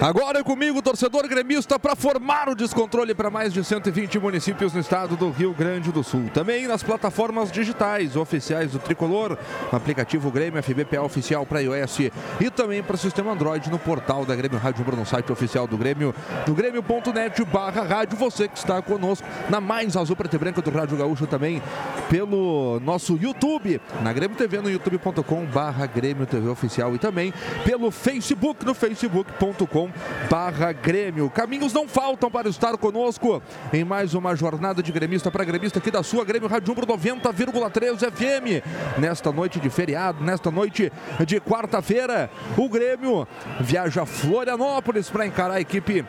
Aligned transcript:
Agora 0.00 0.40
é 0.40 0.42
comigo, 0.42 0.82
torcedor 0.82 1.28
gremista, 1.28 1.78
para 1.78 1.94
formar 1.94 2.48
o 2.48 2.54
descontrole 2.56 3.14
para 3.14 3.30
mais 3.30 3.52
de 3.52 3.62
120 3.62 4.18
municípios 4.18 4.72
no 4.72 4.80
estado 4.80 5.16
do 5.16 5.30
Rio 5.30 5.54
Grande 5.54 5.92
do 5.92 6.02
Sul. 6.02 6.28
Também 6.34 6.66
nas 6.66 6.82
plataformas 6.82 7.52
digitais 7.52 8.16
oficiais 8.16 8.72
do 8.72 8.80
Tricolor, 8.80 9.38
no 9.70 9.76
aplicativo 9.76 10.30
Grêmio 10.30 10.62
FBPA 10.62 11.02
oficial 11.02 11.46
para 11.46 11.62
iOS 11.62 12.10
e 12.40 12.50
também 12.50 12.82
para 12.82 12.96
sistema 12.96 13.32
Android 13.32 13.70
no 13.70 13.78
portal 13.78 14.24
da 14.24 14.34
Grêmio 14.34 14.58
Rádio 14.58 14.84
no 14.96 15.06
site 15.06 15.30
oficial 15.30 15.66
do 15.66 15.76
Grêmio, 15.76 16.14
do 16.44 16.54
grêmio.net 16.54 17.44
barra 17.44 17.82
rádio. 17.82 18.16
Você 18.18 18.48
que 18.48 18.58
está 18.58 18.82
conosco 18.82 19.26
na 19.48 19.60
mais 19.60 19.96
azul 19.96 20.16
preta 20.16 20.36
e 20.36 20.38
branca 20.38 20.60
do 20.60 20.70
Rádio 20.70 20.96
Gaúcho 20.96 21.26
também 21.26 21.62
pelo 22.10 22.80
nosso 22.80 23.16
YouTube, 23.16 23.80
na 24.02 24.12
Grêmio 24.12 24.36
TV 24.36 24.60
no 24.60 24.70
youtube.com 24.70 25.46
barra 25.46 25.86
Grêmio 25.86 26.26
TV 26.26 26.48
oficial 26.48 26.94
e 26.94 26.98
também 26.98 27.32
pelo 27.64 27.90
Facebook 27.90 28.64
no 28.64 28.74
facebook.com 28.74 29.81
barra 30.30 30.72
Grêmio. 30.72 31.30
Caminhos 31.30 31.72
não 31.72 31.88
faltam 31.88 32.30
para 32.30 32.48
estar 32.48 32.76
conosco 32.76 33.42
em 33.72 33.84
mais 33.84 34.14
uma 34.14 34.34
jornada 34.34 34.82
de 34.82 34.92
gremista 34.92 35.30
para 35.30 35.44
gremista 35.44 35.78
aqui 35.78 35.90
da 35.90 36.02
sua 36.02 36.24
Grêmio 36.24 36.48
Rádio 36.48 36.72
Umbro 36.72 36.86
90,3 36.86 38.10
FM. 38.10 38.98
Nesta 38.98 39.32
noite 39.32 39.60
de 39.60 39.70
feriado, 39.70 40.22
nesta 40.22 40.50
noite 40.50 40.92
de 41.26 41.40
quarta-feira, 41.40 42.30
o 42.56 42.68
Grêmio 42.68 43.26
viaja 43.60 44.02
a 44.02 44.06
Florianópolis 44.06 45.08
para 45.08 45.26
encarar 45.26 45.54
a 45.54 45.60
equipe 45.60 46.04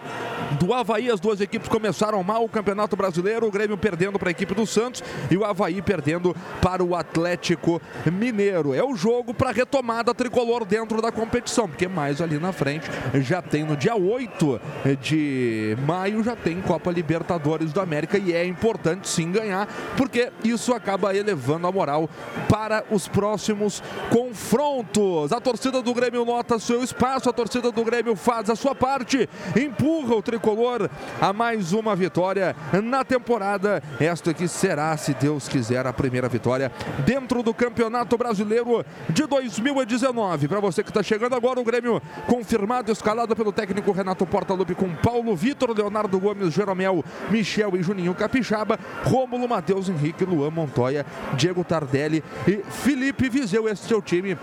do 0.60 0.74
Havaí. 0.74 1.10
As 1.10 1.20
duas 1.20 1.42
equipes 1.42 1.70
começaram 1.70 2.22
mal 2.24 2.44
o 2.44 2.50
Campeonato 2.50 2.96
Brasileiro, 2.96 3.48
o 3.48 3.52
Grêmio 3.52 3.78
perdendo 3.78 4.20
para 4.20 4.30
a 4.30 4.32
equipe 4.32 4.54
do 4.54 4.66
Santos 4.66 5.04
e 5.30 5.38
o 5.38 5.46
Havaí 5.46 5.82
perdendo 5.82 6.36
para 6.62 6.84
o 6.84 6.96
Atlético 6.96 7.82
Mineiro. 8.12 8.74
É 8.74 8.84
o 8.84 8.96
jogo 8.96 9.34
para 9.34 9.52
retomada 9.52 10.14
tricolor 10.14 10.66
dentro 10.66 11.02
da 11.02 11.12
competição, 11.12 11.68
porque 11.68 11.88
mais 11.88 12.22
ali 12.22 12.40
na 12.40 12.52
frente 12.52 12.90
já 13.16 13.42
tem 13.42 13.63
no 13.66 13.76
dia 13.78 13.96
8 13.96 14.62
de 15.02 15.78
maio 15.86 16.24
já 16.24 16.36
tem 16.36 16.62
Copa 16.62 16.92
Libertadores 16.92 17.72
do 17.72 17.80
América 17.80 18.18
e 18.18 18.34
é 18.34 18.46
importante 18.46 19.08
sim 19.08 19.32
ganhar, 19.32 19.68
porque 19.98 20.32
isso 20.44 20.74
acaba 20.74 21.16
elevando 21.16 21.68
a 21.68 21.72
moral 21.72 22.10
para 22.50 22.84
os 22.90 23.08
próximos 23.08 23.82
confrontos. 24.10 25.32
A 25.32 25.40
torcida 25.40 25.82
do 25.82 25.94
Grêmio 25.94 26.26
nota 26.26 26.60
seu 26.60 26.84
espaço, 26.84 27.30
a 27.30 27.34
torcida 27.34 27.72
do 27.72 27.84
Grêmio 27.84 28.16
faz 28.16 28.50
a 28.50 28.56
sua 28.56 28.76
parte, 28.76 29.30
empurra 29.56 30.16
o 30.16 30.22
tricolor 30.22 30.90
a 31.22 31.32
mais 31.32 31.74
uma 31.74 31.96
vitória 31.96 32.56
na 32.84 33.04
temporada. 33.04 33.82
Esta 34.00 34.34
que 34.34 34.48
será, 34.48 34.96
se 34.98 35.14
Deus 35.14 35.48
quiser, 35.48 35.88
a 35.88 35.94
primeira 35.94 36.28
vitória 36.28 36.72
dentro 37.06 37.42
do 37.42 37.54
Campeonato 37.54 38.18
Brasileiro 38.18 38.86
de 39.10 39.26
2019. 39.26 40.48
Para 40.48 40.60
você 40.60 40.84
que 40.84 40.90
está 40.90 41.02
chegando 41.02 41.36
agora, 41.36 41.60
o 41.60 41.64
Grêmio 41.64 42.02
confirmado, 42.28 42.92
escalado 42.92 43.36
pelo 43.36 43.53
técnico 43.54 43.92
Renato 43.92 44.26
Portaluppi 44.26 44.76
com 44.76 44.94
Paulo 44.96 45.36
Vitor, 45.36 45.74
Leonardo 45.76 46.20
Gomes, 46.20 46.54
Jeromel, 46.54 47.04
Michel 47.30 47.76
e 47.78 47.84
Juninho 47.84 48.14
Capixaba, 48.14 48.80
Rômulo, 49.04 49.48
Matheus 49.48 49.88
Henrique, 49.88 50.26
Luan 50.26 50.52
Montoya, 50.52 51.06
Diego 51.36 51.64
Tardelli 51.64 52.24
e 52.48 52.58
Felipe 52.70 53.30
Viseu. 53.30 53.70
Esse 53.70 53.94
é 53.94 53.96
o 53.96 54.02
time 54.02 54.38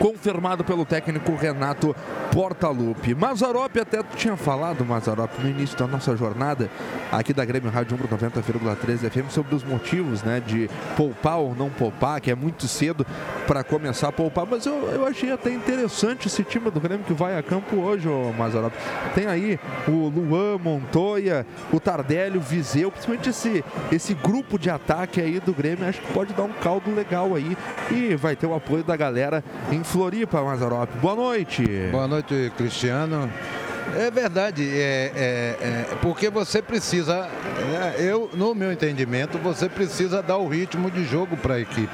confirmado 0.00 0.64
pelo 0.64 0.86
técnico 0.86 1.34
Renato 1.34 1.94
Portaluppi. 2.32 3.14
Mazarop 3.14 3.76
até 3.78 4.02
tinha 4.16 4.34
falado, 4.34 4.82
Mazarop, 4.82 5.30
no 5.42 5.48
início 5.48 5.76
da 5.76 5.86
nossa 5.86 6.16
jornada 6.16 6.70
aqui 7.12 7.34
da 7.34 7.44
Grêmio 7.44 7.70
Rádio 7.70 7.98
90,3 7.98 9.10
FM 9.10 9.30
sobre 9.30 9.54
os 9.54 9.62
motivos, 9.62 10.22
né, 10.22 10.40
de 10.40 10.70
poupar 10.96 11.38
ou 11.38 11.54
não 11.54 11.68
poupar, 11.68 12.18
que 12.20 12.30
é 12.30 12.34
muito 12.34 12.66
cedo 12.66 13.06
para 13.46 13.62
começar 13.62 14.08
a 14.08 14.12
poupar, 14.12 14.46
mas 14.46 14.64
eu, 14.64 14.88
eu 14.90 15.06
achei 15.06 15.30
até 15.30 15.52
interessante 15.52 16.28
esse 16.28 16.42
time 16.44 16.70
do 16.70 16.80
Grêmio 16.80 17.04
que 17.04 17.12
vai 17.12 17.36
a 17.36 17.42
campo 17.42 17.76
hoje, 17.76 18.08
ô 18.08 18.32
Mazarop. 18.40 18.72
Tem 19.14 19.26
aí 19.26 19.58
o 19.86 20.08
Luan, 20.08 20.58
Montoya, 20.58 21.46
o 21.72 21.78
Tardelli, 21.78 22.38
o 22.38 22.40
Viseu, 22.40 22.90
principalmente 22.90 23.30
esse, 23.30 23.64
esse 23.92 24.14
grupo 24.14 24.58
de 24.58 24.70
ataque 24.70 25.20
aí 25.20 25.38
do 25.40 25.52
Grêmio, 25.52 25.86
acho 25.86 26.00
que 26.00 26.12
pode 26.12 26.32
dar 26.32 26.44
um 26.44 26.52
caldo 26.52 26.94
legal 26.94 27.34
aí 27.34 27.56
e 27.90 28.14
vai 28.16 28.34
ter 28.34 28.46
o 28.46 28.54
apoio 28.54 28.82
da 28.82 28.96
galera 28.96 29.44
em 29.70 29.84
Floripa, 29.84 30.42
Mazarop. 30.42 30.90
Boa 31.00 31.14
noite. 31.14 31.64
Boa 31.90 32.08
noite, 32.08 32.52
Cristiano. 32.56 33.30
É 33.96 34.10
verdade, 34.10 34.68
é, 34.68 35.12
é, 35.14 35.56
é, 35.60 35.96
porque 36.00 36.30
você 36.30 36.62
precisa, 36.62 37.28
é, 37.98 38.02
eu, 38.02 38.30
no 38.34 38.54
meu 38.54 38.72
entendimento, 38.72 39.38
você 39.38 39.68
precisa 39.68 40.22
dar 40.22 40.36
o 40.36 40.48
ritmo 40.48 40.90
de 40.90 41.04
jogo 41.04 41.36
para 41.36 41.54
a 41.54 41.60
equipe. 41.60 41.92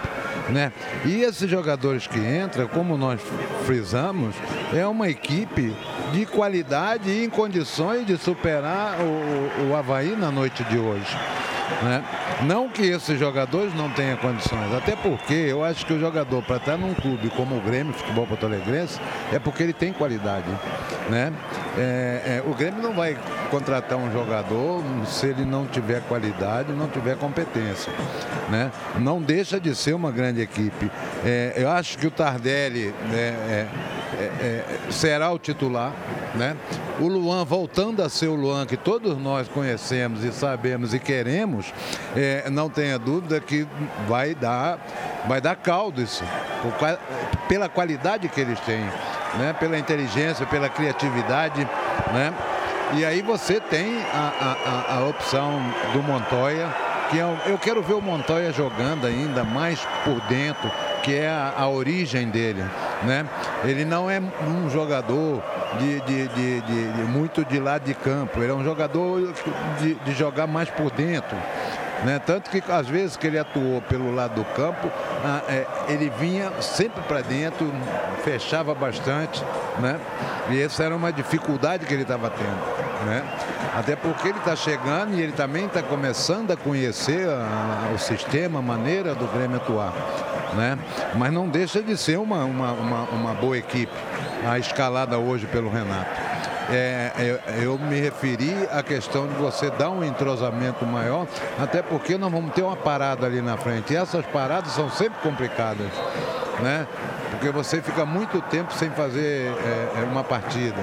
Né? 0.50 0.72
E 1.04 1.22
esses 1.22 1.50
jogadores 1.50 2.06
que 2.06 2.18
entram, 2.18 2.68
como 2.68 2.96
nós 2.96 3.20
frisamos, 3.64 4.34
é 4.72 4.86
uma 4.86 5.08
equipe 5.08 5.74
de 6.12 6.26
qualidade 6.26 7.10
e 7.10 7.24
em 7.24 7.30
condições 7.30 8.06
de 8.06 8.16
superar 8.16 8.96
o, 9.00 9.70
o 9.70 9.76
Havaí 9.76 10.14
na 10.14 10.30
noite 10.30 10.62
de 10.64 10.78
hoje. 10.78 11.16
Né? 11.82 12.04
Não 12.42 12.68
que 12.68 12.82
esses 12.82 13.18
jogadores 13.18 13.74
não 13.74 13.90
tenham 13.90 14.16
condições, 14.16 14.72
até 14.74 14.94
porque 14.94 15.34
eu 15.34 15.64
acho 15.64 15.84
que 15.84 15.92
o 15.92 16.00
jogador 16.00 16.42
para 16.42 16.56
estar 16.56 16.76
num 16.76 16.94
clube 16.94 17.30
como 17.30 17.56
o 17.56 17.60
Grêmio, 17.60 17.92
Futebol 17.92 18.26
Porto 18.26 18.46
Alegrense, 18.46 19.00
é 19.32 19.38
porque 19.38 19.62
ele 19.62 19.72
tem 19.72 19.92
qualidade. 19.92 20.48
Né? 21.10 21.32
É, 21.76 22.38
é, 22.38 22.42
o 22.46 22.54
Grêmio 22.54 22.82
não 22.82 22.92
vai 22.92 23.16
contratar 23.50 23.98
um 23.98 24.12
jogador 24.12 24.82
se 25.06 25.26
ele 25.26 25.44
não 25.44 25.66
tiver 25.66 26.02
qualidade, 26.02 26.72
não 26.72 26.88
tiver 26.88 27.16
competência. 27.16 27.92
Né? 28.50 28.70
Não 28.98 29.20
deixa 29.20 29.60
de 29.60 29.74
ser 29.74 29.94
uma 29.94 30.10
grande 30.10 30.40
equipe. 30.40 30.90
É, 31.24 31.54
eu 31.56 31.70
acho 31.70 31.98
que 31.98 32.06
o 32.06 32.10
Tardelli 32.10 32.94
né, 33.10 33.34
é, 33.48 33.68
é, 34.18 34.64
será 34.90 35.30
o 35.30 35.38
titular. 35.38 35.92
Né? 36.34 36.56
O 37.00 37.08
Luan 37.08 37.44
voltando 37.44 38.02
a 38.02 38.08
ser 38.08 38.28
o 38.28 38.34
Luan 38.34 38.66
que 38.66 38.76
todos 38.76 39.18
nós 39.18 39.48
conhecemos 39.48 40.22
e 40.24 40.32
sabemos 40.32 40.92
e 40.92 40.98
queremos, 40.98 41.55
é, 42.14 42.48
não 42.50 42.68
tenha 42.68 42.98
dúvida 42.98 43.40
que 43.40 43.66
vai 44.08 44.34
dar, 44.34 44.78
vai 45.26 45.40
dar 45.40 45.56
caldo 45.56 46.02
isso, 46.02 46.24
pela 47.48 47.68
qualidade 47.68 48.28
que 48.28 48.40
eles 48.40 48.58
têm, 48.60 48.84
né? 49.38 49.54
pela 49.58 49.78
inteligência, 49.78 50.46
pela 50.46 50.68
criatividade. 50.68 51.66
Né? 52.12 52.32
E 52.94 53.04
aí 53.04 53.20
você 53.22 53.60
tem 53.60 54.00
a, 54.12 54.88
a, 54.90 54.96
a 54.98 55.06
opção 55.06 55.60
do 55.92 56.02
Montoya, 56.02 56.68
que 57.10 57.18
é, 57.18 57.36
eu 57.46 57.58
quero 57.58 57.82
ver 57.82 57.94
o 57.94 58.00
Montoya 58.00 58.52
jogando 58.52 59.06
ainda 59.06 59.44
mais 59.44 59.80
por 60.04 60.20
dentro, 60.22 60.70
que 61.02 61.14
é 61.14 61.28
a, 61.28 61.54
a 61.56 61.68
origem 61.68 62.28
dele. 62.28 62.64
Né? 63.02 63.26
Ele 63.64 63.84
não 63.84 64.10
é 64.10 64.20
um 64.20 64.68
jogador 64.68 65.42
de, 65.78 66.00
de, 66.00 66.28
de, 66.28 66.60
de, 66.62 67.02
muito 67.04 67.44
de 67.44 67.60
lado 67.60 67.84
de 67.84 67.94
campo, 67.94 68.42
ele 68.42 68.52
é 68.52 68.54
um 68.54 68.64
jogador 68.64 69.32
de, 69.80 69.94
de 69.94 70.12
jogar 70.14 70.46
mais 70.46 70.70
por 70.70 70.90
dentro. 70.90 71.36
Né? 72.04 72.20
Tanto 72.24 72.50
que 72.50 72.62
às 72.70 72.86
vezes 72.86 73.16
que 73.16 73.26
ele 73.26 73.38
atuou 73.38 73.80
pelo 73.82 74.14
lado 74.14 74.34
do 74.34 74.44
campo, 74.44 74.90
ah, 75.24 75.42
é, 75.48 75.66
ele 75.88 76.12
vinha 76.18 76.50
sempre 76.60 77.02
para 77.02 77.22
dentro, 77.22 77.72
fechava 78.22 78.74
bastante, 78.74 79.42
né? 79.78 79.98
E 80.50 80.60
essa 80.60 80.84
era 80.84 80.94
uma 80.94 81.10
dificuldade 81.10 81.86
que 81.86 81.94
ele 81.94 82.02
estava 82.02 82.28
tendo, 82.28 83.06
né? 83.06 83.22
Até 83.76 83.94
porque 83.94 84.28
ele 84.28 84.38
está 84.38 84.56
chegando 84.56 85.14
e 85.14 85.20
ele 85.20 85.32
também 85.32 85.66
está 85.66 85.82
começando 85.82 86.50
a 86.50 86.56
conhecer 86.56 87.28
a, 87.28 87.92
o 87.94 87.98
sistema, 87.98 88.60
a 88.60 88.62
maneira 88.62 89.14
do 89.14 89.26
Grêmio 89.26 89.58
atuar, 89.58 89.92
né? 90.54 90.78
Mas 91.14 91.30
não 91.30 91.46
deixa 91.46 91.82
de 91.82 91.94
ser 91.94 92.18
uma, 92.18 92.42
uma, 92.44 92.72
uma, 92.72 93.02
uma 93.02 93.34
boa 93.34 93.58
equipe, 93.58 93.92
a 94.48 94.58
escalada 94.58 95.18
hoje 95.18 95.46
pelo 95.46 95.68
Renato. 95.68 96.08
É, 96.70 97.12
eu, 97.18 97.54
eu, 97.62 97.78
me 97.78 98.00
referi 98.00 98.52
à 98.72 98.82
questão 98.82 99.28
de 99.28 99.34
você 99.34 99.70
dar 99.70 99.90
um 99.90 100.02
entrosamento 100.02 100.86
maior, 100.86 101.26
até 101.60 101.82
porque 101.82 102.16
nós 102.16 102.32
vamos 102.32 102.54
ter 102.54 102.62
uma 102.62 102.76
parada 102.76 103.26
ali 103.26 103.42
na 103.42 103.58
frente. 103.58 103.92
E 103.92 103.96
essas 103.96 104.24
paradas 104.26 104.72
são 104.72 104.90
sempre 104.90 105.18
complicadas, 105.22 105.92
né? 106.60 106.86
Porque 107.36 107.50
você 107.50 107.82
fica 107.82 108.06
muito 108.06 108.40
tempo 108.42 108.72
sem 108.72 108.90
fazer 108.90 109.52
é, 109.52 110.00
é 110.00 110.04
uma 110.04 110.24
partida. 110.24 110.80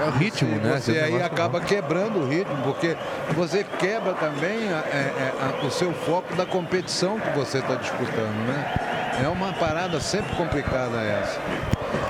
É 0.00 0.08
o 0.08 0.10
ritmo, 0.10 0.50
você, 0.50 0.60
né? 0.60 0.80
Você 0.80 0.98
aí 0.98 1.22
acaba 1.22 1.60
quebrando 1.60 2.18
o 2.18 2.28
ritmo, 2.28 2.56
porque 2.64 2.96
você 3.34 3.64
quebra 3.78 4.12
também 4.14 4.72
a, 4.72 4.78
é, 4.78 5.32
a, 5.62 5.64
o 5.64 5.70
seu 5.70 5.92
foco 5.92 6.34
da 6.34 6.44
competição 6.44 7.20
que 7.20 7.30
você 7.30 7.58
está 7.58 7.76
disputando, 7.76 8.46
né? 8.46 9.20
É 9.22 9.28
uma 9.28 9.52
parada 9.52 10.00
sempre 10.00 10.34
complicada 10.34 11.00
essa. 11.00 11.40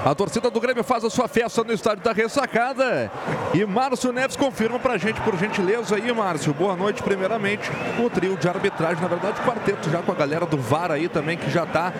A 0.04 0.14
torcida 0.14 0.50
do 0.50 0.60
Grêmio 0.60 0.84
faz 0.84 1.02
a 1.02 1.08
sua 1.08 1.26
festa 1.26 1.64
no 1.64 1.72
estádio 1.72 2.04
da 2.04 2.12
Ressacada. 2.12 3.10
E 3.54 3.64
Márcio 3.64 4.12
Neves 4.12 4.36
confirma 4.36 4.78
pra 4.78 4.98
gente, 4.98 5.20
por 5.22 5.34
gentileza 5.38 5.96
aí, 5.96 6.12
Márcio. 6.12 6.52
Boa 6.52 6.76
noite, 6.76 7.02
primeiramente. 7.02 7.70
O 7.98 8.10
trio 8.10 8.36
de 8.36 8.46
arbitragem, 8.46 9.00
na 9.00 9.08
verdade, 9.08 9.40
quarteto 9.40 9.88
já 9.90 10.02
com 10.02 10.12
a 10.12 10.14
galera 10.14 10.44
do 10.44 10.58
VAR 10.58 10.90
aí 10.90 11.08
também, 11.08 11.38
que 11.38 11.50
já 11.50 11.64
tá 11.64 11.92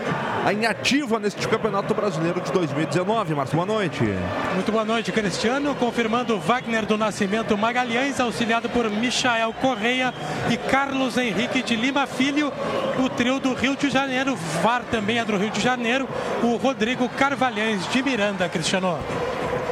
em 0.53 0.67
ativa 0.67 1.19
neste 1.19 1.49
Campeonato 1.49 1.95
Brasileiro 1.95 2.41
de 2.43 2.53
2019. 2.53 3.35
Márcio, 3.35 3.57
boa 3.57 3.67
noite. 3.67 4.05
Muito 4.55 4.71
boa 4.71 4.85
noite, 4.85 5.11
Cristiano. 5.11 5.75
Confirmando 5.75 6.39
Wagner 6.39 6.85
do 6.85 6.99
Nascimento 6.99 7.57
Magalhães, 7.57 8.21
auxiliado 8.21 8.69
por 8.69 8.91
Michael 8.91 9.55
Correia 9.55 10.13
e 10.51 10.57
Carlos 10.57 11.17
Henrique 11.17 11.63
de 11.63 11.75
Lima 11.75 12.07
Filho. 12.07 12.53
O 13.03 13.09
trio 13.09 13.41
do 13.41 13.55
Rio 13.55 13.77
de 13.77 13.89
Janeiro. 13.89 14.37
VAR 14.63 14.83
também 14.91 15.19
é 15.19 15.25
do 15.25 15.37
Rio 15.37 15.51
de 15.51 15.61
Janeiro. 15.61 16.07
O 16.43 16.57
Rodrigo 16.57 17.09
Carvalhães 17.09 17.74
de 17.75 18.03
Miranda, 18.03 18.49
Cristiano. 18.49 18.99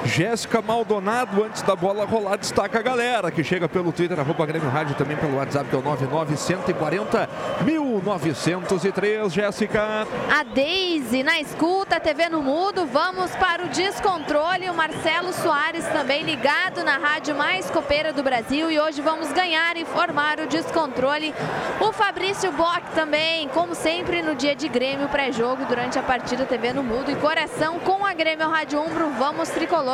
Jéssica 0.05 0.61
Maldonado, 0.61 1.45
antes 1.45 1.63
da 1.63 1.77
bola 1.77 2.05
rolar, 2.05 2.37
destaca 2.37 2.79
a 2.79 2.83
galera 2.83 3.31
que 3.31 3.45
chega 3.45 3.69
pelo 3.69 3.93
Twitter, 3.93 4.19
arroba 4.19 4.45
Grêmio 4.45 4.69
Rádio, 4.69 4.97
também 4.97 5.17
pelo 5.17 5.37
WhatsApp, 5.37 5.69
que 5.69 5.77
é 5.77 5.79
o 5.79 5.83
99140 5.83 7.29
1903. 7.65 9.33
Jéssica. 9.33 10.07
A 10.31 10.43
Deise 10.43 11.23
na 11.23 11.41
escuta, 11.41 12.01
TV 12.01 12.29
no 12.29 12.43
mudo. 12.43 12.87
Vamos 12.87 13.31
para 13.37 13.65
o 13.65 13.69
descontrole. 13.69 14.69
O 14.71 14.75
Marcelo 14.75 15.33
Soares 15.33 15.87
também 15.89 16.23
ligado 16.23 16.83
na 16.83 16.99
rádio 16.99 17.35
mais 17.35 17.71
copeira 17.71 18.13
do 18.13 18.23
Brasil. 18.23 18.71
E 18.71 18.81
hoje 18.81 19.01
vamos 19.01 19.33
ganhar 19.33 19.77
e 19.77 19.85
formar 19.85 20.41
o 20.41 20.47
descontrole. 20.47 21.35
O 21.81 21.93
Fabrício 21.93 22.51
Bock 22.53 22.83
também, 22.95 23.49
como 23.49 23.75
sempre, 23.75 24.23
no 24.23 24.35
dia 24.35 24.55
de 24.55 24.69
Grêmio 24.69 25.09
pré-jogo, 25.09 25.65
durante 25.67 25.99
a 25.99 26.03
partida 26.03 26.45
TV 26.45 26.73
no 26.73 26.83
mudo. 26.83 27.11
E 27.11 27.15
coração 27.17 27.79
com 27.81 28.05
a 28.05 28.13
Grêmio 28.13 28.49
Rádio 28.49 28.81
Umbro. 28.81 29.11
Vamos 29.11 29.49
tricolor 29.49 29.92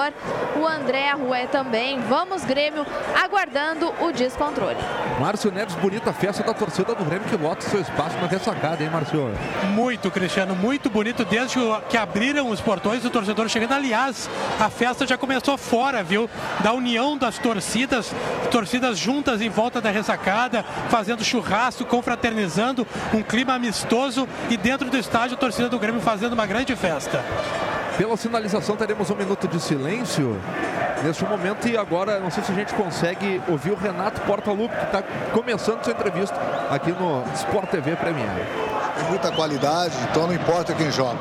O 0.56 0.67
André 0.67 1.11
Arrué 1.11 1.47
também. 1.47 2.00
Vamos, 2.03 2.45
Grêmio, 2.45 2.87
aguardando 3.23 3.93
o 4.00 4.12
descontrole. 4.12 4.79
Márcio 5.21 5.50
Neves, 5.50 5.75
bonita 5.77 6.12
festa 6.12 6.43
da 6.43 6.55
torcida 6.55 6.95
do 6.95 7.05
Grêmio 7.05 7.29
que 7.29 7.37
lota 7.37 7.62
seu 7.62 7.81
espaço 7.81 8.17
na 8.19 8.27
ressacada, 8.27 8.83
hein, 8.83 8.91
Márcio? 8.91 9.31
Muito, 9.75 10.11
Cristiano, 10.11 10.55
muito 10.55 10.89
bonito. 10.89 11.25
Desde 11.25 11.59
que 11.89 11.97
abriram 11.97 12.50
os 12.50 12.61
portões, 12.61 13.05
o 13.05 13.11
torcedor 13.11 13.49
chegando. 13.49 13.73
Aliás, 13.73 14.29
a 14.61 14.71
festa 14.71 15.06
já 15.06 15.19
começou 15.19 15.56
fora, 15.59 16.03
viu? 16.03 16.31
Da 16.61 16.73
união 16.73 17.17
das 17.17 17.39
torcidas, 17.39 18.12
torcidas 18.51 18.99
juntas 18.99 19.41
em 19.41 19.49
volta 19.49 19.81
da 19.81 19.91
ressacada, 19.91 20.65
fazendo 20.89 21.25
churrasco, 21.25 21.85
confraternizando, 21.85 22.87
um 23.12 23.23
clima 23.23 23.55
amistoso 23.55 24.29
e 24.49 24.56
dentro 24.56 24.89
do 24.89 24.97
estádio 24.97 25.37
a 25.37 25.41
torcida 25.41 25.69
do 25.69 25.79
Grêmio 25.79 26.01
fazendo 26.01 26.33
uma 26.33 26.47
grande 26.47 26.75
festa. 26.77 27.25
Pela 27.99 28.17
sinalização, 28.17 28.77
teremos 28.77 29.11
um 29.11 29.17
minuto 29.17 29.49
de 29.49 29.59
silêncio 29.59 30.41
neste 31.03 31.25
momento. 31.25 31.67
E 31.67 31.77
agora, 31.77 32.21
não 32.21 32.31
sei 32.31 32.45
se 32.45 32.53
a 32.53 32.55
gente 32.55 32.73
consegue 32.75 33.43
ouvir 33.49 33.73
o 33.73 33.75
Renato 33.75 34.21
Portaluppi, 34.21 34.77
que 34.77 34.85
está 34.85 35.03
começando 35.33 35.83
sua 35.83 35.93
entrevista 35.93 36.37
aqui 36.71 36.93
no 36.93 37.25
Sport 37.35 37.69
TV 37.69 37.97
Premier. 37.97 38.31
Tem 38.97 39.09
muita 39.09 39.33
qualidade, 39.33 39.97
então 40.09 40.29
não 40.29 40.35
importa 40.35 40.75
quem 40.75 40.93
joga. 40.93 41.19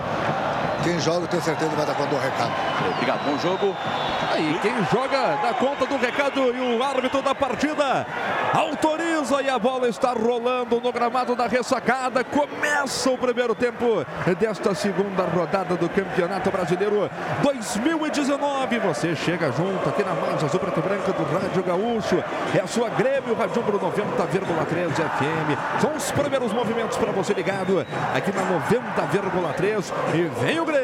Quem 0.88 1.02
joga, 1.02 1.26
eu 1.26 1.28
tenho 1.28 1.44
certeza 1.44 1.76
vai 1.76 1.86
dar 1.86 1.96
conta 1.96 2.16
do 2.16 2.18
recado. 2.18 2.52
Obrigado, 2.96 3.26
bom 3.26 3.38
jogo. 3.40 3.76
Aí, 4.32 4.58
quem 4.62 4.72
joga 4.90 5.36
dá 5.42 5.54
conta 5.54 5.86
do 5.86 5.98
recado 5.98 6.40
e 6.56 6.78
o 6.78 6.82
árbitro 6.82 7.22
da 7.22 7.36
partida 7.36 8.08
autoriza 8.54 9.42
e 9.42 9.50
a 9.50 9.60
bola 9.60 9.90
está 9.90 10.14
rolando 10.14 10.80
no 10.80 10.92
gramado 10.94 11.36
da 11.36 11.46
ressacada. 11.46 12.24
Começa 12.24 13.10
o 13.10 13.18
primeiro 13.18 13.54
tempo 13.54 14.06
desta 14.40 14.74
segunda 14.74 15.24
rodada 15.24 15.76
do 15.76 15.90
Campeonato 15.90 16.50
Brasileiro 16.50 17.10
2019. 17.44 18.80
Você 18.80 19.14
chega 19.14 19.52
junto 19.52 19.90
aqui 19.90 20.04
na 20.06 20.14
mais 20.14 20.42
azul 20.42 20.60
preto 20.60 20.82
branca 20.82 21.12
do 21.12 21.24
Rádio 21.24 21.64
Gaúcho. 21.64 22.24
É 22.56 22.62
a 22.62 22.68
sua 22.68 22.88
Grêmio 22.92 23.36
Rádio 23.36 23.62
90,3 23.62 24.94
FM. 24.94 25.82
São 25.82 25.94
os 25.98 26.12
primeiros 26.12 26.54
movimentos 26.54 26.96
para 26.96 27.12
você 27.12 27.34
ligado 27.34 27.86
aqui 28.16 28.32
na 28.32 28.44
90,3 28.44 29.94
e 30.14 30.46
vem 30.46 30.60
o 30.62 30.66
Grêmio. 30.66 30.77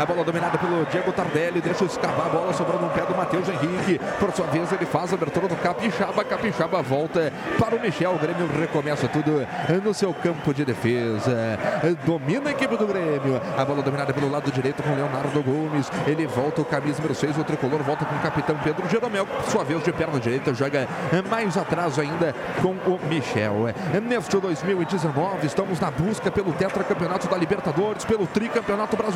A 0.00 0.06
bola 0.06 0.24
dominada 0.24 0.58
pelo 0.58 0.84
Diego 0.86 1.12
Tardelli, 1.12 1.60
deixa 1.60 1.84
escapar 1.84 2.26
a 2.26 2.28
bola 2.30 2.52
sobrando 2.52 2.82
no 2.82 2.90
pé 2.90 3.02
do 3.02 3.14
Matheus 3.14 3.48
Henrique. 3.48 4.00
Por 4.18 4.32
sua 4.32 4.46
vez, 4.46 4.72
ele 4.72 4.84
faz 4.84 5.12
a 5.12 5.14
abertura 5.16 5.48
do 5.48 5.56
Capixaba. 5.56 6.24
Capixaba 6.24 6.82
volta 6.82 7.32
para 7.58 7.76
o 7.76 7.80
Michel. 7.80 8.14
O 8.14 8.18
Grêmio 8.18 8.48
recomeça 8.58 9.08
tudo 9.08 9.46
no 9.82 9.94
seu 9.94 10.12
campo 10.14 10.52
de 10.52 10.64
defesa. 10.64 11.58
Domina 12.04 12.50
a 12.50 12.52
equipe 12.52 12.76
do 12.76 12.86
Grêmio. 12.86 13.40
A 13.56 13.64
bola 13.64 13.82
dominada 13.82 14.12
pelo 14.12 14.30
lado 14.30 14.50
direito 14.50 14.82
com 14.82 14.94
Leonardo 14.94 15.42
Gomes. 15.42 15.90
Ele 16.06 16.26
volta 16.26 16.62
o 16.62 16.64
camisa 16.64 16.98
número 16.98 17.14
6. 17.14 17.38
O 17.38 17.44
tricolor 17.44 17.82
volta 17.82 18.04
com 18.04 18.14
o 18.14 18.20
capitão 18.20 18.56
Pedro 18.58 18.88
Jeromel. 18.88 19.26
Por 19.26 19.44
sua 19.50 19.64
vez, 19.64 19.82
de 19.82 19.92
perna 19.92 20.18
direita, 20.18 20.52
joga 20.54 20.88
mais 21.30 21.56
atrás 21.56 21.98
ainda 21.98 22.34
com 22.60 22.70
o 22.90 22.98
Michel. 23.08 23.66
Neste 24.02 24.36
2019, 24.38 25.46
estamos 25.46 25.78
na 25.78 25.90
busca 25.90 26.30
pelo 26.30 26.52
tetracampeonato 26.52 27.28
da 27.28 27.36
Libertadores, 27.36 28.04
pelo 28.04 28.26
tricampeonato 28.26 28.96
brasileiro. 28.96 29.11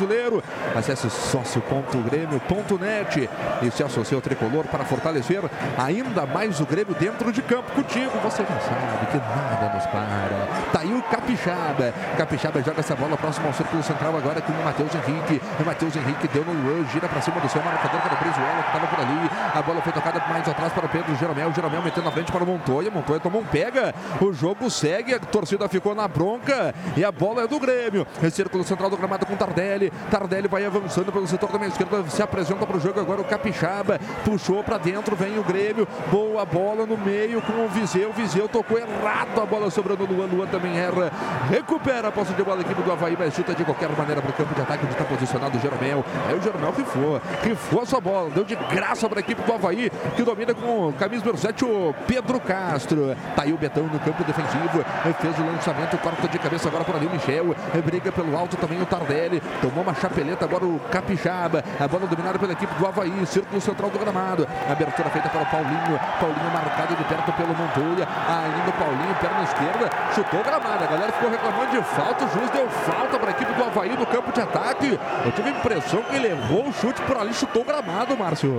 Acesse 0.75 1.09
sócio.grêmio.net 1.09 3.29
e 3.61 3.71
se 3.71 3.83
associe 3.83 4.15
ao 4.15 4.21
tricolor 4.21 4.65
para 4.65 4.83
fortalecer 4.85 5.41
ainda 5.77 6.25
mais 6.25 6.59
o 6.59 6.65
Grêmio 6.65 6.95
dentro 6.95 7.31
de 7.31 7.41
campo. 7.41 7.71
Contigo, 7.71 8.11
você 8.21 8.43
já 8.43 8.59
sabe 8.59 9.07
que 9.11 9.17
nada 9.17 9.73
nos 9.73 9.85
para. 9.87 10.47
Tá 10.71 10.81
aí 10.81 10.93
o 10.93 11.01
Capixaba. 11.03 11.93
Capixaba 12.17 12.61
joga 12.61 12.79
essa 12.79 12.95
bola 12.95 13.17
próximo 13.17 13.47
ao 13.47 13.53
círculo 13.53 13.83
central 13.83 14.15
agora 14.15 14.41
com 14.41 14.51
o 14.51 14.63
Matheus 14.63 14.93
Henrique. 14.93 15.41
O 15.59 15.65
Matheus 15.65 15.95
Henrique 15.95 16.27
deu 16.27 16.43
no 16.43 16.53
Luan, 16.53 16.85
gira 16.89 17.07
para 17.07 17.21
cima 17.21 17.39
do 17.39 17.49
seu 17.49 17.63
marcador 17.63 18.01
para 18.01 18.13
o 18.13 18.17
Brizuela, 18.17 18.63
que 18.63 18.67
estava 18.67 18.87
por 18.87 18.99
ali. 18.99 19.29
A 19.53 19.61
bola 19.61 19.81
foi 19.81 19.93
tocada 19.93 20.19
mais 20.27 20.47
atrás 20.47 20.73
para 20.73 20.87
Pedro 20.87 21.15
Jeromel. 21.15 21.53
Jeromel 21.53 21.81
metendo 21.81 22.05
na 22.05 22.11
frente 22.11 22.31
para 22.31 22.43
o 22.43 22.47
Montoya. 22.47 22.91
Montoya 22.91 23.19
tomou 23.19 23.41
um 23.41 23.45
pega. 23.45 23.93
O 24.21 24.33
jogo 24.33 24.69
segue, 24.69 25.13
a 25.13 25.19
torcida 25.19 25.67
ficou 25.67 25.95
na 25.95 26.07
bronca 26.07 26.73
e 26.95 27.03
a 27.03 27.11
bola 27.11 27.43
é 27.43 27.47
do 27.47 27.59
Grêmio. 27.59 28.05
Círculo 28.31 28.63
central 28.63 28.89
do 28.89 28.97
gramado 28.97 29.25
com 29.25 29.35
Tardelli. 29.35 29.86
Tardelli 30.09 30.47
vai 30.47 30.65
avançando 30.65 31.11
pelo 31.11 31.27
setor 31.27 31.51
da 31.51 31.59
meia 31.59 31.69
esquerda, 31.69 32.03
se 32.09 32.21
apresenta 32.21 32.65
para 32.65 32.77
o 32.77 32.79
jogo 32.79 32.99
agora 32.99 33.21
o 33.21 33.25
Capixaba. 33.25 33.99
Puxou 34.23 34.63
para 34.63 34.77
dentro, 34.77 35.15
vem 35.15 35.37
o 35.37 35.43
Grêmio. 35.43 35.87
Boa 36.11 36.45
bola 36.45 36.85
no 36.85 36.97
meio 36.97 37.41
com 37.41 37.65
o 37.65 37.69
Viseu. 37.69 38.11
Viseu 38.13 38.47
tocou 38.47 38.77
errado 38.77 39.41
a 39.41 39.45
bola 39.45 39.69
sobrando 39.69 40.07
no 40.07 40.13
Luan. 40.13 40.27
Luan 40.27 40.47
também 40.47 40.77
erra. 40.77 41.11
Recupera 41.49 42.07
a 42.07 42.11
posse 42.11 42.33
de 42.33 42.43
bola 42.43 42.61
aqui 42.61 42.73
do 42.73 42.91
Havaí, 42.91 43.15
mas 43.17 43.33
chuta 43.33 43.53
de 43.53 43.63
qualquer 43.63 43.89
maneira 43.89 44.21
para 44.21 44.31
o 44.31 44.33
campo 44.33 44.53
de 44.53 44.61
ataque 44.61 44.83
onde 44.83 44.93
está 44.93 45.05
posicionado 45.05 45.57
o 45.57 45.61
Jeromel. 45.61 46.03
Aí 46.27 46.37
o 46.37 46.41
Jeromel 46.41 46.71
rifou, 46.71 47.21
rifou 47.43 47.81
a 47.81 47.85
sua 47.85 48.01
bola, 48.01 48.29
deu 48.29 48.43
de 48.43 48.55
graça 48.55 49.07
para 49.07 49.19
a 49.19 49.21
equipe 49.21 49.41
do 49.41 49.53
Havaí, 49.53 49.89
que 50.15 50.23
domina 50.23 50.53
com 50.53 50.91
camisa 50.93 51.23
número 51.23 51.37
7, 51.37 51.65
o 51.65 51.93
Pedro 52.05 52.39
Castro. 52.39 53.15
Tá 53.35 53.43
aí 53.43 53.53
o 53.53 53.57
Betão 53.57 53.83
no 53.83 53.99
campo 53.99 54.23
defensivo, 54.23 54.83
fez 55.21 55.39
o 55.39 55.43
lançamento, 55.43 55.97
corta 55.97 56.27
de 56.27 56.39
cabeça 56.39 56.67
agora 56.67 56.83
por 56.83 56.95
ali 56.95 57.05
o 57.05 57.09
Michel, 57.09 57.55
briga 57.85 58.11
pelo 58.11 58.35
alto 58.37 58.57
também 58.57 58.81
o 58.81 58.85
Tardelli, 58.85 59.41
tomou 59.61 59.76
uma 59.81 59.93
chapeleta 59.93 60.45
agora 60.45 60.65
o 60.65 60.79
Capixaba, 60.91 61.63
a 61.79 61.87
bola 61.87 62.07
dominada 62.07 62.39
pela 62.39 62.53
equipe 62.53 62.73
do 62.75 62.87
Havaí, 62.87 63.25
círculo 63.25 63.59
central 63.61 63.89
do 63.89 63.99
gramado, 63.99 64.47
abertura 64.69 65.09
feita 65.09 65.29
para 65.29 65.41
o 65.41 65.45
Paulinho, 65.45 65.99
Paulinho 66.19 66.51
marcado 66.53 66.95
de 66.95 67.03
perto 67.03 67.31
pelo 67.33 67.49
Montoya, 67.49 68.07
ainda 68.27 68.69
o 68.69 68.73
Paulinho, 68.73 69.15
perna 69.19 69.43
esquerda, 69.43 69.89
chutou 70.13 70.39
o 70.39 70.43
gramado, 70.43 70.83
a 70.83 70.87
galera 70.87 71.11
ficou 71.11 71.29
reclamando 71.29 71.71
de 71.71 71.83
falta, 71.83 72.25
o 72.25 72.29
juiz 72.29 72.49
deu 72.51 72.69
falta 72.69 73.19
para 73.19 73.29
a 73.29 73.31
equipe 73.31 73.53
do 73.53 73.63
Havaí 73.63 73.97
no 73.97 74.05
campo 74.05 74.31
de 74.31 74.41
ataque, 74.41 74.99
eu 75.25 75.31
tive 75.31 75.49
a 75.49 75.51
impressão 75.51 76.01
que 76.03 76.15
ele 76.15 76.27
errou 76.27 76.67
o 76.67 76.73
chute 76.73 77.01
por 77.03 77.17
ali, 77.17 77.33
chutou 77.33 77.61
o 77.61 77.65
gramado, 77.65 78.17
Márcio. 78.17 78.53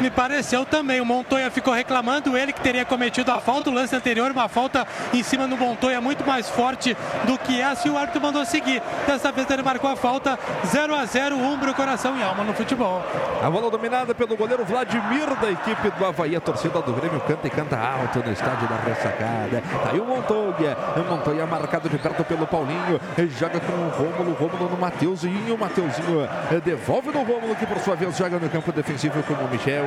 Me 0.00 0.10
pareceu 0.10 0.64
também, 0.64 1.00
o 1.00 1.04
Montoya 1.04 1.50
ficou 1.50 1.72
reclamando, 1.72 2.36
ele 2.36 2.52
que 2.52 2.60
teria 2.60 2.84
cometido 2.84 3.30
a 3.32 3.40
falta, 3.40 3.70
o 3.70 3.72
lance 3.72 3.94
anterior, 3.94 4.30
uma 4.30 4.48
falta 4.48 4.86
em 5.12 5.22
cima 5.22 5.46
do 5.46 5.56
Montoya 5.56 6.00
muito 6.00 6.26
mais 6.26 6.48
forte 6.48 6.96
do 7.24 7.38
que 7.38 7.60
essa 7.60 7.88
e 7.88 7.90
o 7.90 7.96
árbitro 7.96 8.20
mandou 8.20 8.44
seguir. 8.44 8.82
Dessa 9.06 9.32
vez 9.32 9.48
ele 9.50 9.62
marcou 9.62 9.90
a 9.90 9.96
falta 9.96 10.38
0 10.66 10.94
a 10.94 11.04
0 11.04 11.36
Umbro, 11.36 11.74
coração 11.74 12.16
e 12.18 12.22
alma 12.22 12.44
no 12.44 12.54
futebol. 12.54 13.02
A 13.42 13.50
bola 13.50 13.70
dominada 13.70 14.14
pelo 14.14 14.36
goleiro 14.36 14.64
Vladimir 14.64 15.34
da 15.40 15.50
equipe 15.50 15.90
do 15.90 16.04
Havaí. 16.04 16.34
A 16.34 16.40
torcida 16.40 16.80
do 16.80 16.92
Grêmio 16.92 17.20
canta 17.20 17.46
e 17.46 17.50
canta 17.50 17.78
alto 17.78 18.18
no 18.18 18.32
estádio 18.32 18.68
da 18.68 18.76
ressacada. 18.76 19.62
Tá 19.82 19.90
aí 19.92 20.00
o 20.00 20.04
Montoya. 20.04 20.76
O 20.96 21.10
Montoya 21.10 21.46
marcado 21.46 21.88
de 21.88 21.98
perto 21.98 22.24
pelo 22.24 22.46
Paulinho. 22.46 23.00
Ele 23.16 23.30
joga 23.30 23.60
com 23.60 23.72
o 23.72 23.88
Rômulo. 23.90 24.34
Rômulo 24.34 24.70
no 24.70 24.78
Mateuzinho. 24.78 25.54
O 25.54 25.58
Mateuzinho 25.58 26.28
devolve 26.64 27.10
no 27.10 27.22
Rômulo, 27.22 27.54
que 27.54 27.66
por 27.66 27.78
sua 27.78 27.94
vez 27.94 28.16
joga 28.16 28.38
no 28.38 28.48
campo 28.48 28.72
defensivo 28.72 29.22
como 29.22 29.42
o 29.42 29.48
Michel. 29.48 29.84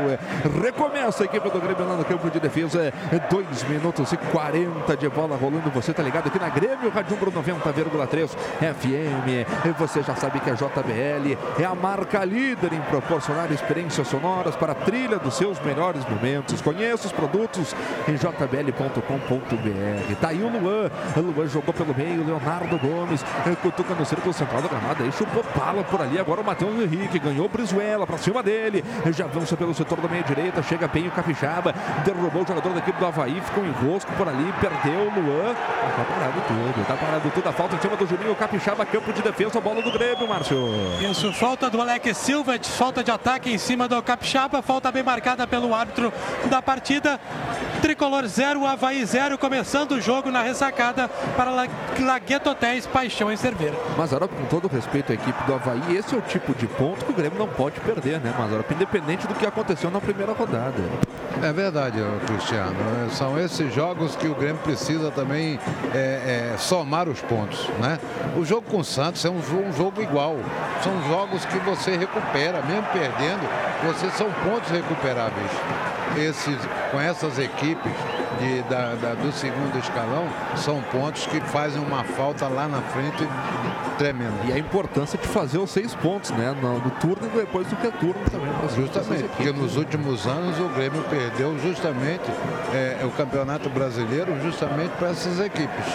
Recomeça 0.63 1.23
a 1.23 1.25
equipe 1.25 1.49
do 1.49 1.59
Grêmio 1.59 1.87
lá 1.87 1.95
no 1.95 2.05
campo 2.05 2.29
de 2.29 2.39
defesa. 2.39 2.93
2 3.29 3.63
minutos 3.63 4.11
e 4.13 4.17
40 4.17 4.95
de 4.95 5.09
bola 5.09 5.35
rolando. 5.35 5.69
Você 5.71 5.93
tá 5.93 6.03
ligado 6.03 6.27
aqui 6.27 6.39
na 6.39 6.49
Grêmio, 6.49 6.89
Rádio 6.89 7.17
90,3 7.17 8.29
FM. 8.59 9.77
Você 9.77 10.01
já 10.01 10.15
sabe 10.15 10.39
que 10.39 10.48
a 10.49 10.55
JBL 10.55 11.37
é 11.59 11.65
a 11.65 11.75
marca 11.75 12.23
líder 12.25 12.73
em 12.73 12.81
proporcionar 12.81 13.51
experiências 13.51 14.07
sonoras 14.07 14.55
para 14.55 14.71
a 14.71 14.75
trilha 14.75 15.17
dos 15.17 15.35
seus 15.35 15.59
melhores 15.61 16.03
momentos. 16.09 16.61
Conheça 16.61 17.07
os 17.07 17.11
produtos 17.11 17.75
em 18.07 18.15
jbl.com.br. 18.17 20.15
Tá 20.19 20.29
aí 20.29 20.41
o 20.41 20.49
Luan. 20.49 20.89
O 21.15 21.19
Luan 21.19 21.47
jogou 21.47 21.73
pelo 21.73 21.93
meio. 21.95 22.25
Leonardo 22.25 22.77
Gomes 22.77 23.23
cutuca 23.61 23.93
no 23.93 24.05
círculo 24.05 24.33
central 24.33 24.61
da 24.61 24.67
gramada. 24.67 25.03
Aí 25.03 25.11
chupou 25.11 25.43
bala 25.55 25.83
por 25.83 26.01
ali. 26.01 26.19
Agora 26.19 26.41
o 26.41 26.43
Matheus 26.43 26.73
Henrique 26.81 27.19
ganhou 27.19 27.45
o 27.45 27.49
Brizuela 27.49 28.05
para 28.05 28.17
cima 28.17 28.41
dele. 28.41 28.83
Já 29.11 29.25
avança 29.25 29.55
pelo 29.55 29.73
setor 29.73 29.99
da 30.01 30.07
meia 30.07 30.23
direita. 30.23 30.63
Chega 30.63 30.87
bem 30.87 31.07
o 31.07 31.11
Capixaba. 31.11 31.73
Derrubou 32.05 32.43
o 32.43 32.47
jogador 32.47 32.73
da 32.73 32.79
equipe 32.79 32.97
do 32.97 33.05
Havaí. 33.05 33.41
Ficou 33.41 33.65
em 33.65 33.71
rosco 33.71 34.11
por 34.13 34.27
ali. 34.27 34.53
Perdeu 34.59 35.01
o 35.01 35.19
Luan. 35.19 35.53
Tá 35.53 36.05
parado 36.05 36.41
tudo. 36.47 36.87
Tá 36.87 36.93
parado 36.95 37.31
tudo. 37.31 37.49
A 37.49 37.51
falta 37.51 37.75
em 37.75 37.81
cima 37.81 37.95
do 37.95 38.07
Juninho 38.07 38.35
Capixaba. 38.35 38.85
Campo 38.85 39.13
de 39.13 39.21
defesa. 39.21 39.59
Bola 39.59 39.81
do 39.81 39.91
Grêmio, 39.91 40.27
Márcio. 40.39 40.69
Isso. 41.11 41.33
Falta 41.33 41.69
do 41.69 41.81
Alex 41.81 42.17
Silva, 42.17 42.57
falta 42.63 43.03
de 43.03 43.11
ataque 43.11 43.51
em 43.51 43.57
cima 43.57 43.87
do 43.87 44.01
Capixaba, 44.01 44.61
falta 44.61 44.89
bem 44.91 45.03
marcada 45.03 45.45
pelo 45.45 45.75
árbitro 45.75 46.13
da 46.49 46.61
partida. 46.61 47.19
Tricolor 47.81 48.25
0, 48.25 48.65
Havaí 48.65 49.03
0, 49.05 49.37
começando 49.37 49.93
o 49.93 50.01
jogo 50.01 50.29
na 50.29 50.41
ressacada 50.41 51.07
para 51.35 51.67
Lagueto 51.99 52.49
Hotéis, 52.49 52.85
Paixão 52.85 53.31
em 53.31 53.37
Cerveira. 53.37 53.75
Mazarop, 53.97 54.31
com 54.31 54.45
todo 54.45 54.67
respeito 54.67 55.11
à 55.11 55.15
equipe 55.15 55.43
do 55.45 55.53
Havaí, 55.53 55.95
esse 55.95 56.13
é 56.13 56.17
o 56.17 56.21
tipo 56.21 56.53
de 56.53 56.67
ponto 56.67 57.05
que 57.05 57.11
o 57.11 57.15
Grêmio 57.15 57.39
não 57.39 57.47
pode 57.47 57.79
perder, 57.79 58.19
né, 58.19 58.33
Mazarop? 58.37 58.69
Independente 58.71 59.27
do 59.27 59.33
que 59.33 59.45
aconteceu 59.45 59.89
na 59.89 60.01
primeira 60.01 60.33
rodada. 60.33 60.83
É 61.41 61.53
verdade, 61.53 61.97
Cristiano. 62.27 62.75
São 63.11 63.39
esses 63.39 63.73
jogos 63.73 64.15
que 64.15 64.27
o 64.27 64.35
Grêmio 64.35 64.61
precisa 64.61 65.09
também 65.09 65.57
é, 65.93 66.51
é, 66.53 66.57
somar 66.57 67.07
os 67.07 67.21
pontos, 67.21 67.65
né? 67.79 67.97
O 68.35 68.43
jogo 68.43 68.63
com 68.69 68.79
o 68.79 68.83
Santos 68.83 69.23
é 69.23 69.29
um, 69.29 69.37
um 69.37 69.71
jogo 69.71 70.01
igual. 70.01 70.28
São 70.83 71.07
jogos 71.07 71.45
que 71.45 71.57
você 71.59 71.97
recupera, 71.97 72.61
mesmo 72.63 72.85
perdendo, 72.93 73.47
você 73.85 74.09
são 74.11 74.31
pontos 74.43 74.69
recuperáveis. 74.69 75.51
Esses, 76.17 76.57
com 76.91 76.99
essas 76.99 77.37
equipes 77.37 77.93
de, 78.39 78.61
da, 78.63 78.95
da, 78.95 79.13
do 79.13 79.31
segundo 79.31 79.77
escalão, 79.77 80.27
são 80.55 80.81
pontos 80.83 81.25
que 81.27 81.39
fazem 81.41 81.81
uma 81.81 82.03
falta 82.03 82.47
lá 82.47 82.67
na 82.67 82.81
frente 82.81 83.27
tremenda. 83.97 84.33
E 84.47 84.53
a 84.53 84.57
importância 84.57 85.19
de 85.19 85.27
fazer 85.27 85.57
os 85.57 85.69
seis 85.69 85.93
pontos, 85.93 86.31
né? 86.31 86.55
No, 86.61 86.79
no 86.79 86.89
turno 86.91 87.29
e 87.33 87.37
depois 87.37 87.67
do 87.67 87.75
retorno 87.75 88.21
também. 88.31 88.49
Justamente, 88.75 89.23
porque 89.23 89.51
nos 89.51 89.75
últimos 89.75 90.25
anos 90.25 90.57
o 90.59 90.69
Grêmio 90.69 91.03
perdeu 91.03 91.57
justamente 91.59 92.23
é, 92.73 93.05
o 93.05 93.11
Campeonato 93.11 93.69
Brasileiro 93.69 94.39
justamente 94.41 94.91
para 94.91 95.09
essas 95.09 95.39
equipes. 95.39 95.85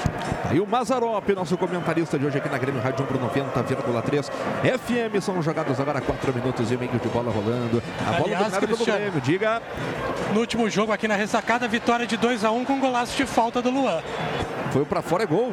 E 0.53 0.61
o 0.61 0.67
Mazarop, 0.67 1.27
nosso 1.35 1.57
comentarista 1.57 2.19
de 2.19 2.27
hoje 2.27 2.37
aqui 2.39 2.49
na 2.49 2.59
Grêmio 2.59 2.81
Rádio 2.83 3.05
1 3.05 3.07
pro 3.07 3.19
90,3 3.19 4.31
FM. 4.79 5.23
São 5.23 5.43
jogados 5.43 5.81
agora 5.81 6.01
4 6.01 6.35
minutos 6.35 6.71
e 6.71 6.77
meio 6.77 6.93
de 6.93 7.09
bola 7.09 7.33
rolando. 7.33 7.83
A 8.01 8.13
bola 8.13 8.25
Aliás, 8.25 8.53
dominada 8.53 8.67
pelo 8.67 8.85
Grêmio. 8.85 9.21
Diga. 9.23 9.63
No 10.33 10.41
último 10.41 10.69
jogo 10.69 10.93
aqui 10.93 11.09
na 11.09 11.15
ressacada, 11.15 11.67
vitória 11.67 12.07
de 12.07 12.17
2 12.17 12.34
a 12.43 12.51
1 12.51 12.65
com 12.65 12.81
golaço 12.81 13.17
de 13.17 13.27
falta 13.27 13.61
do 13.61 13.71
Luan. 13.71 14.01
Foi 14.73 14.85
pra 14.85 15.03
fora, 15.03 15.23
é 15.25 15.27
gol. 15.27 15.53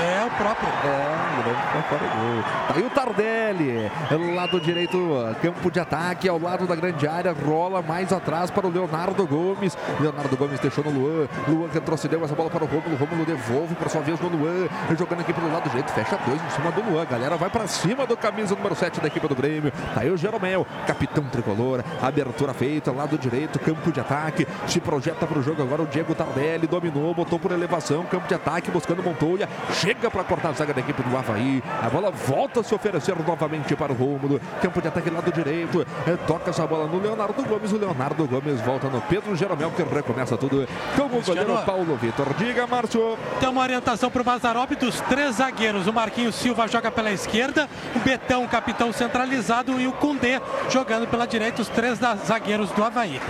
É 0.00 0.24
o 0.24 0.30
próprio. 0.30 0.68
É, 0.68 1.72
pra 1.72 1.82
fora, 1.82 2.04
é 2.04 2.08
gol. 2.08 2.42
Tá 2.68 2.74
aí 2.74 2.82
o 2.82 2.90
Tardelli. 2.90 3.90
Lado 4.34 4.58
direito, 4.58 4.98
campo 5.42 5.70
de 5.70 5.78
ataque, 5.78 6.26
ao 6.26 6.38
lado 6.38 6.66
da 6.66 6.74
grande 6.74 7.06
área. 7.06 7.32
Rola 7.32 7.82
mais 7.82 8.10
atrás 8.10 8.50
para 8.50 8.66
o 8.66 8.70
Leonardo 8.70 9.26
Gomes. 9.26 9.76
Leonardo 10.00 10.34
Gomes 10.36 10.58
deixou 10.58 10.82
no 10.84 10.90
Luan. 10.90 11.28
Luan 11.46 11.68
retrocedeu 11.70 12.24
essa 12.24 12.34
bola 12.34 12.48
para 12.48 12.64
o 12.64 12.66
Rômulo. 12.66 12.96
Rômulo 12.96 13.26
devolve 13.26 13.74
por 13.74 13.90
sua 13.90 14.00
vez 14.00 14.18
no 14.20 14.28
Luan. 14.28 14.68
Jogando 14.98 15.20
aqui 15.20 15.34
pelo 15.34 15.52
lado 15.52 15.68
direito. 15.68 15.92
Fecha 15.92 16.18
dois 16.26 16.40
em 16.42 16.50
cima 16.50 16.70
do 16.70 16.82
Luan. 16.82 17.04
Galera 17.04 17.36
vai 17.36 17.50
para 17.50 17.66
cima 17.66 18.06
do 18.06 18.16
camisa 18.16 18.54
número 18.54 18.74
7 18.74 19.00
da 19.00 19.08
equipe 19.08 19.28
do 19.28 19.34
Grêmio. 19.34 19.70
Tá 19.94 20.00
aí 20.00 20.10
o 20.10 20.16
Jeromel, 20.16 20.66
capitão 20.86 21.24
tricolor. 21.24 21.84
Abertura 22.00 22.54
feita, 22.54 22.90
lado 22.90 23.18
direito, 23.18 23.58
campo 23.58 23.92
de 23.92 24.00
ataque. 24.00 24.46
Se 24.66 24.80
projeta 24.80 25.26
para 25.26 25.38
o 25.38 25.42
jogo 25.42 25.62
agora 25.70 25.82
o 25.82 25.86
Diego 25.86 26.14
Tardelli. 26.14 26.66
Dominou, 26.66 27.14
botou 27.14 27.38
por 27.38 27.52
elevação. 27.52 28.02
Campo 28.04 28.26
de 28.26 28.34
ataque, 28.34 28.70
buscando 28.70 29.02
Montoya. 29.02 29.48
Chega 29.74 30.10
para 30.10 30.24
cortar 30.24 30.48
a 30.48 30.52
zaga 30.52 30.74
da 30.74 30.80
equipe 30.80 31.00
do 31.00 31.16
Havaí. 31.16 31.62
A 31.80 31.88
bola 31.88 32.10
volta 32.10 32.60
a 32.60 32.64
se 32.64 32.74
oferecer 32.74 33.14
novamente 33.16 33.76
para 33.76 33.92
o 33.92 33.94
Rômulo. 33.94 34.40
Campo 34.60 34.82
de 34.82 34.88
ataque 34.88 35.08
lado 35.08 35.32
direito. 35.32 35.86
É, 36.06 36.16
toca 36.26 36.50
essa 36.50 36.66
bola 36.66 36.86
no 36.86 36.98
Leonardo 36.98 37.40
Gomes. 37.44 37.72
O 37.72 37.78
Leonardo 37.78 38.26
Gomes 38.26 38.60
volta 38.62 38.88
no 38.88 39.00
Pedro 39.02 39.36
Jeromel, 39.36 39.70
que 39.70 39.82
recomeça 39.82 40.36
tudo 40.36 40.66
com 40.96 41.02
o 41.04 41.22
goleiro 41.22 41.56
Paulo 41.64 41.96
Vitor. 41.96 42.34
Diga, 42.34 42.66
Márcio. 42.66 43.16
Tem 43.38 43.48
uma 43.48 43.62
orientação 43.62 44.10
para 44.10 44.22
o 44.22 44.26
Mazarop 44.26 44.72
dos 44.72 45.00
três 45.02 45.36
zagueiros. 45.36 45.86
O 45.86 45.92
Marquinhos 45.92 46.34
Silva 46.34 46.66
joga 46.66 46.90
pela 46.90 47.12
esquerda, 47.12 47.68
o 47.94 48.00
Betão, 48.00 48.46
capitão 48.48 48.92
centralizado, 48.92 49.80
e 49.80 49.86
o 49.86 49.92
Cundê 49.92 50.40
jogando 50.68 51.06
pela 51.06 51.26
direita, 51.26 51.62
os 51.62 51.68
três 51.68 51.98
zagueiros 52.26 52.70
do 52.70 52.82
Havaí. 52.82 53.20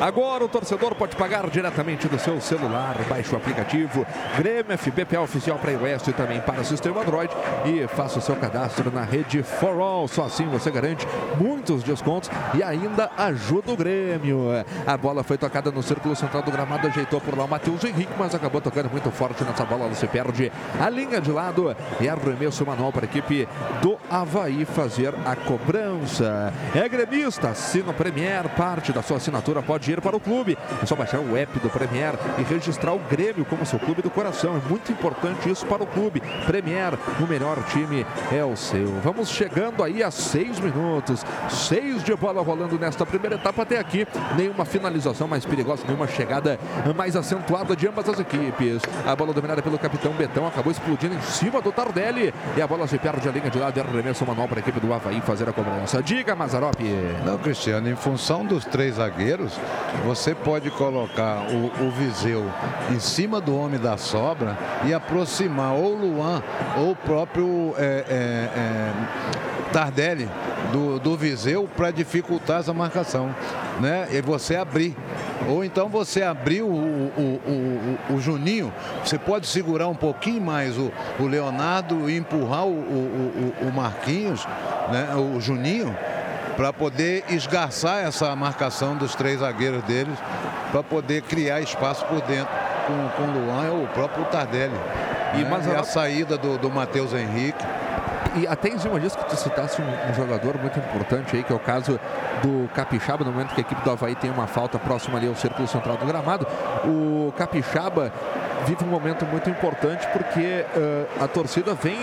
Agora 0.00 0.44
o 0.44 0.48
torcedor 0.48 0.94
pode 0.94 1.16
pagar 1.16 1.48
diretamente 1.48 2.06
do 2.06 2.18
seu 2.18 2.38
celular. 2.38 2.96
Baixe 3.08 3.34
o 3.34 3.38
aplicativo 3.38 4.06
Grêmio 4.36 4.76
FBPA 4.76 5.20
oficial 5.20 5.58
para 5.58 5.72
iOS 5.72 6.08
e 6.08 6.12
também 6.12 6.40
para 6.40 6.60
o 6.60 6.64
sistema 6.64 7.00
Android 7.00 7.32
e 7.64 7.86
faça 7.88 8.18
o 8.18 8.22
seu 8.22 8.36
cadastro 8.36 8.90
na 8.90 9.02
rede 9.02 9.42
For 9.42 9.80
All. 9.80 10.06
Só 10.06 10.24
assim 10.24 10.46
você 10.46 10.70
garante 10.70 11.06
muitos 11.40 11.82
descontos 11.82 12.30
e 12.54 12.62
ainda 12.62 13.10
ajuda 13.16 13.72
o 13.72 13.76
Grêmio. 13.76 14.48
A 14.86 14.96
bola 14.98 15.22
foi 15.22 15.38
tocada 15.38 15.70
no 15.70 15.82
círculo 15.82 16.14
central 16.14 16.42
do 16.42 16.50
gramado, 16.50 16.86
ajeitou 16.88 17.20
por 17.20 17.36
lá 17.36 17.44
o 17.44 17.48
Matheus 17.48 17.82
Henrique, 17.82 18.12
mas 18.18 18.34
acabou 18.34 18.60
tocando 18.60 18.90
muito 18.90 19.10
forte 19.10 19.44
nessa 19.44 19.64
bola. 19.64 19.86
Ela 19.86 19.94
se 19.94 20.06
perde 20.06 20.52
a 20.78 20.90
linha 20.90 21.20
de 21.22 21.30
lado 21.30 21.74
e 22.00 22.08
arremesso 22.08 22.66
manual 22.66 22.92
para 22.92 23.06
a 23.06 23.08
equipe 23.08 23.48
do 23.80 23.96
Havaí 24.10 24.66
fazer 24.66 25.14
a 25.24 25.34
cobrança. 25.34 26.52
É 26.74 26.86
gremista, 26.86 27.48
assina 27.48 27.92
o 27.92 27.94
Premier, 27.94 28.46
parte 28.50 28.92
da 28.92 29.02
sua 29.02 29.16
assinatura 29.16 29.62
pode 29.62 29.85
ir 29.92 30.00
para 30.00 30.16
o 30.16 30.20
clube. 30.20 30.58
É 30.82 30.86
só 30.86 30.94
baixar 30.94 31.20
o 31.20 31.36
app 31.36 31.58
do 31.58 31.68
Premier 31.68 32.14
e 32.38 32.42
registrar 32.42 32.92
o 32.92 32.98
Grêmio 32.98 33.44
como 33.44 33.64
seu 33.66 33.78
clube 33.78 34.02
do 34.02 34.10
coração. 34.10 34.56
É 34.56 34.68
muito 34.68 34.92
importante 34.92 35.50
isso 35.50 35.66
para 35.66 35.82
o 35.82 35.86
clube. 35.86 36.22
Premier, 36.46 36.94
o 37.20 37.26
melhor 37.26 37.56
time 37.64 38.06
é 38.32 38.44
o 38.44 38.56
seu. 38.56 38.86
Vamos 39.02 39.28
chegando 39.28 39.82
aí 39.82 40.02
a 40.02 40.10
seis 40.10 40.58
minutos. 40.58 41.24
Seis 41.48 42.02
de 42.02 42.14
bola 42.14 42.42
rolando 42.42 42.78
nesta 42.78 43.04
primeira 43.04 43.36
etapa 43.36 43.62
até 43.62 43.78
aqui. 43.78 44.06
Nenhuma 44.36 44.64
finalização 44.64 45.28
mais 45.28 45.44
perigosa, 45.44 45.84
nenhuma 45.86 46.06
chegada 46.06 46.58
mais 46.94 47.16
acentuada 47.16 47.74
de 47.76 47.88
ambas 47.88 48.08
as 48.08 48.18
equipes. 48.20 48.82
A 49.06 49.14
bola 49.14 49.32
dominada 49.32 49.62
pelo 49.62 49.78
capitão 49.78 50.12
Betão 50.12 50.46
acabou 50.46 50.72
explodindo 50.72 51.14
em 51.14 51.20
cima 51.20 51.60
do 51.60 51.72
Tardelli. 51.72 52.32
E 52.56 52.62
a 52.62 52.66
bola 52.66 52.86
se 52.86 52.98
perde 52.98 53.28
a 53.28 53.32
linha 53.32 53.50
de 53.50 53.58
lado 53.58 53.76
e 53.76 53.80
arremesso 53.80 54.24
manual 54.26 54.48
para 54.48 54.58
a 54.58 54.60
equipe 54.60 54.80
do 54.80 54.92
Havaí 54.92 55.20
fazer 55.20 55.48
a 55.48 55.52
cobrança. 55.52 56.02
Diga, 56.02 56.34
Mazarop. 56.34 56.80
Não, 57.24 57.38
Cristiano, 57.38 57.88
em 57.88 57.96
função 57.96 58.44
dos 58.44 58.64
três 58.64 58.96
zagueiros, 58.96 59.58
você 60.04 60.34
pode 60.34 60.70
colocar 60.70 61.46
o, 61.50 61.86
o 61.86 61.90
Viseu 61.90 62.44
em 62.90 63.00
cima 63.00 63.40
do 63.40 63.56
homem 63.56 63.80
da 63.80 63.96
sobra 63.96 64.56
e 64.84 64.92
aproximar 64.92 65.72
ou 65.72 65.94
Luan 65.94 66.42
ou 66.76 66.92
o 66.92 66.96
próprio 66.96 67.74
é, 67.78 68.04
é, 68.08 68.14
é, 68.58 68.92
Tardelli 69.72 70.28
do, 70.72 70.98
do 70.98 71.16
Viseu 71.16 71.68
para 71.76 71.90
dificultar 71.90 72.60
essa 72.60 72.72
marcação, 72.72 73.34
né? 73.80 74.08
E 74.10 74.20
você 74.20 74.56
abrir. 74.56 74.96
Ou 75.48 75.64
então 75.64 75.88
você 75.88 76.22
abrir 76.22 76.62
o, 76.62 76.68
o, 76.68 77.40
o, 78.10 78.14
o, 78.14 78.20
Juninho, 78.20 78.72
você 79.04 79.18
pode 79.18 79.46
segurar 79.46 79.86
um 79.86 79.94
pouquinho 79.94 80.40
mais 80.40 80.76
o, 80.76 80.90
o 81.20 81.26
Leonardo 81.26 82.08
e 82.10 82.16
empurrar 82.16 82.64
o, 82.64 82.70
o, 82.70 83.54
o 83.68 83.72
Marquinhos, 83.72 84.46
né? 84.90 85.14
o 85.14 85.40
Juninho, 85.40 85.94
para 86.56 86.72
poder 86.72 87.24
esgarçar 87.28 88.04
essa 88.04 88.34
marcação 88.34 88.96
dos 88.96 89.14
três 89.14 89.40
zagueiros 89.40 89.82
deles, 89.84 90.18
para 90.72 90.82
poder 90.82 91.22
criar 91.22 91.60
espaço 91.60 92.04
por 92.06 92.20
dentro 92.22 92.52
com, 92.86 93.08
com 93.10 93.30
o 93.30 93.46
Luan 93.46 93.66
e 93.66 93.84
o 93.84 93.86
próprio 93.88 94.24
Tardelli. 94.26 94.74
E, 95.34 95.42
né? 95.42 95.60
e 95.72 95.74
a 95.74 95.82
saída 95.84 96.38
do, 96.38 96.56
do 96.56 96.70
Matheus 96.70 97.12
Henrique. 97.12 97.64
E 98.36 98.46
até 98.46 98.68
em 98.68 98.78
cima 98.78 99.00
disso 99.00 99.16
que 99.16 99.24
tu 99.24 99.36
citasse 99.36 99.80
um, 99.80 100.10
um, 100.10 100.14
jogador 100.14 100.58
muito 100.58 100.78
importante 100.78 101.36
aí, 101.36 101.42
que 101.42 101.52
é 101.52 101.56
o 101.56 101.58
caso 101.58 101.98
do 102.42 102.68
Capixaba, 102.74 103.24
no 103.24 103.32
momento 103.32 103.54
que 103.54 103.60
a 103.60 103.62
equipe 103.62 103.82
do 103.82 103.90
Havaí 103.90 104.14
tem 104.14 104.30
uma 104.30 104.46
falta 104.46 104.78
próxima 104.78 105.18
ali 105.18 105.26
ao 105.26 105.34
círculo 105.34 105.66
central 105.66 105.96
do 105.96 106.04
gramado, 106.04 106.46
o 106.84 107.32
Capixaba 107.36 108.12
vive 108.64 108.84
um 108.84 108.88
momento 108.88 109.24
muito 109.26 109.50
importante 109.50 110.06
porque 110.08 110.64
uh, 110.76 111.24
a 111.24 111.28
torcida 111.28 111.74
vem 111.74 111.96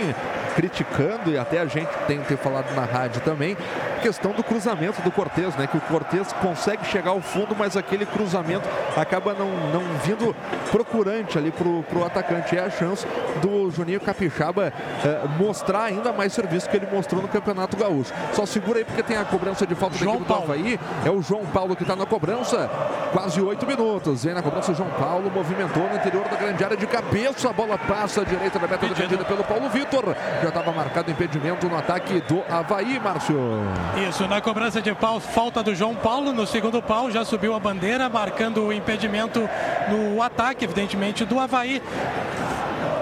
criticando 0.56 1.32
e 1.32 1.38
até 1.38 1.60
a 1.60 1.66
gente 1.66 1.90
tem 2.08 2.20
que 2.20 2.28
ter 2.28 2.38
falado 2.38 2.74
na 2.76 2.86
rádio 2.86 3.22
também 3.22 3.58
questão 4.04 4.34
do 4.34 4.44
cruzamento 4.44 5.02
do 5.02 5.10
Cortez, 5.10 5.56
né? 5.56 5.66
Que 5.66 5.78
o 5.78 5.82
Cortez 5.82 6.34
consegue 6.34 6.86
chegar 6.86 7.12
ao 7.12 7.22
fundo, 7.22 7.56
mas 7.58 7.78
aquele 7.78 8.06
cruzamento 8.06 8.68
acaba 8.98 9.34
não, 9.34 9.50
não 9.72 9.82
vindo 10.04 10.36
procurante 10.70 11.38
ali 11.38 11.52
pro, 11.52 11.84
pro 11.84 12.04
atacante. 12.04 12.58
É 12.58 12.66
a 12.66 12.70
chance 12.70 13.08
do 13.42 13.72
Juninho 13.72 14.02
Capixaba 14.02 14.74
eh, 15.06 15.22
mostrar 15.40 15.84
ainda 15.84 16.12
mais 16.12 16.34
serviço 16.34 16.70
que 16.70 16.76
ele 16.76 16.88
mostrou 16.92 17.22
no 17.22 17.30
Campeonato 17.30 17.78
Gaúcho. 17.78 18.14
Só 18.34 18.46
segura 18.46 18.80
aí 18.80 18.84
porque 18.84 19.02
tem 19.02 19.16
a 19.16 19.24
cobrança 19.24 19.66
de 19.66 19.74
falta 19.74 19.96
João 19.96 20.18
da 20.18 20.22
equipe 20.22 20.34
do 20.34 20.44
Havaí. 20.44 20.80
É 21.06 21.10
o 21.10 21.22
João 21.22 21.46
Paulo 21.46 21.74
que 21.74 21.84
está 21.84 21.96
na 21.96 22.06
cobrança. 22.06 22.70
Quase 23.14 23.40
oito 23.42 23.66
minutos. 23.66 24.26
Vem 24.26 24.34
na 24.34 24.42
cobrança 24.42 24.74
o 24.74 24.76
João 24.76 24.90
Paulo, 25.00 25.32
movimentou 25.32 25.88
no 25.88 25.96
interior 25.96 26.28
da 26.28 26.36
grande 26.44 26.64
área 26.64 26.78
de 26.78 26.86
cabeça. 26.86 27.50
A 27.50 27.54
bola 27.54 27.78
passa 27.78 28.22
à 28.22 28.24
direita 28.26 28.60
da 28.60 28.68
meta 28.68 28.86
defendida 28.86 29.24
pelo 29.24 29.44
Paulo 29.44 29.70
Vitor. 29.70 30.16
Já 30.42 30.50
estava 30.50 30.72
marcado 30.72 31.10
impedimento 31.10 31.70
no 31.70 31.78
ataque 31.78 32.22
do 32.22 32.44
Havaí, 32.50 33.00
Márcio. 33.00 33.38
Isso, 34.10 34.28
na 34.28 34.42
cobrança 34.42 34.82
de 34.82 34.94
pau, 34.94 35.20
falta 35.20 35.64
do 35.64 35.74
João 35.74 35.96
Paulo. 35.96 36.34
No 36.34 36.46
segundo 36.46 36.82
pau 36.82 37.10
já 37.10 37.24
subiu 37.24 37.56
a 37.56 37.60
bandeira, 37.60 38.10
marcando 38.10 38.66
o 38.66 38.74
impedimento 38.74 39.50
no 39.90 40.22
ataque, 40.22 40.66
evidentemente, 40.66 41.26
do 41.26 41.40
Havaí 41.40 41.82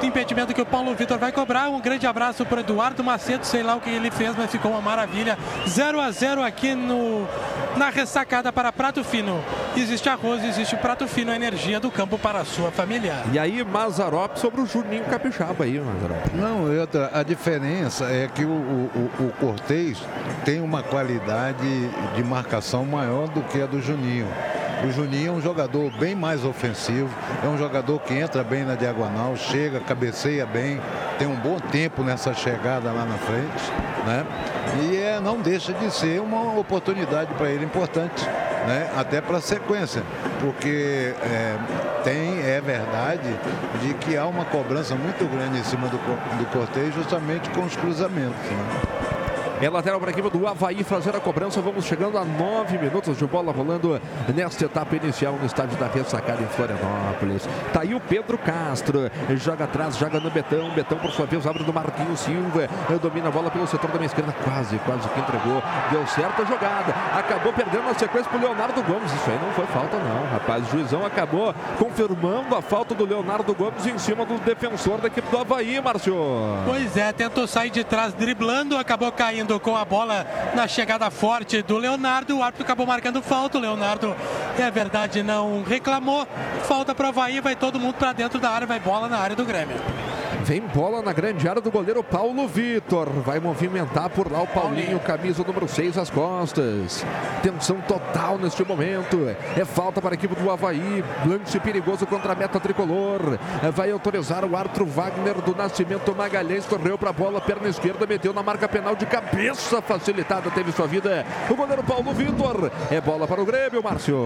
impedimento 0.05 0.53
que 0.53 0.61
o 0.61 0.65
Paulo 0.65 0.93
Vitor 0.95 1.17
vai 1.17 1.31
cobrar. 1.31 1.69
Um 1.69 1.79
grande 1.79 2.07
abraço 2.07 2.45
para 2.45 2.61
Eduardo 2.61 3.03
Macedo, 3.03 3.45
sei 3.45 3.63
lá 3.63 3.75
o 3.75 3.81
que 3.81 3.89
ele 3.89 4.11
fez, 4.11 4.35
mas 4.35 4.51
ficou 4.51 4.71
uma 4.71 4.81
maravilha. 4.81 5.37
0 5.67 5.99
a 5.99 6.11
0 6.11 6.43
aqui 6.43 6.75
no 6.75 7.27
na 7.75 7.89
ressacada 7.89 8.51
para 8.51 8.71
Prato 8.71 9.03
Fino. 9.03 9.43
existe 9.75 10.09
arroz, 10.09 10.43
existe 10.43 10.75
prato 10.75 11.07
fino, 11.07 11.31
a 11.31 11.35
energia 11.35 11.79
do 11.79 11.89
campo 11.89 12.17
para 12.17 12.39
a 12.39 12.45
sua 12.45 12.71
familiar. 12.71 13.23
E 13.31 13.39
aí, 13.39 13.63
Mazarop 13.63 14.37
sobre 14.37 14.61
o 14.61 14.65
Juninho 14.65 15.05
Capixaba 15.05 15.63
aí, 15.63 15.79
Mazarop. 15.79 16.33
Não, 16.33 16.79
outra, 16.79 17.09
a 17.13 17.23
diferença 17.23 18.05
é 18.05 18.27
que 18.27 18.43
o, 18.43 18.49
o, 18.49 19.09
o 19.19 19.31
Cortez 19.39 19.97
tem 20.43 20.59
uma 20.59 20.83
qualidade 20.83 21.89
de 22.15 22.23
marcação 22.23 22.85
maior 22.85 23.27
do 23.29 23.41
que 23.43 23.61
a 23.61 23.65
do 23.65 23.81
Juninho. 23.81 24.27
O 24.83 24.91
Juninho 24.91 25.29
é 25.29 25.31
um 25.31 25.41
jogador 25.41 25.91
bem 25.99 26.15
mais 26.15 26.43
ofensivo, 26.43 27.09
é 27.43 27.47
um 27.47 27.55
jogador 27.55 27.99
que 27.99 28.15
entra 28.15 28.43
bem 28.43 28.63
na 28.63 28.73
diagonal, 28.73 29.35
chega, 29.35 29.79
cabeceia 29.91 30.45
bem, 30.45 30.79
tem 31.19 31.27
um 31.27 31.35
bom 31.35 31.59
tempo 31.59 32.01
nessa 32.01 32.33
chegada 32.33 32.89
lá 32.93 33.05
na 33.05 33.17
frente, 33.17 33.71
né? 34.05 34.25
E 34.81 34.95
é, 34.95 35.19
não 35.19 35.41
deixa 35.41 35.73
de 35.73 35.91
ser 35.91 36.21
uma 36.21 36.57
oportunidade 36.57 37.33
para 37.33 37.49
ele 37.49 37.65
importante, 37.65 38.25
né? 38.65 38.89
Até 38.95 39.19
para 39.19 39.37
a 39.37 39.41
sequência, 39.41 40.01
porque 40.39 41.13
é, 41.21 41.57
tem, 42.05 42.39
é 42.39 42.61
verdade, 42.61 43.35
de 43.81 43.93
que 43.95 44.15
há 44.15 44.25
uma 44.25 44.45
cobrança 44.45 44.95
muito 44.95 45.29
grande 45.29 45.59
em 45.59 45.63
cima 45.63 45.89
do, 45.89 45.97
do 45.97 46.45
Cortez 46.53 46.95
justamente 46.95 47.49
com 47.49 47.63
os 47.63 47.75
cruzamentos, 47.75 48.49
né? 48.49 49.00
É 49.61 49.69
lateral 49.69 49.99
para 49.99 50.09
a 50.09 50.11
equipe 50.11 50.27
do 50.27 50.47
Havaí 50.47 50.83
fazer 50.83 51.15
a 51.15 51.19
cobrança. 51.19 51.61
Vamos 51.61 51.85
chegando 51.85 52.17
a 52.17 52.25
nove 52.25 52.79
minutos 52.79 53.15
de 53.15 53.27
bola 53.27 53.51
rolando 53.51 54.01
nesta 54.33 54.65
etapa 54.65 54.95
inicial 54.95 55.33
no 55.39 55.45
estádio 55.45 55.77
da 55.77 55.85
Ressacada 55.85 56.41
em 56.41 56.47
Florianópolis. 56.47 57.47
Tá 57.71 57.81
aí 57.81 57.93
o 57.93 57.99
Pedro 57.99 58.39
Castro. 58.39 59.11
Joga 59.37 59.65
atrás, 59.65 59.97
joga 59.97 60.19
no 60.19 60.31
Betão. 60.31 60.71
Betão, 60.71 60.97
por 60.97 61.11
sua 61.11 61.27
vez, 61.27 61.45
abre 61.45 61.63
do 61.63 61.71
Marquinhos 61.71 62.21
Silva. 62.21 62.67
Domina 62.99 63.27
a 63.27 63.31
bola 63.31 63.51
pelo 63.51 63.67
setor 63.67 63.91
da 63.91 63.99
minha 63.99 64.07
esquerda. 64.07 64.33
Quase, 64.43 64.79
quase 64.79 65.07
que 65.09 65.19
entregou. 65.19 65.61
Deu 65.91 66.07
certo 66.07 66.41
a 66.41 66.45
jogada. 66.45 66.95
Acabou 67.19 67.53
perdendo 67.53 67.87
a 67.87 67.93
sequência 67.93 68.31
para 68.31 68.39
o 68.39 68.41
Leonardo 68.41 68.81
Gomes. 68.81 69.13
Isso 69.13 69.29
aí 69.29 69.39
não 69.39 69.51
foi 69.51 69.67
falta, 69.67 69.95
não, 69.95 70.25
rapaz. 70.31 70.67
O 70.69 70.71
juizão 70.71 71.05
acabou 71.05 71.53
confirmando 71.77 72.55
a 72.55 72.63
falta 72.63 72.95
do 72.95 73.05
Leonardo 73.05 73.53
Gomes 73.53 73.85
em 73.85 73.99
cima 73.99 74.25
do 74.25 74.39
defensor 74.39 74.99
da 74.99 75.07
equipe 75.07 75.29
do 75.29 75.37
Havaí, 75.37 75.79
Márcio. 75.79 76.15
Pois 76.65 76.97
é, 76.97 77.13
tentou 77.13 77.45
sair 77.45 77.69
de 77.69 77.83
trás 77.83 78.11
driblando, 78.13 78.75
acabou 78.75 79.11
caindo 79.11 79.50
com 79.59 79.75
a 79.75 79.85
bola 79.85 80.25
na 80.55 80.67
chegada 80.67 81.09
forte 81.09 81.61
do 81.61 81.77
Leonardo. 81.77 82.37
O 82.37 82.43
árbitro 82.43 82.63
acabou 82.63 82.85
marcando 82.85 83.21
falta. 83.21 83.57
O 83.57 83.61
Leonardo, 83.61 84.15
é 84.57 84.69
verdade, 84.71 85.23
não 85.23 85.63
reclamou. 85.63 86.27
Falta 86.63 86.93
para 86.93 87.07
o 87.07 87.09
Havaí, 87.09 87.39
vai 87.39 87.55
todo 87.55 87.79
mundo 87.79 87.95
para 87.95 88.13
dentro 88.13 88.39
da 88.39 88.49
área, 88.49 88.67
vai 88.67 88.79
bola 88.79 89.07
na 89.07 89.17
área 89.17 89.35
do 89.35 89.45
Grêmio. 89.45 89.77
Vem 90.51 90.59
bola 90.67 91.01
na 91.01 91.13
grande 91.13 91.47
área 91.47 91.61
do 91.61 91.71
goleiro 91.71 92.03
Paulo 92.03 92.45
Vitor. 92.45 93.07
Vai 93.25 93.39
movimentar 93.39 94.09
por 94.09 94.29
lá 94.29 94.41
o 94.41 94.47
Paulinho, 94.47 94.99
camisa 94.99 95.45
número 95.45 95.65
6 95.65 95.97
às 95.97 96.09
costas. 96.09 97.05
Tensão 97.41 97.79
total 97.79 98.37
neste 98.37 98.61
momento. 98.65 99.17
É 99.55 99.63
falta 99.63 100.01
para 100.01 100.13
a 100.13 100.15
equipe 100.15 100.35
do 100.35 100.51
Havaí. 100.51 101.05
Lance 101.25 101.57
perigoso 101.57 102.05
contra 102.05 102.33
a 102.33 102.35
meta 102.35 102.59
tricolor. 102.59 103.39
Vai 103.73 103.91
autorizar 103.91 104.43
o 104.43 104.57
árbitro 104.57 104.85
Wagner 104.85 105.35
do 105.35 105.55
Nascimento 105.55 106.13
Magalhães. 106.13 106.65
Correu 106.65 106.97
para 106.97 107.11
a 107.11 107.13
bola, 107.13 107.39
perna 107.39 107.69
esquerda, 107.69 108.05
meteu 108.05 108.33
na 108.33 108.43
marca 108.43 108.67
penal 108.67 108.93
de 108.93 109.05
cabeça 109.05 109.81
facilitada. 109.81 110.51
Teve 110.51 110.73
sua 110.73 110.85
vida 110.85 111.25
o 111.49 111.55
goleiro 111.55 111.81
Paulo 111.81 112.11
Vitor. 112.11 112.69
É 112.91 112.99
bola 112.99 113.25
para 113.25 113.41
o 113.41 113.45
Grêmio, 113.45 113.81
Márcio. 113.81 114.17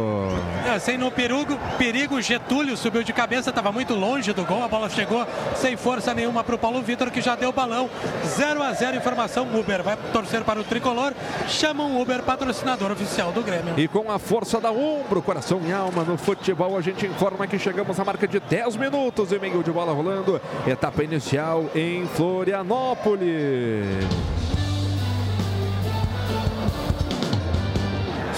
É, 0.73 0.79
sem 0.79 0.97
no 0.97 1.11
perigo, 1.11 1.55
perigo, 1.77 2.19
Getúlio 2.19 2.75
subiu 2.75 3.03
de 3.03 3.13
cabeça, 3.13 3.51
estava 3.51 3.71
muito 3.71 3.93
longe 3.93 4.33
do 4.33 4.43
gol. 4.43 4.63
A 4.63 4.67
bola 4.67 4.89
chegou 4.89 5.23
sem 5.55 5.77
força 5.77 6.14
nenhuma 6.15 6.43
para 6.43 6.55
o 6.55 6.57
Paulo 6.57 6.81
Vitor, 6.81 7.11
que 7.11 7.21
já 7.21 7.35
deu 7.35 7.49
o 7.49 7.53
balão. 7.53 7.87
0 8.25 8.63
a 8.63 8.73
0 8.73 8.97
informação. 8.97 9.47
Uber 9.53 9.83
vai 9.83 9.95
torcer 10.11 10.43
para 10.43 10.59
o 10.59 10.63
tricolor. 10.63 11.13
Chamam 11.47 12.01
Uber, 12.01 12.23
patrocinador 12.23 12.91
oficial 12.91 13.31
do 13.31 13.43
Grêmio. 13.43 13.75
E 13.77 13.87
com 13.87 14.11
a 14.11 14.17
força 14.17 14.59
da 14.59 14.71
ombro, 14.71 15.21
coração 15.21 15.61
e 15.65 15.71
alma 15.71 16.03
no 16.03 16.17
futebol, 16.17 16.75
a 16.77 16.81
gente 16.81 17.05
informa 17.05 17.45
que 17.45 17.59
chegamos 17.59 17.99
à 17.99 18.05
marca 18.05 18.27
de 18.27 18.39
10 18.39 18.77
minutos 18.77 19.31
e 19.31 19.39
meio 19.39 19.63
de 19.63 19.71
bola 19.71 19.93
rolando. 19.93 20.41
Etapa 20.65 21.03
inicial 21.03 21.65
em 21.75 22.07
Florianópolis. 22.07 24.54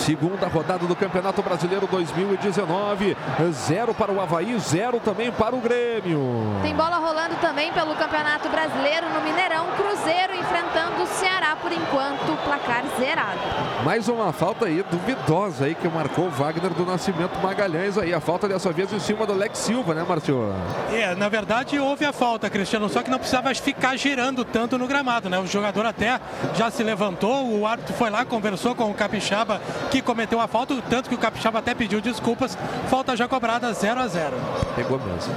Segunda 0.08 0.48
rodada 0.48 0.88
do 0.88 0.96
Campeonato 0.96 1.42
Brasileiro 1.44 1.86
2019. 1.86 3.18
Zero 3.52 3.94
para 3.94 4.10
o 4.10 4.22
Havaí, 4.22 4.58
zero 4.58 5.02
também 5.02 5.30
para 5.34 5.54
o 5.54 5.60
Grêmio. 5.60 6.22
Tem 6.62 6.74
bola 6.74 6.96
rolando 6.96 7.36
também 7.42 7.74
pelo 7.74 7.94
Campeonato 7.94 8.48
Brasileiro 8.48 9.10
no 9.10 9.20
Mineirão. 9.20 9.66
Cruzeiro 9.76 10.34
enfrentando 10.34 11.04
o 11.04 11.08
Ceará 11.08 11.58
por 11.58 11.74
enquanto, 11.74 12.42
placar 12.46 12.86
zerado. 12.98 13.38
Mais 13.84 14.08
uma 14.08 14.32
falta 14.32 14.68
aí 14.68 14.82
duvidosa 14.90 15.66
aí 15.66 15.76
que 15.76 15.90
marcou 15.90 16.28
o 16.28 16.32
Wagner 16.32 16.74
do 16.74 16.86
Nascimento 16.86 17.38
Magalhães 17.44 17.98
aí. 17.98 18.14
A 18.14 18.22
falta 18.22 18.48
dessa 18.48 18.72
vez 18.72 18.94
em 18.94 19.00
cima 19.00 19.26
do 19.26 19.34
Alex 19.34 19.58
Silva, 19.60 19.94
né, 19.94 20.06
Marcio? 20.08 20.54
É, 20.90 21.14
na 21.16 21.28
verdade 21.28 21.78
houve 21.78 22.06
a 22.06 22.14
falta, 22.14 22.50
Cristiano, 22.50 22.88
só 22.88 23.04
que 23.04 23.12
não 23.12 23.20
precisava 23.20 23.54
ficar 23.54 23.98
girando 23.98 24.46
tanto 24.46 24.78
no 24.78 24.88
gramado, 24.88 25.30
né? 25.30 25.38
O 25.38 25.46
jogador 25.46 25.86
até 25.86 26.18
já 26.56 26.72
se 26.72 26.82
levantou, 26.82 27.60
o 27.60 27.68
árbitro 27.68 27.94
foi 27.94 28.10
lá, 28.10 28.24
conversou 28.24 28.74
com 28.74 28.90
o 28.90 28.94
Capixaba, 28.94 29.62
que 29.92 29.97
cometeu 30.02 30.40
a 30.40 30.48
falta, 30.48 30.76
tanto 30.90 31.10
que 31.10 31.16
o 31.16 31.18
Capixaba 31.18 31.60
até 31.60 31.74
pediu 31.74 32.02
desculpas. 32.02 32.58
Falta 32.90 33.16
já 33.16 33.28
cobrada 33.28 33.72
0 33.74 34.00
a 34.00 34.08
0 34.08 34.36
Pegou 34.76 35.00
mesmo. 35.00 35.34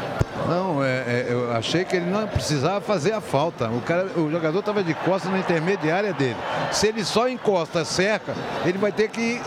Não, 0.48 0.82
é, 0.82 0.88
é, 0.88 1.26
eu 1.28 1.52
achei 1.52 1.84
que 1.84 1.96
ele 1.96 2.10
não 2.10 2.26
precisava 2.26 2.80
fazer 2.80 3.12
a 3.12 3.20
falta. 3.20 3.68
O, 3.68 3.80
cara, 3.82 4.06
o 4.16 4.30
jogador 4.30 4.60
estava 4.60 4.82
de 4.82 4.94
costas 4.94 5.30
na 5.30 5.38
intermediária 5.38 6.12
dele. 6.12 6.36
Se 6.72 6.88
ele 6.88 7.04
só 7.04 7.28
encosta, 7.28 7.84
cerca, 7.84 8.34
ele 8.64 8.78
vai 8.78 8.90
ter 8.90 9.08
que 9.08 9.40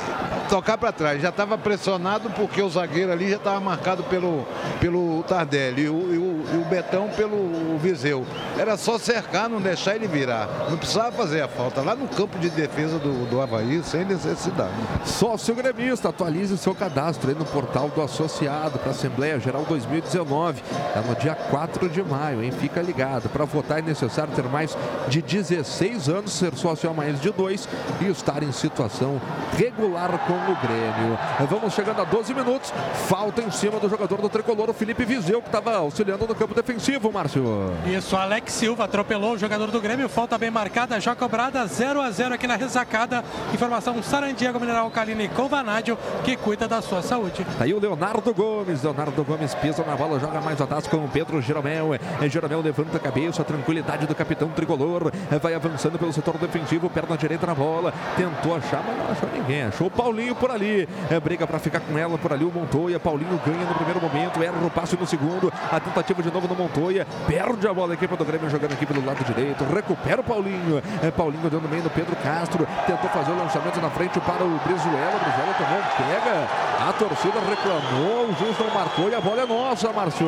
tocar 0.49 0.78
para 0.78 0.91
trás. 0.91 1.21
Já 1.21 1.30
estava 1.30 1.58
pressionado 1.58 2.30
porque 2.30 2.62
o 2.62 2.69
zagueiro 2.69 3.12
ali 3.12 3.30
já 3.30 3.38
estava 3.38 3.60
marcado 3.60 4.04
pelo, 4.04 4.45
pelo 4.80 5.23
Tardelli 5.23 5.84
e 5.84 5.89
o, 5.89 6.13
e, 6.13 6.17
o, 6.17 6.45
e 6.54 6.58
o 6.58 6.65
Betão 6.69 7.10
pelo 7.10 7.78
Viseu. 7.80 8.26
Era 8.58 8.78
só 8.78 8.97
cercar, 8.97 9.49
não 9.49 9.60
deixar 9.60 9.95
ele 9.95 10.08
virar. 10.08 10.47
Não 10.69 10.78
precisava 10.78 11.12
fazer 11.12 11.41
a 11.41 11.47
falta. 11.47 11.82
Lá 11.82 11.95
no 11.95 12.08
campo 12.08 12.38
de 12.38 12.49
defesa 12.49 12.99
do, 12.99 13.26
do 13.30 13.41
Havaí, 13.41 13.82
sem 13.84 14.06
necessidade. 14.06 14.73
Sócio 15.06 15.54
gremista, 15.54 16.10
atualize 16.10 16.54
o 16.54 16.58
seu 16.58 16.74
cadastro 16.74 17.30
aí 17.30 17.36
no 17.36 17.46
portal 17.46 17.89
do 17.89 18.02
associado 18.02 18.80
para 18.80 18.89
a 18.89 18.92
Assembleia 18.92 19.39
Geral 19.39 19.63
2019. 19.68 20.62
É 20.96 21.08
no 21.08 21.16
dia 21.16 21.36
4 21.36 21.89
de 21.89 22.02
maio, 22.02 22.44
hein? 22.44 22.52
Fica 22.52 22.82
ligado. 22.82 23.30
Para 23.30 23.46
votar 23.46 23.80
é 23.80 23.82
necessário 23.82 24.34
ter 24.34 24.44
mais 24.44 24.78
de 25.08 25.22
16 25.22 26.08
anos, 26.08 26.32
ser 26.32 26.56
sócio 26.56 26.89
há 26.89 26.94
mais 26.94 27.20
de 27.20 27.32
dois 27.32 27.68
e 28.02 28.10
estar 28.10 28.44
em 28.44 28.52
situação 28.52 29.22
regular 29.58 30.12
com 30.26 30.34
o 30.34 30.56
Grêmio. 30.62 31.20
Vamos 31.50 31.74
chegando 31.74 32.02
a 32.02 32.06
12 32.06 32.34
minutos. 32.34 32.74
Falta 33.08 33.42
em 33.42 33.52
cima 33.52 33.80
do 33.80 33.89
jogador 33.89 34.22
do 34.22 34.30
tricolor, 34.30 34.70
o 34.70 34.74
Felipe 34.74 35.04
Vizeu, 35.04 35.42
que 35.42 35.48
estava 35.48 35.76
auxiliando 35.76 36.26
no 36.26 36.36
campo 36.36 36.56
defensivo, 36.56 37.12
Márcio. 37.12 37.44
Isso, 37.86 38.16
Alex 38.16 38.54
Silva 38.54 38.86
atropelou 38.86 39.34
o 39.34 39.38
jogador 39.38 39.70
do 39.70 39.82
Grêmio. 39.82 40.08
Falta 40.08 40.38
bem 40.38 40.50
marcada, 40.50 41.00
já 41.00 41.16
cobrada 41.16 41.66
0 41.66 42.02
a 42.02 42.10
0 42.10 42.34
aqui 42.36 42.48
na 42.48 42.56
ressacada. 42.56 43.24
Informação 43.54 44.02
Sarandiego 44.02 44.60
Mineral 44.60 44.89
Caline 44.94 45.28
com 45.30 45.48
Vanádio, 45.48 45.98
que 46.24 46.38
cuida 46.38 46.68
da 46.68 46.82
sua 46.82 47.02
saúde. 47.02 47.44
Tá 47.58 47.64
aí 47.64 47.74
o 47.74 47.80
Leonardo 47.80 48.34
Gomes. 48.34 48.84
Leonardo 48.84 49.24
Gomes 49.24 49.56
pisa 49.56 49.84
na 49.84 49.96
bola, 49.96 50.20
joga 50.20 50.40
mais 50.40 50.62
atrás 50.62 50.88
com 50.88 50.98
o 50.98 51.08
Pedro 51.08 51.42
Jeromel. 51.42 51.90
Jeromel 52.30 52.62
levanta 52.62 52.98
a 52.98 53.00
cabeça, 53.00 53.42
a 53.42 53.46
tranquilidade 53.46 54.06
do 54.06 54.14
capitão 54.14 54.50
tricolor. 54.50 55.12
Vai 55.42 55.56
avançando 55.56 55.98
pelo 55.98 56.14
setor 56.14 56.38
defensivo, 56.38 56.90
perna 56.90 57.18
direita 57.18 57.48
na 57.48 57.56
bola. 57.56 57.92
Tentou 58.16 58.56
achar, 58.56 58.84
mas 58.86 58.98
não 58.98 59.12
achou 59.12 59.30
ninguém. 59.34 59.64
Achou 59.64 59.88
o 59.88 59.92
Paulinho 59.92 60.36
por 60.36 60.52
ali. 60.52 60.88
É, 61.10 61.20
briga 61.20 61.48
para 61.48 61.58
ficar 61.58 61.80
com 61.80 61.98
ela 61.98 62.18
por 62.18 62.32
ali 62.32 62.46
o 62.46 62.52
Montoya. 62.52 63.00
Paulinho 63.00 63.40
ganha 63.46 63.66
no 63.66 63.74
primeiro 63.74 64.00
momento, 64.00 64.44
erra 64.44 64.64
o 64.64 64.70
passe 64.70 64.96
no 64.96 65.08
segundo. 65.08 65.52
A 65.72 65.80
tentativa 65.80 66.22
de 66.22 66.32
novo 66.32 66.48
no 66.48 66.56
Montoya. 66.56 67.08
Perde 67.28 67.68
a 67.68 67.74
bola 67.74 67.94
a 67.94 67.96
equipe 67.96 68.16
do 68.16 68.26
Grêmio 68.26 68.50
jogando 68.50 68.74
aqui 68.74 68.86
pelo 68.86 69.04
lado 69.04 69.24
direito. 69.26 69.64
Recupera 69.64 70.22
o 70.22 70.24
Paulinho. 70.24 70.82
É, 71.02 71.10
Paulinho 71.10 71.50
deu 71.50 71.60
no 71.60 71.68
meio 71.68 71.82
do 71.82 71.90
Pedro 71.90 72.16
Castro. 72.18 72.68
Tentou 72.86 73.10
fazer 73.10 73.32
o 73.32 73.36
lançamento 73.36 73.82
na 73.82 73.90
frente 73.90 74.20
para 74.20 74.44
o 74.44 74.60
Brizuela. 74.74 75.20
Brizuela 75.20 75.54
tomou 75.54 75.80
um 75.80 75.84
pega. 75.98 76.74
A 76.84 76.92
torcida 76.94 77.40
reclamou. 77.40 78.30
O 78.30 78.36
juiz 78.38 78.58
não 78.60 78.74
marcou 78.74 79.10
e 79.10 79.16
a 79.16 79.22
bola 79.22 79.42
é 79.42 79.46
nossa, 79.46 79.94
Márcio. 79.94 80.28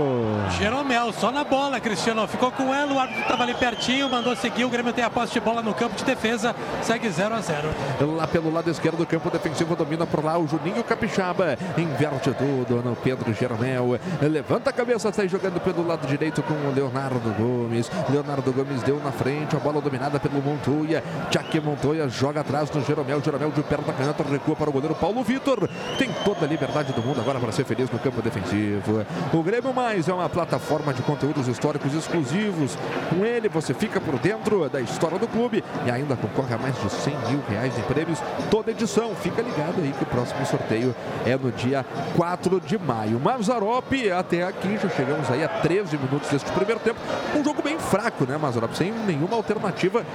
Jeromel, 0.58 1.12
só 1.12 1.32
na 1.32 1.44
bola, 1.44 1.80
Cristiano. 1.80 2.28
Ficou 2.28 2.52
com 2.52 2.74
ela, 2.74 2.94
o 2.94 3.00
árbitro 3.00 3.24
estava 3.24 3.44
ali 3.44 3.54
pertinho, 3.56 4.10
mandou 4.10 4.36
seguir. 4.36 4.64
O 4.64 4.70
Grêmio 4.70 4.94
tem 4.94 5.04
a 5.04 5.10
posse 5.10 5.34
de 5.34 5.40
bola 5.40 5.62
no 5.62 5.74
campo 5.74 5.96
de 5.96 6.06
defesa. 6.06 6.56
Segue 6.82 7.10
0 7.10 7.36
a 7.36 7.42
0 7.42 7.70
Lá 8.16 8.28
pelo 8.28 8.54
lado 8.54 8.70
esquerdo 8.70 8.98
do 8.98 9.06
campo 9.06 9.30
defensivo, 9.30 9.76
domina 9.76 10.06
por 10.06 10.24
lá 10.24 10.38
o 10.38 10.48
Juninho 10.48 10.84
Capixaba. 10.84 11.58
Inverte 11.78 12.32
tudo 12.32 12.82
no 12.84 12.96
Pedro 12.96 13.34
Jeromel. 13.34 14.00
Levanta 14.22 14.70
a 14.70 14.74
cabeça, 14.74 15.12
sai 15.12 15.28
jogando 15.28 15.60
pelo 15.60 15.86
lado 15.86 16.08
direito 16.08 16.44
com 16.44 16.54
o 16.54 16.74
Leonardo 16.74 17.34
Gomes. 17.38 17.92
Leonardo 18.10 18.54
Gomes 18.54 18.84
deu 18.84 19.02
na 19.04 19.12
frente, 19.12 19.56
a 19.56 19.60
bola 19.60 19.82
dominada 19.82 20.20
pelo 20.20 20.42
Montoya. 20.42 21.04
Jaque 21.32 21.60
Montoya 21.60 22.08
joga 22.08 22.42
atrás 22.42 22.70
no 22.72 22.82
Jeromel. 22.84 23.22
Jeromel 23.22 23.52
de 23.52 23.64
perna 23.64 23.92
canhota 23.92 24.24
recua 24.36 24.56
para 24.56 24.70
o 24.70 24.74
goleiro 24.74 24.96
Paulo 24.96 25.24
Vitor. 25.24 25.70
Tem 25.98 26.10
toda 26.24 26.46
a 26.46 26.48
liberdade 26.48 26.94
do 26.94 27.02
mundo 27.02 27.20
agora 27.20 27.40
para 27.40 27.52
ser 27.52 27.66
feliz 27.66 27.90
no 27.90 28.00
campo 28.00 28.22
defensivo. 28.22 29.06
O 29.34 29.42
Grêmio 29.42 29.74
Mais 29.74 30.08
é 30.08 30.14
uma 30.14 30.30
plataforma 30.30 30.94
de 30.94 31.02
conteúdos 31.02 31.48
históricos 31.48 31.94
exclusivos. 31.94 32.78
Com 33.10 33.26
ele 33.26 33.50
você 33.50 33.74
fica 33.74 34.00
por 34.00 34.18
dentro 34.20 34.70
da 34.70 34.82
história 34.82 35.18
do 35.18 35.28
clube 35.28 35.64
e 35.86 35.92
ainda 35.92 36.16
concorre 36.16 36.54
a 36.54 36.58
mais 36.58 36.76
de 36.82 36.90
100 36.90 37.14
mil 37.30 37.42
reais 37.50 37.78
em 37.78 37.82
prêmios 37.84 38.20
toda 38.50 38.72
edição. 38.72 39.16
Fica 39.16 39.42
ligado 39.42 39.82
aí 39.82 39.94
que 39.98 40.04
o 40.04 40.08
próximo 40.08 40.46
sorteio 40.46 40.96
é 41.26 41.36
no 41.38 41.52
dia 41.52 41.86
4 42.16 42.60
de 42.62 42.78
maio. 42.78 43.20
Mazarop, 43.20 43.94
até 44.18 44.44
aqui 44.44 44.78
já 44.78 44.90
chegamos 44.90 45.30
aí 45.32 45.44
a 45.44 45.48
13 45.48 45.98
minutos 45.98 46.30
deste 46.30 46.52
primeiro 46.52 46.80
tempo. 46.82 47.00
Um 47.36 47.44
jogo 47.44 47.62
bem 47.62 47.80
fraco, 47.80 48.26
né, 48.26 48.38
Mazarop? 48.38 48.74
Sem 48.74 48.92
nenhuma 48.92 49.36
alternativa 49.36 50.06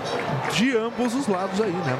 de 0.52 0.76
ambos 0.76 1.14
os 1.14 1.26
lados 1.26 1.61
aí, 1.61 1.70
né, 1.70 1.96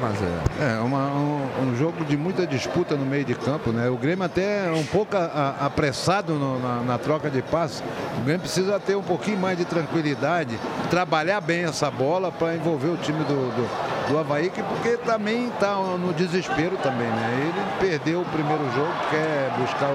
é... 0.59 0.77
é 0.77 0.79
uma, 0.79 1.07
um, 1.07 1.47
um, 1.63 1.75
jogo 1.75 2.03
de 2.05 2.10
muita 2.17 2.45
disputa 2.45 2.95
no 2.95 3.05
meio 3.05 3.25
de 3.25 3.35
campo, 3.35 3.71
né? 3.71 3.89
O 3.89 3.97
Grêmio 3.97 4.25
até 4.25 4.67
é 4.67 4.71
um 4.71 4.85
pouco 4.85 5.15
a, 5.15 5.55
a, 5.59 5.65
apressado 5.65 6.33
no, 6.33 6.59
na, 6.59 6.81
na, 6.81 6.97
troca 6.97 7.29
de 7.29 7.41
passes. 7.41 7.83
O 8.17 8.21
Grêmio 8.21 8.41
precisa 8.41 8.79
ter 8.79 8.95
um 8.95 9.01
pouquinho 9.01 9.37
mais 9.37 9.57
de 9.57 9.65
tranquilidade, 9.65 10.59
trabalhar 10.89 11.41
bem 11.41 11.63
essa 11.63 11.89
bola 11.89 12.31
para 12.31 12.55
envolver 12.55 12.89
o 12.89 12.97
time 12.97 13.23
do, 13.23 13.51
do, 13.55 14.11
do 14.11 14.19
Havaí, 14.19 14.49
que 14.49 14.61
porque 14.63 14.97
também 14.97 15.47
está 15.47 15.75
no 15.75 16.13
desespero 16.13 16.77
também, 16.77 17.07
né? 17.07 17.51
Ele 17.51 17.89
perdeu 17.89 18.21
o 18.21 18.25
primeiro 18.25 18.63
jogo, 18.73 18.93
quer 19.09 19.51
buscar 19.59 19.91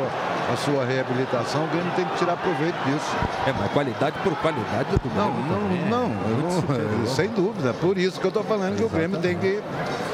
a 0.53 0.57
sua 0.57 0.85
reabilitação, 0.85 1.65
o 1.65 1.69
Grêmio 1.69 1.93
tem 1.97 2.05
que 2.05 2.17
tirar 2.17 2.37
proveito 2.37 2.77
disso. 2.85 3.17
É, 3.47 3.53
mas 3.53 3.71
qualidade 3.73 4.17
por 4.23 4.35
qualidade 4.37 4.91
do 4.91 5.11
Grêmio. 5.11 5.33
Não, 5.49 5.61
não, 5.89 6.09
não, 6.09 7.01
não 7.01 7.07
sem 7.07 7.29
dúvida. 7.29 7.73
Por 7.75 7.99
isso 7.99 8.21
que 8.21 8.27
eu 8.27 8.29
estou 8.29 8.45
falando 8.45 8.75
Exatamente. 8.75 8.89
que 8.89 8.95
o 8.95 8.99
Grêmio 8.99 9.21
tem 9.21 9.37
que 9.39 9.63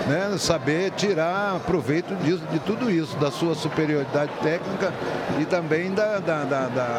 né, 0.08 0.36
saber 0.38 0.90
tirar 0.92 1.60
proveito 1.60 2.14
disso, 2.16 2.42
de 2.50 2.58
tudo 2.60 2.90
isso, 2.90 3.16
da 3.16 3.30
sua 3.30 3.54
superioridade 3.54 4.32
técnica 4.42 4.92
e 5.38 5.44
também 5.44 5.92
da, 5.92 6.18
da, 6.18 6.44
da, 6.44 6.68
da, 6.68 6.98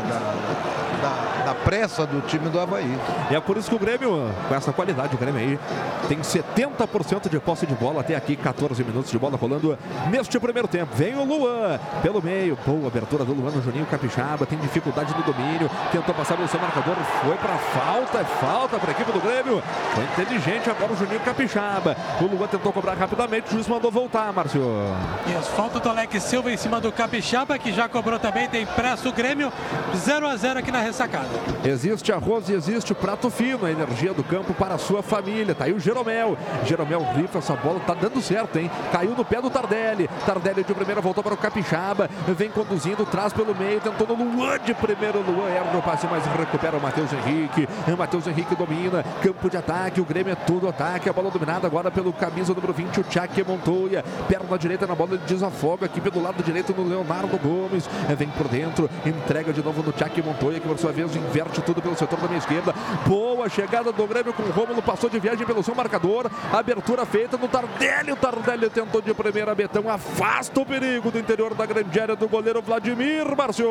da 1.45 1.55
pressa 1.63 2.05
do 2.05 2.21
time 2.21 2.49
do 2.49 2.59
Havaí. 2.59 2.97
E 3.31 3.35
é 3.35 3.39
por 3.39 3.57
isso 3.57 3.69
que 3.69 3.75
o 3.75 3.79
Grêmio, 3.79 4.29
com 4.47 4.55
essa 4.55 4.71
qualidade, 4.71 5.15
o 5.15 5.17
Grêmio 5.17 5.39
aí 5.39 5.59
tem 6.07 6.19
70% 6.19 7.29
de 7.29 7.39
posse 7.39 7.65
de 7.65 7.73
bola 7.73 8.01
até 8.01 8.15
aqui, 8.15 8.35
14 8.35 8.83
minutos 8.83 9.11
de 9.11 9.17
bola 9.17 9.37
rolando 9.37 9.77
neste 10.09 10.39
primeiro 10.39 10.67
tempo. 10.67 10.93
Vem 10.95 11.15
o 11.15 11.23
Luan 11.23 11.79
pelo 12.01 12.21
meio, 12.21 12.57
boa 12.65 12.87
abertura 12.87 13.22
do 13.23 13.33
Luan 13.33 13.51
no 13.51 13.61
Juninho 13.61 13.85
Capixaba, 13.85 14.45
tem 14.45 14.57
dificuldade 14.59 15.13
no 15.15 15.23
domínio, 15.23 15.69
tentou 15.91 16.13
passar 16.13 16.35
pelo 16.35 16.47
seu 16.47 16.59
marcador, 16.59 16.95
foi 17.23 17.35
para 17.37 17.57
falta, 17.57 18.19
é 18.19 18.23
falta 18.23 18.79
para 18.79 18.89
a 18.89 18.93
equipe 18.93 19.11
do 19.11 19.19
Grêmio. 19.19 19.63
Foi 19.93 20.03
inteligente 20.03 20.69
agora 20.69 20.93
o 20.93 20.97
Juninho 20.97 21.19
Capixaba. 21.21 21.95
O 22.21 22.25
Luan 22.25 22.47
tentou 22.47 22.71
cobrar 22.71 22.93
rapidamente, 22.93 23.49
o 23.49 23.51
juiz 23.51 23.67
mandou 23.67 23.91
voltar, 23.91 24.31
Márcio. 24.33 24.61
Isso, 25.39 25.51
falta 25.51 25.79
do 25.79 25.89
Alex 25.89 26.23
Silva 26.23 26.51
em 26.51 26.57
cima 26.57 26.79
do 26.79 26.91
Capixaba, 26.91 27.57
que 27.57 27.71
já 27.71 27.87
cobrou 27.89 28.19
também, 28.19 28.47
tem 28.47 28.65
pressa 28.65 29.07
o 29.09 29.11
Grêmio, 29.11 29.51
0 29.95 30.27
a 30.27 30.35
0 30.35 30.59
aqui 30.59 30.71
na 30.71 30.79
ressacada. 30.79 31.29
Existe 31.63 32.11
arroz 32.11 32.49
e 32.49 32.53
existe 32.53 32.93
prato 32.93 33.29
fino, 33.29 33.65
a 33.65 33.71
energia 33.71 34.13
do 34.13 34.23
campo 34.23 34.53
para 34.53 34.75
a 34.75 34.77
sua 34.77 35.01
família. 35.01 35.55
Tá 35.55 35.65
aí 35.65 35.73
o 35.73 35.79
Jeromel. 35.79 36.37
Jeromel 36.65 37.05
rifa 37.15 37.39
essa 37.39 37.55
bola, 37.55 37.79
tá 37.79 37.93
dando 37.93 38.21
certo, 38.21 38.57
hein? 38.57 38.69
Caiu 38.91 39.11
no 39.15 39.25
pé 39.25 39.41
do 39.41 39.49
Tardelli. 39.49 40.09
Tardelli 40.25 40.63
de 40.63 40.73
primeira 40.73 41.01
voltou 41.01 41.23
para 41.23 41.33
o 41.33 41.37
Capixaba, 41.37 42.09
vem 42.27 42.49
conduzindo, 42.49 43.05
traz 43.13 43.31
pelo 43.31 43.53
meio, 43.53 43.79
tentou 43.79 44.07
no 44.07 44.15
Luan 44.15 44.57
de 44.57 44.73
primeiro. 44.73 45.21
Luan 45.21 45.47
erra 45.47 45.77
o 45.77 45.81
passe, 45.83 46.07
mas 46.09 46.25
recupera 46.25 46.75
o 46.75 46.81
Matheus 46.81 47.13
Henrique. 47.13 47.69
Matheus 47.95 48.25
Henrique 48.25 48.55
domina, 48.55 49.03
campo 49.21 49.51
de 49.51 49.55
ataque, 49.55 50.01
o 50.01 50.03
Grêmio 50.03 50.31
é 50.31 50.35
tudo 50.35 50.67
ataque. 50.67 51.07
A 51.07 51.13
bola 51.13 51.29
dominada 51.29 51.67
agora 51.67 51.91
pelo 51.91 52.11
camisa 52.11 52.55
número 52.55 52.73
20, 52.73 53.01
o 53.01 53.03
Tchak 53.03 53.43
Montoya. 53.43 54.03
Perna 54.27 54.57
direita 54.57 54.87
na 54.87 54.95
bola, 54.95 55.11
ele 55.13 55.21
desafoga 55.27 55.85
aqui 55.85 56.01
pelo 56.01 56.23
lado 56.23 56.41
direito 56.41 56.73
no 56.73 56.89
Leonardo 56.89 57.37
Gomes. 57.37 57.87
Vem 58.17 58.29
por 58.29 58.47
dentro, 58.47 58.89
entrega 59.05 59.53
de 59.53 59.61
novo 59.61 59.83
no 59.83 59.91
Tchak 59.91 60.19
Montoya, 60.23 60.59
que 60.59 60.67
por 60.67 60.79
sua 60.79 60.91
vez 60.91 61.15
inverte 61.15 61.61
tudo 61.61 61.83
pelo 61.83 61.95
setor 61.95 62.19
da 62.19 62.25
minha 62.27 62.39
esquerda. 62.39 62.73
Boa 63.05 63.47
chegada 63.47 63.91
do 63.91 64.07
Grêmio 64.07 64.33
com 64.33 64.41
o 64.41 64.49
Rômulo, 64.49 64.81
passou 64.81 65.07
de 65.07 65.19
viagem 65.19 65.45
pelo 65.45 65.61
seu 65.61 65.75
marcador. 65.75 66.31
Abertura 66.51 67.05
feita 67.05 67.37
no 67.37 67.47
Tardelli. 67.47 68.11
O 68.11 68.15
Tardelli 68.15 68.71
tentou 68.71 69.03
de 69.03 69.13
primeira, 69.13 69.53
Betão 69.53 69.87
afasta 69.87 70.59
o 70.59 70.65
perigo 70.65 71.11
do 71.11 71.19
interior 71.19 71.53
da 71.53 71.67
grande 71.67 71.99
área 71.99 72.15
do 72.15 72.27
goleiro 72.27 72.59
Vladimir 72.59 73.02
Márcio. 73.53 73.67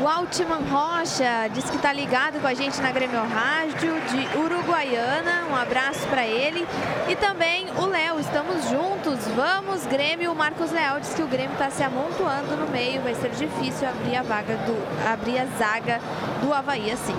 O 0.00 0.08
Altman 0.08 0.62
Rocha 0.70 1.46
diz 1.52 1.68
que 1.68 1.76
está 1.76 1.92
ligado 1.92 2.40
com 2.40 2.46
a 2.46 2.54
gente 2.54 2.80
na 2.80 2.90
Grêmio 2.90 3.20
Rádio 3.20 4.00
de 4.08 4.38
Uruguaiana. 4.38 5.46
Um 5.50 5.54
abraço 5.54 6.08
para 6.08 6.26
ele. 6.26 6.66
E 7.06 7.14
também 7.16 7.66
o 7.76 7.84
Léo, 7.84 8.18
estamos 8.18 8.66
juntos. 8.70 9.18
Vamos, 9.36 9.84
Grêmio. 9.84 10.32
O 10.32 10.34
Marcos 10.34 10.70
Leal 10.70 11.00
diz 11.00 11.12
que 11.12 11.22
o 11.22 11.26
Grêmio 11.26 11.52
está 11.52 11.68
se 11.68 11.82
amontoando 11.82 12.56
no 12.56 12.66
meio. 12.68 13.02
Vai 13.02 13.14
ser 13.14 13.28
difícil 13.32 13.86
abrir 13.86 14.16
a 14.16 14.22
vaga 14.22 14.56
do 14.56 14.74
abrir 15.06 15.38
a 15.38 15.44
zaga 15.58 16.00
do 16.40 16.50
Havaí 16.50 16.90
assim. 16.90 17.16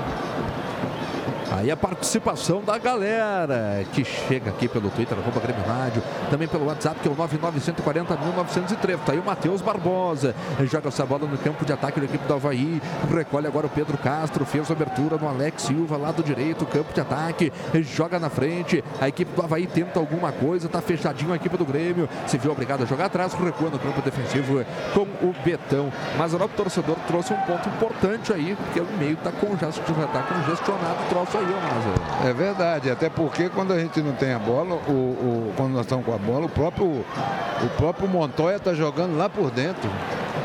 Aí 1.52 1.70
a 1.70 1.76
participação 1.76 2.62
da 2.62 2.78
galera 2.78 3.84
que 3.92 4.06
chega 4.06 4.52
aqui 4.52 4.70
pelo 4.70 4.90
Twitter, 4.90 5.18
arroba 5.18 5.42
Grêmio 5.42 5.64
Rádio, 5.66 6.02
também 6.30 6.48
pelo 6.48 6.66
WhatsApp, 6.66 7.02
que 7.02 7.10
é 7.10 7.12
o 7.12 7.16
99140 7.16 8.16
1903. 8.16 9.00
Tá 9.02 9.12
aí 9.12 9.20
o 9.20 9.24
Matheus 9.24 9.62
Barbosa, 9.62 10.34
joga 10.62 10.88
essa 10.88 11.06
bola 11.06 11.28
no 11.28 11.38
campo 11.38 11.66
de 11.66 11.74
ataque 11.74 12.00
da 12.00 12.06
equipe 12.06 12.26
do 12.26 12.34
Havaí, 12.34 12.82
recolhe 13.14 13.48
agora 13.48 13.68
o 13.68 13.70
Pedro 13.70 13.98
Castro, 13.98 14.46
fez 14.46 14.70
a 14.70 14.74
abertura 14.74 15.18
no 15.18 15.28
Alex 15.28 15.64
Silva, 15.64 15.98
lado 15.98 16.24
direito, 16.24 16.66
campo 16.66 16.94
de 16.94 17.02
ataque, 17.02 17.52
joga 17.82 18.18
na 18.18 18.30
frente, 18.30 18.82
a 19.02 19.10
equipe 19.10 19.36
do 19.36 19.42
Havaí 19.42 19.68
tenta 19.68 20.00
alguma 20.00 20.32
coisa, 20.32 20.70
tá 20.70 20.82
fechadinho 20.82 21.34
a 21.34 21.36
equipe 21.36 21.58
do 21.58 21.66
Grêmio, 21.66 22.08
se 22.28 22.38
viu 22.38 22.54
obrigado 22.54 22.84
a 22.84 22.86
jogar 22.86 23.08
atrás, 23.08 23.34
recua 23.34 23.70
no 23.70 23.78
campo 23.78 24.02
defensivo 24.02 24.64
com 24.94 25.02
o 25.02 25.36
Betão. 25.44 25.92
Mas 26.18 26.34
o 26.34 26.40
nosso 26.40 26.54
torcedor 26.54 26.96
trouxe 27.08 27.34
um 27.34 27.42
ponto 27.42 27.68
importante 27.68 28.32
aí, 28.32 28.56
porque 28.56 28.80
o 28.80 28.88
meio 28.98 29.18
tá 29.18 29.34
congestionado, 29.34 30.14
tá 30.14 30.24
congestionado 30.24 31.04
o 31.04 31.10
troço 31.10 31.41
É 32.28 32.34
verdade, 32.34 32.90
até 32.90 33.10
porque 33.10 33.50
quando 33.50 33.74
a 33.74 33.80
gente 33.80 34.02
não 34.02 34.14
tem 34.14 34.34
a 34.34 34.40
bola, 34.40 34.76
o, 34.88 34.92
o 34.92 35.54
quando 35.56 35.72
nós 35.72 35.82
estamos 35.82 36.06
com 36.06 36.14
a 36.14 36.18
bola, 36.18 36.46
o 36.46 36.50
próprio, 36.50 36.86
o 36.86 37.70
próprio 37.78 38.08
Montoya 38.08 38.58
está 38.58 38.74
jogando 38.74 39.18
lá 39.18 39.30
por 39.30 39.50
dentro, 39.52 39.90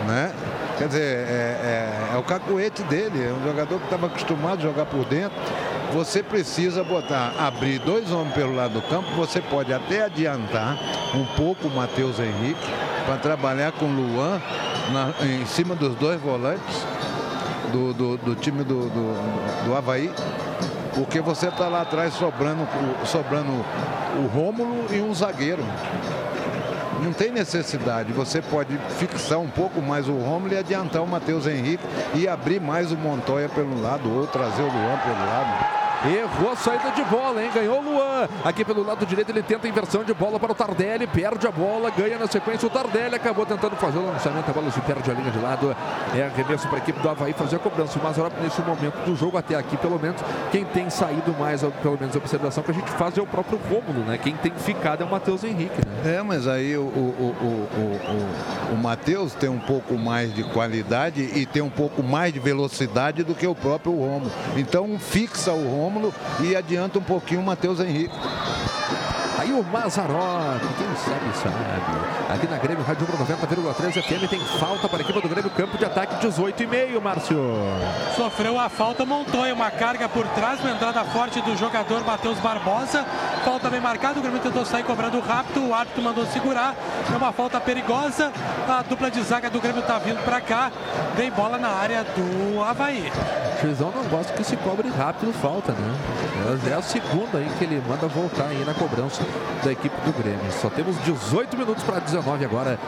né? 0.07 0.33
Quer 0.79 0.89
dizer, 0.89 1.03
é, 1.03 2.11
é, 2.13 2.15
é 2.15 2.19
o 2.19 2.23
cacuete 2.23 2.83
dele, 2.83 3.27
é 3.27 3.33
um 3.33 3.43
jogador 3.47 3.79
que 3.79 3.85
estava 3.85 4.07
acostumado 4.07 4.59
a 4.59 4.63
jogar 4.63 4.85
por 4.87 5.05
dentro. 5.07 5.37
Você 5.95 6.23
precisa 6.23 6.85
botar, 6.85 7.33
abrir 7.39 7.79
dois 7.79 8.13
homens 8.13 8.35
pelo 8.35 8.55
lado 8.55 8.75
do 8.75 8.83
campo, 8.83 9.11
você 9.13 9.41
pode 9.41 9.73
até 9.73 10.05
adiantar 10.05 10.77
um 11.15 11.25
pouco 11.37 11.69
o 11.69 11.71
Matheus 11.71 12.19
Henrique 12.19 12.69
para 13.07 13.17
trabalhar 13.17 13.73
com 13.73 13.87
o 13.87 13.89
Luan 13.89 14.43
na, 14.93 15.15
em 15.25 15.47
cima 15.47 15.75
dos 15.75 15.95
dois 15.95 16.21
volantes 16.21 16.85
do, 17.73 17.95
do, 17.95 18.17
do 18.19 18.35
time 18.35 18.65
do, 18.65 18.89
do, 18.89 19.65
do 19.65 19.77
Havaí 19.77 20.11
porque 20.97 21.21
você 21.21 21.49
está 21.49 21.69
lá 21.69 21.83
atrás 21.83 22.15
sobrando, 22.15 22.67
sobrando 23.05 23.53
o 24.19 24.27
Rômulo 24.27 24.87
e 24.91 25.01
um 25.01 25.15
zagueiro. 25.15 25.63
Não 27.03 27.13
tem 27.13 27.31
necessidade. 27.31 28.15
Você 28.15 28.41
pode 28.41 28.77
fixar 28.99 29.39
um 29.39 29.51
pouco 29.51 29.83
mais 29.83 30.09
o 30.09 30.15
Rômulo 30.15 30.55
e 30.55 30.57
adiantar 30.57 31.03
o 31.03 31.07
Matheus 31.07 31.47
Henrique 31.47 31.85
e 32.15 32.27
abrir 32.27 32.59
mais 32.59 32.91
o 32.91 32.97
Montoya 32.97 33.51
pelo 33.51 33.81
lado 33.81 34.11
ou 34.11 34.27
trazer 34.27 34.63
o 34.63 34.67
Luan 34.67 34.99
pelo 35.05 35.27
lado. 35.27 35.76
Errou 36.05 36.53
a 36.53 36.57
saída 36.57 36.91
de 36.91 37.03
bola, 37.05 37.43
hein? 37.43 37.51
Ganhou 37.55 37.81
Luan. 37.81 38.29
Aqui 38.45 38.65
pelo 38.65 38.85
lado 38.85 39.07
direito 39.07 39.31
ele 39.31 39.43
tenta 39.43 39.67
inversão 39.67 40.05
de 40.05 40.13
bola 40.13 40.39
para 40.39 40.53
o 40.53 40.55
Tardelli. 40.55 41.07
Perde 41.07 41.47
a 41.47 41.51
bola, 41.51 41.91
ganha 41.91 42.19
na 42.19 42.27
sequência 42.27 42.67
o 42.67 42.71
Tardelli. 42.71 43.15
Acabou 43.15 43.47
tentando 43.47 43.77
fazer 43.77 43.99
o 43.99 44.07
lançamento. 44.07 44.49
A 44.49 44.53
bola 44.53 44.71
se 44.71 44.81
perde 44.83 45.11
a 45.11 45.15
linha 45.15 45.31
de 45.31 45.39
lado. 45.39 45.75
É 46.15 46.25
arremesso 46.25 46.69
para 46.69 46.79
a 46.79 46.81
equipe 46.81 47.01
do 47.01 47.09
Havaí 47.09 47.33
fazer 47.33 47.57
a 47.57 47.59
cobrança. 47.59 47.99
Mas 48.03 48.17
nesse 48.43 48.61
momento 48.61 49.05
do 49.05 49.17
jogo 49.17 49.39
até 49.39 49.55
aqui, 49.55 49.77
pelo 49.77 49.99
menos, 49.99 50.21
quem 50.53 50.65
tem 50.65 50.91
saído 50.91 51.33
mais, 51.39 51.63
pelo 51.83 51.99
menos 51.99 52.15
a 52.15 52.19
observação 52.19 52.63
que 52.63 52.71
a 52.71 52.75
gente 52.75 52.91
faz 52.93 53.17
é 53.17 53.23
o 53.23 53.27
próprio 53.27 53.59
Rômulo, 53.69 54.05
né? 54.05 54.19
Quem 54.19 54.37
tem 54.37 54.53
ficado 54.53 55.03
é 55.03 55.07
o 55.07 55.11
Matheus 55.11 55.43
Henrique, 55.43 55.77
né? 55.87 56.17
É, 56.17 56.23
mas 56.23 56.47
aí 56.47 56.77
o, 56.77 56.83
o, 56.83 57.37
o, 57.41 58.73
o, 58.73 58.75
o 58.75 58.77
Matheus 58.77 59.35
tem 59.35 59.49
um 59.49 59.59
pouco 59.59 59.95
mais 59.95 60.35
de 60.35 60.45
qualidade 60.45 61.23
e 61.23 61.47
tem 61.47 61.63
um 61.63 61.71
pouco 61.71 62.03
mais 62.03 62.33
de 62.33 62.39
velocidade 62.39 63.23
do 63.23 63.35
que 63.35 63.47
o 63.47 63.55
próprio 63.55 63.93
Rômulo. 63.93 64.31
Então 64.57 64.99
fixa 64.99 65.53
o 65.53 65.69
Rômulo 65.69 65.86
e 66.41 66.57
adianta 66.57 66.99
um 66.99 67.03
pouquinho 67.03 67.41
o 67.41 67.45
Matheus 67.45 67.81
Henrique. 67.81 68.15
Aí 69.39 69.53
o 69.53 69.63
Mazarop, 69.63 70.61
quem 70.79 70.97
sabe, 70.97 71.37
sabe. 71.37 71.55
Aqui 72.33 72.47
na 72.49 72.57
Grêmio, 72.57 72.83
Rádio 72.83 73.07
90,3 73.07 74.03
FM, 74.03 74.31
tem 74.31 74.41
falta 74.59 74.89
para 74.89 74.99
a 74.99 75.03
equipe 75.03 75.21
do 75.21 75.29
Grêmio, 75.29 75.51
campo 75.51 75.77
de 75.77 75.85
ataque 75.85 76.27
18,5, 76.27 77.01
Márcio. 77.03 77.39
Sofreu 78.17 78.59
a 78.59 78.71
falta, 78.71 79.05
montou 79.05 79.45
uma 79.53 79.71
carga 79.71 80.09
por 80.09 80.27
trás, 80.29 80.61
uma 80.61 80.71
entrada 80.71 81.05
forte 81.05 81.43
do 81.43 81.55
jogador 81.55 82.03
Matheus 82.05 82.39
Barbosa. 82.39 83.05
Falta 83.45 83.69
bem 83.69 83.81
marcada, 83.81 84.19
o 84.19 84.23
Grêmio 84.23 84.41
tentou 84.41 84.65
sair 84.65 84.85
cobrando 84.85 85.21
rápido, 85.21 85.69
o 85.69 85.75
árbitro 85.75 86.03
mandou 86.03 86.25
segurar. 86.27 86.75
É 87.13 87.17
uma 87.17 87.33
falta 87.33 87.61
perigosa, 87.61 88.33
a 88.67 88.83
dupla 88.83 89.11
de 89.11 89.23
zaga 89.23 89.51
do 89.51 89.61
Grêmio 89.61 89.83
está 89.83 89.99
vindo 89.99 90.25
para 90.25 90.41
cá. 90.41 90.73
Vem 91.15 91.31
bola 91.31 91.59
na 91.59 91.69
área 91.69 92.05
do 92.05 92.63
Havaí. 92.63 93.13
O 93.57 93.63
juizão 93.63 93.91
não 93.91 94.05
gosta 94.05 94.33
que 94.33 94.45
se 94.45 94.57
cobre 94.57 94.89
rápido 94.89 95.33
falta, 95.33 95.73
né? 95.73 95.95
É 96.71 96.75
a 96.75 96.83
segunda 96.83 97.39
aí 97.39 97.51
que 97.59 97.65
ele 97.65 97.83
manda 97.87 98.07
voltar 98.07 98.49
aí 98.49 98.65
na 98.65 98.75
cobrança 98.75 99.26
da 99.65 99.73
equipe 99.73 99.97
do 100.03 100.13
Grêmio. 100.13 100.53
Só 100.53 100.69
temos 100.69 100.97
18 101.05 101.57
minutos 101.57 101.83
para 101.83 101.99
19 101.99 102.45
agora 102.45 102.79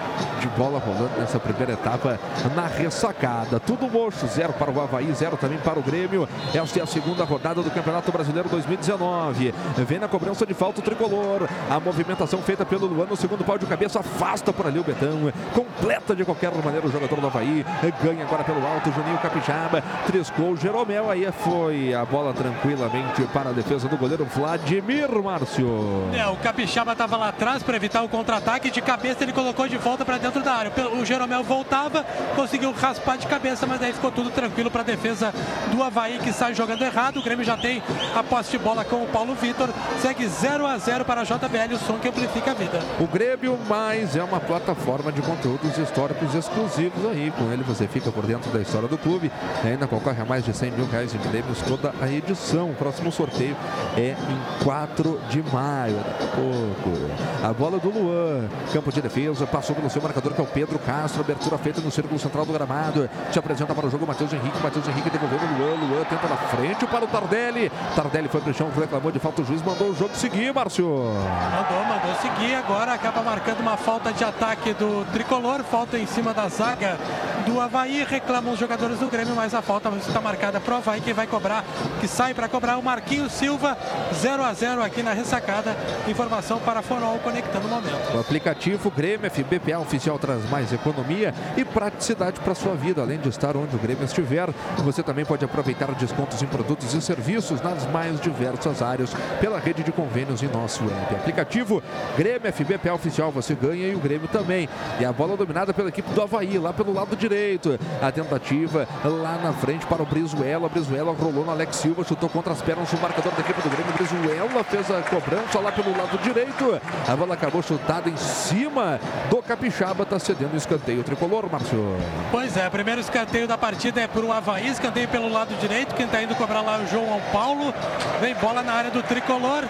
de 0.41 0.47
bola 0.49 0.79
rolando 0.79 1.19
nessa 1.19 1.39
primeira 1.39 1.73
etapa 1.73 2.19
na 2.55 2.67
ressacada. 2.67 3.59
Tudo 3.59 3.91
mocho, 3.91 4.27
zero 4.27 4.53
para 4.53 4.71
o 4.71 4.81
Havaí, 4.81 5.13
zero 5.13 5.37
também 5.37 5.59
para 5.59 5.79
o 5.79 5.83
Grêmio. 5.83 6.29
Esta 6.55 6.81
é 6.81 6.83
a 6.83 6.87
segunda 6.87 7.25
rodada 7.25 7.63
do 7.63 7.71
Campeonato 7.71 8.13
Brasileiro 8.13 8.49
2019. 8.49 9.55
Vem 9.79 9.99
na 9.99 10.09
cobrança 10.09 10.47
de 10.47 10.55
falta 10.55 10.81
o 10.81 10.83
tricolor. 10.83 11.49
A 11.71 11.81
movimentação 11.81 12.41
feita 12.43 12.65
pelo 12.65 12.87
Luan 12.87 13.07
no 13.07 13.17
segundo 13.17 13.45
pau 13.45 13.59
de 13.59 13.67
cabeça 13.67 14.01
afasta 14.01 14.53
por 14.53 14.67
ali 14.67 14.79
o 14.79 14.85
Betão. 14.85 15.33
Completa 15.55 16.15
de 16.15 16.25
qualquer 16.25 16.53
maneira 16.65 16.87
o 16.87 16.93
jogador 16.93 17.21
do 17.21 17.27
Havaí. 17.27 17.65
Ganha 18.03 18.25
agora 18.25 18.45
pelo 18.45 18.65
alto, 18.67 18.93
Juninho 18.93 19.19
Capixaba. 19.19 19.83
Triscou 20.07 20.53
o 20.53 20.57
Jeromel. 20.57 21.11
Aí 21.11 21.29
foi 21.33 21.95
a 21.95 22.05
bola 22.05 22.33
tranquilamente 22.33 23.23
para 23.33 23.51
a 23.51 23.53
defesa 23.53 23.89
do 23.89 23.97
goleiro 23.97 24.25
Vladimir 24.25 25.11
Márcio. 25.23 25.69
É, 26.15 26.28
o 26.31 26.37
Capixaba 26.37 26.93
estava 26.93 27.17
lá 27.17 27.29
atrás 27.29 27.63
para 27.63 27.77
evitar 27.77 28.03
o 28.03 28.09
contra-ataque. 28.09 28.71
De 28.71 28.81
cabeça 28.81 29.23
ele 29.23 29.33
colocou 29.33 29.69
de 29.69 29.77
volta 29.77 30.05
para 30.05 30.19
dentro 30.19 30.43
da 30.43 30.53
área. 30.53 30.73
O 31.01 31.05
Jeromel 31.05 31.43
voltava, 31.43 32.05
conseguiu 32.35 32.73
raspar 32.73 33.17
de 33.17 33.27
cabeça, 33.27 33.67
mas 33.67 33.83
aí 33.83 33.93
ficou 33.93 34.11
tudo 34.11 34.31
tranquilo 34.31 34.71
para 34.71 34.83
a 34.83 34.85
defesa 34.85 35.33
do 35.71 35.83
Havaí 35.83 36.19
que 36.19 36.33
sai 36.33 36.55
jogando 36.55 36.83
errado. 36.83 37.19
O 37.19 37.23
Grêmio 37.23 37.45
já 37.45 37.57
tem 37.57 37.83
a 38.15 38.23
posse 38.23 38.51
de 38.51 38.59
bola 38.59 38.85
com 38.85 39.03
o 39.03 39.07
Paulo 39.07 39.35
Vitor. 39.35 39.69
Segue 40.01 40.27
0 40.27 40.67
a 40.67 40.79
0 40.79 41.05
para 41.05 41.23
a 41.23 41.25
JBL, 41.25 41.75
o 41.75 41.79
som 41.79 41.99
que 41.99 42.09
amplifica 42.09 42.51
a 42.51 42.55
vida. 42.55 42.81
O 43.01 43.07
Grêmio 43.07 43.59
mais 43.69 44.17
é 44.17 44.23
uma 44.23 44.41
plataforma 44.41 45.13
de 45.13 45.23
conteúdos 45.23 45.77
históricos 45.79 46.35
exclusivos 46.35 47.05
aí. 47.11 47.33
Com 47.37 47.53
ele 47.53 47.63
você 47.63 47.87
fica 47.87 48.11
por 48.11 48.27
dentro 48.27 48.51
da 48.51 48.61
história 48.61 48.89
do 48.89 48.99
clube. 48.99 49.31
E 49.65 49.69
ainda 49.69 49.87
concorre 49.87 50.21
a 50.21 50.25
mais 50.25 50.45
de 50.45 50.55
100 50.55 50.71
mil 50.73 50.87
reais 50.87 51.15
em 51.15 51.19
prêmios 51.19 51.61
toda 51.63 51.95
a 52.01 52.11
edição. 52.11 52.71
O 52.71 52.75
próximo 52.75 53.11
sorteio 53.11 53.57
é 53.97 54.11
em 54.11 54.65
4 54.65 55.21
de 55.29 55.43
maio. 55.43 55.97
Pouco. 56.19 56.99
A 57.43 57.53
bola 57.53 57.79
do 57.79 57.91
Luan. 57.91 58.49
Campo 58.73 58.93
de 58.93 59.01
defesa. 59.01 59.47
Passou 59.47 59.75
pelo 59.75 59.89
seu 59.91 60.03
marcador 60.03 60.33
que 60.33 60.41
é 60.41 60.45
o 60.45 60.47
Pedro 60.47 60.79
Castro. 60.79 61.21
Abertura 61.21 61.59
feita 61.59 61.81
no 61.81 61.91
círculo 61.91 62.19
central 62.19 62.45
do 62.45 62.53
gramado. 62.53 63.09
Se 63.33 63.39
apresenta 63.39 63.75
para 63.75 63.87
o 63.87 63.91
jogo 63.91 64.07
Matheus 64.07 64.33
Henrique. 64.33 64.63
Matheus 64.63 64.89
Henrique 64.89 65.11
devolvendo 65.11 65.45
o 65.45 65.59
Luan. 65.59 65.89
Luan 65.89 66.05
tenta 66.05 66.29
na 66.29 66.37
frente 66.37 66.87
para 66.87 67.05
o 67.05 67.09
Tardelli. 67.09 67.71
Tardelli 67.95 68.29
foi 68.29 68.41
para 68.41 68.51
o 68.51 68.55
chão, 68.55 68.71
reclamou 68.77 69.13
de 69.13 69.19
falta. 69.19 69.43
O 69.43 69.45
juiz 69.45 69.63
mandou 69.63 69.91
o 69.91 69.95
jogo 69.95 70.15
seguir, 70.15 70.53
Márcio. 70.53 70.87
Mandou, 70.87 71.85
mandou 71.85 72.15
seguir. 72.21 72.55
Agora 72.55 72.95
acaba 72.95 73.23
marcando 73.23 73.61
uma 73.61 73.77
falta 73.77 74.13
de 74.13 74.25
ataque 74.25 74.73
do 74.75 75.05
tricolor. 75.13 75.63
Falta 75.65 75.99
em 75.99 76.07
cima 76.07 76.35
da 76.35 76.49
zaga 76.49 76.99
do 77.47 77.61
Havaí. 77.61 78.05
Reclamam 78.05 78.53
os 78.53 78.59
jogadores 78.59 78.99
do 78.99 79.09
Grêmio, 79.09 79.35
mas 79.35 79.55
a 79.55 79.63
falta 79.63 79.89
está 79.91 80.21
marcada 80.21 80.61
para 80.61 80.75
o 80.75 80.77
Havaí. 80.79 81.01
Quem 81.01 81.15
vai 81.15 81.27
cobrar, 81.27 81.65
que 82.01 82.09
sai 82.09 82.35
para 82.35 82.49
cobrar 82.49 82.77
o 82.77 82.83
Marquinhos 82.83 83.33
Silva. 83.33 83.77
0 84.15 84.45
a 84.45 84.53
0 84.53 84.83
aqui 84.83 85.03
na 85.03 85.13
ressacada. 85.13 85.77
Informação 86.09 86.59
para 86.59 86.81
Forol 86.81 87.19
conectando 87.19 87.67
o 87.67 87.71
momento. 87.71 88.17
O 88.17 88.21
aplicativo 88.21 88.91
Grêmio 88.91 89.31
FBPA 89.31 89.79
oficial 89.79 90.19
traz 90.19 90.49
mais 90.49 90.73
economia 90.73 91.35
e 91.55 91.65
praticidade 91.67 92.41
para 92.41 92.55
sua 92.55 92.75
vida. 92.75 93.03
Além 93.03 93.19
de 93.19 93.29
estar 93.29 93.55
onde 93.59 93.77
o 93.77 93.79
Grêmio 93.79 94.05
estiver, 94.05 94.49
você 94.79 95.03
também 95.03 95.27
pode 95.27 95.45
aproveitar 95.45 95.93
descontos 95.93 96.43
em 96.43 96.47
produtos 96.47 96.95
e 96.95 97.03
serviços 97.03 97.61
nas 97.61 97.87
mais 97.91 98.19
diversas 98.21 98.81
áreas 98.81 99.13
pela 99.39 99.59
rede 99.59 99.83
de 99.83 99.93
convênios 99.93 100.43
em 100.43 100.49
nosso 100.49 100.83
app. 100.85 101.15
Aplicativo 101.15 101.83
Grêmio 102.17 102.51
FBPA 102.51 102.95
oficial, 102.95 103.31
você 103.31 103.55
ganha 103.55 103.87
e 103.87 103.95
o 103.95 104.01
Grêmio 104.01 104.29
também. 104.29 104.67
E 104.99 105.05
a 105.05 105.13
bola 105.13 105.37
dominada 105.37 105.75
pela 105.75 105.91
equipe 105.91 106.11
do 106.13 106.23
Havaí, 106.23 106.59
lá 106.59 106.73
pelo 106.73 106.93
lado 106.93 107.15
direito. 107.17 107.79
A 108.01 108.11
tentativa 108.11 108.89
lá 109.05 109.39
na 109.43 109.53
frente 109.53 109.85
para 109.85 110.03
o 110.03 110.07
Brizuela. 110.07 110.71
Brizuela 110.71 111.13
rolou 111.13 111.45
no 111.45 111.51
Alex 111.51 111.77
Silva, 111.77 112.03
chutou 112.03 112.31
contra 112.31 112.55
as 112.55 112.63
pernas 112.63 112.91
o 112.95 112.97
marcador 112.97 113.33
da 113.33 113.41
equipe 113.41 113.61
do 113.61 113.69
Grêmio. 113.69 113.93
Brizuela 113.93 114.65
fez 114.65 114.91
a 114.91 115.03
cobrança 115.03 115.61
lá 115.61 115.71
pelo 115.71 115.98
lado 115.99 116.17
direito. 116.19 116.81
A 117.07 117.17
bola 117.17 117.35
acabou 117.35 117.63
chutada 117.63 118.09
em 118.09 118.17
cima 118.17 119.01
do 119.29 119.43
Capixaba, 119.43 120.05
está 120.05 120.19
cedendo 120.19 120.55
o 120.55 120.57
escanteio 120.57 121.03
tricolor, 121.03 121.51
Márcio. 121.51 121.97
Pois 122.31 122.57
é, 122.57 122.71
primeiro 122.71 123.01
escanteio 123.01 123.49
da 123.49 123.59
partida 123.59 124.01
é 124.01 124.07
para 124.07 124.25
o 124.25 124.33
Havaí, 124.33 124.69
escanteio 124.69 125.09
pelo 125.09 125.29
lado 125.29 125.55
direito. 125.61 125.95
Quem 125.95 126.07
está 126.07 126.23
indo 126.23 126.35
cobrar 126.37 126.61
lá 126.61 126.79
é 126.79 126.85
o 126.85 126.87
João 126.87 127.21
Paulo. 127.33 127.75
Vem 128.21 128.35
bola 128.37 128.63
na 128.63 128.73
área 128.73 128.91
do 128.91 129.03
tricolor. 129.03 129.65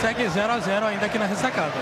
Segue 0.00 0.28
0 0.28 0.52
a 0.52 0.58
0 0.58 0.86
ainda 0.86 1.06
aqui 1.06 1.18
na 1.18 1.26
ressacada. 1.26 1.72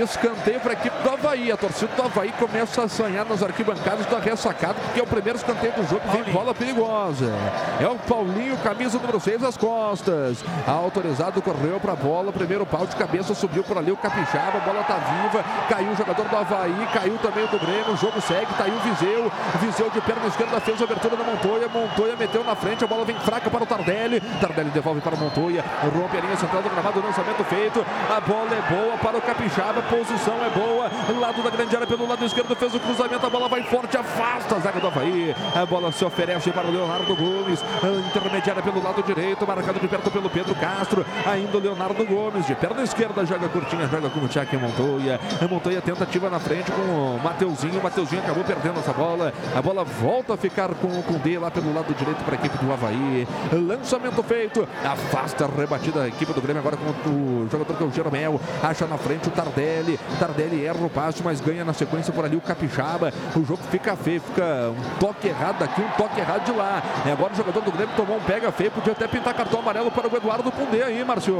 Escanteio 0.00 0.60
para 0.60 0.70
a 0.70 0.74
equipe 0.74 0.96
do 1.02 1.10
Havaí. 1.10 1.52
A 1.52 1.56
torcida 1.56 1.92
do 1.94 2.02
Havaí 2.02 2.32
começa 2.32 2.82
a 2.82 2.88
sonhar 2.88 3.24
nas 3.24 3.42
arquibancadas 3.42 4.06
da 4.06 4.18
ressacada, 4.18 4.74
porque 4.74 5.00
é 5.00 5.02
o 5.02 5.06
primeiro 5.06 5.38
escanteio 5.38 5.72
do 5.72 5.88
jogo. 5.88 6.02
Vem 6.10 6.24
bola 6.32 6.54
perigosa. 6.54 7.32
É 7.80 7.86
o 7.86 7.96
Paulinho, 7.96 8.56
camisa 8.58 8.98
número 8.98 9.20
6 9.20 9.42
às 9.44 9.56
costas. 9.56 10.44
Autorizado, 10.66 11.40
correu 11.40 11.78
para 11.78 11.92
a 11.92 11.96
bola. 11.96 12.32
Primeiro 12.32 12.66
pau 12.66 12.86
de 12.86 12.96
cabeça, 12.96 13.34
subiu 13.34 13.62
por 13.62 13.78
ali 13.78 13.92
o 13.92 13.96
Capixaba. 13.96 14.58
A 14.58 14.60
bola 14.60 14.80
está 14.80 14.94
viva. 14.94 15.44
Caiu 15.68 15.92
o 15.92 15.96
jogador 15.96 16.28
do 16.28 16.36
Havaí. 16.36 16.88
Caiu 16.92 17.18
também 17.18 17.44
o 17.44 17.48
do 17.48 17.58
Grêmio. 17.58 17.92
O 17.92 17.96
jogo 17.96 18.20
segue. 18.20 18.52
Tá 18.54 18.64
aí 18.64 18.72
o 18.72 18.80
Viseu. 18.80 19.32
Viseu 19.60 19.90
de 19.90 20.00
perna 20.00 20.26
esquerda 20.26 20.60
fez 20.60 20.80
a 20.80 20.84
abertura 20.84 21.16
da 21.16 21.24
Montoya. 21.24 21.68
Montoya 21.68 22.16
meteu 22.16 22.42
na 22.42 22.56
frente. 22.56 22.84
A 22.84 22.86
bola 22.86 23.04
vem 23.04 23.18
fraca 23.20 23.50
para 23.50 23.62
o 23.62 23.66
Tardelli. 23.66 24.20
Tardelli 24.40 24.70
devolve 24.70 25.00
para 25.00 25.14
o 25.14 25.18
Montoya. 25.18 25.64
Rompe 25.82 26.16
a 26.16 26.20
linha 26.20 26.36
central 26.36 26.62
do 26.62 26.70
gramado. 26.70 27.00
Lançamento 27.00 27.44
feito. 27.44 27.84
A 28.10 28.20
bola 28.20 28.50
é 28.52 28.74
boa 28.74 28.98
para 28.98 29.18
o 29.18 29.20
Capixaba 29.20 29.83
posição 29.84 30.34
é 30.44 30.50
boa, 30.50 30.90
lado 31.18 31.42
da 31.42 31.50
grande 31.50 31.74
área 31.74 31.86
pelo 31.86 32.06
lado 32.06 32.24
esquerdo, 32.24 32.54
fez 32.54 32.74
o 32.74 32.80
cruzamento, 32.80 33.26
a 33.26 33.30
bola 33.30 33.48
vai 33.48 33.62
forte, 33.64 33.96
afasta 33.96 34.56
a 34.56 34.58
zaga 34.58 34.80
do 34.80 34.86
Havaí, 34.86 35.34
a 35.54 35.66
bola 35.66 35.92
se 35.92 36.04
oferece 36.04 36.50
para 36.50 36.66
o 36.66 36.70
Leonardo 36.70 37.14
Gomes, 37.14 37.64
intermediária 38.08 38.62
pelo 38.62 38.82
lado 38.82 39.02
direito, 39.02 39.46
marcado 39.46 39.80
de 39.80 39.88
perto 39.88 40.10
pelo 40.10 40.30
Pedro 40.30 40.54
Castro, 40.54 41.04
ainda 41.26 41.56
o 41.56 41.60
Leonardo 41.60 42.04
Gomes, 42.04 42.46
de 42.46 42.54
perna 42.54 42.82
esquerda, 42.82 43.24
joga 43.24 43.48
curtinha, 43.48 43.86
joga 43.88 44.10
com 44.10 44.20
o 44.20 44.28
Tchak 44.28 44.56
Montoya, 44.56 45.20
Montoya 45.50 45.80
tentativa 45.80 46.30
na 46.30 46.38
frente 46.38 46.70
com 46.72 46.82
o 46.82 47.20
Mateuzinho, 47.22 47.82
Mateuzinho 47.82 48.22
acabou 48.22 48.44
perdendo 48.44 48.80
essa 48.80 48.92
bola, 48.92 49.32
a 49.54 49.62
bola 49.62 49.84
volta 49.84 50.34
a 50.34 50.36
ficar 50.36 50.68
com 50.74 50.88
o 50.88 51.02
Cundê 51.02 51.38
lá 51.38 51.50
pelo 51.50 51.72
lado 51.74 51.94
direito 51.94 52.24
para 52.24 52.34
a 52.34 52.38
equipe 52.38 52.58
do 52.58 52.72
Havaí, 52.72 53.26
lançamento 53.52 54.22
feito, 54.22 54.66
afasta 54.84 55.44
a 55.44 55.48
rebatida 55.48 56.02
a 56.02 56.08
equipe 56.08 56.32
do 56.32 56.40
Grêmio 56.40 56.60
agora 56.60 56.76
com 56.76 57.08
o 57.08 57.48
jogador 57.50 57.76
que 57.76 57.82
é 57.82 57.86
o 57.86 57.90
Jeromel, 57.90 58.40
acha 58.62 58.86
na 58.86 58.98
frente 58.98 59.28
o 59.28 59.30
Tardelli, 59.30 59.73
Tardelli. 59.74 59.98
Tardelli 60.18 60.64
erra 60.64 60.84
o 60.84 60.90
passe, 60.90 61.22
mas 61.22 61.40
ganha 61.40 61.64
na 61.64 61.72
sequência 61.72 62.12
por 62.12 62.24
ali 62.24 62.36
o 62.36 62.40
Capixaba. 62.40 63.12
O 63.34 63.44
jogo 63.44 63.62
fica 63.70 63.96
feio, 63.96 64.20
fica 64.20 64.70
um 64.70 64.98
toque 64.98 65.28
errado 65.28 65.58
daqui, 65.58 65.80
um 65.80 65.90
toque 65.96 66.20
errado 66.20 66.44
de 66.44 66.52
lá. 66.52 66.82
E 67.04 67.10
agora 67.10 67.32
o 67.32 67.36
jogador 67.36 67.60
do 67.60 67.72
Grêmio 67.72 67.94
tomou 67.96 68.16
um 68.16 68.20
pega 68.20 68.52
feio, 68.52 68.70
podia 68.70 68.92
até 68.92 69.08
pintar 69.08 69.34
cartão 69.34 69.60
amarelo 69.60 69.90
para 69.90 70.08
o 70.08 70.16
Eduardo 70.16 70.52
Pundê 70.52 70.82
aí, 70.82 71.04
Márcio. 71.04 71.36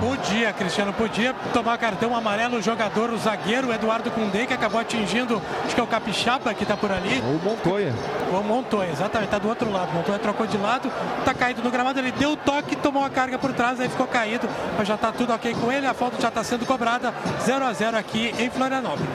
Podia, 0.00 0.52
Cristiano, 0.52 0.92
podia 0.92 1.34
tomar 1.52 1.78
cartão 1.78 2.16
amarelo 2.16 2.56
o 2.56 2.62
jogador, 2.62 3.10
o 3.10 3.18
zagueiro, 3.18 3.68
o 3.68 3.72
Eduardo 3.72 4.10
Cundê, 4.10 4.46
que 4.46 4.54
acabou 4.54 4.80
atingindo, 4.80 5.40
acho 5.64 5.74
que 5.74 5.80
é 5.80 5.84
o 5.84 5.86
Capixaba 5.86 6.52
que 6.54 6.64
está 6.64 6.76
por 6.76 6.90
ali. 6.90 7.20
O 7.20 7.40
Montoya. 7.44 7.94
O 8.32 8.42
Montoya, 8.42 8.90
exatamente, 8.90 9.28
está 9.28 9.38
do 9.38 9.48
outro 9.48 9.70
lado. 9.70 9.90
O 9.90 9.94
Montoya 9.94 10.18
trocou 10.18 10.46
de 10.46 10.56
lado, 10.56 10.90
está 11.20 11.32
caído 11.32 11.62
no 11.62 11.70
gramado, 11.70 11.98
ele 11.98 12.12
deu 12.12 12.32
o 12.32 12.36
toque, 12.36 12.74
tomou 12.76 13.04
a 13.04 13.10
carga 13.10 13.38
por 13.38 13.52
trás, 13.52 13.80
aí 13.80 13.88
ficou 13.88 14.06
caído, 14.06 14.48
mas 14.76 14.88
já 14.88 14.94
está 14.94 15.12
tudo 15.12 15.32
ok 15.32 15.54
com 15.54 15.70
ele, 15.70 15.86
a 15.86 15.94
falta 15.94 16.20
já 16.20 16.28
está 16.28 16.42
sendo 16.42 16.66
cobrada, 16.66 17.14
0 17.42 17.64
a 17.64 17.75
0 17.76 17.96
aqui 17.96 18.34
em 18.38 18.48
Florianópolis. 18.50 19.10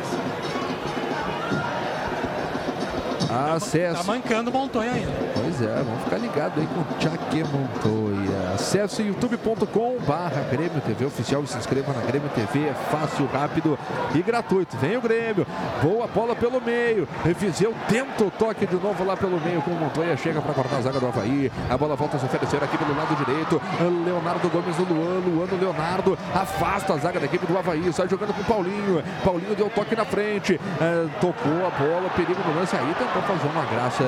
Acesso. 3.56 3.98
Tá 3.98 4.04
mancando 4.04 4.50
o 4.50 4.54
Montoya 4.54 4.92
ainda. 4.92 5.12
Pois 5.34 5.52
Pois 5.52 5.62
é, 5.62 5.76
vamos 5.84 6.04
ficar 6.04 6.18
ligado 6.18 6.60
aí 6.60 6.68
com 6.68 6.82
o 6.82 6.98
Tchaque 7.00 7.44
Montoya. 7.44 8.11
Acesse 8.54 9.02
youtube.com 9.02 9.98
barra 10.06 10.42
Grêmio 10.52 10.82
TV 10.82 11.06
Oficial 11.06 11.42
e 11.44 11.48
se 11.48 11.58
inscreva 11.58 11.94
na 11.94 12.02
Grêmio 12.02 12.30
TV. 12.30 12.68
É 12.68 12.74
fácil, 12.74 13.26
rápido 13.32 13.80
e 14.14 14.22
gratuito. 14.22 14.76
Vem 14.78 14.98
o 14.98 15.02
Grêmio. 15.02 15.48
Boa 15.82 16.06
bola 16.08 16.36
pelo 16.36 16.60
meio. 16.60 17.08
Viseu 17.40 17.74
tenta 17.88 18.26
o 18.26 18.32
toque 18.32 18.66
de 18.66 18.76
novo 18.76 19.06
lá 19.06 19.16
pelo 19.16 19.40
meio 19.40 19.62
com 19.62 19.72
o 19.72 19.76
Montoya. 19.76 20.18
Chega 20.18 20.42
para 20.42 20.54
cortar 20.54 20.78
a 20.78 20.82
zaga 20.82 21.00
do 21.00 21.08
Havaí. 21.08 21.52
A 21.70 21.78
bola 21.78 21.96
volta 21.96 22.18
a 22.18 22.20
se 22.20 22.26
oferecer 22.26 22.62
aqui 22.62 22.78
pelo 22.78 22.96
lado 22.96 23.16
direito. 23.16 23.62
Leonardo 24.06 24.50
Gomes 24.50 24.78
no 24.78 24.86
Luan. 24.86 25.20
Luan 25.20 25.46
no 25.46 25.58
Leonardo. 25.58 26.18
Afasta 26.34 26.94
a 26.94 26.98
zaga 26.98 27.20
da 27.20 27.26
equipe 27.28 27.46
do 27.46 27.58
Havaí. 27.58 27.92
Sai 27.94 28.10
jogando 28.10 28.34
com 28.34 28.42
o 28.42 28.46
Paulinho. 28.46 29.02
Paulinho 29.24 29.56
deu 29.56 29.70
toque 29.70 29.96
na 29.96 30.04
frente. 30.04 30.60
É, 30.80 31.08
tocou 31.22 31.66
a 31.66 31.70
bola. 31.70 32.10
Perigo 32.16 32.42
no 32.46 32.60
lance 32.60 32.76
aí. 32.76 32.94
Tentou 32.96 33.22
fazer 33.22 33.48
uma 33.48 33.66
graça. 33.66 34.04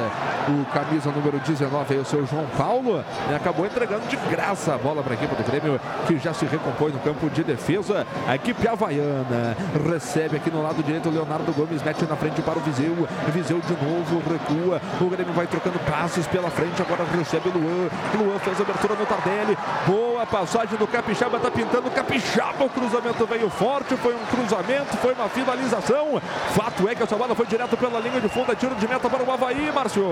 O 0.49 0.65
camisa 0.73 1.09
número 1.11 1.39
19 1.39 1.93
aí, 1.93 1.99
o 1.99 2.05
seu 2.05 2.25
João 2.25 2.45
Paulo. 2.57 3.03
E 3.31 3.35
acabou 3.35 3.65
entregando 3.65 4.05
de 4.07 4.17
graça 4.33 4.73
a 4.73 4.77
bola 4.79 5.03
para 5.03 5.13
a 5.13 5.15
equipe 5.15 5.35
do 5.35 5.43
Grêmio. 5.43 5.79
Que 6.07 6.17
já 6.17 6.33
se 6.33 6.45
recompõe 6.45 6.91
no 6.91 6.99
campo 6.99 7.29
de 7.29 7.43
defesa. 7.43 8.07
A 8.27 8.35
equipe 8.35 8.67
havaiana 8.67 9.55
recebe 9.87 10.37
aqui 10.37 10.49
no 10.49 10.63
lado 10.63 10.81
direito. 10.81 11.07
O 11.07 11.11
Leonardo 11.11 11.53
Gomes 11.53 11.83
mete 11.83 12.03
na 12.05 12.15
frente 12.15 12.41
para 12.41 12.57
o 12.57 12.61
Viseu. 12.61 13.07
Viseu 13.31 13.59
de 13.59 13.73
novo 13.73 14.21
recua. 14.27 14.81
O 14.99 15.09
Grêmio 15.09 15.33
vai 15.33 15.45
trocando 15.45 15.77
passes 15.79 16.25
pela 16.25 16.49
frente. 16.49 16.81
Agora 16.81 17.05
recebe 17.15 17.49
o 17.49 17.51
Luan. 17.51 17.89
Luan 18.17 18.39
fez 18.39 18.59
a 18.59 18.63
abertura 18.63 18.95
no 18.95 19.05
Tardelli. 19.05 19.57
Boa 19.85 20.25
passagem 20.25 20.77
do 20.77 20.87
Capixaba. 20.87 21.39
Tá 21.39 21.51
pintando 21.51 21.87
o 21.87 21.91
Capixaba. 21.91 22.65
O 22.65 22.69
cruzamento 22.69 23.25
veio 23.27 23.49
forte. 23.51 23.95
Foi 23.97 24.15
um 24.15 24.25
cruzamento. 24.25 24.97
Foi 24.97 25.13
uma 25.13 25.29
finalização. 25.29 26.19
Fato 26.55 26.89
é 26.89 26.95
que 26.95 27.03
essa 27.03 27.15
bola 27.15 27.35
foi 27.35 27.45
direto 27.45 27.77
pela 27.77 27.99
linha 27.99 28.19
de 28.19 28.29
fundo. 28.29 28.51
É 28.51 28.55
tiro 28.55 28.73
de 28.73 28.87
meta 28.87 29.07
para 29.07 29.23
o 29.23 29.31
Havaí, 29.31 29.71
Márcio. 29.71 30.03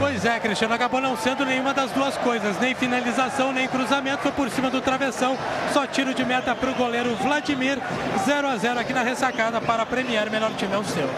Pois 0.00 0.24
é, 0.24 0.40
Cristiano. 0.40 0.74
Acabou 0.74 1.00
não 1.00 1.16
sendo 1.16 1.44
nenhuma 1.44 1.72
das 1.72 1.92
duas 1.92 2.16
coisas. 2.18 2.58
Nem 2.58 2.74
finalização, 2.74 3.52
nem 3.52 3.59
cruzamento. 3.68 4.22
Foi 4.22 4.32
por 4.32 4.50
cima 4.50 4.70
do 4.70 4.80
travessão. 4.80 5.36
Só 5.72 5.86
tiro 5.86 6.14
de 6.14 6.24
meta 6.24 6.54
para 6.54 6.70
o 6.70 6.74
goleiro 6.74 7.14
Vladimir. 7.16 7.78
0 8.24 8.48
a 8.48 8.56
0 8.56 8.80
aqui 8.80 8.92
na 8.92 9.02
ressacada 9.02 9.60
para 9.60 9.84
premiar 9.86 10.28
o 10.28 10.30
melhor 10.30 10.52
time 10.56 10.74
é 10.74 10.78
o 10.78 10.84
seu. 10.84 11.08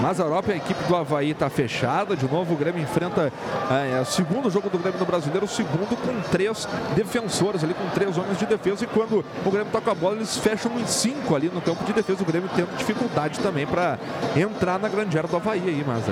Mazarop, 0.00 0.50
a 0.50 0.56
equipe 0.56 0.84
do 0.84 0.94
Havaí 0.94 1.30
está 1.30 1.48
fechada. 1.48 2.16
De 2.16 2.30
novo, 2.30 2.54
o 2.54 2.56
Grêmio 2.56 2.82
enfrenta 2.82 3.32
é, 3.70 4.00
o 4.00 4.04
segundo 4.04 4.50
jogo 4.50 4.68
do 4.68 4.78
Grêmio 4.78 4.98
no 5.00 5.06
Brasileiro, 5.06 5.46
o 5.46 5.48
segundo 5.48 5.96
com 5.96 6.20
três 6.30 6.68
defensores 6.94 7.64
ali, 7.64 7.72
com 7.72 7.88
três 7.90 8.16
homens 8.18 8.38
de 8.38 8.46
defesa. 8.46 8.84
E 8.84 8.86
quando 8.86 9.24
o 9.44 9.50
Grêmio 9.50 9.72
toca 9.72 9.90
a 9.90 9.94
bola, 9.94 10.16
eles 10.16 10.36
fecham 10.36 10.78
em 10.78 10.86
cinco 10.86 11.34
ali 11.34 11.50
no 11.52 11.60
campo 11.60 11.82
de 11.84 11.92
defesa. 11.92 12.22
O 12.22 12.26
Grêmio 12.26 12.50
tendo 12.54 12.76
dificuldade 12.76 13.40
também 13.40 13.66
para 13.66 13.98
entrar 14.36 14.78
na 14.78 14.88
grande 14.88 15.16
área 15.16 15.28
do 15.28 15.36
Havaí 15.36 15.62
aí, 15.66 15.84
mas. 15.86 16.04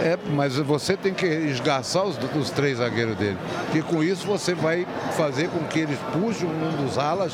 É, 0.00 0.18
mas 0.34 0.56
você 0.56 0.96
tem 0.96 1.14
que 1.14 1.26
esgarçar 1.26 2.04
os, 2.04 2.18
os 2.34 2.50
três 2.50 2.78
zagueiros 2.78 3.16
dele. 3.16 3.38
Que 3.70 3.82
com 3.82 4.02
isso 4.02 4.26
você 4.26 4.54
vai 4.54 4.86
fazer 5.18 5.48
com 5.48 5.58
que 5.64 5.80
eles 5.80 5.98
puxem 6.12 6.48
um 6.48 6.84
dos 6.84 6.96
alas 6.96 7.32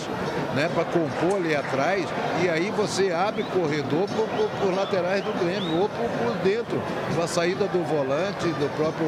né, 0.55 0.71
para 0.75 0.87
compor 0.87 1.37
ali 1.37 1.55
atrás. 1.55 2.07
E 2.43 2.49
aí 2.49 2.73
você 2.75 3.13
abre 3.13 3.43
corredor 3.45 4.09
por, 4.09 4.27
por, 4.27 4.49
por 4.59 4.75
laterais 4.75 5.23
do 5.23 5.33
Grêmio 5.39 5.83
ou 5.83 5.89
por, 5.91 6.35
dentro. 6.43 6.81
A 7.23 7.27
saída 7.27 7.67
do 7.67 7.85
volante, 7.85 8.47
do 8.47 8.75
próprio 8.75 9.07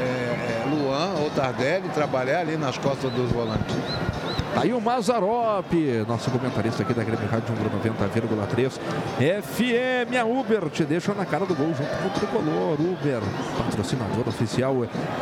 é, 0.00 0.64
Luan 0.68 1.14
ou 1.22 1.30
Tardelli, 1.30 1.88
trabalhar 1.90 2.40
ali 2.40 2.56
nas 2.56 2.76
costas 2.76 3.10
dos 3.12 3.30
volantes. 3.30 3.76
Tá 4.54 4.62
aí 4.62 4.72
o 4.74 4.80
Mazarop, 4.80 5.72
nosso 6.06 6.30
comentarista 6.30 6.82
aqui 6.82 6.92
da 6.92 7.02
Grêmio 7.02 7.26
Rádio 7.26 7.54
90,3 7.54 8.78
FM. 9.42 10.14
A 10.20 10.24
Uber 10.26 10.68
te 10.68 10.84
deixa 10.84 11.14
na 11.14 11.24
cara 11.24 11.46
do 11.46 11.54
gol 11.54 11.68
junto 11.68 11.88
com 11.88 12.08
o 12.08 12.10
Tricolor. 12.10 12.72
Uber, 12.74 13.22
patrocinador 13.56 14.28
oficial 14.28 14.74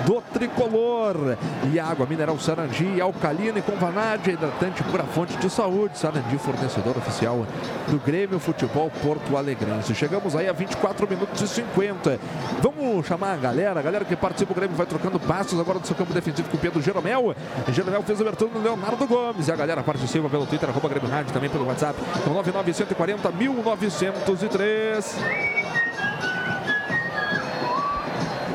do 0.04 0.20
Tricolor. 0.32 1.36
E 1.72 1.78
água 1.78 2.06
mineral 2.06 2.36
Sarandi, 2.40 3.00
alcalina 3.00 3.60
e 3.60 3.62
com 3.62 3.76
vanádia, 3.76 4.32
hidratante 4.32 4.82
pura 4.82 5.04
fonte 5.04 5.36
de 5.36 5.48
saúde. 5.48 5.96
Sarandi, 5.96 6.36
fornecedor 6.36 6.96
oficial 6.96 7.46
do 7.86 7.98
Grêmio 8.00 8.40
Futebol 8.40 8.90
Porto 9.00 9.36
Alegrense. 9.36 9.94
Chegamos 9.94 10.34
aí 10.34 10.48
a 10.48 10.52
24 10.52 11.08
minutos 11.08 11.40
e 11.40 11.46
50. 11.46 12.18
Vamos 12.60 13.06
chamar 13.06 13.34
a 13.34 13.36
galera, 13.36 13.78
a 13.78 13.82
galera 13.82 14.04
que 14.04 14.16
participa. 14.16 14.50
O 14.52 14.56
Grêmio 14.56 14.76
vai 14.76 14.86
trocando 14.86 15.20
passos 15.20 15.60
agora 15.60 15.78
do 15.78 15.86
seu 15.86 15.94
campo 15.94 16.12
defensivo 16.12 16.48
com 16.48 16.56
o 16.56 16.60
Pedro 16.60 16.82
Jeromel. 16.82 17.32
Jeromel 17.68 18.02
fez 18.02 18.18
a 18.18 18.22
abertura 18.22 18.50
no 18.52 18.60
Leonardo 18.60 19.06
Gomes. 19.06 19.19
Gomes. 19.20 19.48
E 19.48 19.52
a 19.52 19.56
galera 19.56 19.82
participa 19.82 20.28
pelo 20.28 20.46
Twitter, 20.46 20.68
arroba 20.68 20.88
Grêmio 20.88 21.08
Rádio, 21.08 21.32
também 21.32 21.50
pelo 21.50 21.66
WhatsApp, 21.66 21.98
no 22.26 22.34
99140 22.34 23.30
1903. 23.30 25.16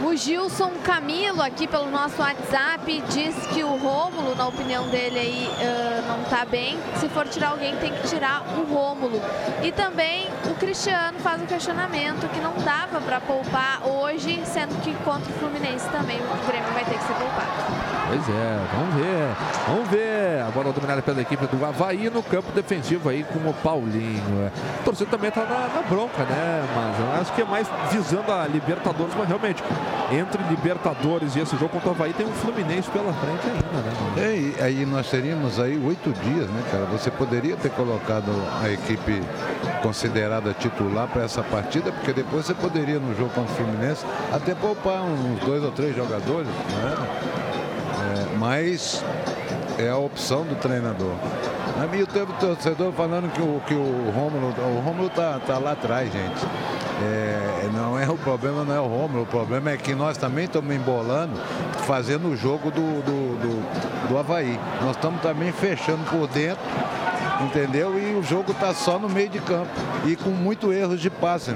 O 0.03 0.15
Gilson 0.15 0.71
Camilo 0.83 1.41
aqui 1.41 1.67
pelo 1.67 1.89
nosso 1.91 2.21
WhatsApp 2.21 3.03
diz 3.09 3.35
que 3.47 3.63
o 3.63 3.75
Rômulo, 3.75 4.35
na 4.35 4.47
opinião 4.47 4.87
dele 4.87 5.19
aí, 5.19 5.47
uh, 5.47 6.07
não 6.07 6.23
tá 6.25 6.45
bem. 6.45 6.77
Se 6.97 7.09
for 7.09 7.27
tirar 7.27 7.49
alguém, 7.49 7.75
tem 7.77 7.93
que 7.93 8.07
tirar 8.07 8.43
o 8.57 8.63
Rômulo. 8.63 9.21
E 9.61 9.71
também 9.71 10.27
o 10.49 10.55
Cristiano 10.55 11.19
faz 11.19 11.41
o 11.41 11.45
questionamento 11.45 12.29
que 12.29 12.39
não 12.39 12.53
dava 12.63 13.01
para 13.01 13.19
poupar 13.19 13.85
hoje, 13.85 14.41
sendo 14.45 14.79
que 14.81 14.93
contra 15.03 15.29
o 15.29 15.35
Fluminense 15.37 15.87
também 15.89 16.17
o 16.17 16.47
Grêmio 16.47 16.71
vai 16.73 16.85
ter 16.85 16.97
que 16.97 17.03
ser 17.03 17.13
poupado. 17.13 17.74
Pois 18.15 18.29
é, 18.29 18.59
vamos 18.73 18.95
ver, 18.95 19.35
vamos 19.67 19.89
ver. 19.89 20.41
A 20.47 20.51
bola 20.51 20.71
dominada 20.71 21.01
pela 21.01 21.21
equipe 21.21 21.45
do 21.47 21.65
Havaí 21.65 22.09
no 22.09 22.23
campo 22.23 22.49
defensivo 22.53 23.09
aí 23.09 23.23
com 23.25 23.39
o 23.49 23.53
Paulinho. 23.53 24.51
A 24.79 24.83
torcida 24.83 25.09
também 25.09 25.29
tá 25.31 25.41
na, 25.41 25.67
na 25.67 25.81
bronca, 25.81 26.23
né? 26.23 26.63
Mas 26.73 27.21
acho 27.21 27.33
que 27.33 27.41
é 27.41 27.45
mais 27.45 27.67
visando 27.91 28.31
a 28.31 28.47
Libertadores, 28.47 29.13
mas 29.17 29.27
realmente, 29.27 29.61
entre 30.11 30.41
Libertadores 30.43 31.35
e 31.35 31.41
esse 31.41 31.57
jogo 31.57 31.73
contra 31.73 31.89
o 31.89 31.91
Havaí 31.91 32.13
tem 32.13 32.25
um 32.25 32.31
Fluminense 32.31 32.89
pela 32.89 33.11
frente 33.11 33.47
ainda, 33.47 33.81
né? 33.81 34.59
É, 34.59 34.63
aí 34.63 34.85
nós 34.85 35.09
teríamos 35.09 35.59
aí 35.59 35.77
oito 35.85 36.13
dias, 36.23 36.47
né, 36.47 36.63
cara? 36.71 36.85
Você 36.85 37.11
poderia 37.11 37.57
ter 37.57 37.71
colocado 37.71 38.31
a 38.63 38.69
equipe 38.69 39.21
considerada 39.81 40.53
titular 40.53 41.07
para 41.07 41.23
essa 41.23 41.43
partida, 41.43 41.91
porque 41.91 42.13
depois 42.13 42.45
você 42.45 42.53
poderia 42.53 42.97
no 42.97 43.13
jogo 43.15 43.29
contra 43.31 43.51
o 43.51 43.55
Fluminense 43.55 44.05
até 44.31 44.55
poupar 44.55 45.01
uns 45.03 45.39
dois 45.41 45.61
ou 45.63 45.71
três 45.71 45.93
jogadores, 45.95 46.47
né? 46.47 47.44
Mas 48.45 49.03
é 49.79 49.89
a 49.89 49.97
opção 49.97 50.43
do 50.43 50.53
treinador. 50.53 51.15
Na 51.79 51.87
minha 51.87 52.05
teve 52.05 52.31
torcedor 52.33 52.91
falando 52.93 53.33
que 53.33 53.41
o, 53.41 53.59
que 53.65 53.73
o 53.73 54.11
Rômulo, 54.11 54.53
o 54.55 54.81
Rômulo 54.81 55.09
tá, 55.09 55.41
tá 55.43 55.57
lá 55.57 55.71
atrás, 55.71 56.13
gente. 56.13 56.45
É, 57.01 57.67
não 57.73 57.97
é 57.97 58.07
o 58.07 58.15
problema, 58.15 58.63
não 58.63 58.75
é 58.75 58.79
o 58.79 58.85
Rômulo, 58.85 59.23
o 59.23 59.25
problema 59.25 59.71
é 59.71 59.77
que 59.77 59.95
nós 59.95 60.15
também 60.15 60.45
estamos 60.45 60.75
embolando, 60.75 61.33
fazendo 61.87 62.27
o 62.27 62.37
jogo 62.37 62.69
do, 62.69 63.01
do, 63.01 63.35
do, 63.39 64.09
do 64.09 64.17
Havaí. 64.19 64.59
Nós 64.79 64.95
estamos 64.95 65.19
também 65.23 65.51
fechando 65.51 66.03
por 66.07 66.27
dentro, 66.27 66.63
entendeu? 67.41 67.99
E 67.99 68.13
o 68.13 68.21
jogo 68.21 68.51
está 68.51 68.75
só 68.75 68.99
no 68.99 69.09
meio 69.09 69.29
de 69.29 69.39
campo 69.39 69.71
e 70.05 70.15
com 70.15 70.29
muito 70.29 70.71
erros 70.71 71.01
de 71.01 71.09
passe. 71.09 71.55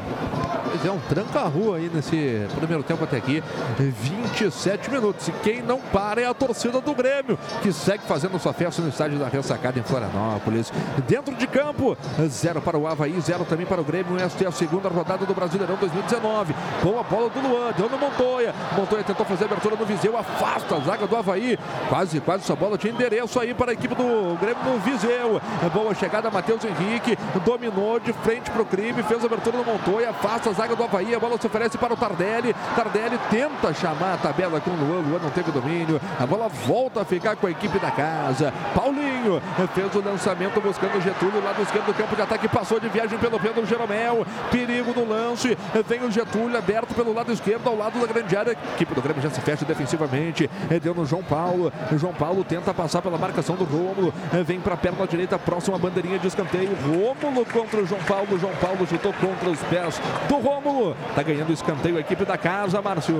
Pois 0.72 0.86
é, 0.86 0.92
um 0.92 1.00
tranca-rua 1.00 1.78
aí 1.78 1.90
nesse 1.92 2.48
primeiro 2.56 2.84
tempo 2.84 3.04
até 3.04 3.18
aqui. 3.18 3.44
27 3.80 4.92
minutos. 4.92 5.28
E 5.28 5.32
quem 5.32 5.64
não 5.64 5.80
para 5.80 6.22
é 6.22 6.28
a 6.28 6.34
torcida 6.34 6.80
do 6.80 6.94
Grêmio, 6.94 7.40
que 7.64 7.74
segue 7.74 8.04
fazendo 8.04 8.38
sua 8.40 8.54
festa 8.54 8.80
no 8.80 8.90
estádio 8.90 9.18
da 9.18 9.28
Ressacada 9.28 9.80
em 9.80 9.84
Florianópolis. 9.84 10.72
Dentro 11.08 11.34
de 11.34 11.48
campo, 11.48 11.98
zero 12.28 12.62
para 12.62 12.78
o 12.78 12.86
Havaí, 12.86 13.20
zero 13.20 13.46
também 13.46 13.66
para 13.66 13.82
o 13.82 13.84
Grêmio. 13.84 14.16
Esta 14.22 14.44
é 14.44 14.48
a 14.48 14.52
segunda 14.52 14.90
rodada 14.90 15.26
do 15.26 15.34
Brasileirão 15.34 15.76
2019. 15.76 16.54
Boa 16.84 17.02
bola 17.02 17.30
do 17.30 17.40
Luan, 17.40 17.72
deu 17.76 17.90
no 17.90 17.98
Montoya. 17.98 18.54
Montoya 18.78 19.04
tentou 19.04 19.26
fazer 19.26 19.46
a 19.46 19.48
abertura 19.48 19.76
no 19.76 19.86
Viseu, 19.86 20.16
afasta 20.16 20.76
a 20.76 20.80
zaga 20.82 21.08
do 21.08 21.16
Havaí. 21.16 21.58
Quase, 21.90 22.20
quase 22.22 22.44
essa 22.44 22.56
bola 22.56 22.78
tinha 22.78 22.94
endereço 22.94 23.40
aí 23.40 23.56
para 23.56 23.72
a 23.72 23.74
equipe 23.74 23.96
do 23.96 24.38
Grêmio 24.40 24.64
no 24.64 24.80
Viseu. 24.80 25.42
Boa 25.74 25.96
chegada, 25.96 26.30
Matheus 26.30 26.64
Henrique, 26.64 27.18
dominou 27.44 28.00
de 28.00 28.14
frente 28.14 28.52
para 28.52 28.62
o 28.62 28.66
crime, 28.66 29.02
fez 29.02 29.24
a 29.24 29.26
abertura 29.26 29.58
no 29.58 29.64
Montoya, 29.64 30.12
afasta 30.12 30.50
a 30.50 30.59
zaga 30.60 30.76
do 30.76 30.84
Havaí. 30.84 31.16
A 31.16 31.20
bola 31.20 31.38
se 31.40 31.48
oferece 31.48 31.78
para 31.78 31.94
o 31.94 31.98
Tardelli. 31.98 32.54
Tardelli 32.76 33.18
tenta 33.30 33.74
chamar 33.74 34.16
a 34.16 34.18
tabela 34.18 34.60
com 34.60 34.72
o 34.72 34.76
Luan. 34.76 35.00
Luan 35.00 35.20
não 35.20 35.30
teve 35.30 35.52
domínio. 35.52 36.02
A 36.20 36.26
bola 36.26 36.50
volta 36.50 37.02
a 37.02 37.06
ficar 37.06 37.38
com 37.38 37.48
a 37.48 37.52
equipe 37.52 37.80
da 37.80 37.90
casa. 37.90 38.54
Paulinho 38.76 39.42
fez 39.74 39.96
o 39.96 40.02
lançamento 40.02 40.60
buscando 40.60 40.98
o 40.98 41.02
Getúlio. 41.02 41.42
Lado 41.42 41.62
esquerdo 41.62 41.86
do 41.86 41.94
campo 41.94 42.14
de 42.16 42.22
ataque. 42.22 42.50
Passou 42.50 42.78
de 42.80 42.90
viagem 42.90 43.18
pelo 43.18 43.40
Pedro 43.40 43.66
Jeromel. 43.66 44.26
Perigo 44.52 44.94
no 44.94 45.08
lance. 45.08 45.58
Vem 45.88 46.04
o 46.04 46.12
Getúlio 46.12 46.58
aberto 46.58 46.94
pelo 46.94 47.14
lado 47.14 47.32
esquerdo, 47.32 47.68
ao 47.70 47.78
lado 47.78 47.98
da 48.00 48.08
grande 48.08 48.36
área. 48.36 48.52
A 48.52 48.74
equipe 48.76 48.94
do 48.94 49.02
Grêmio 49.02 49.22
já 49.22 49.30
se 49.30 49.40
fecha 49.40 49.64
defensivamente. 49.64 50.50
Deu 50.82 50.94
no 50.94 51.06
João 51.06 51.24
Paulo. 51.24 51.72
O 51.90 51.98
João 51.98 52.14
Paulo 52.14 52.44
tenta 52.44 52.74
passar 52.74 53.02
pela 53.02 53.18
marcação 53.18 53.56
do 53.56 53.64
Rômulo. 53.64 54.14
Vem 54.46 54.60
para 54.60 54.74
a 54.74 54.78
perna 54.78 55.08
direita, 55.08 55.40
próxima 55.40 55.78
bandeirinha 55.78 56.20
de 56.20 56.28
escanteio. 56.28 56.76
Rômulo 56.84 57.46
contra 57.46 57.80
o 57.80 57.86
João 57.86 58.02
Paulo. 58.04 58.38
João 58.38 58.54
Paulo 58.56 58.86
chutou 58.86 59.14
contra 59.14 59.50
os 59.50 59.60
pés 59.64 60.02
do 60.28 60.49
Rômulo. 60.50 60.96
Tá 61.16 61.22
ganhando 61.22 61.50
o 61.50 61.54
escanteio 61.54 61.98
a 61.98 62.00
equipe 62.00 62.26
da 62.26 62.38
casa, 62.38 62.82
Márcio. 62.82 63.16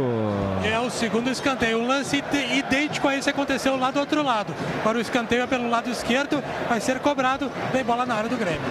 É 0.64 0.80
o 0.80 0.90
segundo 0.90 1.30
escanteio. 1.30 1.78
Um 1.78 1.88
lance 1.88 2.24
idêntico 2.58 3.08
a 3.08 3.16
esse 3.16 3.30
aconteceu 3.30 3.78
lá 3.78 3.92
do 3.92 4.00
outro 4.00 4.24
lado. 4.24 4.54
Para 4.84 4.98
o 4.98 5.02
escanteio 5.02 5.44
é 5.44 5.48
pelo 5.48 5.70
lado 5.70 5.90
esquerdo, 5.90 6.44
vai 6.68 6.82
ser 6.82 7.00
cobrado. 7.00 7.52
Vem 7.72 7.84
bola 7.84 8.06
na 8.06 8.16
área 8.16 8.30
do 8.30 8.38
Grêmio. 8.38 8.62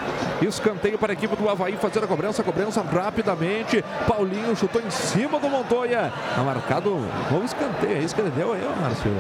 Escanteio 0.43 0.99
para 0.99 1.13
a 1.13 1.15
equipe 1.15 1.35
do 1.37 1.49
Havaí 1.49 1.77
fazer 1.77 2.03
a 2.03 2.07
cobrança. 2.07 2.43
Cobrança 2.43 2.83
rapidamente. 2.83 3.85
Paulinho 4.07 4.55
chutou 4.57 4.83
em 4.83 4.91
cima 4.91 5.39
do 5.39 5.49
Montoya. 5.49 6.13
Tá 6.35 6.43
marcado 6.43 6.95
um 6.95 7.09
novo 7.31 7.45
escanteio. 7.45 7.97
É 7.97 8.01
isso 8.01 8.15
que 8.15 8.21
ele 8.21 8.31
deu 8.31 8.53
aí, 8.53 8.63
Márcio. 8.81 9.11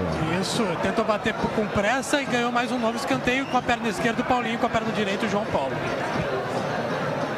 Isso, 0.40 0.64
tentou 0.82 1.04
bater 1.04 1.34
com 1.34 1.66
pressa 1.68 2.20
e 2.20 2.24
ganhou 2.24 2.50
mais 2.50 2.72
um 2.72 2.78
novo 2.78 2.96
escanteio 2.96 3.46
com 3.46 3.56
a 3.56 3.62
perna 3.62 3.88
esquerda 3.88 4.22
do 4.22 4.24
Paulinho, 4.24 4.58
com 4.58 4.66
a 4.66 4.70
perna 4.70 4.90
direita 4.92 5.26
o 5.26 5.28
João 5.28 5.44
Paulo. 5.46 5.76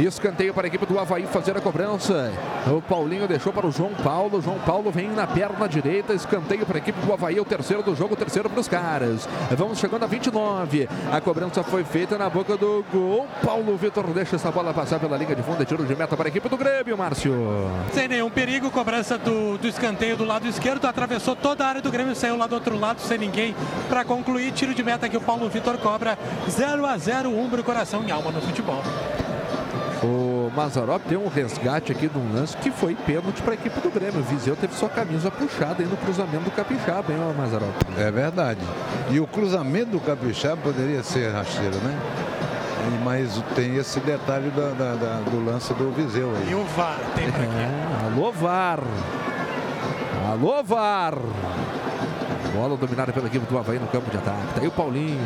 Escanteio 0.07 0.55
para 0.55 0.67
a 0.67 0.69
equipe 0.69 0.87
do 0.87 0.99
Havaí 0.99 1.27
fazer 1.27 1.57
a 1.57 1.61
cobrança. 1.61 2.33
O 2.67 2.81
Paulinho 2.81 3.29
deixou 3.29 3.53
para 3.53 3.67
o 3.67 3.71
João 3.71 3.93
Paulo. 3.95 4.41
João 4.41 4.59
Paulo 4.59 4.91
vem 4.91 5.11
na 5.11 5.27
perna 5.27 5.69
direita. 5.69 6.15
Escanteio 6.15 6.65
para 6.65 6.79
a 6.79 6.81
equipe 6.81 6.99
do 7.05 7.13
Havaí. 7.13 7.39
O 7.39 7.45
terceiro 7.45 7.83
do 7.83 7.95
jogo, 7.95 8.15
o 8.15 8.17
terceiro 8.17 8.49
para 8.49 8.61
os 8.61 8.69
caras. 8.69 9.29
Vamos 9.51 9.79
chegando 9.79 10.05
a 10.05 10.07
29. 10.07 10.89
A 11.13 11.21
cobrança 11.21 11.63
foi 11.63 11.85
feita 11.85 12.17
na 12.17 12.31
boca 12.31 12.57
do 12.57 12.85
gol. 12.91 13.27
Paulo 13.45 13.77
Vitor 13.77 14.07
deixa 14.09 14.37
essa 14.37 14.51
bola 14.51 14.73
passar 14.73 14.99
pela 14.99 15.17
linha 15.17 15.35
de 15.35 15.43
fundo. 15.43 15.63
É 15.63 15.67
tiro 15.67 15.85
de 15.85 15.95
meta 15.95 16.17
para 16.17 16.29
a 16.29 16.31
equipe 16.31 16.49
do 16.49 16.57
Grêmio, 16.57 16.97
Márcio. 16.97 17.35
Sem 17.93 18.09
nenhum 18.09 18.31
perigo. 18.31 18.71
Cobrança 18.71 19.19
do, 19.19 19.59
do 19.59 19.69
escanteio 19.69 20.17
do 20.17 20.25
lado 20.25 20.47
esquerdo. 20.49 20.87
Atravessou 20.87 21.37
toda 21.37 21.65
a 21.65 21.69
área 21.69 21.83
do 21.83 21.91
Grêmio. 21.91 22.15
Saiu 22.15 22.37
lá 22.37 22.47
do 22.47 22.55
outro 22.55 22.79
lado 22.79 23.01
sem 23.01 23.19
ninguém 23.19 23.55
para 23.89 24.05
concluir. 24.05 24.53
Tiro 24.53 24.75
de 24.75 24.83
meta 24.83 25.09
que 25.09 25.17
o 25.17 25.21
Paulo 25.21 25.49
Vitor 25.49 25.77
cobra. 25.79 26.19
0 26.49 26.87
a 26.87 26.97
0 26.97 27.31
Umbro, 27.31 27.63
coração 27.63 28.03
e 28.07 28.11
alma 28.11 28.31
no 28.31 28.41
futebol. 28.41 28.83
O 30.03 30.51
Mazarop 30.57 31.03
tem 31.07 31.19
um 31.19 31.29
resgate 31.29 31.93
aqui 31.93 32.09
de 32.09 32.17
um 32.17 32.33
lance 32.33 32.57
que 32.57 32.71
foi 32.71 32.95
pênalti 32.95 33.43
para 33.43 33.53
a 33.53 33.55
equipe 33.55 33.81
do 33.81 33.91
Grêmio. 33.91 34.21
O 34.21 34.25
Viseu 34.25 34.57
teve 34.57 34.75
sua 34.75 34.89
camisa 34.89 35.31
puxada 35.31 35.83
aí 35.83 35.87
no 35.87 35.97
cruzamento 35.97 36.45
do 36.45 36.51
Capixaba, 36.51 37.13
hein, 37.13 37.19
Mazarop? 37.37 37.75
É 37.99 38.11
verdade. 38.11 38.61
E 39.11 39.21
o 39.21 39.27
cruzamento 39.27 39.91
do 39.91 40.01
Capixaba 40.01 40.57
poderia 40.63 41.03
ser 41.03 41.31
rasteiro, 41.33 41.77
né? 41.77 41.99
Mas 43.05 43.43
tem 43.55 43.77
esse 43.77 44.01
detalhe 44.01 44.51
da, 44.51 44.71
da, 44.71 44.95
da, 44.95 45.21
do 45.31 45.45
lance 45.45 45.73
do 45.75 45.93
Viseu 45.93 46.35
aí. 46.35 46.51
E 46.51 46.55
o 46.55 46.65
VAR 46.65 46.99
tem 47.15 47.31
pra 47.31 47.43
É, 47.45 47.71
alô, 48.07 48.33
VAR. 48.33 48.81
Alô, 50.31 50.63
VAR. 50.63 51.15
Bola 52.61 52.77
dominada 52.77 53.11
pela 53.11 53.27
equipe 53.27 53.47
do 53.47 53.57
Havaí 53.57 53.79
no 53.79 53.87
campo 53.87 54.11
de 54.11 54.19
ataque. 54.19 54.55
Tá 54.55 54.61
aí 54.61 54.67
o 54.67 54.71
Paulinho. 54.71 55.19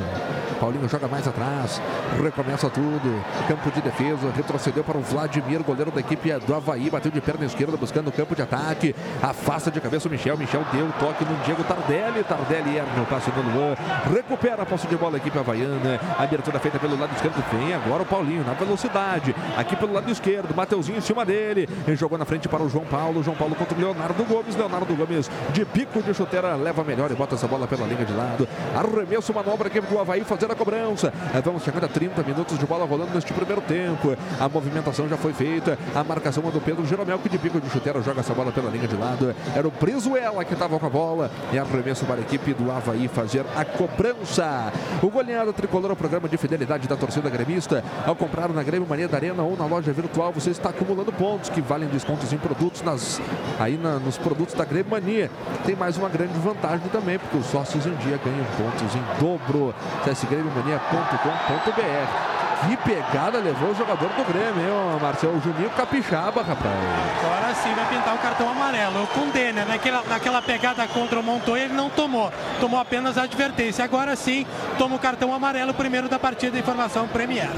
Paulinho 0.60 0.88
joga 0.88 1.08
mais 1.08 1.26
atrás. 1.26 1.82
Recomeça 2.22 2.70
tudo. 2.70 3.24
Campo 3.48 3.72
de 3.72 3.80
defesa. 3.80 4.30
Retrocedeu 4.36 4.84
para 4.84 4.96
o 4.96 5.00
Vladimir, 5.00 5.60
goleiro 5.64 5.90
da 5.90 5.98
equipe 5.98 6.32
do 6.46 6.54
Havaí. 6.54 6.88
Bateu 6.88 7.10
de 7.10 7.20
perna 7.20 7.44
esquerda 7.44 7.76
buscando 7.76 8.06
o 8.06 8.12
campo 8.12 8.36
de 8.36 8.42
ataque. 8.42 8.94
Afasta 9.20 9.68
de 9.68 9.80
cabeça 9.80 10.06
o 10.06 10.10
Michel. 10.12 10.38
Michel 10.38 10.64
deu 10.72 10.88
toque 11.00 11.24
no 11.24 11.34
Diego 11.44 11.64
Tardelli. 11.64 12.22
Tardelli 12.22 12.78
erra 12.78 13.02
o 13.02 13.06
passe 13.06 13.32
do 13.32 13.42
Luan. 13.42 13.74
Recupera 14.14 14.62
a 14.62 14.66
posse 14.66 14.86
de 14.86 14.94
bola 14.94 15.16
a 15.16 15.18
equipe 15.18 15.36
havaiana. 15.36 15.98
Abertura 16.16 16.60
feita 16.60 16.78
pelo 16.78 16.96
lado 16.96 17.16
esquerdo. 17.16 17.44
Vem 17.50 17.74
agora 17.74 18.04
o 18.04 18.06
Paulinho 18.06 18.44
na 18.44 18.52
velocidade. 18.52 19.34
Aqui 19.56 19.74
pelo 19.74 19.92
lado 19.92 20.08
esquerdo. 20.08 20.54
Mateuzinho 20.54 20.98
em 20.98 21.00
cima 21.00 21.24
dele. 21.24 21.68
Ele 21.84 21.96
jogou 21.96 22.16
na 22.16 22.24
frente 22.24 22.48
para 22.48 22.62
o 22.62 22.68
João 22.68 22.84
Paulo. 22.84 23.24
João 23.24 23.36
Paulo 23.36 23.56
contra 23.56 23.76
o 23.76 23.80
Leonardo 23.80 24.22
Gomes. 24.22 24.54
Leonardo 24.54 24.94
Gomes 24.94 25.28
de 25.52 25.64
pico 25.64 26.00
de 26.00 26.14
chuteira 26.14 26.54
leva 26.54 26.84
melhor 26.84 27.10
e 27.10 27.23
bota 27.24 27.36
essa 27.36 27.48
bola 27.48 27.66
pela 27.66 27.86
linha 27.86 28.04
de 28.04 28.12
lado. 28.12 28.46
Arremesso, 28.74 29.32
manobra 29.32 29.68
aqui 29.68 29.80
do 29.80 29.98
Havaí 29.98 30.22
fazer 30.24 30.50
a 30.50 30.54
cobrança. 30.54 31.10
É, 31.34 31.40
vamos 31.40 31.62
chegando 31.62 31.84
a 31.84 31.88
30 31.88 32.22
minutos 32.22 32.58
de 32.58 32.66
bola 32.66 32.84
rolando 32.84 33.14
neste 33.14 33.32
primeiro 33.32 33.62
tempo. 33.62 34.14
A 34.38 34.46
movimentação 34.46 35.08
já 35.08 35.16
foi 35.16 35.32
feita. 35.32 35.78
A 35.94 36.04
marcação 36.04 36.46
é 36.46 36.50
do 36.50 36.60
Pedro 36.60 36.84
Jeromel, 36.84 37.18
que 37.18 37.30
de 37.30 37.38
pico 37.38 37.58
de 37.58 37.70
chuteira 37.70 38.02
joga 38.02 38.20
essa 38.20 38.34
bola 38.34 38.52
pela 38.52 38.70
linha 38.70 38.86
de 38.86 38.94
lado. 38.94 39.34
Era 39.56 39.66
o 39.66 39.70
Brizuela 39.70 40.44
que 40.44 40.52
estava 40.52 40.78
com 40.78 40.84
a 40.84 40.90
bola. 40.90 41.30
E 41.50 41.58
arremesso 41.58 42.04
para 42.04 42.16
a 42.16 42.20
equipe 42.20 42.52
do 42.52 42.70
Havaí 42.70 43.08
fazer 43.08 43.46
a 43.56 43.64
cobrança. 43.64 44.70
O 45.02 45.08
goleado 45.08 45.52
tricolor 45.54 45.90
ao 45.90 45.96
programa 45.96 46.28
de 46.28 46.36
fidelidade 46.36 46.86
da 46.86 46.96
torcida 46.96 47.30
gremista. 47.30 47.82
Ao 48.06 48.14
comprar 48.14 48.50
na 48.50 48.62
Grêmio 48.62 48.86
Mania 48.86 49.08
da 49.08 49.16
Arena 49.16 49.42
ou 49.42 49.56
na 49.56 49.64
loja 49.64 49.92
virtual, 49.94 50.30
você 50.30 50.50
está 50.50 50.68
acumulando 50.68 51.10
pontos 51.10 51.48
que 51.48 51.62
valem 51.62 51.88
descontos 51.88 52.34
em 52.34 52.38
produtos 52.38 52.82
nas, 52.82 53.18
aí 53.58 53.78
na, 53.78 53.98
nos 53.98 54.18
produtos 54.18 54.54
da 54.54 54.64
Grêmio 54.66 54.90
Mania. 54.90 55.30
Tem 55.64 55.74
mais 55.74 55.96
uma 55.96 56.10
grande 56.10 56.34
vantagem 56.38 56.88
também, 56.88 57.03
porque 57.18 57.36
os 57.36 57.46
sócios 57.46 57.84
em 57.86 57.94
dia 57.96 58.18
ganham 58.24 58.44
pontos 58.56 58.94
em 58.94 59.02
dobro. 59.20 59.74
csgrêmiomania.com.br 60.04 62.34
que 62.66 62.76
pegada 62.78 63.38
levou 63.38 63.70
o 63.70 63.74
jogador 63.74 64.08
do 64.08 64.24
Grêmio, 64.24 64.60
hein, 64.60 64.98
Marcelo? 65.00 65.36
O 65.36 65.40
Juninho 65.40 65.70
Capixaba, 65.70 66.42
rapaz. 66.42 66.74
Agora 67.22 67.54
sim 67.54 67.72
vai 67.74 67.86
pintar 67.86 68.14
o 68.14 68.18
cartão 68.18 68.48
amarelo. 68.48 69.02
O 69.02 69.06
Cundê, 69.08 69.52
né? 69.52 69.66
Naquela, 69.68 70.02
naquela 70.08 70.40
pegada 70.40 70.86
contra 70.88 71.20
o 71.20 71.22
Montoya, 71.22 71.64
ele 71.64 71.74
não 71.74 71.90
tomou. 71.90 72.32
Tomou 72.60 72.80
apenas 72.80 73.18
a 73.18 73.24
advertência. 73.24 73.84
Agora 73.84 74.16
sim, 74.16 74.46
toma 74.78 74.96
o 74.96 74.98
cartão 74.98 75.34
amarelo, 75.34 75.74
primeiro 75.74 76.08
da 76.08 76.18
partida, 76.18 76.58
informação 76.58 77.06
Premier. 77.06 77.50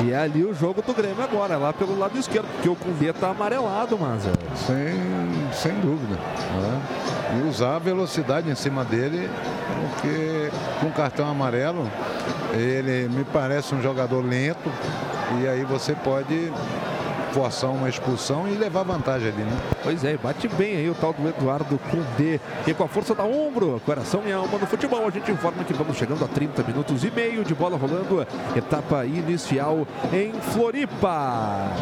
E 0.00 0.12
é 0.12 0.16
ali 0.16 0.44
o 0.44 0.54
jogo 0.54 0.82
do 0.82 0.94
Grêmio 0.94 1.22
agora, 1.22 1.56
lá 1.56 1.72
pelo 1.72 1.98
lado 1.98 2.16
esquerdo, 2.18 2.46
porque 2.54 2.68
o 2.68 2.76
Cundê 2.76 3.12
tá 3.12 3.30
amarelado, 3.30 3.98
mas. 3.98 4.24
é. 4.26 4.32
Sem, 4.54 5.52
sem 5.52 5.72
dúvida. 5.80 6.14
né? 6.14 6.80
E 7.36 7.48
usar 7.48 7.76
a 7.76 7.78
velocidade 7.78 8.50
em 8.50 8.54
cima 8.54 8.84
dele, 8.84 9.28
porque 9.90 10.50
com 10.80 10.90
cartão 10.90 11.28
amarelo, 11.28 11.90
ele 12.52 13.08
me 13.08 13.24
parece 13.24 13.74
um 13.74 13.82
jogador 13.82 14.24
lento, 14.24 14.70
e 15.40 15.48
aí 15.48 15.64
você 15.64 15.94
pode 15.94 16.52
forçar 17.34 17.70
uma 17.70 17.88
expulsão 17.88 18.46
e 18.46 18.52
levar 18.52 18.84
vantagem 18.84 19.28
ali, 19.28 19.42
né? 19.42 19.56
Pois 19.82 20.04
é, 20.04 20.16
bate 20.16 20.46
bem 20.46 20.76
aí 20.76 20.88
o 20.88 20.94
tal 20.94 21.12
do 21.12 21.28
Eduardo 21.28 21.78
Cundê. 21.90 22.38
E 22.64 22.72
com 22.72 22.84
a 22.84 22.88
força 22.88 23.12
da 23.12 23.24
ombro, 23.24 23.82
coração 23.84 24.22
e 24.24 24.32
alma 24.32 24.56
no 24.56 24.66
futebol, 24.66 25.04
a 25.04 25.10
gente 25.10 25.32
informa 25.32 25.64
que 25.64 25.74
vamos 25.74 25.96
chegando 25.96 26.24
a 26.24 26.28
30 26.28 26.62
minutos 26.62 27.02
e 27.02 27.10
meio 27.10 27.44
de 27.44 27.52
bola 27.52 27.76
rolando. 27.76 28.24
Etapa 28.54 29.04
inicial 29.04 29.84
em 30.12 30.32
Floripa. 30.32 31.72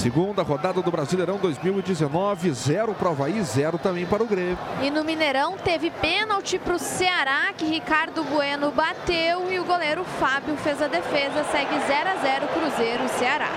Segunda 0.00 0.42
rodada 0.42 0.80
do 0.80 0.90
Brasileirão 0.90 1.36
2019, 1.36 2.52
zero 2.52 2.94
para 2.94 3.08
o 3.08 3.10
Havaí, 3.10 3.42
zero 3.42 3.76
também 3.76 4.06
para 4.06 4.22
o 4.22 4.26
Grêmio. 4.26 4.56
E 4.80 4.90
no 4.90 5.04
Mineirão 5.04 5.58
teve 5.62 5.90
pênalti 5.90 6.58
para 6.58 6.74
o 6.74 6.78
Ceará, 6.78 7.52
que 7.54 7.66
Ricardo 7.66 8.24
Bueno 8.24 8.70
bateu 8.70 9.52
e 9.52 9.60
o 9.60 9.64
goleiro 9.66 10.02
Fábio 10.18 10.56
fez 10.56 10.80
a 10.80 10.88
defesa. 10.88 11.44
Segue 11.52 11.78
0 11.86 12.08
a 12.08 12.16
0 12.16 12.48
Cruzeiro 12.48 13.06
Ceará. 13.18 13.50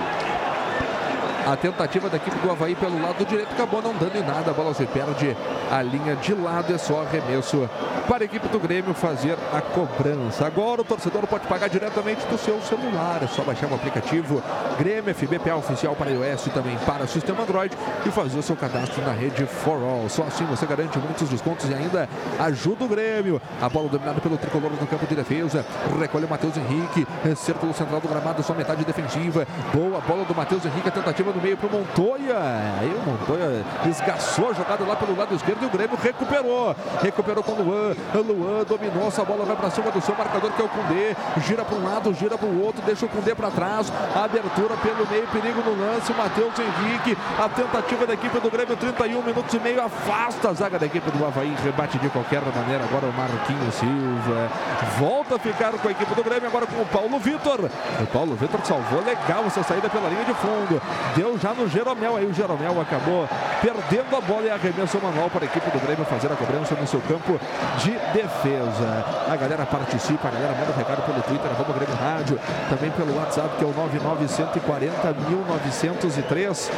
A 1.46 1.56
tentativa 1.56 2.08
da 2.08 2.16
equipe 2.16 2.38
do 2.38 2.50
Havaí 2.50 2.74
pelo 2.74 3.00
lado 3.02 3.22
direito 3.26 3.52
acabou 3.52 3.82
não 3.82 3.92
dando 3.94 4.16
em 4.16 4.22
nada. 4.22 4.50
A 4.50 4.54
bola 4.54 4.72
se 4.72 4.86
perde 4.86 5.36
a 5.70 5.82
linha 5.82 6.16
de 6.16 6.32
lado. 6.32 6.72
É 6.72 6.78
só 6.78 7.02
arremesso 7.02 7.68
para 8.08 8.22
a 8.22 8.26
equipe 8.26 8.48
do 8.48 8.58
Grêmio 8.58 8.94
fazer 8.94 9.36
a 9.52 9.60
cobrança. 9.60 10.46
Agora 10.46 10.80
o 10.80 10.84
torcedor 10.84 11.26
pode 11.26 11.46
pagar 11.46 11.68
diretamente 11.68 12.24
do 12.26 12.38
seu 12.38 12.60
celular. 12.62 13.22
É 13.22 13.26
só 13.26 13.42
baixar 13.42 13.70
o 13.70 13.74
aplicativo 13.74 14.42
Grêmio 14.78 15.14
FBPA 15.14 15.56
oficial 15.56 15.94
para 15.94 16.10
iOS 16.10 16.46
e 16.46 16.50
também 16.50 16.78
para 16.78 17.04
o 17.04 17.08
sistema 17.08 17.42
Android 17.42 17.76
e 18.06 18.10
fazer 18.10 18.38
o 18.38 18.42
seu 18.42 18.56
cadastro 18.56 19.02
na 19.02 19.12
rede 19.12 19.44
For 19.44 19.82
All. 19.82 20.08
Só 20.08 20.22
assim 20.22 20.46
você 20.46 20.64
garante 20.64 20.98
muitos 20.98 21.28
descontos 21.28 21.68
e 21.68 21.74
ainda 21.74 22.08
ajuda 22.38 22.86
o 22.86 22.88
Grêmio. 22.88 23.40
A 23.60 23.68
bola 23.68 23.90
dominada 23.90 24.18
pelo 24.18 24.38
tricolor 24.38 24.70
no 24.70 24.86
campo 24.86 25.06
de 25.06 25.14
defesa. 25.14 25.64
Recolhe 26.00 26.24
o 26.24 26.28
Matheus 26.28 26.56
Henrique. 26.56 27.06
Círculo 27.36 27.74
central 27.74 28.00
do 28.00 28.08
gramado, 28.08 28.42
só 28.42 28.54
metade 28.54 28.82
defensiva. 28.82 29.46
Boa 29.74 30.00
bola 30.00 30.24
do 30.24 30.34
Matheus 30.34 30.64
Henrique. 30.64 30.88
A 30.88 30.92
tentativa 30.92 31.33
no 31.34 31.42
meio 31.42 31.56
para 31.56 31.68
o 31.68 31.72
Montoya. 31.72 32.36
Aí 32.80 32.94
o 32.94 33.10
Montoya 33.10 33.64
esgaçou 33.86 34.50
a 34.50 34.52
jogada 34.52 34.84
lá 34.84 34.96
pelo 34.96 35.16
lado 35.16 35.34
esquerdo 35.34 35.62
e 35.62 35.66
o 35.66 35.70
Grêmio 35.70 35.98
recuperou. 36.00 36.74
Recuperou 37.02 37.42
com 37.42 37.52
o 37.52 37.62
Luan. 37.62 37.94
O 38.14 38.18
Luan 38.18 38.64
dominou 38.64 39.08
essa 39.08 39.24
bola, 39.24 39.44
vai 39.44 39.56
para 39.56 39.70
cima 39.70 39.90
do 39.90 40.00
seu 40.00 40.14
marcador 40.14 40.52
que 40.52 40.62
é 40.62 40.64
o 40.64 40.68
Cundê. 40.68 41.16
Gira 41.46 41.64
para 41.64 41.76
um 41.76 41.84
lado, 41.84 42.14
gira 42.14 42.38
para 42.38 42.48
o 42.48 42.62
outro, 42.62 42.82
deixa 42.82 43.06
o 43.06 43.08
Cundê 43.08 43.34
para 43.34 43.50
trás. 43.50 43.92
Abertura 44.14 44.76
pelo 44.76 45.06
meio, 45.08 45.26
perigo 45.28 45.60
no 45.62 45.84
lance. 45.84 46.12
Matheus 46.12 46.54
Henrique. 46.58 47.16
A 47.38 47.48
tentativa 47.48 48.06
da 48.06 48.14
equipe 48.14 48.38
do 48.40 48.50
Grêmio, 48.50 48.76
31 48.76 49.22
minutos 49.22 49.52
e 49.52 49.58
meio. 49.58 49.82
Afasta 49.82 50.50
a 50.50 50.52
zaga 50.54 50.78
da 50.78 50.86
equipe 50.86 51.10
do 51.10 51.24
Havaí. 51.24 51.54
Rebate 51.62 51.98
de 51.98 52.08
qualquer 52.08 52.42
maneira. 52.42 52.84
Agora 52.84 53.06
o 53.06 53.12
Marquinhos 53.12 53.74
Silva. 53.74 54.50
Volta 54.98 55.36
a 55.36 55.38
ficar 55.38 55.72
com 55.72 55.88
a 55.88 55.90
equipe 55.90 56.14
do 56.14 56.22
Grêmio, 56.22 56.48
agora 56.48 56.66
com 56.66 56.80
o 56.80 56.86
Paulo 56.86 57.18
Vitor. 57.18 57.70
O 58.00 58.06
Paulo 58.06 58.34
Vitor 58.36 58.60
salvou 58.64 59.02
legal 59.04 59.44
essa 59.46 59.62
saída 59.62 59.88
pela 59.88 60.08
linha 60.08 60.24
de 60.24 60.34
fundo. 60.34 60.80
Deu 61.16 61.23
já 61.40 61.54
no 61.54 61.68
Jeromel. 61.68 62.16
Aí 62.16 62.26
o 62.26 62.32
Jeromel 62.32 62.80
acabou 62.80 63.28
perdendo 63.60 64.16
a 64.16 64.20
bola 64.20 64.46
e 64.46 64.50
arremesso 64.50 64.98
manual 65.00 65.30
para 65.30 65.44
a 65.44 65.46
equipe 65.46 65.70
do 65.70 65.80
Grêmio 65.80 66.04
fazer 66.04 66.30
a 66.30 66.36
cobrança 66.36 66.74
no 66.74 66.86
seu 66.86 67.00
campo 67.00 67.40
de 67.78 67.92
defesa. 68.12 69.04
A 69.28 69.36
galera 69.36 69.64
participa, 69.64 70.28
a 70.28 70.30
galera 70.30 70.54
manda 70.54 70.72
um 70.72 70.76
recado 70.76 71.02
pelo 71.06 71.22
Twitter, 71.22 71.50
arroba 71.50 71.72
Grêmio 71.72 71.96
Rádio, 71.96 72.38
também 72.68 72.90
pelo 72.90 73.16
WhatsApp, 73.16 73.56
que 73.56 73.64
é 73.64 73.66
o 73.66 73.72
99140 73.72 75.14
1903. 75.28 76.70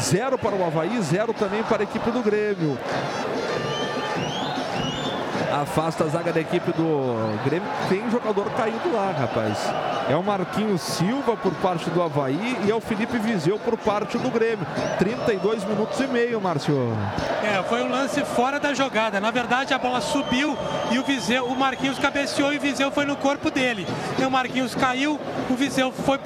Zero 0.00 0.38
para 0.38 0.54
o 0.54 0.66
Havaí, 0.66 1.00
zero 1.02 1.32
também 1.32 1.62
para 1.62 1.82
a 1.82 1.84
equipe 1.84 2.10
do 2.10 2.22
Grêmio. 2.22 2.78
Afasta 5.52 6.04
a 6.04 6.08
zaga 6.08 6.32
da 6.32 6.40
equipe 6.40 6.72
do 6.72 7.38
Grêmio. 7.44 7.68
Tem 7.88 8.10
jogador 8.10 8.50
caído 8.52 8.92
lá, 8.92 9.12
rapaz. 9.12 9.58
É 10.08 10.14
o 10.14 10.22
Marquinhos 10.22 10.80
Silva 10.80 11.36
por 11.36 11.52
parte 11.54 11.90
do 11.90 12.00
Havaí 12.00 12.56
e 12.64 12.70
é 12.70 12.74
o 12.74 12.80
Felipe 12.80 13.18
Viseu 13.18 13.58
por 13.58 13.76
parte 13.76 14.16
do 14.18 14.30
Grêmio. 14.30 14.66
32 14.98 15.64
minutos 15.64 15.98
e 15.98 16.06
meio, 16.06 16.40
Márcio. 16.40 16.76
É, 17.42 17.62
foi 17.64 17.82
um 17.82 17.90
lance 17.90 18.24
fora 18.24 18.60
da 18.60 18.72
jogada. 18.72 19.20
Na 19.20 19.30
verdade, 19.30 19.74
a 19.74 19.78
bola 19.78 20.00
subiu 20.00 20.56
e 20.92 20.98
o 20.98 21.02
Viseu, 21.02 21.46
o 21.46 21.56
Marquinhos 21.56 21.98
cabeceou 21.98 22.52
e 22.52 22.58
o 22.58 22.60
Viseu 22.60 22.90
foi 22.90 23.04
no 23.04 23.16
corpo 23.16 23.50
dele. 23.50 23.86
E 24.18 24.24
o 24.24 24.30
Marquinhos 24.30 24.74
caiu, 24.74 25.18
o 25.50 25.54
Viseu 25.54 25.90
foi 25.90 26.18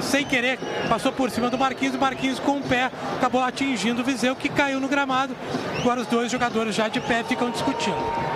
sem 0.00 0.24
querer, 0.24 0.58
passou 0.88 1.12
por 1.12 1.30
cima 1.30 1.50
do 1.50 1.58
Marquinhos, 1.58 1.94
o 1.94 1.98
Marquinhos 1.98 2.38
com 2.38 2.58
o 2.58 2.62
pé 2.62 2.90
acabou 3.16 3.42
atingindo 3.42 4.00
o 4.00 4.04
Viseu 4.04 4.34
que 4.34 4.48
caiu 4.48 4.80
no 4.80 4.88
gramado. 4.88 5.36
Agora 5.78 6.00
os 6.00 6.06
dois 6.06 6.30
jogadores 6.30 6.74
já 6.74 6.88
de 6.88 7.00
pé 7.00 7.22
ficam 7.22 7.50
discutindo. 7.50 8.33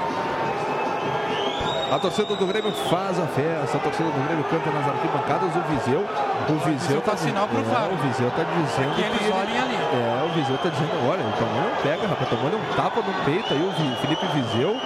A 1.90 1.98
torcida 1.98 2.36
do 2.36 2.46
Grêmio 2.46 2.70
faz 2.90 3.18
a 3.18 3.26
festa, 3.26 3.78
a 3.78 3.80
torcida 3.80 4.10
do 4.10 4.24
Grêmio 4.26 4.44
canta 4.44 4.70
nas 4.70 4.86
arquibancadas, 4.86 5.56
o 5.56 5.60
Viseu, 5.72 6.06
o 6.48 6.58
Viseu 6.68 7.00
tá 7.00 7.16
sinal 7.16 7.48
pro 7.48 7.60
é, 7.60 7.62
VAR. 7.62 7.88
o 7.90 7.96
Viseu 7.96 8.30
tá 8.30 8.44
dizendo 8.44 8.94
que 8.94 9.00
eles 9.00 9.34
olhem 9.34 9.58
ali. 9.58 9.74
É, 9.74 10.22
o 10.22 10.28
Viseu 10.34 10.58
tá 10.58 10.68
dizendo, 10.68 11.08
olha, 11.08 11.22
o 11.22 11.30
não 11.30 11.82
pega, 11.82 12.06
rapaz, 12.06 12.28
tomando 12.28 12.56
um 12.58 12.74
tapa 12.76 13.00
no 13.00 13.24
peito 13.24 13.54
aí, 13.54 13.62
o 13.62 13.96
Felipe 14.02 14.26
Viseu. 14.34 14.76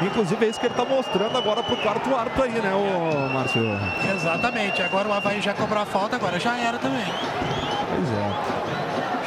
Inclusive 0.00 0.44
é 0.44 0.48
isso 0.48 0.58
que 0.58 0.66
ele 0.66 0.74
tá 0.74 0.84
mostrando 0.84 1.36
agora 1.36 1.62
pro 1.62 1.76
quarto 1.76 2.14
árbitro 2.16 2.42
aí, 2.44 2.50
né, 2.50 2.72
o 2.74 3.28
Márcio? 3.32 3.62
Exatamente. 4.14 4.82
Agora 4.82 5.08
o 5.08 5.12
Havaí 5.12 5.40
já 5.40 5.52
cobrou 5.52 5.82
a 5.82 5.86
falta, 5.86 6.16
agora 6.16 6.40
já 6.40 6.56
era 6.58 6.78
também. 6.78 7.04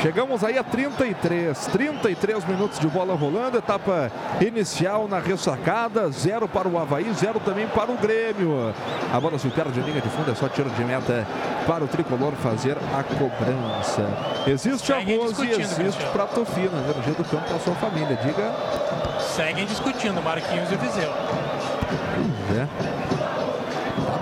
Chegamos 0.01 0.43
aí 0.43 0.57
a 0.57 0.63
33, 0.63 1.67
33 1.67 2.45
minutos 2.45 2.79
de 2.79 2.87
bola 2.87 3.15
rolando, 3.15 3.57
etapa 3.57 4.11
inicial 4.39 5.07
na 5.07 5.19
ressacada, 5.19 6.09
zero 6.11 6.47
para 6.47 6.67
o 6.67 6.77
Havaí, 6.77 7.11
zero 7.13 7.39
também 7.39 7.67
para 7.67 7.91
o 7.91 7.97
Grêmio. 7.97 8.73
A 9.11 9.19
bola 9.19 9.39
se 9.39 9.49
perde 9.49 9.79
linha 9.81 10.01
de 10.01 10.09
fundo, 10.09 10.31
é 10.31 10.35
só 10.35 10.47
tiro 10.47 10.69
de 10.69 10.83
meta 10.83 11.25
para 11.65 11.83
o 11.83 11.87
tricolor 11.87 12.33
fazer 12.33 12.77
a 12.77 13.03
cobrança. 13.03 14.05
Existe 14.47 14.93
arroz 14.93 15.39
e 15.39 15.49
existe 15.49 16.03
prato 16.11 16.45
fino, 16.45 16.71
energia 16.77 17.13
do 17.13 17.23
campo 17.23 17.47
para 17.47 17.59
sua 17.59 17.75
família. 17.75 18.17
Diga. 18.17 18.53
Seguem 19.19 19.65
discutindo, 19.65 20.21
Marquinhos 20.21 20.71
e 20.71 20.75
Viseu. 20.75 21.11
É. 22.55 22.94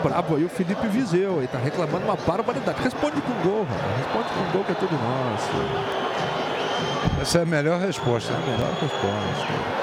Brabo 0.04 0.36
aí 0.36 0.44
o 0.44 0.50
Felipe 0.50 0.86
Viseu, 0.88 1.40
aí 1.40 1.48
tá 1.48 1.58
reclamando 1.58 2.06
uma 2.06 2.18
barbaridade. 2.18 2.82
Responde 2.84 3.22
com 3.22 3.34
gol, 3.48 3.64
rapaz. 3.64 3.98
responde 3.98 4.28
com 4.30 4.52
gol 4.52 4.64
que 4.66 4.72
é 4.74 4.76
tudo 4.76 4.92
nosso. 4.92 5.50
Essa 7.22 7.40
é 7.40 7.42
a 7.44 7.46
melhor 7.46 7.80
resposta. 7.80 8.34
É 8.34 8.36
a 8.36 8.40
melhor 8.40 8.74
resposta. 8.82 9.74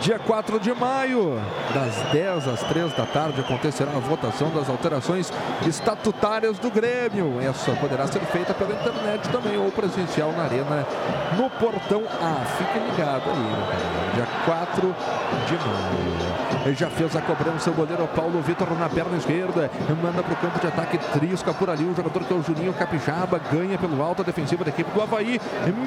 Dia 0.00 0.18
4 0.18 0.58
de 0.58 0.72
maio, 0.74 1.40
das 1.72 1.94
10 2.12 2.48
às 2.48 2.60
3 2.64 2.92
da 2.94 3.06
tarde, 3.06 3.40
acontecerá 3.40 3.92
a 3.92 4.00
votação 4.00 4.50
das 4.50 4.68
alterações 4.68 5.32
estatutárias 5.66 6.58
do 6.58 6.70
Grêmio. 6.70 7.40
Essa 7.40 7.72
poderá 7.72 8.06
ser 8.06 8.20
feita 8.20 8.52
pela 8.54 8.74
internet 8.74 9.28
também 9.28 9.56
ou 9.56 9.70
presencial 9.70 10.32
na 10.32 10.44
Arena, 10.44 10.86
no 11.36 11.48
Portão 11.50 12.02
A. 12.20 12.44
Fique 12.56 12.78
ligado 12.78 13.30
aí, 13.30 14.14
dia 14.14 14.26
4 14.44 14.96
de 15.46 15.54
maio. 15.54 16.13
Já 16.72 16.88
fez 16.88 17.14
a 17.14 17.20
cobrança, 17.20 17.70
o 17.70 17.74
goleiro 17.74 18.06
Paulo 18.14 18.40
Vitor 18.40 18.68
na 18.78 18.88
perna 18.88 19.16
esquerda, 19.18 19.70
manda 20.02 20.22
para 20.22 20.32
o 20.32 20.36
campo 20.36 20.58
de 20.58 20.66
ataque, 20.66 20.98
trisca 21.12 21.52
por 21.52 21.68
ali 21.68 21.84
o 21.84 21.94
jogador 21.94 22.24
que 22.24 22.32
é 22.32 22.36
o 22.36 22.42
Juninho 22.42 22.72
Capixaba, 22.72 23.38
ganha 23.52 23.76
pelo 23.76 24.02
alto 24.02 24.22
a 24.22 24.24
defensiva 24.24 24.64
da 24.64 24.70
equipe 24.70 24.90
do 24.90 25.02
Havaí. 25.02 25.40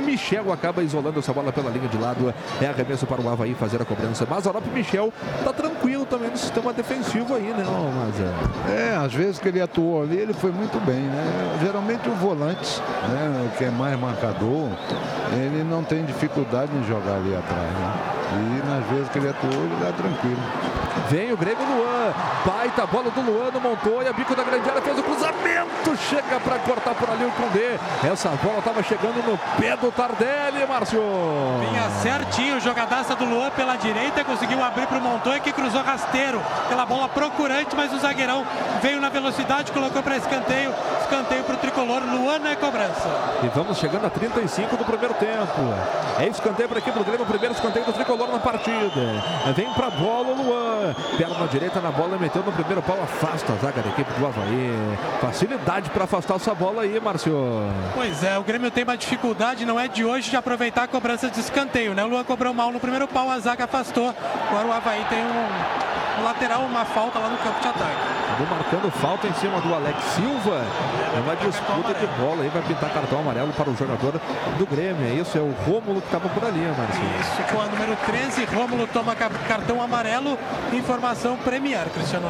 Michel 0.05 0.51
acaba 0.51 0.84
isolando 0.84 1.19
essa 1.19 1.34
bola 1.34 1.51
pela 1.51 1.71
linha 1.71 1.88
de 1.88 1.97
lado. 1.97 2.34
É 2.61 2.67
arremesso 2.67 3.07
para 3.07 3.21
o 3.21 3.30
Havaí 3.30 3.55
fazer 3.55 3.82
a 3.82 3.86
cobrança. 3.86 4.25
Mazarop 4.30 4.65
Michel 4.67 5.11
tá 5.43 5.51
tranquilo 5.51 6.05
também 6.05 6.30
no 6.30 6.38
sistema 6.38 6.71
defensivo 6.71 7.36
aí, 7.36 7.53
né, 7.53 7.65
ô 7.65 7.91
Maza? 7.91 8.34
É, 8.69 8.95
às 8.95 9.13
vezes 9.13 9.39
que 9.39 9.47
ele 9.47 9.61
atuou 9.61 10.03
ali, 10.03 10.17
ele 10.17 10.34
foi 10.34 10.51
muito 10.51 10.80
bem, 10.86 11.01
né? 11.01 11.57
Geralmente 11.61 12.07
o 12.07 12.13
volante, 12.13 12.82
né, 13.09 13.51
que 13.57 13.65
é 13.65 13.71
mais 13.71 13.99
marcador, 13.99 14.69
ele 15.34 15.63
não 15.63 15.84
tem 15.84 16.05
dificuldade 16.05 16.71
em 16.75 16.84
jogar 16.88 17.15
ali 17.15 17.36
atrás, 17.36 17.71
né? 17.71 17.93
E 18.28 18.66
nas 18.78 18.86
vezes 18.89 19.09
que 19.09 19.17
ele 19.17 19.30
atuou, 19.30 19.51
ele 19.51 19.75
dá 19.82 19.91
tranquilo. 19.91 20.41
Vem 21.09 21.32
o 21.32 21.38
Grêmio 21.38 21.65
Luan, 21.65 22.13
baita 22.45 22.86
bola 22.86 23.09
do 23.09 23.21
Luan 23.21 23.49
no 23.51 23.61
Montoya, 23.61 24.11
bico 24.13 24.36
da 24.36 24.43
grande 24.43 24.69
área, 24.69 24.82
fez 24.82 24.99
o 24.99 25.03
cruzamento, 25.03 25.97
chega 26.09 26.39
para 26.39 26.59
cortar 26.59 26.93
por 26.95 27.09
ali 27.09 27.25
o 27.25 27.32
Condé. 27.32 27.80
Essa 28.03 28.30
bola 28.43 28.59
estava 28.59 28.84
chegando 28.84 29.23
no 29.25 29.38
pé 29.59 29.75
do 29.78 29.91
Tardelli, 29.91 30.65
Márcio. 30.67 31.01
Vinha 31.61 31.89
certinho, 32.01 32.59
jogadaça 32.59 33.15
do 33.15 33.25
Luan 33.25 33.49
pela 33.51 33.78
direita, 33.78 34.23
conseguiu 34.23 34.61
abrir 34.63 34.86
para 34.86 34.97
o 34.97 35.01
Montoya 35.01 35.39
que 35.39 35.53
cruzou 35.53 35.82
rasteiro. 35.82 36.41
Aquela 36.65 36.86
bola 36.86 37.07
procurante, 37.07 37.75
mas 37.75 37.93
o 37.93 37.99
zagueirão 37.99 38.45
veio 38.82 38.99
na 38.99 39.09
velocidade, 39.09 39.71
colocou 39.71 40.03
para 40.03 40.17
escanteio. 40.17 40.73
Escanteio 41.01 41.43
para 41.45 41.55
o 41.55 41.57
tricolor, 41.57 42.01
Luan 42.03 42.45
é 42.49 42.55
cobrança. 42.55 43.07
E 43.43 43.47
vamos 43.55 43.78
chegando 43.78 44.05
a 44.05 44.09
35 44.09 44.75
do 44.75 44.84
primeiro 44.84 45.13
tempo. 45.13 45.61
É 46.19 46.28
escanteio 46.28 46.67
para 46.67 46.80
a 46.80 46.82
equipe 46.82 46.97
do 46.97 47.05
Grêmio, 47.05 47.23
o 47.23 47.28
primeiro 47.28 47.55
escanteio 47.55 47.86
do 47.86 47.93
tricolor 47.93 48.28
na 48.30 48.39
partida. 48.39 48.66
Vem 49.55 49.70
para 49.74 49.88
a 49.88 49.91
bola 49.91 50.28
o 50.28 50.43
Luan. 50.43 50.95
Perna 51.18 51.47
direita 51.47 51.80
na 51.80 51.91
bola, 51.91 52.18
meteu 52.18 52.43
no 52.43 52.51
primeiro 52.51 52.82
pau, 52.82 52.97
afasta 53.01 53.53
a 53.53 53.55
zaga 53.55 53.82
da 53.82 53.89
equipe 53.89 54.11
do 54.13 54.26
Havaí. 54.26 54.72
Facilidade 55.22 55.89
para 55.89 56.03
afastar 56.03 56.36
essa 56.36 56.53
bola 56.53 56.84
aí, 56.84 56.99
Márcio. 56.99 57.34
Pois 57.93 58.24
é, 58.24 58.38
o 58.38 58.43
Grêmio 58.43 58.70
tem 58.72 58.84
uma 58.84 58.97
dificuldade, 58.97 59.65
não 59.65 59.80
é 59.80 59.88
de 59.88 60.03
hoje, 60.03 60.30
de 60.30 60.36
aproveitar 60.36 60.84
a 60.84 60.88
cobrança 60.88 61.30
de 61.30 61.39
escanteio, 61.39 61.93
né? 61.93 62.03
O 62.03 62.07
Luan 62.07 62.24
cobrou 62.24 62.53
mal 62.53 62.72
no 62.72 62.80
primeiro 62.80 63.07
pau, 63.07 63.30
a 63.30 63.39
zaga 63.39 63.65
afastou. 63.65 64.13
Agora 64.49 64.68
o 64.68 64.74
Havaí 64.74 65.03
tem 65.09 65.20
um, 65.20 66.22
um 66.22 66.24
lateral, 66.24 66.61
uma 66.61 66.86
falta 66.86 67.20
lá 67.20 67.30
no 67.30 67.38
campo 67.38 67.59
de 67.61 67.68
ataque. 67.68 68.18
Acabou 68.28 68.57
marcando 68.57 68.91
falta 68.91 69.28
em 69.28 69.34
cima 69.34 69.59
do 69.61 69.74
Alex 69.74 70.03
Silva. 70.13 70.61
É 71.15 71.20
uma 71.22 71.36
disputa 71.36 71.93
de 71.93 72.05
bola 72.22 72.43
aí, 72.43 72.49
vai 72.49 72.61
pintar 72.61 72.91
cartão 72.91 73.20
amarelo 73.20 73.51
para 73.53 73.70
o 73.70 73.76
jogador 73.76 74.20
do 74.57 74.65
Grêmio. 74.68 75.07
É 75.07 75.13
isso, 75.22 75.38
é 75.38 75.41
o 75.41 75.51
Rômulo 75.65 76.01
que 76.01 76.07
estava 76.07 76.30
por 76.30 76.43
ali, 76.45 76.59
Márcio. 76.78 77.01
Isso, 77.20 77.53
com 77.53 77.61
a 77.61 77.65
número 77.65 77.95
13, 78.05 78.45
Rômulo 78.58 78.88
toma 78.88 79.16
ca- 79.16 79.30
cartão 79.47 79.80
amarelo, 79.82 80.38
informação 80.74 81.38
Premier, 81.38 81.86
Cristiano. 81.89 82.28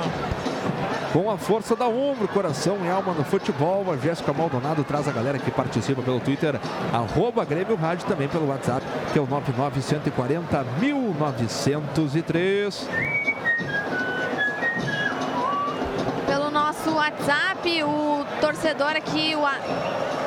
Com 1.14 1.32
a 1.32 1.38
força 1.38 1.74
da 1.74 1.88
ombro, 1.88 2.28
coração 2.28 2.78
e 2.84 2.90
alma 2.90 3.14
no 3.14 3.24
futebol, 3.24 3.86
a 3.92 3.96
Jéssica 3.96 4.34
Maldonado 4.34 4.84
traz 4.84 5.08
a 5.08 5.12
galera 5.14 5.40
que 5.40 5.50
participa 5.50 6.02
pelo 6.02 6.20
Twitter, 6.20 6.60
arroba 6.94 7.46
Grêmio 7.46 7.78
Rádio, 7.78 8.06
também 8.08 8.28
pelo 8.28 8.50
WhatsApp, 8.50 8.86
que 9.14 9.18
é 9.18 9.22
o 9.22 9.26
99140 9.26 10.66
1903. 10.82 12.90
Pelo 16.28 16.52
nosso 16.52 16.92
WhatsApp, 16.94 17.84
o 17.84 18.26
torcedor 18.42 18.90
aqui, 18.98 19.34
o, 19.34 19.46
a- 19.46 19.60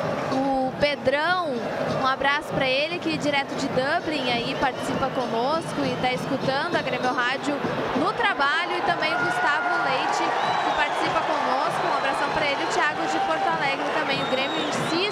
Pedrão, 0.81 1.53
um 2.01 2.07
abraço 2.07 2.47
para 2.55 2.67
ele 2.67 2.97
que 2.97 3.15
direto 3.15 3.53
de 3.53 3.67
Dublin 3.67 4.31
aí 4.31 4.57
participa 4.59 5.11
conosco 5.11 5.79
e 5.85 5.93
está 5.93 6.11
escutando 6.11 6.75
a 6.75 6.81
Grêmio 6.81 7.13
Rádio 7.13 7.53
no 7.97 8.11
trabalho 8.13 8.75
e 8.75 8.81
também 8.81 9.13
o 9.13 9.19
Gustavo 9.19 9.69
Leite 9.85 10.23
que 10.65 10.75
participa 10.75 11.21
conosco. 11.21 11.85
Um 11.85 11.97
abração 11.97 12.27
para 12.33 12.47
ele, 12.47 12.63
o 12.63 12.67
Thiago 12.73 13.05
de 13.05 13.19
Porto 13.27 13.47
Alegre 13.47 13.85
também. 13.93 14.23
O 14.23 14.31
Grêmio 14.31 14.59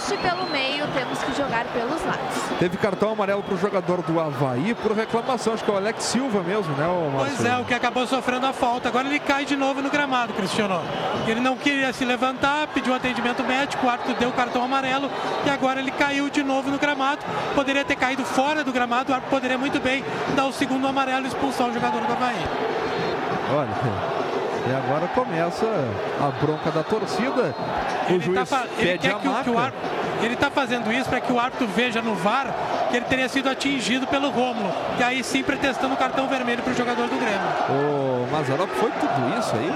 insiste 0.09 0.17
pelo 0.17 0.49
meio, 0.49 0.87
temos 0.87 1.19
que 1.19 1.33
jogar 1.33 1.65
pelos 1.65 2.03
lados. 2.03 2.59
Teve 2.59 2.77
cartão 2.77 3.11
amarelo 3.11 3.43
para 3.43 3.53
o 3.53 3.57
jogador 3.57 4.01
do 4.01 4.19
Havaí 4.19 4.73
por 4.73 4.91
reclamação, 4.91 5.53
acho 5.53 5.63
que 5.63 5.69
é 5.69 5.73
o 5.73 5.77
Alex 5.77 6.03
Silva 6.03 6.41
mesmo, 6.41 6.73
né, 6.75 6.85
Márcio? 7.13 7.37
Pois 7.37 7.45
é, 7.45 7.57
o 7.57 7.65
que 7.65 7.73
acabou 7.73 8.07
sofrendo 8.07 8.45
a 8.45 8.53
falta. 8.53 8.89
Agora 8.89 9.07
ele 9.07 9.19
cai 9.19 9.45
de 9.45 9.55
novo 9.55 9.81
no 9.81 9.89
gramado, 9.89 10.33
Cristiano. 10.33 10.81
Ele 11.27 11.39
não 11.39 11.55
queria 11.55 11.93
se 11.93 12.03
levantar, 12.03 12.67
pediu 12.67 12.93
atendimento 12.93 13.43
médico, 13.43 13.85
o 13.85 13.89
árbitro 13.89 14.15
deu 14.15 14.31
cartão 14.31 14.63
amarelo 14.63 15.09
e 15.45 15.49
agora 15.49 15.79
ele 15.79 15.91
caiu 15.91 16.29
de 16.29 16.43
novo 16.43 16.69
no 16.71 16.77
gramado. 16.77 17.21
Poderia 17.53 17.85
ter 17.85 17.95
caído 17.95 18.25
fora 18.25 18.63
do 18.63 18.71
gramado, 18.71 19.11
o 19.11 19.15
árbitro 19.15 19.35
poderia 19.35 19.57
muito 19.57 19.79
bem 19.79 20.03
dar 20.35 20.45
o 20.45 20.53
segundo 20.53 20.87
amarelo 20.87 21.25
e 21.25 21.27
expulsar 21.27 21.69
o 21.69 21.73
jogador 21.73 22.01
do 22.01 22.13
Havaí. 22.13 22.47
Olha, 23.51 24.28
e 24.67 24.75
agora 24.75 25.07
começa 25.07 25.65
a 26.19 26.31
bronca 26.43 26.71
da 26.71 26.83
torcida. 26.83 27.53
O 28.09 28.13
Ele, 28.13 28.19
juiz 28.19 28.49
tá, 28.49 28.63
ele 28.77 28.87
pede 28.91 28.99
quer 28.99 29.15
a 29.15 29.19
que, 29.19 29.27
o- 29.27 29.43
que 29.43 29.49
o 29.49 29.53
marca. 29.53 29.77
árbitro, 29.77 29.89
ele 30.25 30.35
tá 30.35 30.49
fazendo 30.51 30.91
isso 30.91 31.09
para 31.09 31.21
que 31.21 31.31
o 31.31 31.39
árbitro 31.39 31.67
veja 31.67 32.01
no 32.01 32.13
VAR 32.15 32.53
que 32.89 32.97
ele 32.97 33.05
teria 33.05 33.29
sido 33.29 33.47
atingido 33.49 34.05
pelo 34.07 34.29
Rômulo. 34.29 34.71
E 34.99 35.03
aí 35.03 35.23
sim 35.23 35.43
pretextando 35.43 35.93
o 35.93 35.97
cartão 35.97 36.27
vermelho 36.27 36.61
para 36.63 36.73
o 36.73 36.75
jogador 36.75 37.07
do 37.07 37.15
Grêmio. 37.17 37.39
O 37.69 38.27
Mazarop 38.31 38.69
foi 38.75 38.91
tudo 38.91 39.39
isso 39.39 39.55
aí. 39.55 39.71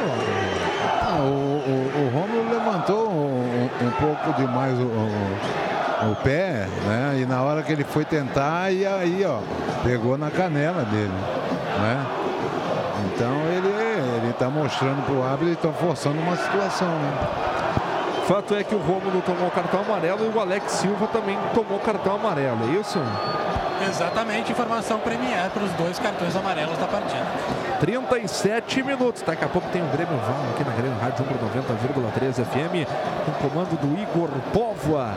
Ah, 1.01 1.17
o, 1.19 1.23
o, 1.27 1.91
o 1.95 2.11
Rômulo 2.13 2.49
levantou 2.53 3.09
um, 3.09 3.69
um 3.81 3.91
pouco 3.91 4.34
demais 4.41 4.77
o, 4.79 4.84
o, 4.84 6.11
o 6.11 6.15
pé, 6.17 6.67
né? 6.88 7.17
E 7.21 7.25
na 7.25 7.41
hora 7.43 7.61
que 7.61 7.71
ele 7.71 7.84
foi 7.84 8.03
tentar, 8.03 8.71
e 8.73 8.86
aí, 8.86 9.23
ó, 9.25 9.39
pegou 9.84 10.17
na 10.17 10.29
canela 10.31 10.84
dele, 10.84 11.11
né? 11.79 12.05
Então 13.05 13.31
está 14.34 14.49
mostrando 14.49 15.05
para 15.05 15.13
o 15.13 15.23
árbitro, 15.23 15.45
ele 15.45 15.53
está 15.53 15.71
forçando 15.71 16.19
uma 16.19 16.36
situação, 16.36 16.88
né? 16.88 17.53
Fato 18.27 18.55
é 18.55 18.63
que 18.63 18.73
o 18.73 18.79
Rômulo 18.79 19.21
tomou 19.21 19.49
cartão 19.51 19.81
amarelo 19.81 20.25
e 20.25 20.38
o 20.38 20.39
Alex 20.39 20.71
Silva 20.71 21.07
também 21.07 21.38
tomou 21.53 21.79
cartão 21.79 22.15
amarelo, 22.15 22.59
é 22.69 22.79
isso? 22.79 22.99
Exatamente, 23.89 24.51
informação 24.51 24.99
Premier 24.99 25.49
para 25.49 25.63
os 25.63 25.71
dois 25.73 25.99
cartões 25.99 26.36
amarelos 26.36 26.77
da 26.77 26.88
partida. 26.88 27.25
37 27.81 28.81
minutos. 28.81 29.21
Daqui 29.23 29.43
a 29.43 29.49
pouco 29.49 29.67
tem 29.69 29.81
o 29.81 29.88
Grêmio 29.88 30.15
Val 30.19 30.39
aqui 30.53 30.63
na 30.63 30.71
Grêmio 30.71 30.97
Rádio 30.99 31.25
90,3 31.25 32.45
FM, 32.45 32.88
com 33.25 33.49
comando 33.49 33.77
do 33.77 34.01
Igor 34.01 34.29
Póvoa. 34.53 35.13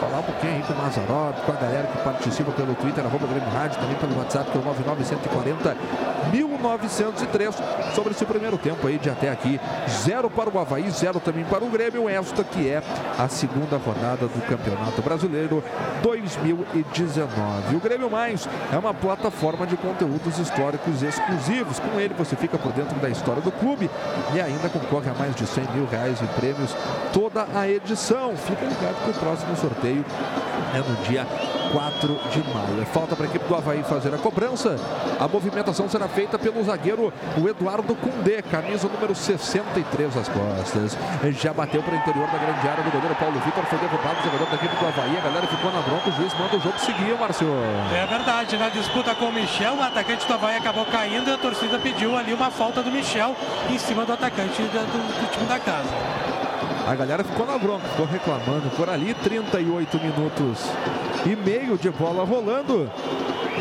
Para 0.00 0.08
falar 0.08 0.20
um 0.20 0.22
pouquinho 0.22 0.54
aí 0.54 0.62
com 0.62 0.72
o 0.72 0.76
Mazarop, 0.78 1.40
com 1.44 1.52
a 1.52 1.56
galera 1.56 1.86
que 1.86 1.98
participa 1.98 2.50
pelo 2.52 2.74
Twitter, 2.74 3.04
arroba 3.04 3.26
Grêmio 3.26 3.50
Rádio, 3.50 3.78
também 3.78 3.96
pelo 3.96 4.16
WhatsApp, 4.16 4.50
que 4.50 4.56
é 4.56 4.60
o 4.60 4.64
99140 4.64 5.76
1903, 6.32 7.54
sobre 7.94 8.12
esse 8.12 8.24
primeiro 8.24 8.56
tempo 8.56 8.86
aí 8.86 8.98
de 8.98 9.10
até 9.10 9.28
aqui. 9.30 9.60
Zero 9.88 10.30
para 10.30 10.48
o 10.48 10.58
Havaí, 10.58 10.90
zero 10.90 11.20
também 11.20 11.44
para 11.44 11.62
o 11.64 11.68
Grêmio. 11.68 12.08
Esta 12.08 12.42
que 12.42 12.68
é 12.68 12.82
a 13.18 13.28
segunda 13.28 13.76
rodada 13.76 14.26
do 14.26 14.46
Campeonato 14.46 15.02
Brasileiro 15.02 15.62
2019. 16.02 17.76
O 17.76 17.80
Grêmio 17.80 18.10
Mais 18.10 18.48
é 18.72 18.78
uma 18.78 18.94
plataforma 18.94 19.66
de 19.66 19.76
conteúdos 19.76 20.38
históricos 20.38 21.02
exclusivos. 21.02 21.78
Com 21.78 22.00
ele 22.00 22.14
você 22.14 22.36
fica 22.36 22.56
por 22.56 22.72
dentro 22.72 22.98
da 23.00 23.08
história 23.08 23.42
do 23.42 23.52
clube 23.52 23.90
e 24.34 24.40
ainda 24.40 24.68
concorre 24.68 25.10
a 25.10 25.14
mais 25.14 25.34
de 25.34 25.46
100 25.46 25.64
mil 25.74 25.86
reais 25.86 26.22
em 26.22 26.26
prêmios 26.38 26.74
toda 27.12 27.46
a 27.54 27.68
edição. 27.68 28.36
Fica 28.36 28.64
ligado 28.64 29.04
que 29.04 29.10
o 29.10 29.14
próximo 29.14 29.56
sorteio 29.56 29.89
é 29.98 30.78
no 30.78 30.96
dia 31.04 31.26
4 31.72 32.20
de 32.30 32.38
maio. 32.52 32.82
É 32.82 32.84
falta 32.84 33.14
para 33.16 33.26
a 33.26 33.28
equipe 33.28 33.44
do 33.46 33.54
Havaí 33.54 33.82
fazer 33.82 34.14
a 34.14 34.18
cobrança. 34.18 34.76
A 35.18 35.28
movimentação 35.28 35.88
será 35.88 36.08
feita 36.08 36.38
pelo 36.38 36.62
zagueiro 36.64 37.12
o 37.38 37.48
Eduardo 37.48 37.94
Cundê, 37.94 38.42
camisa 38.42 38.88
número 38.88 39.14
63 39.14 40.16
às 40.16 40.28
costas. 40.28 40.96
Já 41.40 41.52
bateu 41.52 41.82
para 41.82 41.94
o 41.94 41.96
interior 41.96 42.26
da 42.26 42.38
grande 42.38 42.68
área 42.68 42.82
do 42.82 42.90
goleiro 42.90 43.14
Paulo 43.16 43.40
Vitor, 43.40 43.64
foi 43.64 43.78
derrubado 43.78 44.20
o 44.20 44.24
jogador 44.24 44.46
da 44.46 44.56
equipe 44.56 44.76
do 44.76 44.86
Havaí. 44.86 45.16
A 45.16 45.20
galera 45.20 45.46
ficou 45.46 45.72
na 45.72 45.80
bronca, 45.80 46.08
o 46.08 46.12
juiz 46.12 46.34
manda 46.34 46.56
o 46.56 46.60
jogo 46.60 46.78
seguir, 46.78 47.18
Márcio. 47.18 47.48
É 47.94 48.06
verdade, 48.06 48.56
na 48.56 48.68
disputa 48.68 49.14
com 49.14 49.26
o 49.26 49.32
Michel, 49.32 49.74
o 49.74 49.82
atacante 49.82 50.26
do 50.26 50.34
Havaí 50.34 50.56
acabou 50.56 50.84
caindo 50.86 51.30
e 51.30 51.34
a 51.34 51.38
torcida 51.38 51.78
pediu 51.78 52.16
ali 52.16 52.32
uma 52.32 52.50
falta 52.50 52.82
do 52.82 52.90
Michel 52.90 53.34
em 53.68 53.78
cima 53.78 54.04
do 54.04 54.12
atacante 54.12 54.62
do, 54.62 54.68
do, 54.68 55.20
do 55.20 55.30
time 55.30 55.46
da 55.46 55.58
casa. 55.58 55.90
A 56.90 56.94
galera 56.96 57.22
ficou 57.22 57.46
na 57.46 57.56
bronca, 57.56 57.86
ficou 57.86 58.04
reclamando 58.04 58.68
por 58.70 58.90
ali. 58.90 59.14
38 59.14 59.96
minutos 59.98 60.58
e 61.24 61.36
meio 61.36 61.78
de 61.78 61.88
bola 61.88 62.24
rolando. 62.24 62.90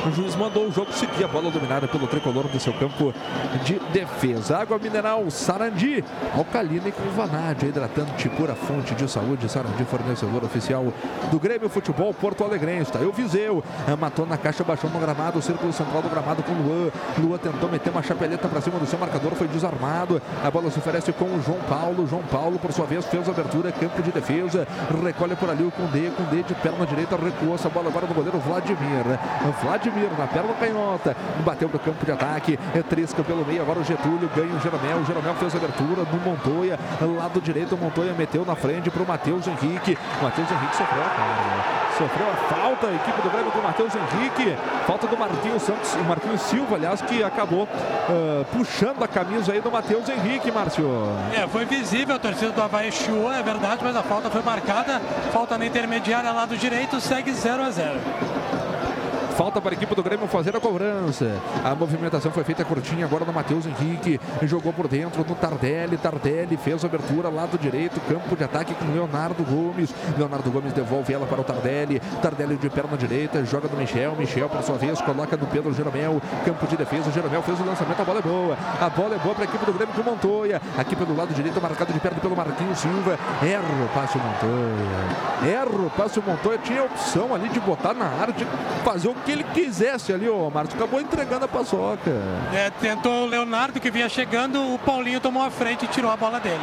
O 0.08 0.12
juiz 0.12 0.36
mandou 0.36 0.68
o 0.68 0.72
jogo 0.72 0.91
seguir. 0.93 1.24
A 1.24 1.28
bola 1.28 1.52
dominada 1.52 1.88
pelo 1.88 2.08
tricolor 2.08 2.47
do 2.47 2.60
seu 2.60 2.74
campo 2.74 3.14
de 3.64 3.80
defesa. 3.91 4.58
Água 4.58 4.78
mineral 4.80 5.30
Sarandi, 5.30 6.04
alcalina 6.36 6.88
e 6.88 6.91
com 6.91 7.04
vanádio, 7.10 7.68
hidratante, 7.68 8.30
pura 8.30 8.56
fonte 8.56 8.95
de 8.95 9.10
saúde. 9.10 9.50
Sarandi, 9.50 9.84
fornecedor 9.84 10.43
oficial 10.43 10.93
do 11.30 11.39
Grêmio 11.39 11.68
Futebol 11.68 12.14
Porto 12.14 12.43
Alegrense. 12.43 12.84
Está 12.84 13.00
aí 13.00 13.06
o 13.06 13.12
Viseu. 13.12 13.64
Matou 14.00 14.26
na 14.26 14.38
caixa, 14.38 14.64
baixou 14.64 14.89
no 14.89 15.00
gramado. 15.00 15.39
O 15.39 15.41
círculo 15.41 15.74
central 15.74 16.02
do 16.02 16.10
gramado 16.10 16.41
com 16.43 16.54
Luan. 16.54 16.91
Luan 17.18 17.38
tentou 17.38 17.70
meter 17.70 17.89
uma 17.89 18.02
chapeleta 18.02 18.47
para 18.47 18.62
cima 18.62 18.80
do 18.80 18.86
seu 18.86 18.97
marcador. 18.97 19.34
Foi 19.34 19.47
desarmado. 19.47 20.22
A 20.43 20.50
bola 20.50 20.72
se 20.72 20.80
oferece 20.80 21.12
com 21.12 21.26
o 21.26 21.41
João 21.41 21.60
Paulo. 21.68 22.08
João 22.08 22.24
Paulo, 22.24 22.58
por 22.58 22.72
sua 22.72 22.86
vez, 22.86 23.06
fez 23.06 23.28
a 23.28 23.32
abertura. 23.32 23.72
Campo 23.72 24.02
de 24.02 24.12
defesa. 24.12 24.66
Recolhe 25.04 25.36
por 25.36 25.50
ali 25.50 25.64
o 25.64 25.72
Cundê. 25.72 26.10
Cundê 26.12 26.41
de 26.43 26.56
perna 26.56 26.86
direita. 26.86 27.18
Recuou 27.18 27.56
essa 27.56 27.70
bola 27.70 27.89
agora 27.89 28.08
do 28.08 28.14
goleiro 28.14 28.39
Vladimir. 28.39 29.04
Vladimir 29.62 29.89
na 30.18 30.28
perna 30.28 30.54
canhota, 30.54 31.16
bateu 31.46 31.70
para 31.70 31.78
o 31.78 31.80
campo 31.80 32.06
de 32.06 32.12
ataque, 32.12 32.60
é 32.76 32.82
trisca 32.82 33.24
pelo 33.24 33.46
meio, 33.46 33.62
agora 33.62 33.80
o 33.80 33.84
Getúlio 33.84 34.30
ganha 34.36 34.56
o 34.56 34.60
Jeromel, 34.60 34.98
o 34.98 35.06
Jeromel 35.06 35.36
fez 35.36 35.54
a 35.54 35.58
abertura 35.58 36.04
no 36.04 36.20
Montoya, 36.20 36.80
lado 37.18 37.42
direito, 37.42 37.76
o 37.76 37.78
Montoya 37.78 38.14
meteu 38.14 38.46
na 38.46 38.56
frente 38.56 38.90
para 38.90 39.04
o 39.04 39.08
Matheus 39.08 39.48
Henrique, 39.48 39.98
o 40.20 40.24
Matheus 40.24 40.50
Henrique 40.52 40.76
sofreu, 40.76 41.04
cara. 41.04 41.80
Sofreu 42.00 42.28
a 42.32 42.36
falta, 42.36 42.88
a 42.88 42.94
equipe 42.94 43.22
do 43.22 43.30
Grêmio 43.30 43.52
com 43.52 43.60
o 43.60 43.64
Matheus 43.64 43.94
Henrique. 43.94 44.56
Falta 44.88 45.06
do 45.06 45.18
Marquinhos 45.18 45.62
Santos, 45.62 45.96
o 45.96 46.04
Marquinhos 46.06 46.42
Silva, 46.44 46.76
aliás, 46.76 47.02
que 47.02 47.22
acabou 47.22 47.64
uh, 47.64 48.46
puxando 48.54 49.04
a 49.04 49.08
camisa 49.08 49.52
aí 49.52 49.60
do 49.60 49.70
Matheus 49.70 50.08
Henrique, 50.08 50.50
Márcio. 50.50 50.88
É, 51.36 51.46
foi 51.48 51.66
visível, 51.66 52.16
a 52.16 52.20
torcida 52.20 52.52
do 52.52 52.62
Havaí 52.62 52.90
chuou, 52.90 53.34
é 53.34 53.44
verdade, 53.44 53.82
mas 53.84 53.96
a 53.98 54.04
falta 54.04 54.30
foi 54.30 54.42
marcada. 54.42 55.02
Falta 55.34 55.58
na 55.58 55.66
intermediária 55.66 56.32
lado 56.32 56.56
direito, 56.56 57.02
segue 57.02 57.34
0 57.34 57.64
a 57.64 57.70
0 57.70 58.00
Falta 59.40 59.62
para 59.62 59.72
a 59.72 59.78
equipe 59.78 59.96
do 59.96 60.04
Grêmio 60.04 60.28
fazer 60.28 60.54
a 60.54 60.60
cobrança. 60.60 61.32
A 61.64 61.74
movimentação 61.74 62.30
foi 62.30 62.44
feita 62.44 62.66
curtinha 62.66 63.06
agora 63.06 63.24
no 63.24 63.32
Matheus 63.32 63.66
Henrique. 63.66 64.20
Jogou 64.44 64.74
por 64.74 64.86
dentro 64.86 65.26
no 65.26 65.34
Tardelli. 65.34 65.96
Tardelli 65.96 66.58
fez 66.58 66.84
a 66.84 66.88
abertura 66.88 67.30
lado 67.30 67.58
direito. 67.58 68.02
Campo 68.02 68.36
de 68.36 68.44
ataque 68.44 68.74
com 68.74 68.92
Leonardo 68.92 69.42
Gomes. 69.46 69.96
Leonardo 70.18 70.52
Gomes 70.52 70.74
devolve 70.74 71.14
ela 71.14 71.26
para 71.26 71.40
o 71.40 71.44
Tardelli. 71.46 72.02
Tardelli 72.22 72.58
de 72.58 72.70
perna 72.70 72.98
direita. 72.98 73.46
Joga 73.46 73.70
do 73.70 73.78
Michel. 73.78 74.14
Michel, 74.18 74.50
por 74.50 74.62
sua 74.62 74.76
vez, 74.76 75.02
coloca 75.02 75.38
no 75.38 75.48
Pedro 75.48 75.74
Jeromel. 75.74 76.22
Campo 76.44 76.68
de 76.68 76.76
defesa. 76.76 77.10
Jeromel 77.10 77.42
fez 77.42 77.58
o 77.62 77.64
lançamento. 77.64 78.02
A 78.02 78.04
bola 78.04 78.20
é 78.20 78.22
boa. 78.22 78.58
A 78.82 78.90
bola 78.90 79.16
é 79.16 79.20
boa 79.20 79.36
para 79.36 79.46
a 79.46 79.48
equipe 79.48 79.66
do 79.66 79.72
Grêmio 79.72 79.96
com 79.96 80.04
Montoya. 80.04 80.62
Aqui 80.78 80.98
pelo 80.98 81.16
lado 81.16 81.34
direito, 81.34 81.62
marcado 81.62 81.94
de 81.94 82.00
perto 82.02 82.20
pelo 82.20 82.36
Marquinhos 82.36 82.80
Silva. 82.80 83.18
Erra 83.42 83.86
o 83.86 83.88
passe 83.94 84.18
Montoya. 84.18 85.50
Erra 85.50 85.88
o 85.88 85.90
passe 85.92 86.20
Montoya. 86.20 86.58
Tinha 86.58 86.82
a 86.82 86.84
opção 86.84 87.34
ali 87.34 87.48
de 87.48 87.62
botar 87.62 87.94
na 87.94 88.08
área, 88.20 88.34
de 88.34 88.46
fazer 88.84 89.08
o 89.08 89.16
que 89.16 89.28
ele 89.32 89.43
quisesse 89.43 90.13
ali, 90.13 90.30
o 90.30 90.49
Márcio. 90.49 90.75
Acabou 90.75 90.99
entregando 90.99 91.45
a 91.45 91.47
paçoca. 91.47 92.11
É, 92.53 92.69
tentou 92.69 93.23
o 93.23 93.25
Leonardo 93.25 93.80
que 93.80 93.91
vinha 93.91 94.09
chegando, 94.09 94.73
o 94.73 94.80
Paulinho 94.80 95.19
tomou 95.19 95.43
a 95.43 95.49
frente 95.49 95.86
e 95.86 95.88
tirou 95.88 96.11
a 96.11 96.17
bola 96.17 96.39
dele. 96.39 96.59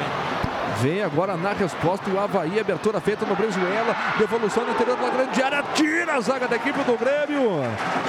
Vem 0.81 1.03
agora 1.03 1.37
na 1.39 1.53
resposta 1.53 2.11
o 2.11 2.21
Havaí, 2.21 2.61
abertura 2.61 3.01
feita 3.01 3.25
no 3.25 3.35
Brizuela, 3.35 3.97
devolução 4.19 4.63
no 4.65 4.73
interior 4.73 4.97
da 4.97 5.09
grande 5.09 5.43
área, 5.43 5.65
tira 5.75 6.15
a 6.15 6.21
zaga 6.21 6.47
da 6.47 6.57
equipe 6.57 6.79
do 6.83 6.99
Grêmio. 6.99 7.63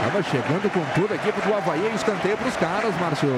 Tava 0.04 0.22
chegando 0.24 0.70
com 0.70 0.84
tudo 0.94 1.14
a 1.14 1.16
equipe 1.16 1.40
do 1.48 1.54
Havaí, 1.54 1.90
escanteio 1.96 2.36
para 2.36 2.48
os 2.48 2.58
caras, 2.58 2.94
Márcio. 3.00 3.30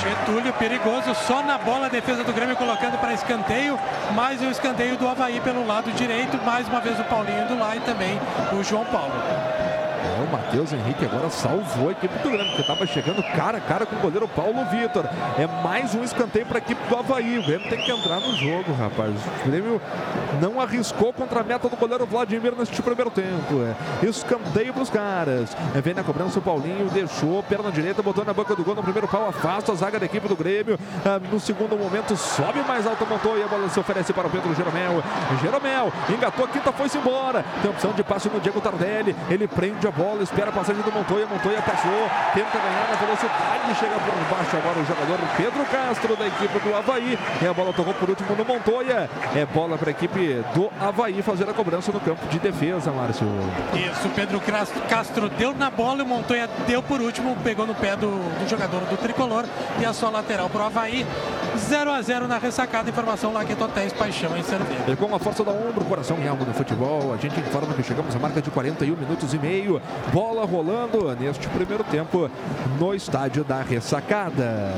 Getúlio 0.00 0.52
perigoso, 0.54 1.14
só 1.14 1.42
na 1.42 1.58
bola 1.58 1.86
a 1.86 1.90
defesa 1.90 2.24
do 2.24 2.32
Grêmio 2.32 2.56
colocando 2.56 2.98
para 2.98 3.12
escanteio, 3.12 3.78
mais 4.14 4.40
um 4.40 4.50
escanteio 4.50 4.96
do 4.96 5.06
Havaí 5.06 5.38
pelo 5.40 5.66
lado 5.66 5.92
direito, 5.92 6.38
mais 6.42 6.66
uma 6.66 6.80
vez 6.80 6.98
o 6.98 7.04
Paulinho 7.04 7.46
do 7.46 7.58
lá 7.58 7.76
e 7.76 7.80
também 7.80 8.18
o 8.58 8.64
João 8.64 8.86
Paulo. 8.86 9.12
Matheus 10.30 10.72
Henrique 10.72 11.04
agora 11.04 11.30
salvou 11.30 11.88
a 11.88 11.92
equipe 11.92 12.18
do 12.18 12.30
Grêmio, 12.30 12.54
que 12.54 12.60
estava 12.60 12.86
chegando 12.86 13.22
cara 13.34 13.58
a 13.58 13.60
cara 13.60 13.86
com 13.86 13.96
o 13.96 13.98
goleiro 13.98 14.28
Paulo 14.28 14.64
Vitor. 14.66 15.04
É 15.38 15.46
mais 15.62 15.94
um 15.94 16.04
escanteio 16.04 16.46
para 16.46 16.58
a 16.58 16.60
equipe 16.60 16.80
do 16.88 16.96
Havaí. 16.96 17.38
O 17.38 17.42
Grêmio 17.44 17.68
tem 17.68 17.80
que 17.80 17.90
entrar 17.90 18.20
no 18.20 18.34
jogo, 18.36 18.72
rapaz. 18.74 19.14
O 19.44 19.48
Grêmio 19.48 19.80
não 20.40 20.60
arriscou 20.60 21.12
contra 21.12 21.40
a 21.40 21.44
meta 21.44 21.68
do 21.68 21.76
goleiro 21.76 22.06
Vladimir 22.06 22.54
neste 22.56 22.80
primeiro 22.82 23.10
tempo. 23.10 23.62
É. 24.02 24.06
Escanteio 24.06 24.72
para 24.72 24.82
os 24.82 24.90
caras. 24.90 25.56
É, 25.74 25.80
vem 25.80 25.94
na 25.94 26.04
cobrança 26.04 26.38
o 26.38 26.42
Paulinho, 26.42 26.88
deixou, 26.90 27.42
perna 27.42 27.70
direita, 27.70 28.02
botou 28.02 28.24
na 28.24 28.32
boca 28.32 28.54
do 28.54 28.62
gol 28.62 28.74
no 28.74 28.82
primeiro 28.82 29.08
pau, 29.08 29.28
afasta 29.28 29.72
a 29.72 29.74
zaga 29.74 29.98
da 29.98 30.06
equipe 30.06 30.28
do 30.28 30.36
Grêmio. 30.36 30.78
É, 31.04 31.18
no 31.30 31.40
segundo 31.40 31.76
momento, 31.76 32.16
sobe 32.16 32.60
mais 32.62 32.86
alto, 32.86 33.06
montou 33.06 33.38
e 33.38 33.42
a 33.42 33.48
bola 33.48 33.68
se 33.68 33.80
oferece 33.80 34.12
para 34.12 34.26
o 34.26 34.30
Pedro 34.30 34.54
Jeromel. 34.54 35.02
Jeromel 35.42 35.92
engatou 36.08 36.44
a 36.44 36.48
quinta, 36.48 36.72
foi-se 36.72 36.98
embora. 36.98 37.44
Tem 37.62 37.70
opção 37.70 37.92
de 37.92 38.02
passe 38.02 38.28
no 38.28 38.40
Diego 38.40 38.60
Tardelli. 38.60 39.14
Ele 39.30 39.46
prende 39.46 39.86
a 39.86 39.90
bola, 39.90 40.17
espera 40.22 40.50
a 40.50 40.52
passagem 40.52 40.82
do 40.82 40.92
Montoya. 40.92 41.26
Montoya 41.26 41.62
passou, 41.62 42.10
tenta 42.34 42.58
ganhar 42.58 42.88
na 42.88 42.96
velocidade, 42.96 43.74
chega 43.78 43.94
por 43.98 44.36
baixo 44.36 44.56
agora 44.56 44.78
o 44.78 44.84
jogador 44.84 45.18
Pedro 45.36 45.64
Castro 45.66 46.16
da 46.16 46.26
equipe 46.26 46.58
do 46.58 46.76
Havaí. 46.76 47.18
E 47.42 47.46
a 47.46 47.52
bola 47.52 47.72
tocou 47.72 47.94
por 47.94 48.10
último 48.10 48.34
no 48.34 48.44
Montoya. 48.44 49.08
É 49.34 49.46
bola 49.46 49.76
para 49.78 49.90
a 49.90 49.92
equipe 49.92 50.42
do 50.54 50.70
Havaí 50.80 51.22
fazer 51.22 51.48
a 51.48 51.54
cobrança 51.54 51.92
no 51.92 52.00
campo 52.00 52.26
de 52.28 52.38
defesa, 52.38 52.90
Márcio. 52.90 53.26
Isso, 53.74 54.08
Pedro 54.10 54.40
Castro 54.88 55.28
deu 55.30 55.54
na 55.54 55.70
bola, 55.70 56.02
o 56.02 56.06
Montoya 56.06 56.48
deu 56.66 56.82
por 56.82 57.00
último, 57.00 57.36
pegou 57.42 57.66
no 57.66 57.74
pé 57.74 57.96
do, 57.96 58.08
do 58.08 58.48
jogador 58.48 58.80
do 58.80 58.96
tricolor 58.96 59.44
e 59.80 59.84
a 59.84 59.92
sua 59.92 60.10
lateral 60.10 60.48
para 60.48 60.62
o 60.62 60.66
Havaí. 60.66 61.06
0 61.58 61.90
a 61.90 62.00
0 62.00 62.28
na 62.28 62.38
ressacada. 62.38 62.88
Informação 62.88 63.32
lá 63.32 63.44
que 63.44 63.54
Totéis 63.54 63.92
Paixão 63.92 64.36
em 64.36 64.42
cerveja. 64.42 64.84
E 64.86 64.96
com 64.96 65.14
a 65.14 65.18
força 65.18 65.44
da 65.44 65.50
ombro, 65.50 65.84
coração 65.84 66.16
e 66.22 66.28
alma 66.28 66.44
do 66.44 66.54
futebol, 66.54 67.12
a 67.12 67.16
gente 67.16 67.38
informa 67.40 67.74
que 67.74 67.82
chegamos 67.82 68.14
à 68.14 68.18
marca 68.18 68.40
de 68.40 68.50
41 68.50 68.96
minutos 68.96 69.34
e 69.34 69.38
meio. 69.38 69.80
Bola 70.12 70.44
rolando 70.46 71.14
neste 71.16 71.46
primeiro 71.48 71.84
tempo 71.84 72.30
no 72.78 72.94
estádio 72.94 73.44
da 73.44 73.62
ressacada. 73.62 74.72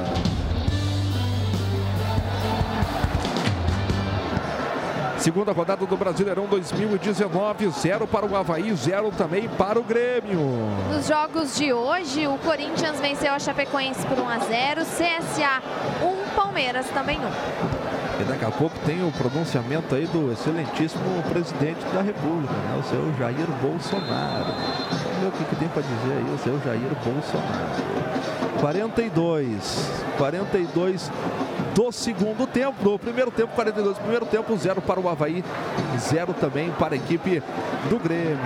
Segunda 5.19 5.53
rodada 5.53 5.85
do 5.85 5.97
Brasileirão 5.99 6.47
2019, 6.47 7.69
zero 7.71 8.07
para 8.07 8.25
o 8.25 8.35
Havaí, 8.35 8.75
zero 8.75 9.11
também 9.11 9.49
para 9.51 9.79
o 9.79 9.83
Grêmio. 9.83 10.41
Nos 10.91 11.07
jogos 11.07 11.57
de 11.57 11.73
hoje, 11.73 12.27
o 12.27 12.39
Corinthians 12.39 12.99
venceu 12.99 13.33
a 13.33 13.39
Chapecoense 13.39 14.05
por 14.07 14.19
1 14.19 14.29
a 14.29 14.39
0, 14.39 14.81
CSA 14.81 15.63
1, 16.03 16.35
Palmeiras 16.35 16.87
também 16.89 17.19
1. 17.19 18.00
E 18.21 18.25
daqui 18.25 18.45
a 18.45 18.51
pouco 18.51 18.79
tem 18.85 19.03
o 19.03 19.11
pronunciamento 19.13 19.95
aí 19.95 20.07
do 20.07 20.31
excelentíssimo 20.31 21.23
presidente 21.31 21.83
da 21.95 22.03
República, 22.03 22.53
né? 22.53 22.79
o 22.79 22.83
seu 22.83 23.15
Jair 23.19 23.47
Bolsonaro. 23.63 24.53
Vamos 25.05 25.21
ver 25.21 25.29
o 25.29 25.33
que, 25.33 25.45
que 25.45 25.57
tem 25.57 25.69
para 25.69 25.81
dizer 25.81 26.19
aí 26.19 26.35
o 26.35 26.39
seu 26.39 26.61
Jair 26.61 26.95
Bolsonaro. 27.03 28.61
42, 28.61 29.91
42 30.19 31.11
do 31.75 31.91
segundo 31.91 32.47
tempo. 32.47 32.91
No 32.91 32.99
primeiro 32.99 33.31
tempo, 33.31 33.55
42 33.55 33.97
do 33.97 34.01
primeiro 34.01 34.27
tempo, 34.27 34.55
zero 34.59 34.83
para 34.83 35.01
o 35.01 35.09
Havaí, 35.09 35.43
zero 35.99 36.35
também 36.35 36.71
para 36.73 36.95
a 36.95 36.99
equipe 36.99 37.43
do 37.89 37.99
Grêmio. 37.99 38.39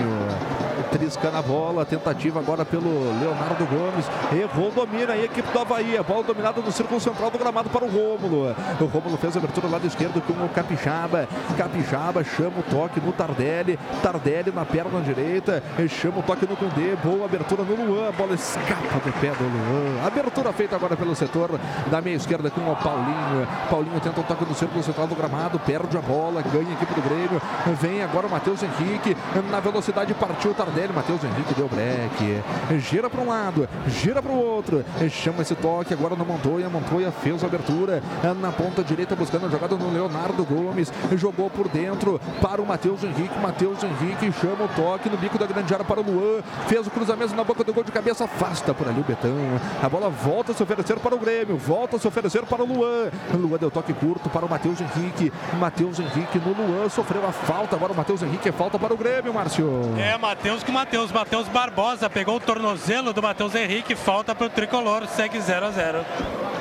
Trisca 0.98 1.28
na 1.28 1.42
bola, 1.42 1.84
tentativa 1.84 2.38
agora 2.38 2.64
pelo 2.64 2.88
Leonardo 3.18 3.66
Gomes, 3.66 4.06
errou, 4.32 4.70
domina 4.70 5.12
aí 5.12 5.22
a 5.22 5.24
equipe 5.24 5.50
do 5.50 5.58
Havaí, 5.58 5.98
a 5.98 6.04
bola 6.04 6.22
dominada 6.22 6.60
no 6.60 6.70
círculo 6.70 7.00
central 7.00 7.32
do 7.32 7.38
gramado 7.38 7.68
para 7.68 7.84
o 7.84 7.88
Rômulo. 7.88 8.54
O 8.80 8.84
Rômulo 8.84 9.16
fez 9.16 9.34
a 9.34 9.40
abertura 9.40 9.66
lado 9.66 9.86
esquerdo 9.88 10.20
com 10.20 10.32
o 10.44 10.48
Capixaba, 10.50 11.28
Capixaba 11.58 12.22
chama 12.22 12.60
o 12.60 12.62
toque 12.62 13.00
no 13.00 13.12
Tardelli, 13.12 13.76
Tardelli 14.02 14.52
na 14.52 14.64
perna 14.64 15.00
direita, 15.00 15.60
chama 15.88 16.20
o 16.20 16.22
toque 16.22 16.46
no 16.46 16.56
Cundê, 16.56 16.94
boa 17.02 17.24
abertura 17.24 17.64
no 17.64 17.74
Luan, 17.74 18.08
a 18.08 18.12
bola 18.12 18.34
escapa 18.34 19.00
do 19.04 19.12
pé 19.20 19.32
do 19.32 19.44
Luan. 19.44 20.06
Abertura 20.06 20.52
feita 20.52 20.76
agora 20.76 20.96
pelo 20.96 21.16
setor 21.16 21.58
da 21.90 22.00
meia 22.00 22.14
esquerda 22.14 22.50
com 22.50 22.60
o 22.70 22.76
Paulinho. 22.76 23.48
Paulinho 23.68 24.00
tenta 24.00 24.20
o 24.20 24.24
toque 24.24 24.44
no 24.44 24.54
círculo 24.54 24.82
central 24.84 25.08
do 25.08 25.16
gramado, 25.16 25.58
perde 25.58 25.96
a 25.96 26.00
bola, 26.00 26.40
ganha 26.40 26.68
a 26.68 26.72
equipe 26.72 26.94
do 26.94 27.02
Grêmio. 27.02 27.42
Vem 27.80 28.00
agora 28.00 28.28
o 28.28 28.30
Matheus 28.30 28.62
Henrique, 28.62 29.16
na 29.50 29.58
velocidade 29.58 30.14
partiu 30.14 30.52
o 30.52 30.54
Tardelli, 30.54 30.83
Matheus 30.92 31.22
Henrique 31.24 31.54
deu 31.54 31.68
break. 31.68 32.42
Gira 32.80 33.08
para 33.08 33.20
um 33.20 33.28
lado, 33.28 33.68
gira 33.88 34.22
para 34.22 34.32
o 34.32 34.38
outro, 34.38 34.84
chama 35.10 35.42
esse 35.42 35.54
toque 35.54 35.94
agora 35.94 36.14
no 36.16 36.24
Montoya. 36.24 36.68
Montoya 36.68 37.10
fez 37.10 37.42
a 37.42 37.46
abertura 37.46 38.02
na 38.40 38.50
ponta 38.52 38.82
direita, 38.82 39.16
buscando 39.16 39.46
a 39.46 39.48
jogada 39.48 39.76
no 39.76 39.92
Leonardo 39.92 40.44
Gomes, 40.44 40.92
jogou 41.16 41.48
por 41.48 41.68
dentro 41.68 42.20
para 42.40 42.60
o 42.60 42.66
Matheus 42.66 43.02
Henrique. 43.02 43.38
Matheus 43.40 43.78
Henrique 43.82 44.32
chama 44.40 44.64
o 44.64 44.68
toque 44.68 45.08
no 45.08 45.16
bico 45.16 45.38
da 45.38 45.46
grande 45.46 45.72
área 45.72 45.84
para 45.84 46.00
o 46.00 46.02
Luan, 46.02 46.42
fez 46.66 46.86
o 46.86 46.90
cruzamento 46.90 47.34
na 47.34 47.44
boca 47.44 47.64
do 47.64 47.72
gol 47.72 47.84
de 47.84 47.92
cabeça, 47.92 48.24
afasta 48.24 48.74
por 48.74 48.88
ali 48.88 49.00
o 49.00 49.04
Betão. 49.04 49.34
A 49.82 49.88
bola 49.88 50.08
volta 50.08 50.52
a 50.52 50.54
se 50.54 50.62
oferecer 50.62 50.98
para 50.98 51.14
o 51.14 51.18
Grêmio, 51.18 51.56
volta 51.56 51.96
a 51.96 51.98
se 51.98 52.06
oferecer 52.06 52.44
para 52.46 52.62
o 52.62 52.66
Luan. 52.66 53.10
Luan 53.34 53.58
deu 53.58 53.70
toque 53.70 53.92
curto 53.92 54.28
para 54.28 54.44
o 54.44 54.48
Matheus 54.48 54.80
Henrique. 54.80 55.32
Matheus 55.58 55.98
Henrique 55.98 56.38
no 56.38 56.52
Luan 56.52 56.88
sofreu 56.88 57.26
a 57.26 57.32
falta. 57.32 57.76
Agora 57.76 57.92
o 57.92 57.96
Matheus 57.96 58.22
Henrique 58.22 58.48
é 58.48 58.52
falta 58.52 58.78
para 58.78 58.92
o 58.92 58.96
Grêmio, 58.96 59.32
Márcio. 59.32 59.68
É, 59.98 60.16
Matheus 60.18 60.62
com 60.62 60.72
Matheus. 60.74 61.12
Matheus 61.12 61.48
Barbosa 61.48 62.10
pegou 62.10 62.36
o 62.36 62.40
tornozelo 62.40 63.12
do 63.12 63.22
Matheus 63.22 63.54
Henrique. 63.54 63.94
Falta 63.94 64.34
para 64.34 64.46
o 64.46 64.50
tricolor. 64.50 65.06
Segue 65.06 65.40
0 65.40 65.66
a 65.66 65.70
0 65.70 66.04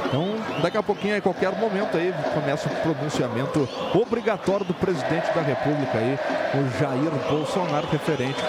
Então, 0.05 0.36
daqui 0.61 0.78
a 0.78 0.84
pouquinho, 0.84 1.18
a 1.18 1.22
qualquer 1.22 1.51
momento 1.57 1.97
aí, 1.97 2.14
começa 2.34 2.70
o 2.70 2.76
pronunciamento 2.76 3.68
obrigatório 3.95 4.66
do 4.66 4.74
presidente 4.74 5.34
da 5.34 5.41
República 5.41 5.97
aí, 5.97 6.20
o 6.53 6.80
Jair 6.80 7.11
Bolsonaro, 7.28 7.88
referente 7.91 8.39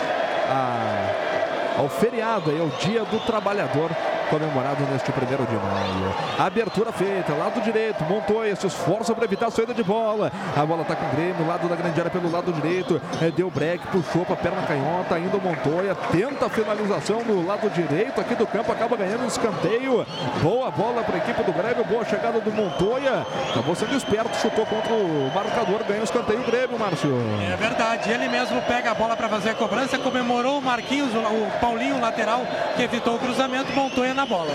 a, 0.50 1.78
ao 1.78 1.88
feriado 1.88 2.50
aí, 2.50 2.60
ao 2.60 2.68
Dia 2.68 3.04
do 3.04 3.18
Trabalhador 3.20 3.90
comemorado 4.34 4.82
neste 4.90 5.12
primeiro 5.12 5.46
de 5.46 5.54
maio. 5.54 6.14
Abertura 6.36 6.90
feita, 6.90 7.32
lado 7.34 7.60
direito, 7.60 8.02
Montoya 8.04 8.56
se 8.56 8.66
esforça 8.66 9.14
para 9.14 9.24
evitar 9.24 9.46
a 9.46 9.50
saída 9.50 9.72
de 9.72 9.84
bola. 9.84 10.32
A 10.56 10.66
bola 10.66 10.82
está 10.82 10.96
com 10.96 11.06
o 11.06 11.10
Grêmio, 11.10 11.46
lado 11.46 11.68
da 11.68 11.76
grande 11.76 12.00
área 12.00 12.10
pelo 12.10 12.28
lado 12.28 12.52
direito. 12.52 13.00
É, 13.22 13.30
deu 13.30 13.48
break, 13.48 13.86
puxou 13.88 14.24
para 14.24 14.34
a 14.34 14.36
perna 14.36 14.62
canhota, 14.62 15.14
ainda 15.14 15.36
o 15.36 15.40
Montoya 15.40 15.94
tenta 16.10 16.46
a 16.46 16.48
finalização 16.48 17.22
no 17.22 17.46
lado 17.46 17.70
direito 17.70 18.20
aqui 18.20 18.34
do 18.34 18.44
campo, 18.44 18.72
acaba 18.72 18.96
ganhando 18.96 19.22
um 19.22 19.28
escanteio. 19.28 20.04
Boa 20.42 20.68
bola 20.72 21.04
para 21.04 21.14
a 21.14 21.18
equipe 21.18 21.42
do 21.44 21.52
Grêmio, 21.52 21.84
boa 21.84 22.04
chegada 22.04 22.40
do 22.40 22.50
Montoya. 22.50 23.24
Acabou 23.50 23.76
sendo 23.76 23.94
esperto, 23.94 24.36
chutou 24.38 24.66
contra 24.66 24.92
o 24.92 25.30
marcador, 25.32 25.84
ganhou 25.84 26.00
o 26.00 26.04
escanteio 26.04 26.40
o 26.40 26.44
Grêmio, 26.44 26.76
Márcio. 26.76 27.14
É 27.52 27.56
verdade, 27.56 28.10
ele 28.10 28.28
mesmo 28.28 28.60
pega 28.62 28.90
a 28.90 28.94
bola 28.94 29.16
para 29.16 29.28
fazer 29.28 29.50
a 29.50 29.54
cobrança, 29.54 29.96
comemorou 29.96 30.58
o 30.58 30.62
Marquinhos, 30.62 31.10
o 31.14 31.60
Paulinho, 31.60 32.00
lateral, 32.00 32.42
que 32.74 32.82
evitou 32.82 33.14
o 33.14 33.18
cruzamento, 33.20 33.72
Montoya 33.72 34.12
na 34.12 34.23
bola. 34.26 34.52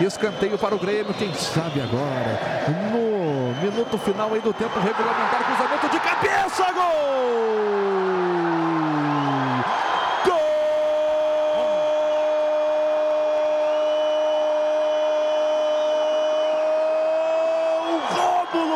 Escanteio 0.00 0.56
para 0.56 0.74
o 0.74 0.78
Grêmio, 0.78 1.12
quem 1.14 1.32
sabe 1.34 1.80
agora. 1.80 2.40
No 2.90 3.54
minuto 3.62 3.98
final 3.98 4.32
aí 4.32 4.40
do 4.40 4.52
tempo 4.52 4.80
regulamentar, 4.80 5.44
cruzamento 5.44 5.88
de 5.88 6.00
cabeça, 6.00 6.72
gol! 6.72 7.60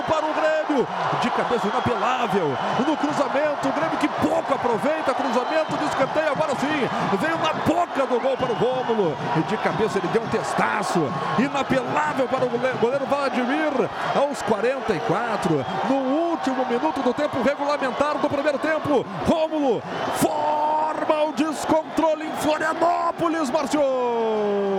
para 0.07 0.27
o 0.27 0.35
Grêmio, 0.35 0.87
de 1.23 1.24
cabeça 1.35 1.67
inapelável, 1.67 2.57
no 2.87 2.97
cruzamento, 2.97 3.69
o 3.69 3.73
Grêmio 3.73 3.99
que 3.99 4.09
pouco 4.09 4.55
aproveita, 4.55 5.15
cruzamento 5.15 5.77
de 5.77 5.85
escanteio, 5.85 6.31
agora 6.31 6.55
sim, 6.57 6.89
veio 7.19 7.39
na 7.39 7.53
boca 7.53 8.07
do 8.07 8.21
gol 8.21 8.37
para 8.37 8.53
o 8.53 8.55
Rômulo, 8.55 9.17
e 9.37 9.41
de 9.43 9.57
cabeça 9.59 9.99
ele 9.99 10.09
deu 10.09 10.23
um 10.23 10.29
testaço, 10.29 11.13
inapelável 11.39 12.29
para 12.29 12.45
o 12.45 12.49
goleiro, 12.49 12.79
goleiro 12.79 13.07
Vladimir, 13.07 13.91
aos 14.15 14.43
44, 14.43 15.67
no 15.89 15.95
último 15.95 16.65
minuto 16.67 17.03
do 17.03 17.13
tempo 17.13 17.43
regulamentar 17.43 18.19
do 18.19 18.29
primeiro 18.29 18.59
tempo, 18.59 19.05
Rômulo, 19.27 19.83
forma 20.17 20.55
o 20.61 20.64
descontrole 21.37 22.27
em 22.27 22.33
Florianópolis, 22.37 23.51
Márcio! 23.51 23.81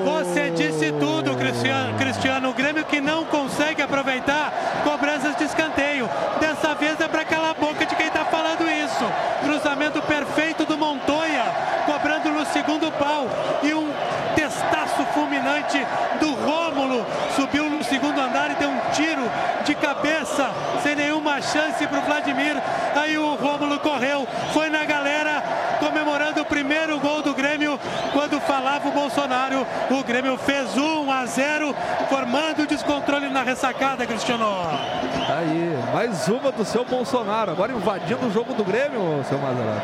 Você 0.06 0.49
disse 0.51 0.91
tudo, 0.93 1.36
Cristiano, 1.36 1.97
Cristiano, 1.97 2.49
o 2.49 2.53
Grêmio 2.53 2.86
que 2.86 3.01
não 3.01 3.26
consegue 3.26 3.82
aproveitar 3.82 4.51
cobranças 4.84 5.36
de 5.36 5.43
escanteio. 5.43 6.10
Dessa 6.39 6.74
vez 6.76 6.99
é 6.99 7.08
para 7.08 7.26
calar 7.26 7.51
a 7.51 7.53
boca 7.53 7.86
de 7.86 7.95
quem 7.95 8.08
está 8.08 8.26
falando 8.26 8.70
isso. 8.70 9.06
Cruzamento 9.43 10.01
perfeito 10.03 10.66
do 10.66 10.78
Montoya, 10.78 11.43
cobrando 11.86 12.30
no 12.30 12.45
segundo 12.45 12.91
pau. 12.93 13.28
E 13.64 13.74
um 13.74 13.91
testaço 14.36 15.03
fulminante 15.14 15.86
do 16.20 16.34
Rômulo. 16.34 17.06
Subiu 17.36 17.70
no 17.70 17.84
segundo 17.84 18.20
andar 18.20 18.51
e 18.51 18.56
deu 18.56 18.70
um 18.70 18.80
tiro 18.93 19.24
de 19.64 19.74
cabeça, 19.76 20.51
sem 20.84 20.95
nenhuma 20.95 21.41
chance 21.41 21.86
para 21.88 21.99
o 21.99 22.01
Vladimir. 22.01 22.56
Aí 22.95 23.18
o 23.18 23.36
Rômulo 23.36 23.80
correu, 23.80 24.28
foi 24.53 24.70
na 24.70 24.86
galera, 24.86 25.43
comemorando 25.80 26.41
o 26.41 26.45
primeiro 26.45 26.99
gol 26.99 27.22
do 27.22 27.34
Grêmio. 27.34 27.80
Quando 28.14 28.39
falava 28.41 28.88
o 28.88 28.91
O 29.89 30.03
Grêmio 30.03 30.38
fez 30.38 30.76
1 30.76 31.11
a 31.11 31.26
0, 31.26 31.76
formando 32.09 32.66
descontrole 32.68 33.30
na 33.30 33.43
ressacada, 33.43 34.05
Cristiano. 34.05 34.45
Aí, 35.28 35.78
mais 35.93 36.28
uma 36.28 36.51
do 36.51 36.66
seu 36.66 36.86
Bolsonaro, 36.86 37.51
agora 37.51 37.72
invadindo 37.72 38.26
o 38.28 38.32
jogo 38.32 38.53
do 38.53 38.63
Grêmio, 38.63 39.24
seu 39.28 39.38
Mazarão. 39.38 39.82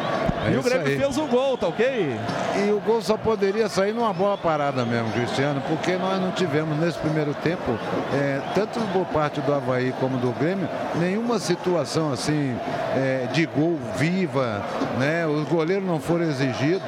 É 0.48 0.52
e 0.52 0.58
o 0.58 0.64
Grêmio 0.64 0.88
aí. 0.88 0.98
fez 0.98 1.18
o 1.18 1.26
gol, 1.28 1.58
tá 1.58 1.68
ok? 1.68 2.16
E 2.58 2.72
o 2.72 2.80
gol 2.80 3.02
só 3.02 3.16
poderia 3.16 3.70
sair 3.70 3.94
numa 3.94 4.12
bola 4.14 4.38
parada 4.38 4.84
mesmo, 4.84 5.12
Cristiano, 5.12 5.62
porque 5.68 5.96
nós 5.98 6.20
não 6.20 6.32
tivemos 6.32 6.78
nesse 6.80 6.98
primeiro 6.98 7.34
tempo, 7.36 7.78
é, 8.14 8.42
tanto 8.56 8.80
por 8.92 9.06
parte 9.08 9.40
do 9.42 9.54
Havaí 9.54 9.94
como 10.00 10.18
do 10.18 10.32
Grêmio, 10.32 10.68
nenhuma 10.96 11.40
situação 11.40 12.12
assim 12.12 12.58
é, 12.96 13.28
de 13.32 13.46
gol 13.46 13.78
viva, 13.98 14.64
né? 14.98 15.26
Os 15.28 15.48
goleiros 15.48 15.86
não 15.86 16.00
foram 16.00 16.26
exigidos. 16.26 16.82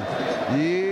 E 0.56 0.83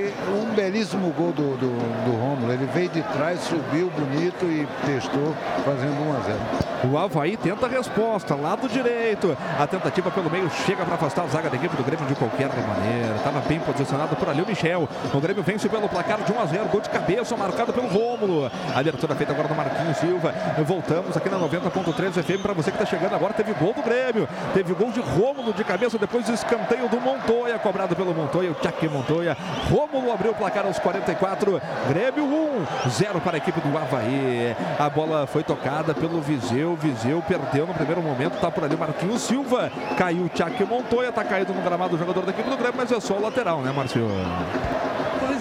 um 0.53 0.55
belíssimo 0.55 1.11
gol 1.13 1.33
do, 1.33 1.57
do, 1.57 2.05
do 2.05 2.13
Rômulo. 2.13 2.53
Ele 2.53 2.67
veio 2.67 2.91
de 2.91 3.03
trás, 3.03 3.41
subiu 3.41 3.91
bonito 3.91 4.45
e 4.45 4.69
testou, 4.87 5.35
fazendo 5.65 5.99
1 5.99 6.17
a 6.17 6.21
0. 6.21 6.73
O 6.85 6.99
Havaí 6.99 7.37
tenta 7.37 7.67
a 7.67 7.69
resposta, 7.69 8.35
lado 8.35 8.69
direito. 8.69 9.37
A 9.59 9.67
tentativa 9.67 10.11
pelo 10.11 10.29
meio 10.29 10.51
chega 10.67 10.85
para 10.85 10.97
afastar 10.97 11.23
a 11.23 11.27
zaga 11.29 11.49
da 11.49 11.57
equipe 11.57 11.77
do 11.77 11.83
Grêmio 11.85 12.05
de 12.07 12.15
qualquer 12.15 12.49
maneira. 12.49 13.15
Estava 13.17 13.41
bem 13.41 13.61
posicionado 13.61 14.17
por 14.17 14.29
ali 14.29 14.43
o 14.43 14.47
Michel. 14.47 14.89
O 15.15 15.21
Grêmio 15.21 15.43
vence 15.45 15.69
pelo 15.69 15.89
placar 15.89 16.21
de 16.23 16.33
1 16.33 16.41
a 16.41 16.47
0. 16.47 16.65
Gol 16.67 16.81
de 16.81 16.91
cabeça 16.91 17.37
marcado 17.37 17.73
pelo 17.73 17.87
Rômulo. 17.87 18.51
A 18.75 18.81
abertura 18.81 19.15
feita 19.15 19.33
agora 19.33 19.47
do 19.49 19.55
Marquinhos 19.55 19.97
Silva. 19.99 20.35
Voltamos 20.67 21.17
aqui 21.17 21.31
na 21.31 21.39
90.3 21.39 22.23
FM 22.23 22.43
para 22.43 22.53
você 22.53 22.73
que 22.73 22.83
está 22.83 22.87
chegando 22.87 23.15
agora. 23.15 23.33
Teve 23.33 23.55
gol 23.55 23.73
do 23.73 23.83
Grêmio. 23.83 24.29
Teve 24.53 24.75
gol 24.75 24.91
de 24.91 25.01
Rômulo 25.01 25.53
de 25.53 25.63
cabeça. 25.63 25.97
Depois 25.99 26.27
do 26.27 26.35
escanteio 26.35 26.89
do 26.89 27.01
Montoya, 27.01 27.59
cobrado 27.61 27.95
pelo 27.95 28.13
Montoya. 28.13 28.51
O 28.51 28.55
Tchaque 28.55 28.89
Montoya. 28.89 29.37
Rômulo 29.71 30.13
abriu 30.13 30.35
placar 30.43 30.67
aos 30.67 30.79
44. 30.81 31.63
Grêmio 31.89 32.25
1, 32.25 32.91
0 32.91 33.21
para 33.21 33.37
a 33.37 33.39
equipe 33.39 33.61
do 33.61 33.79
Havaí. 33.79 34.57
A 34.77 34.91
bola 34.91 35.25
foi 35.25 35.45
tocada 35.45 35.95
pelo 35.95 36.21
Viseu. 36.21 36.75
Viseu 36.75 37.23
perdeu 37.23 37.65
no 37.65 37.73
primeiro 37.73 38.03
momento. 38.03 38.41
Tá 38.41 38.51
por 38.51 38.65
ali 38.65 38.75
o 38.75 38.79
Marquinhos 38.79 39.23
Silva. 39.23 39.71
Caiu 39.97 40.25
o 40.25 40.29
Tchaque 40.29 40.65
Montoya. 40.65 41.13
Tá 41.13 41.23
caído 41.23 41.55
no 41.55 41.63
gramado 41.63 41.95
o 41.95 41.99
jogador 41.99 42.25
da 42.25 42.33
equipe 42.33 42.51
do 42.51 42.57
Grêmio, 42.57 42.75
mas 42.77 42.91
é 42.91 42.99
só 42.99 43.15
o 43.15 43.23
lateral, 43.23 43.61
né, 43.61 43.71
Márcio? 43.71 44.09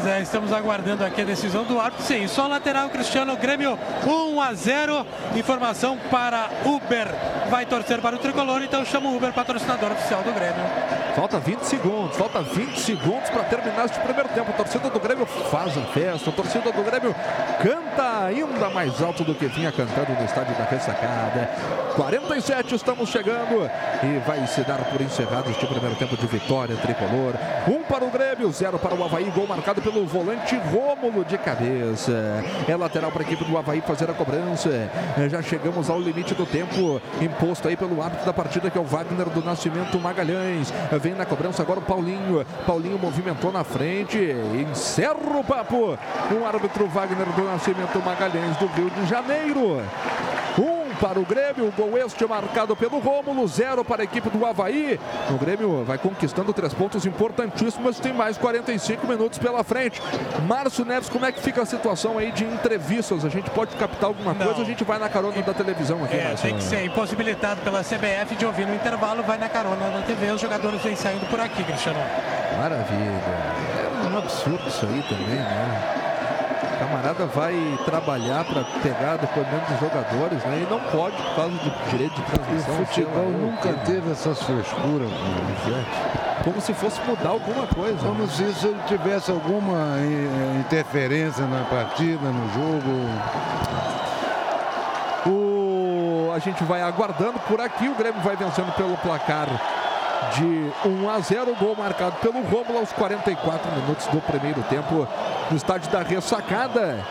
Pois 0.02 0.14
é, 0.14 0.22
estamos 0.24 0.52
aguardando 0.52 1.06
aqui 1.06 1.22
a 1.22 1.26
decisão 1.26 1.64
do 1.64 1.80
árbitro. 1.80 2.04
Sim, 2.04 2.28
só 2.28 2.48
lateral 2.48 2.90
Cristiano 2.90 3.38
Grêmio 3.38 3.78
1 4.04 4.42
a 4.42 4.52
0. 4.52 5.06
Informação 5.36 5.96
para 6.10 6.50
Uber. 6.66 7.08
Vai 7.52 7.68
torcer 7.68 8.02
para 8.02 8.16
o 8.16 8.20
tricolor, 8.20 8.64
então 8.64 8.84
chama 8.84 9.10
o 9.10 9.18
Uber, 9.18 9.32
patrocinador 9.32 9.92
oficial 9.92 10.24
do 10.24 10.34
Grêmio. 10.34 10.66
Falta 11.16 11.40
20 11.40 11.62
segundos, 11.64 12.18
falta 12.18 12.42
20 12.42 12.80
segundos 12.80 13.30
para 13.30 13.44
terminar 13.44 13.86
este 13.86 14.00
primeiro 14.00 14.30
tempo. 14.30 14.50
A 14.50 14.54
torcida 14.54 14.90
do 14.90 15.00
Grêmio 15.00 15.26
faz 15.26 15.78
a 15.78 15.82
festa, 15.82 16.30
a 16.30 16.34
torcida 16.34 16.72
do 16.72 16.84
Grêmio 16.84 17.14
canta 17.62 18.26
ainda 18.26 18.70
mais 18.70 19.02
alto 19.04 19.24
do 19.24 19.36
que 19.36 19.48
vinha 19.48 19.72
cantando 19.72 20.14
no 20.14 20.24
estádio 20.24 20.56
da 20.56 20.64
ressacada. 20.64 21.50
47 21.96 22.76
estamos 22.76 23.10
chegando 23.10 23.70
e 24.02 24.20
vai 24.26 24.48
se 24.48 24.62
dar 24.62 24.80
por 24.86 25.02
encerrado 25.02 25.52
este 25.52 25.66
primeiro 25.68 25.96
tempo 25.98 26.16
de 26.16 26.26
vitória 26.26 26.78
tricolor. 26.78 27.34
Um 27.68 27.84
para 27.84 28.06
o 28.06 28.10
Grêmio, 28.10 28.50
zero 28.52 28.80
para 28.80 28.96
o 28.96 29.04
Havaí, 29.04 29.30
gol 29.32 29.46
marcado 29.46 29.82
pelo 29.82 29.91
volante 30.06 30.56
Rômulo 30.56 31.26
de 31.26 31.38
cabeça. 31.38 32.44
É 32.68 32.76
lateral 32.76 33.12
para 33.12 33.24
a 33.24 33.26
equipe 33.26 33.44
do 33.44 33.58
Havaí 33.58 33.82
fazer 33.82 34.10
a 34.10 34.14
cobrança. 34.14 34.70
Já 35.30 35.42
chegamos 35.42 35.90
ao 35.90 36.00
limite 36.00 36.34
do 36.34 36.46
tempo. 36.46 37.02
imposto 37.22 37.68
aí 37.68 37.76
pelo 37.76 38.02
árbitro 38.02 38.26
da 38.26 38.34
partida, 38.34 38.70
que 38.70 38.78
é 38.78 38.82
o 38.82 38.86
Wagner 38.86 39.30
do 39.30 39.44
Nascimento 39.44 40.00
Magalhães. 40.00 40.74
Vem 41.02 41.14
na 41.14 41.26
cobrança 41.26 41.62
agora 41.62 41.80
o 41.80 41.84
Paulinho. 41.84 42.46
Paulinho 42.66 42.98
movimentou 42.98 43.52
na 43.52 43.64
frente. 43.64 44.18
Encerra 44.72 45.40
o 45.40 45.44
papo. 45.44 45.98
O 46.32 46.46
árbitro 46.46 46.88
Wagner 46.88 47.28
do 47.28 47.44
Nascimento 47.44 48.00
Magalhães 48.00 48.56
do 48.58 48.68
Rio 48.68 48.90
de 48.90 49.06
Janeiro. 49.08 49.82
Um 50.58 50.81
para 51.02 51.20
o 51.20 51.26
Grêmio, 51.26 51.68
o 51.68 51.72
gol 51.72 51.98
este 51.98 52.24
marcado 52.28 52.76
pelo 52.76 53.00
Rômulo, 53.00 53.48
zero 53.48 53.84
para 53.84 54.04
a 54.04 54.06
equipe 54.06 54.30
do 54.30 54.46
Havaí. 54.46 55.00
O 55.32 55.34
Grêmio 55.38 55.84
vai 55.84 55.98
conquistando 55.98 56.54
três 56.54 56.74
pontos 56.76 57.08
importantíssimos, 57.08 58.00
tem 58.00 58.14
mais 58.14 58.38
45 58.38 59.08
minutos 59.08 59.40
pela 59.40 59.64
frente. 59.64 60.00
Márcio 60.48 60.86
Neves, 60.86 61.10
como 61.10 61.26
é 61.26 61.32
que 61.32 61.42
fica 61.42 61.64
a 61.64 61.66
situação 61.66 62.20
aí 62.20 62.32
de 62.32 62.44
entrevistas? 62.46 63.26
A 63.26 63.30
gente 63.30 63.50
pode 63.50 63.76
captar 63.76 64.10
alguma 64.10 64.34
Não. 64.36 64.46
coisa 64.46 64.62
a 64.62 64.66
gente 64.66 64.84
vai 64.84 65.00
na 65.00 65.10
carona 65.10 65.42
da 65.42 65.54
televisão 65.54 66.04
aqui, 66.04 66.16
É, 66.16 66.24
Márcio? 66.30 66.48
tem 66.50 66.58
que 66.58 66.64
ser 66.64 66.86
impossibilitado 66.86 67.62
pela 67.62 67.82
CBF 67.84 68.36
de 68.36 68.46
ouvir 68.46 68.68
no 68.68 68.76
intervalo, 68.76 69.24
vai 69.24 69.40
na 69.40 69.50
carona 69.50 69.90
da 69.90 70.02
TV, 70.04 70.30
os 70.32 70.40
jogadores 70.42 70.80
vêm 70.84 70.96
saindo 70.96 71.26
por 71.30 71.40
aqui, 71.40 71.64
Cristiano. 71.64 72.00
Maravilha. 72.60 73.22
É 74.06 74.08
um 74.14 74.18
absurdo 74.20 74.68
isso 74.68 74.86
aí 74.86 75.02
também, 75.10 75.36
né? 75.36 76.01
O 76.92 76.94
camarada 76.94 77.26
vai 77.28 77.80
trabalhar 77.86 78.44
para 78.44 78.64
pegar 78.82 79.16
depoimento 79.16 79.72
dos 79.72 79.80
jogadores, 79.80 80.44
né? 80.44 80.66
E 80.68 80.70
não 80.70 80.80
pode 80.92 81.16
por 81.16 81.36
causa 81.36 81.52
do 81.52 81.90
direito 81.90 82.16
de 82.16 82.22
E 82.22 82.24
o 82.24 82.26
transmissão. 82.26 82.76
futebol 82.86 83.24
lá, 83.24 83.38
nunca 83.38 83.70
o 83.70 83.74
quê. 83.74 83.80
teve 83.86 84.12
essas 84.12 84.44
frescuras, 84.44 85.10
gente. 85.10 86.44
Como 86.44 86.60
se 86.60 86.74
fosse 86.74 87.00
mudar 87.08 87.30
alguma 87.30 87.66
coisa. 87.68 87.98
Como 88.06 88.28
se 88.28 88.44
isso 88.44 88.76
tivesse 88.88 89.32
alguma 89.32 89.96
eh, 90.00 90.58
interferência 90.60 91.46
na 91.46 91.64
partida, 91.64 92.28
no 92.30 92.54
jogo. 92.54 93.10
O... 95.26 96.32
A 96.36 96.40
gente 96.40 96.64
vai 96.64 96.82
aguardando 96.82 97.40
por 97.48 97.62
aqui. 97.62 97.88
O 97.88 97.96
Grêmio 97.96 98.22
vai 98.22 98.36
vencendo 98.36 98.74
pelo 98.76 98.98
placar 98.98 99.48
de 100.36 100.72
1 100.86 101.10
a 101.10 101.20
0. 101.20 101.56
Gol 101.56 101.76
marcado 101.76 102.16
pelo 102.18 102.42
Rômulo 102.44 102.80
aos 102.80 102.92
44 102.92 103.72
minutos 103.72 104.08
do 104.08 104.20
primeiro 104.22 104.62
tempo 104.64 105.08
no 105.52 105.58
estádio 105.58 105.92
da 105.92 106.02
Ressacada. 106.02 107.06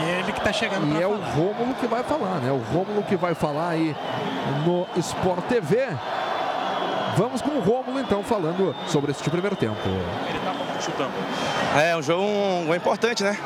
E 0.00 0.20
ele 0.20 0.32
que 0.32 0.40
tá 0.40 0.52
chegando 0.52 0.86
E 0.94 1.02
é 1.02 1.06
o 1.06 1.18
falar. 1.18 1.32
Rômulo 1.32 1.74
que 1.74 1.86
vai 1.86 2.02
falar, 2.02 2.40
né? 2.40 2.52
O 2.52 2.58
Rômulo 2.72 3.02
que 3.02 3.16
vai 3.16 3.34
falar 3.34 3.70
aí 3.70 3.96
no 4.64 4.86
Sport 4.96 5.44
TV. 5.46 5.88
Vamos 7.16 7.42
com 7.42 7.50
o 7.50 7.60
Rômulo 7.60 7.98
então 7.98 8.22
falando 8.22 8.74
sobre 8.86 9.10
esse 9.10 9.28
primeiro 9.28 9.56
tempo. 9.56 9.76
É 11.76 11.96
um 11.96 12.02
jogo 12.02 12.22
um, 12.22 12.66
gol 12.66 12.76
importante, 12.76 13.24
né? 13.24 13.36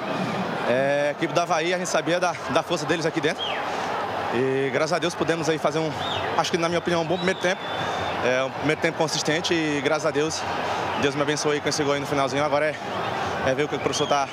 É, 0.68 1.06
a 1.08 1.10
equipe 1.12 1.32
da 1.32 1.42
Havaí, 1.42 1.72
a 1.72 1.78
gente 1.78 1.88
sabia 1.88 2.20
da, 2.20 2.34
da 2.50 2.62
força 2.62 2.84
deles 2.84 3.06
aqui 3.06 3.20
dentro. 3.20 3.42
E 4.34 4.70
graças 4.72 4.92
a 4.92 4.98
Deus 4.98 5.14
pudemos 5.14 5.48
aí 5.48 5.58
fazer 5.58 5.78
um, 5.78 5.90
acho 6.36 6.50
que 6.50 6.58
na 6.58 6.68
minha 6.68 6.78
opinião, 6.78 7.02
um 7.02 7.06
bom 7.06 7.16
primeiro 7.16 7.40
tempo. 7.40 7.60
É, 8.24 8.44
um 8.44 8.50
primeiro 8.50 8.80
tempo 8.80 8.98
consistente 8.98 9.52
e 9.52 9.80
graças 9.80 10.06
a 10.06 10.10
Deus, 10.10 10.40
Deus 11.00 11.14
me 11.14 11.22
abençoou 11.22 11.52
aí 11.52 11.60
com 11.60 11.68
esse 11.68 11.82
gol 11.82 11.94
aí 11.94 12.00
no 12.00 12.06
finalzinho. 12.06 12.44
Agora 12.44 12.66
é, 12.66 12.74
é 13.46 13.54
ver 13.54 13.64
o 13.64 13.68
que 13.68 13.76
o 13.76 13.80
professor 13.80 14.06
tá, 14.06 14.28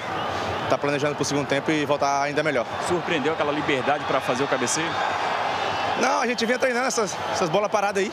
tá 0.70 0.78
planejando 0.78 1.16
pro 1.16 1.26
segundo 1.26 1.48
tempo 1.48 1.72
e 1.72 1.86
voltar 1.86 2.24
ainda 2.24 2.44
melhor. 2.44 2.66
Surpreendeu 2.88 3.34
aquela 3.34 3.52
liberdade 3.52 4.04
para 4.06 4.20
fazer 4.20 4.44
o 4.44 4.48
cabeceio? 4.48 4.90
Não, 6.02 6.22
a 6.22 6.28
gente 6.28 6.46
vinha 6.46 6.58
treinando 6.58 6.88
essas, 6.88 7.16
essas 7.32 7.50
bolas 7.50 7.70
paradas 7.70 8.04
aí. 8.04 8.12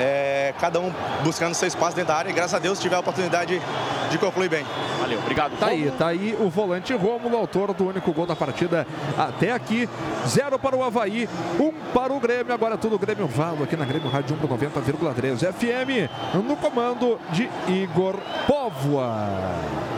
É, 0.00 0.54
cada 0.60 0.78
um 0.78 0.92
buscando 1.24 1.54
seu 1.54 1.66
espaço 1.66 1.96
dentro 1.96 2.12
da 2.12 2.18
área 2.18 2.30
e 2.30 2.32
graças 2.32 2.54
a 2.54 2.58
Deus 2.60 2.78
tive 2.78 2.94
a 2.94 3.00
oportunidade 3.00 3.58
de, 3.58 4.10
de 4.10 4.18
concluir 4.18 4.48
bem. 4.48 4.64
Valeu, 5.00 5.18
obrigado. 5.18 5.58
Tá 5.58 5.66
aí, 5.66 5.92
tá 5.98 6.06
aí 6.08 6.36
o 6.38 6.48
volante 6.48 6.92
Rômulo, 6.94 7.36
autor 7.36 7.74
do 7.74 7.88
único 7.88 8.12
gol 8.12 8.24
da 8.24 8.36
partida 8.36 8.86
até 9.16 9.50
aqui. 9.50 9.88
Zero 10.26 10.56
para 10.56 10.76
o 10.76 10.84
Havaí, 10.84 11.28
um 11.58 11.72
para 11.92 12.12
o 12.12 12.20
Grêmio. 12.20 12.54
Agora 12.54 12.78
tudo 12.78 12.96
Grêmio 12.96 13.26
Valo 13.26 13.64
aqui 13.64 13.76
na 13.76 13.84
Grêmio 13.84 14.08
Rádio 14.08 14.36
1 14.36 14.38
pro 14.38 14.56
90,3 14.56 15.52
FM, 15.52 16.08
no 16.46 16.56
comando 16.56 17.18
de 17.32 17.50
Igor 17.66 18.16
Póvoa. 18.46 19.97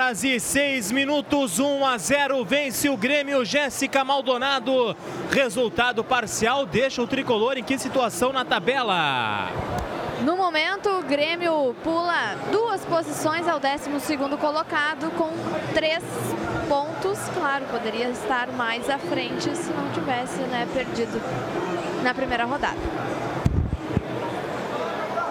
e 0.00 0.40
6 0.40 0.92
minutos, 0.92 1.58
1 1.58 1.84
a 1.84 1.98
0, 1.98 2.42
vence 2.42 2.88
o 2.88 2.96
Grêmio 2.96 3.44
Jéssica 3.44 4.02
Maldonado. 4.02 4.96
Resultado 5.30 6.02
parcial 6.02 6.64
deixa 6.64 7.02
o 7.02 7.06
tricolor 7.06 7.58
em 7.58 7.62
que 7.62 7.78
situação 7.78 8.32
na 8.32 8.42
tabela? 8.42 9.50
No 10.24 10.38
momento, 10.38 10.88
o 10.88 11.02
Grêmio 11.02 11.76
pula 11.84 12.34
duas 12.50 12.82
posições 12.86 13.46
ao 13.46 13.60
12º 13.60 14.38
colocado 14.38 15.10
com 15.10 15.32
três 15.74 16.02
pontos. 16.66 17.18
Claro, 17.34 17.66
poderia 17.66 18.08
estar 18.08 18.48
mais 18.52 18.88
à 18.88 18.98
frente 18.98 19.54
se 19.54 19.70
não 19.70 19.92
tivesse 19.92 20.40
né, 20.44 20.66
perdido 20.72 21.20
na 22.02 22.14
primeira 22.14 22.46
rodada. 22.46 23.29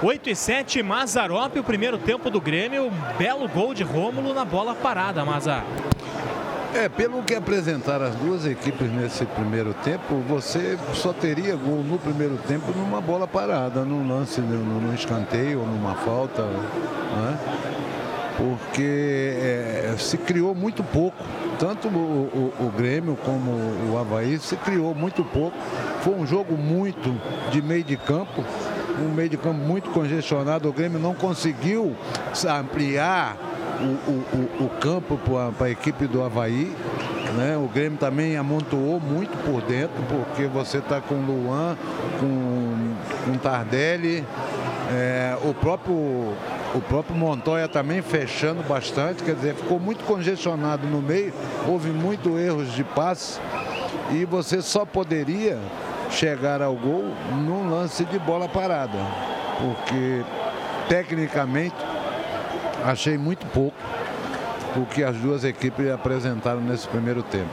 8 0.01 0.29
e 0.29 0.35
7, 0.35 0.81
Mazarop, 0.81 1.57
o 1.59 1.63
primeiro 1.63 1.97
tempo 1.97 2.29
do 2.29 2.39
Grêmio. 2.39 2.85
Um 2.87 3.17
belo 3.17 3.47
gol 3.49 3.73
de 3.73 3.83
Rômulo 3.83 4.33
na 4.33 4.45
bola 4.45 4.73
parada, 4.73 5.25
Mazar. 5.25 5.65
É, 6.73 6.87
pelo 6.87 7.23
que 7.23 7.33
apresentaram 7.33 8.05
as 8.05 8.15
duas 8.15 8.45
equipes 8.45 8.89
nesse 8.91 9.25
primeiro 9.25 9.73
tempo, 9.83 10.15
você 10.27 10.77
só 10.93 11.11
teria 11.11 11.55
gol 11.55 11.83
no 11.83 11.97
primeiro 11.97 12.37
tempo 12.47 12.71
numa 12.77 13.01
bola 13.01 13.27
parada, 13.27 13.83
num 13.83 14.07
lance, 14.07 14.39
num, 14.39 14.93
escanteio 14.93 15.59
numa 15.65 15.95
falta, 15.95 16.43
né? 16.43 17.37
Porque 18.37 19.33
é, 19.41 19.95
se 19.97 20.17
criou 20.17 20.55
muito 20.55 20.81
pouco. 20.83 21.17
Tanto 21.57 21.89
o, 21.89 22.53
o- 22.59 22.67
o 22.67 22.69
Grêmio 22.71 23.17
como 23.25 23.51
o 23.91 23.97
Havaí 23.99 24.39
se 24.39 24.55
criou 24.55 24.95
muito 24.95 25.25
pouco. 25.25 25.57
Foi 26.01 26.13
um 26.13 26.25
jogo 26.25 26.55
muito 26.55 27.13
de 27.51 27.61
meio 27.61 27.83
de 27.83 27.97
campo, 27.97 28.45
um 28.99 29.13
meio 29.13 29.29
de 29.29 29.37
campo 29.37 29.55
muito 29.59 29.89
congestionado. 29.91 30.67
O 30.69 30.73
Grêmio 30.73 30.99
não 30.99 31.13
conseguiu 31.13 31.95
ampliar 32.47 33.37
o, 33.81 34.11
o- 34.11 34.65
o- 34.65 34.69
campo 34.79 35.17
para 35.57 35.67
a 35.67 35.69
equipe 35.69 36.07
do 36.07 36.23
Havaí. 36.23 36.71
Né? 37.37 37.55
O 37.57 37.67
Grêmio 37.67 37.97
também 37.99 38.35
amontoou 38.37 38.99
muito 38.99 39.37
por 39.45 39.61
dentro, 39.61 39.95
porque 40.09 40.47
você 40.47 40.79
está 40.79 40.99
com 40.99 41.15
Luan, 41.15 41.77
com, 42.19 42.93
com 43.25 43.37
Tardelli, 43.37 44.25
é, 44.91 45.37
o 45.43 45.53
próprio 45.53 46.33
o 46.75 46.81
próprio 46.87 47.15
Montoya 47.15 47.67
também 47.67 47.99
fechando 47.99 48.61
bastante, 48.61 49.23
quer 49.23 49.33
dizer, 49.33 49.55
ficou 49.55 49.79
muito 49.79 50.03
congestionado 50.05 50.85
no 50.85 51.01
meio, 51.01 51.33
houve 51.67 51.89
muito 51.89 52.37
erros 52.37 52.71
de 52.75 52.83
passe 52.83 53.39
e 54.11 54.23
você 54.23 54.61
só 54.61 54.85
poderia 54.85 55.57
chegar 56.09 56.61
ao 56.61 56.75
gol 56.75 57.05
num 57.31 57.69
lance 57.69 58.03
de 58.05 58.19
bola 58.19 58.47
parada, 58.47 58.97
porque 59.59 60.23
tecnicamente 60.87 61.75
achei 62.85 63.17
muito 63.17 63.45
pouco 63.47 63.77
o 64.75 64.85
que 64.85 65.03
as 65.03 65.15
duas 65.17 65.43
equipes 65.43 65.89
apresentaram 65.91 66.61
nesse 66.61 66.87
primeiro 66.87 67.23
tempo. 67.23 67.49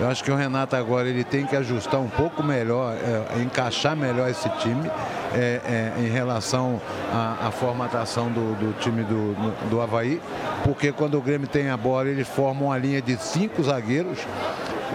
Eu 0.00 0.08
acho 0.08 0.24
que 0.24 0.30
o 0.30 0.36
Renato 0.36 0.74
agora 0.74 1.08
ele 1.08 1.22
tem 1.22 1.46
que 1.46 1.54
ajustar 1.54 2.00
um 2.00 2.08
pouco 2.08 2.42
melhor, 2.42 2.96
é, 2.96 3.40
encaixar 3.40 3.94
melhor 3.94 4.28
esse 4.28 4.48
time 4.58 4.90
é, 5.34 5.60
é, 5.64 5.92
em 6.00 6.08
relação 6.08 6.80
à, 7.12 7.48
à 7.48 7.50
formatação 7.50 8.28
do, 8.30 8.54
do 8.54 8.78
time 8.80 9.04
do, 9.04 9.34
do, 9.34 9.70
do 9.70 9.80
Havaí, 9.80 10.20
porque 10.64 10.90
quando 10.92 11.16
o 11.16 11.20
Grêmio 11.20 11.46
tem 11.46 11.70
a 11.70 11.76
bola, 11.76 12.08
eles 12.08 12.26
formam 12.26 12.68
uma 12.68 12.78
linha 12.78 13.00
de 13.00 13.16
cinco 13.16 13.62
zagueiros 13.62 14.18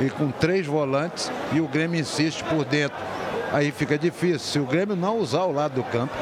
e 0.02 0.10
com 0.10 0.30
três 0.32 0.66
volantes 0.66 1.32
e 1.52 1.60
o 1.60 1.68
Grêmio 1.68 2.00
insiste 2.00 2.44
por 2.44 2.66
dentro. 2.66 2.98
Aí 3.52 3.72
fica 3.72 3.98
difícil. 3.98 4.40
Se 4.40 4.60
o 4.60 4.66
Grêmio 4.66 4.96
não 4.96 5.18
usar 5.18 5.44
o 5.44 5.52
lado 5.52 5.76
do 5.76 5.84
campo, 5.84 6.14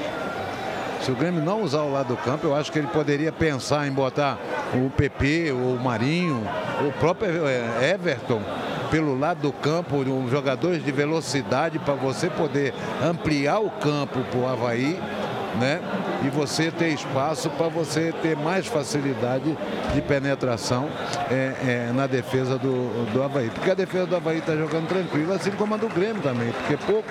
se 1.01 1.11
o 1.11 1.15
Grêmio 1.15 1.41
não 1.43 1.61
usar 1.61 1.81
o 1.81 1.91
lado 1.91 2.07
do 2.07 2.17
campo, 2.17 2.47
eu 2.47 2.55
acho 2.55 2.71
que 2.71 2.79
ele 2.79 2.87
poderia 2.87 3.31
pensar 3.31 3.87
em 3.87 3.91
botar 3.91 4.39
o 4.73 4.89
PP, 4.89 5.51
o 5.51 5.79
Marinho, 5.81 6.43
o 6.87 6.91
próprio 6.99 7.47
eh, 7.47 7.91
Everton 7.93 8.41
pelo 8.89 9.17
lado 9.17 9.41
do 9.41 9.51
campo, 9.51 9.97
um 9.97 10.29
jogadores 10.29 10.83
de 10.83 10.91
velocidade 10.91 11.79
para 11.79 11.95
você 11.95 12.29
poder 12.29 12.73
ampliar 13.03 13.59
o 13.59 13.69
campo 13.69 14.19
para 14.31 14.39
o 14.39 14.47
Havaí 14.47 14.99
né? 15.59 15.81
E 16.23 16.29
você 16.29 16.71
ter 16.71 16.89
espaço 16.89 17.49
para 17.51 17.67
você 17.67 18.13
ter 18.21 18.35
mais 18.35 18.65
facilidade 18.67 19.57
de 19.93 20.01
penetração 20.01 20.89
é, 21.29 21.87
é, 21.89 21.91
na 21.93 22.07
defesa 22.07 22.57
do, 22.57 23.11
do 23.11 23.23
Havaí. 23.23 23.49
Porque 23.49 23.71
a 23.71 23.75
defesa 23.75 24.05
do 24.05 24.15
Havaí 24.15 24.39
está 24.39 24.55
jogando 24.55 24.87
tranquilo, 24.87 25.33
assim 25.33 25.51
como 25.51 25.75
a 25.75 25.77
do 25.77 25.87
Grêmio 25.89 26.21
também, 26.21 26.51
porque 26.51 26.77
pouco 26.85 27.09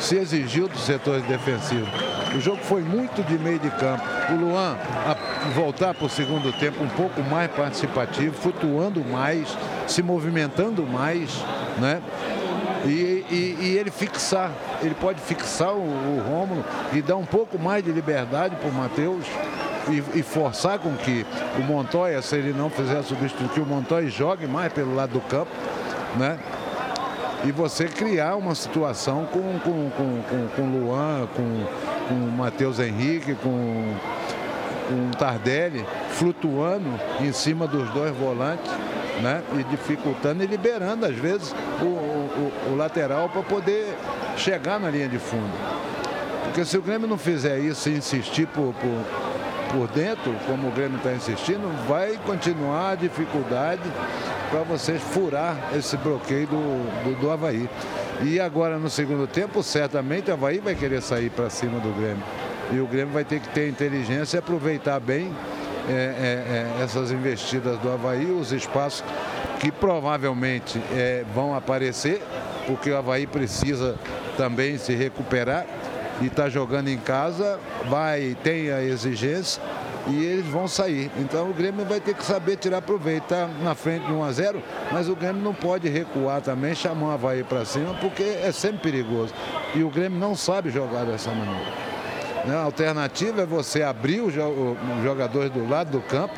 se 0.00 0.16
exigiu 0.16 0.68
dos 0.68 0.84
setores 0.84 1.24
defensivos. 1.24 1.88
O 2.34 2.40
jogo 2.40 2.58
foi 2.62 2.82
muito 2.82 3.22
de 3.22 3.38
meio 3.38 3.58
de 3.58 3.70
campo. 3.70 4.02
O 4.30 4.36
Luan 4.36 4.76
a 5.06 5.14
voltar 5.54 5.94
para 5.94 6.06
o 6.06 6.08
segundo 6.08 6.52
tempo 6.58 6.82
um 6.82 6.88
pouco 6.88 7.22
mais 7.22 7.50
participativo, 7.50 8.34
flutuando 8.34 9.04
mais, 9.04 9.56
se 9.86 10.02
movimentando 10.02 10.84
mais, 10.84 11.30
né? 11.78 12.02
E, 12.86 13.13
e, 13.74 13.78
ele 13.78 13.90
fixar, 13.90 14.52
ele 14.80 14.94
pode 14.94 15.20
fixar 15.20 15.72
o, 15.72 15.80
o 15.80 16.22
Rômulo 16.26 16.64
e 16.92 17.02
dar 17.02 17.16
um 17.16 17.24
pouco 17.24 17.58
mais 17.58 17.82
de 17.84 17.90
liberdade 17.90 18.54
para 18.56 18.68
o 18.68 18.72
Matheus 18.72 19.26
e, 19.88 20.18
e, 20.18 20.22
forçar 20.22 20.78
com 20.78 20.94
que 20.96 21.26
o 21.58 21.62
Montoya, 21.62 22.22
se 22.22 22.36
ele 22.36 22.52
não 22.52 22.70
fizer 22.70 22.98
a 22.98 23.02
substituição, 23.02 23.48
que 23.48 23.60
o 23.60 23.66
Montoya 23.66 24.08
jogue 24.08 24.46
mais 24.46 24.72
pelo 24.72 24.94
lado 24.94 25.12
do 25.12 25.20
campo, 25.20 25.50
né? 26.16 26.38
E 27.44 27.52
você 27.52 27.84
criar 27.86 28.36
uma 28.36 28.54
situação 28.54 29.26
com, 29.26 29.58
com, 29.58 29.90
com, 29.90 30.22
com, 30.22 30.48
com 30.56 30.62
Luan, 30.62 31.28
com, 31.36 31.66
com 32.08 32.14
o 32.14 32.32
Matheus 32.32 32.78
Henrique, 32.78 33.34
com, 33.34 33.94
com 34.88 35.10
o 35.10 35.16
Tardelli, 35.18 35.84
flutuando 36.12 36.88
em 37.20 37.32
cima 37.32 37.66
dos 37.66 37.90
dois 37.90 38.16
volantes 38.16 38.72
né? 39.22 39.42
E 39.58 39.64
dificultando 39.64 40.42
e 40.42 40.46
liberando, 40.46 41.06
às 41.06 41.14
vezes, 41.14 41.54
o, 41.80 41.84
o, 41.84 42.52
o 42.72 42.76
lateral 42.76 43.28
para 43.28 43.42
poder 43.42 43.96
chegar 44.36 44.80
na 44.80 44.90
linha 44.90 45.08
de 45.08 45.18
fundo. 45.18 45.52
Porque 46.44 46.64
se 46.64 46.76
o 46.76 46.82
Grêmio 46.82 47.08
não 47.08 47.18
fizer 47.18 47.58
isso 47.58 47.88
e 47.88 47.96
insistir 47.96 48.46
por, 48.46 48.74
por, 48.74 49.72
por 49.72 49.88
dentro, 49.88 50.34
como 50.46 50.68
o 50.68 50.70
Grêmio 50.70 50.98
está 50.98 51.12
insistindo, 51.12 51.68
vai 51.88 52.18
continuar 52.24 52.90
a 52.90 52.94
dificuldade 52.94 53.82
para 54.50 54.62
vocês 54.62 55.02
furar 55.02 55.56
esse 55.76 55.96
bloqueio 55.96 56.46
do, 56.46 57.04
do, 57.04 57.20
do 57.20 57.30
Havaí. 57.30 57.68
E 58.22 58.38
agora 58.38 58.78
no 58.78 58.88
segundo 58.88 59.26
tempo, 59.26 59.62
certamente 59.62 60.30
o 60.30 60.34
Havaí 60.34 60.60
vai 60.60 60.74
querer 60.74 61.02
sair 61.02 61.30
para 61.30 61.50
cima 61.50 61.80
do 61.80 61.92
Grêmio. 61.92 62.22
E 62.70 62.78
o 62.78 62.86
Grêmio 62.86 63.12
vai 63.12 63.24
ter 63.24 63.40
que 63.40 63.48
ter 63.48 63.68
inteligência 63.68 64.36
e 64.36 64.38
aproveitar 64.38 65.00
bem 65.00 65.32
é, 65.88 65.92
é, 65.92 66.80
é, 66.80 66.82
essas 66.82 67.10
investidas 67.10 67.78
do 67.78 67.90
Havaí, 67.90 68.26
os 68.26 68.52
espaços 68.52 69.04
que 69.60 69.70
provavelmente 69.70 70.80
é, 70.92 71.24
vão 71.34 71.54
aparecer, 71.54 72.22
porque 72.66 72.90
o 72.90 72.96
Havaí 72.96 73.26
precisa 73.26 73.96
também 74.36 74.78
se 74.78 74.94
recuperar 74.94 75.66
e 76.20 76.26
está 76.26 76.48
jogando 76.48 76.88
em 76.88 76.98
casa, 76.98 77.58
vai, 77.88 78.36
tem 78.42 78.70
a 78.70 78.82
exigência 78.82 79.62
e 80.06 80.24
eles 80.24 80.46
vão 80.46 80.68
sair. 80.68 81.10
Então 81.16 81.50
o 81.50 81.54
Grêmio 81.54 81.84
vai 81.84 82.00
ter 82.00 82.14
que 82.14 82.24
saber 82.24 82.56
tirar 82.56 82.82
proveito. 82.82 83.24
Está 83.24 83.48
na 83.62 83.74
frente 83.74 84.06
de 84.06 84.12
1 84.12 84.22
a 84.22 84.32
0, 84.32 84.62
mas 84.92 85.08
o 85.08 85.16
Grêmio 85.16 85.42
não 85.42 85.54
pode 85.54 85.88
recuar 85.88 86.40
também, 86.40 86.74
chamar 86.74 87.06
o 87.06 87.10
Havaí 87.12 87.42
para 87.42 87.64
cima, 87.64 87.94
porque 88.00 88.22
é 88.22 88.52
sempre 88.52 88.92
perigoso. 88.92 89.34
E 89.74 89.82
o 89.82 89.90
Grêmio 89.90 90.18
não 90.18 90.34
sabe 90.34 90.70
jogar 90.70 91.04
dessa 91.04 91.30
maneira. 91.30 91.93
A 92.46 92.62
alternativa 92.62 93.42
é 93.42 93.46
você 93.46 93.82
abrir 93.82 94.20
os 94.20 94.34
jogadores 95.02 95.50
do 95.50 95.68
lado 95.68 95.90
do 95.90 96.00
campo 96.00 96.34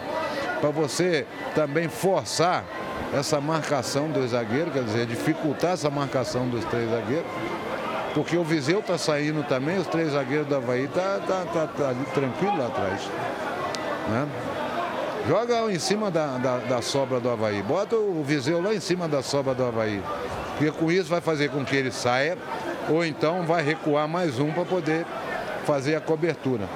para 0.60 0.70
você 0.70 1.26
também 1.54 1.88
forçar 1.88 2.64
essa 3.12 3.40
marcação 3.40 4.08
dos 4.10 4.30
zagueiros, 4.30 4.72
quer 4.72 4.84
dizer, 4.84 5.06
dificultar 5.06 5.72
essa 5.72 5.90
marcação 5.90 6.48
dos 6.48 6.64
três 6.66 6.90
zagueiros. 6.90 7.26
Porque 8.14 8.36
o 8.36 8.44
Viseu 8.44 8.80
está 8.80 8.96
saindo 8.96 9.42
também, 9.44 9.78
os 9.78 9.86
três 9.86 10.12
zagueiros 10.12 10.46
do 10.46 10.56
Havaí 10.56 10.88
tá, 10.88 11.20
tá, 11.26 11.44
tá, 11.52 11.66
tá 11.66 11.94
tranquilo 12.14 12.56
lá 12.56 12.66
atrás. 12.66 13.02
Né? 14.08 14.26
Joga 15.28 15.70
em 15.72 15.78
cima 15.78 16.10
da, 16.10 16.38
da, 16.38 16.58
da, 16.58 16.82
sobra 16.82 17.18
do 17.20 17.28
Havaí. 17.28 17.62
Bota 17.62 17.96
o 17.96 18.22
Viseu 18.24 18.62
lá 18.62 18.72
em 18.72 18.80
cima 18.80 19.08
da 19.08 19.22
sobra 19.22 19.54
do 19.54 19.64
Havaí. 19.64 20.02
Porque 20.56 20.70
com 20.72 20.90
isso 20.90 21.10
vai 21.10 21.20
fazer 21.20 21.50
com 21.50 21.64
que 21.64 21.76
ele 21.76 21.90
saia, 21.90 22.38
ou 22.88 23.04
então 23.04 23.44
vai 23.44 23.62
recuar 23.62 24.08
mais 24.08 24.38
um 24.38 24.50
para 24.52 24.64
poder 24.64 25.04
fazer 25.66 25.96
a 25.96 26.00
cobertura. 26.00 26.68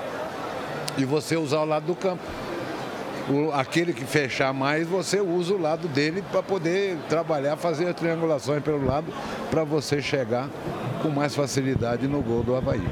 E 0.98 1.04
você 1.04 1.36
usar 1.36 1.60
o 1.60 1.64
lado 1.64 1.86
do 1.86 1.94
campo. 1.94 2.22
O, 3.28 3.52
aquele 3.52 3.92
que 3.92 4.04
fechar 4.04 4.52
mais, 4.52 4.88
você 4.88 5.20
usa 5.20 5.54
o 5.54 5.60
lado 5.60 5.86
dele 5.86 6.22
para 6.32 6.42
poder 6.42 6.98
trabalhar, 7.08 7.56
fazer 7.56 7.86
as 7.86 7.94
triangulações 7.94 8.60
pelo 8.62 8.84
lado, 8.84 9.06
para 9.50 9.62
você 9.62 10.02
chegar 10.02 10.48
com 11.00 11.08
mais 11.08 11.34
facilidade 11.34 12.08
no 12.08 12.20
gol 12.20 12.42
do 12.42 12.56
Havaí. 12.56 12.82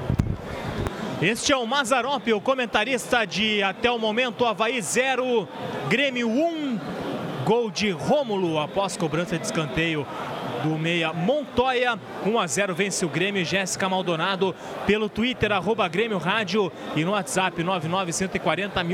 Este 1.21 1.53
é 1.53 1.57
o 1.57 1.67
Mazarop, 1.67 2.33
o 2.33 2.41
comentarista 2.41 3.27
de 3.27 3.61
até 3.61 3.91
o 3.91 3.99
momento 3.99 4.45
Havaí 4.45 4.81
0, 4.81 5.49
Grêmio 5.89 6.29
1, 6.29 6.47
um, 6.47 6.79
gol 7.45 7.73
de 7.73 7.91
Rômulo 7.91 8.61
após 8.61 8.97
cobrança 8.97 9.37
de 9.37 9.45
escanteio 9.45 10.07
do 10.63 10.79
meia 10.79 11.13
Montoya. 11.13 11.99
1 12.25 12.39
a 12.39 12.47
0 12.47 12.75
vence 12.75 13.05
o 13.05 13.09
Grêmio. 13.09 13.45
Jéssica 13.45 13.89
Maldonado 13.89 14.55
pelo 14.87 15.09
Twitter, 15.09 15.53
arroba 15.53 15.89
Grêmio 15.89 16.19
Rádio 16.19 16.71
e 16.95 17.05
no 17.05 17.13
WhatsApp 17.13 17.63
99140 17.63 18.85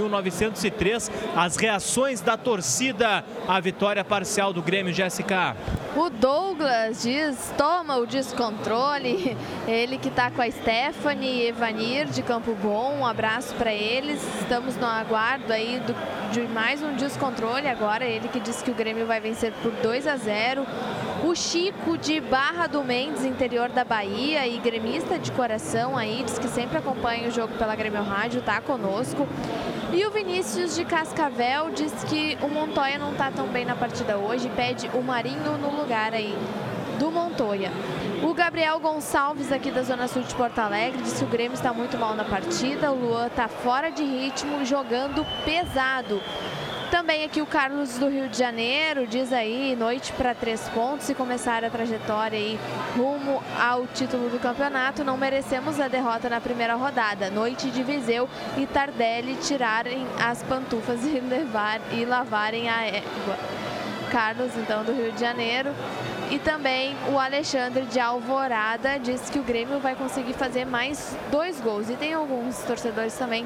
As 1.36 1.56
reações 1.56 2.20
da 2.20 2.36
torcida 2.36 3.24
à 3.48 3.60
vitória 3.60 4.04
parcial 4.04 4.52
do 4.52 4.62
Grêmio, 4.62 4.92
Jéssica. 4.92 5.56
O 5.96 6.10
Douglas 6.10 7.02
diz, 7.02 7.52
toma 7.56 7.96
o 7.98 8.06
descontrole. 8.06 9.36
Ele 9.66 9.96
que 9.96 10.08
está 10.08 10.30
com 10.30 10.42
a 10.42 10.50
Stephanie 10.50 11.42
e 11.42 11.48
Evanir 11.48 12.06
de 12.06 12.22
Campo 12.22 12.54
Bom. 12.54 12.98
Um 13.00 13.06
abraço 13.06 13.54
para 13.54 13.72
eles. 13.72 14.20
Estamos 14.40 14.76
no 14.76 14.86
aguardo 14.86 15.52
aí 15.52 15.80
do, 15.80 15.94
de 16.32 16.42
mais 16.52 16.82
um 16.82 16.94
descontrole 16.94 17.68
agora. 17.68 18.04
Ele 18.04 18.28
que 18.28 18.40
diz 18.40 18.60
que 18.60 18.70
o 18.70 18.74
Grêmio 18.74 19.06
vai 19.06 19.20
vencer 19.20 19.52
por 19.62 19.70
2 19.70 20.06
a 20.06 20.16
0. 20.16 20.66
O 21.22 21.34
Chico 21.54 21.96
de 21.96 22.20
Barra 22.20 22.66
do 22.66 22.82
Mendes, 22.82 23.24
interior 23.24 23.68
da 23.68 23.84
Bahia 23.84 24.44
e 24.44 24.58
gremista 24.58 25.20
de 25.20 25.30
coração 25.30 25.96
aí, 25.96 26.24
diz 26.24 26.36
que 26.36 26.48
sempre 26.48 26.78
acompanha 26.78 27.28
o 27.28 27.30
jogo 27.30 27.54
pela 27.54 27.76
Grêmio 27.76 28.02
Rádio, 28.02 28.42
tá 28.42 28.60
conosco. 28.60 29.24
E 29.92 30.04
o 30.04 30.10
Vinícius 30.10 30.74
de 30.74 30.84
Cascavel 30.84 31.70
diz 31.70 31.92
que 32.08 32.36
o 32.42 32.48
Montoya 32.48 32.98
não 32.98 33.14
tá 33.14 33.30
tão 33.30 33.46
bem 33.46 33.64
na 33.64 33.76
partida 33.76 34.16
hoje, 34.16 34.50
pede 34.56 34.90
o 34.94 35.00
Marinho 35.00 35.56
no 35.58 35.70
lugar 35.80 36.12
aí 36.12 36.36
do 36.98 37.08
Montoya. 37.12 37.70
O 38.24 38.34
Gabriel 38.34 38.80
Gonçalves, 38.80 39.52
aqui 39.52 39.70
da 39.70 39.82
Zona 39.84 40.08
Sul 40.08 40.22
de 40.22 40.34
Porto 40.34 40.58
Alegre, 40.58 41.02
disse 41.02 41.18
que 41.18 41.24
o 41.24 41.28
Grêmio 41.28 41.54
está 41.54 41.72
muito 41.72 41.96
mal 41.96 42.16
na 42.16 42.24
partida. 42.24 42.90
O 42.90 42.96
Luan 42.96 43.28
está 43.28 43.46
fora 43.46 43.90
de 43.90 44.02
ritmo, 44.02 44.64
jogando 44.64 45.24
pesado. 45.44 46.20
Também 46.94 47.24
aqui 47.24 47.42
o 47.42 47.46
Carlos 47.46 47.98
do 47.98 48.08
Rio 48.08 48.28
de 48.28 48.38
Janeiro 48.38 49.04
diz 49.04 49.32
aí, 49.32 49.74
noite 49.74 50.12
para 50.12 50.32
três 50.32 50.60
pontos 50.68 51.08
e 51.08 51.14
começar 51.14 51.64
a 51.64 51.68
trajetória 51.68 52.38
aí 52.38 52.56
rumo 52.96 53.42
ao 53.60 53.84
título 53.88 54.30
do 54.30 54.38
campeonato. 54.38 55.02
Não 55.02 55.16
merecemos 55.16 55.80
a 55.80 55.88
derrota 55.88 56.28
na 56.28 56.40
primeira 56.40 56.76
rodada. 56.76 57.30
Noite 57.30 57.68
de 57.68 57.82
Viseu 57.82 58.28
e 58.56 58.64
Tardelli 58.64 59.34
tirarem 59.42 60.06
as 60.22 60.44
pantufas 60.44 61.04
e 61.04 61.18
levar 61.18 61.80
e 61.90 62.04
lavarem 62.04 62.68
a 62.68 62.86
égua. 62.86 63.38
Carlos, 64.12 64.52
então, 64.56 64.84
do 64.84 64.92
Rio 64.92 65.10
de 65.10 65.20
Janeiro. 65.20 65.70
E 66.30 66.38
também 66.38 66.94
o 67.12 67.18
Alexandre 67.18 67.86
de 67.86 67.98
Alvorada 67.98 69.00
diz 69.00 69.28
que 69.28 69.40
o 69.40 69.42
Grêmio 69.42 69.80
vai 69.80 69.96
conseguir 69.96 70.34
fazer 70.34 70.64
mais 70.64 71.16
dois 71.28 71.60
gols. 71.60 71.90
E 71.90 71.96
tem 71.96 72.14
alguns 72.14 72.56
torcedores 72.58 73.18
também 73.18 73.44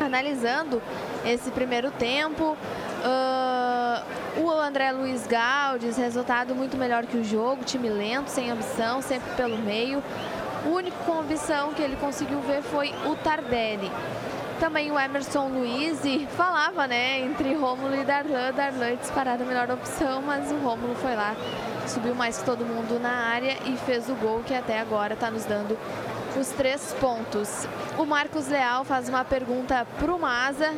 analisando 0.00 0.82
esse 1.26 1.50
primeiro 1.50 1.90
tempo. 1.90 2.56
Uh, 3.04 4.40
o 4.40 4.50
André 4.50 4.92
Luiz 4.92 5.26
Galdes, 5.26 5.96
resultado 5.96 6.54
muito 6.54 6.76
melhor 6.76 7.04
que 7.06 7.16
o 7.16 7.24
jogo, 7.24 7.64
time 7.64 7.88
lento, 7.88 8.28
sem 8.28 8.50
ambição, 8.50 9.02
sempre 9.02 9.30
pelo 9.36 9.58
meio. 9.58 10.02
O 10.64 10.70
único 10.70 10.96
com 11.04 11.20
ambição 11.20 11.72
que 11.72 11.82
ele 11.82 11.96
conseguiu 11.96 12.40
ver 12.40 12.62
foi 12.62 12.92
o 13.04 13.14
Tardelli. 13.16 13.90
Também 14.58 14.90
o 14.90 14.98
Emerson 14.98 15.48
Luiz 15.48 16.00
falava, 16.30 16.86
né, 16.86 17.20
entre 17.20 17.54
Rômulo 17.54 17.94
e 17.94 18.04
Darlan. 18.04 18.52
Darlan 18.52 18.96
disparado 18.96 19.42
a 19.42 19.46
melhor 19.46 19.70
opção, 19.70 20.22
mas 20.22 20.50
o 20.50 20.56
Rômulo 20.56 20.94
foi 20.94 21.14
lá, 21.14 21.36
subiu 21.86 22.14
mais 22.14 22.38
que 22.38 22.44
todo 22.46 22.64
mundo 22.64 22.98
na 22.98 23.10
área 23.10 23.56
e 23.66 23.76
fez 23.76 24.08
o 24.08 24.14
gol 24.14 24.42
que 24.44 24.54
até 24.54 24.80
agora 24.80 25.12
está 25.12 25.30
nos 25.30 25.44
dando 25.44 25.78
os 26.38 26.48
três 26.48 26.94
pontos. 27.00 27.66
O 27.98 28.04
Marcos 28.04 28.48
Leal 28.48 28.84
faz 28.84 29.08
uma 29.08 29.24
pergunta 29.24 29.86
para 29.98 30.14
o 30.14 30.20
Maza. 30.20 30.70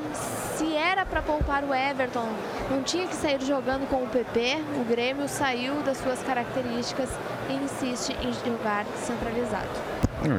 Se 0.57 0.75
era 0.75 1.05
para 1.05 1.23
poupar 1.23 1.65
o 1.65 1.75
Everton, 1.75 2.29
não 2.71 2.83
tinha 2.83 3.07
que 3.07 3.15
sair 3.15 3.41
jogando 3.43 3.89
com 3.89 4.05
o 4.05 4.09
PP. 4.09 4.59
O 4.81 4.85
Grêmio 4.85 5.29
saiu 5.29 5.75
das 5.83 5.99
suas 5.99 6.23
características 6.23 7.11
e 7.49 7.55
insiste 7.55 8.17
em 8.23 8.33
jogar 8.49 8.85
centralizado. 8.97 9.69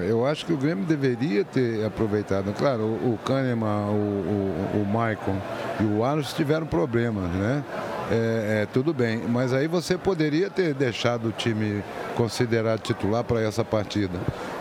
Eu 0.07 0.25
acho 0.25 0.45
que 0.45 0.51
o 0.51 0.57
Grêmio 0.57 0.85
deveria 0.85 1.45
ter 1.45 1.85
aproveitado. 1.85 2.53
Claro, 2.53 2.83
o, 2.83 3.17
Kahneman, 3.23 3.87
o, 3.87 4.75
o, 4.75 4.81
o 4.81 4.85
Maicon 4.85 5.37
e 5.79 5.83
o 5.83 6.03
Arnos 6.03 6.33
tiveram 6.33 6.67
problemas, 6.67 7.29
né? 7.31 7.63
É, 8.11 8.63
é, 8.63 8.65
tudo 8.65 8.91
bem, 8.91 9.19
mas 9.27 9.53
aí 9.53 9.67
você 9.67 9.95
poderia 9.95 10.49
ter 10.49 10.73
deixado 10.73 11.27
o 11.27 11.31
time 11.31 11.83
considerado 12.15 12.79
titular 12.79 13.23
para 13.23 13.39
essa 13.39 13.63
partida 13.63 14.19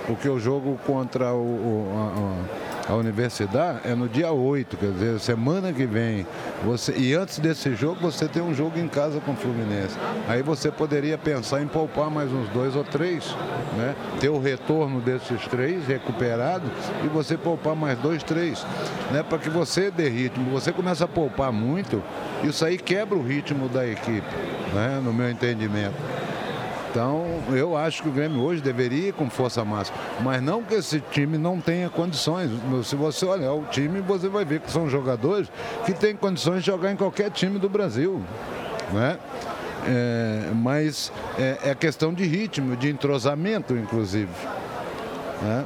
porque 0.08 0.26
o 0.26 0.40
jogo 0.40 0.80
contra 0.86 1.34
o, 1.34 1.36
o, 1.36 2.44
a 2.88 2.94
universidade 2.94 3.80
é 3.84 3.94
no 3.94 4.08
dia 4.08 4.32
8, 4.32 4.78
quer 4.78 4.90
dizer, 4.92 5.20
semana 5.20 5.70
que 5.70 5.84
vem. 5.84 6.26
Você, 6.64 6.94
e 6.96 7.14
antes 7.14 7.38
desse 7.38 7.74
jogo, 7.74 8.00
você 8.00 8.26
tem 8.26 8.42
um 8.42 8.54
jogo 8.54 8.78
em 8.78 8.88
casa 8.88 9.20
com 9.20 9.32
o 9.32 9.36
Fluminense. 9.36 9.98
Aí 10.26 10.42
você 10.42 10.70
poderia 10.70 11.18
pensar 11.18 11.60
em 11.60 11.66
poupar 11.66 12.10
mais 12.10 12.32
uns 12.32 12.48
dois 12.48 12.74
ou 12.74 12.82
três, 12.82 13.36
né? 13.76 13.94
Ter 14.18 14.30
o 14.30 14.40
retorno 14.40 14.98
desses 15.02 15.46
três 15.48 15.86
recuperados 15.86 16.70
e 17.04 17.08
você 17.08 17.36
poupar 17.36 17.76
mais 17.76 17.98
dois, 17.98 18.22
três, 18.22 18.64
né? 19.12 19.22
Para 19.22 19.36
que 19.36 19.50
você 19.50 19.90
dê 19.90 20.08
ritmo. 20.08 20.50
Você 20.52 20.72
começa 20.72 21.04
a 21.04 21.08
poupar 21.08 21.52
muito, 21.52 22.02
isso 22.42 22.64
aí 22.64 22.78
quebra 22.78 23.18
o 23.18 23.22
ritmo 23.22 23.37
da 23.72 23.86
equipe, 23.86 24.34
né? 24.74 25.00
No 25.02 25.12
meu 25.12 25.30
entendimento. 25.30 25.94
Então, 26.90 27.26
eu 27.50 27.76
acho 27.76 28.02
que 28.02 28.08
o 28.08 28.12
Grêmio 28.12 28.40
hoje 28.40 28.62
deveria 28.62 29.08
ir 29.08 29.12
com 29.12 29.28
força 29.28 29.64
máxima. 29.64 29.96
Mas 30.20 30.42
não 30.42 30.62
que 30.62 30.74
esse 30.74 31.00
time 31.10 31.36
não 31.36 31.60
tenha 31.60 31.88
condições. 31.90 32.50
Se 32.84 32.96
você 32.96 33.26
olhar 33.26 33.52
o 33.52 33.64
time, 33.66 34.00
você 34.00 34.28
vai 34.28 34.44
ver 34.44 34.60
que 34.60 34.70
são 34.70 34.88
jogadores 34.88 35.48
que 35.84 35.92
têm 35.92 36.16
condições 36.16 36.60
de 36.60 36.66
jogar 36.66 36.90
em 36.90 36.96
qualquer 36.96 37.30
time 37.30 37.58
do 37.58 37.68
Brasil. 37.68 38.22
Né? 38.92 39.18
É, 39.86 40.50
mas 40.54 41.12
é, 41.38 41.70
é 41.70 41.74
questão 41.74 42.12
de 42.12 42.24
ritmo, 42.24 42.74
de 42.74 42.90
entrosamento, 42.90 43.76
inclusive. 43.76 44.32
Né? 45.42 45.64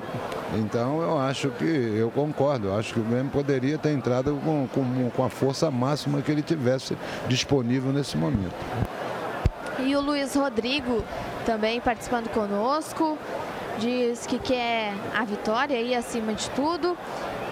Então 0.55 1.01
eu 1.01 1.19
acho 1.19 1.51
que, 1.51 1.65
eu 1.65 2.11
concordo, 2.11 2.69
eu 2.69 2.79
acho 2.79 2.93
que 2.95 3.01
o 3.01 3.03
Grêmio 3.03 3.31
poderia 3.31 3.79
ter 3.79 3.93
entrado 3.93 4.39
com, 4.45 4.69
com, 4.69 5.11
com 5.11 5.25
a 5.25 5.31
força 5.31 5.71
máxima 5.71 6.21
que 6.21 6.31
ele 6.31 6.43
tivesse 6.43 6.97
disponível 7.29 7.93
nesse 7.93 8.17
momento. 8.17 8.55
E 9.79 9.97
o 9.97 10.01
Luiz 10.01 10.35
Rodrigo 10.35 11.03
também 11.45 11.81
participando 11.81 12.29
conosco. 12.29 13.19
Diz 13.79 14.27
que 14.27 14.39
quer 14.39 14.93
a 15.17 15.25
vitória 15.25 15.77
aí 15.77 15.95
acima 15.95 16.35
de 16.35 16.49
tudo. 16.51 16.97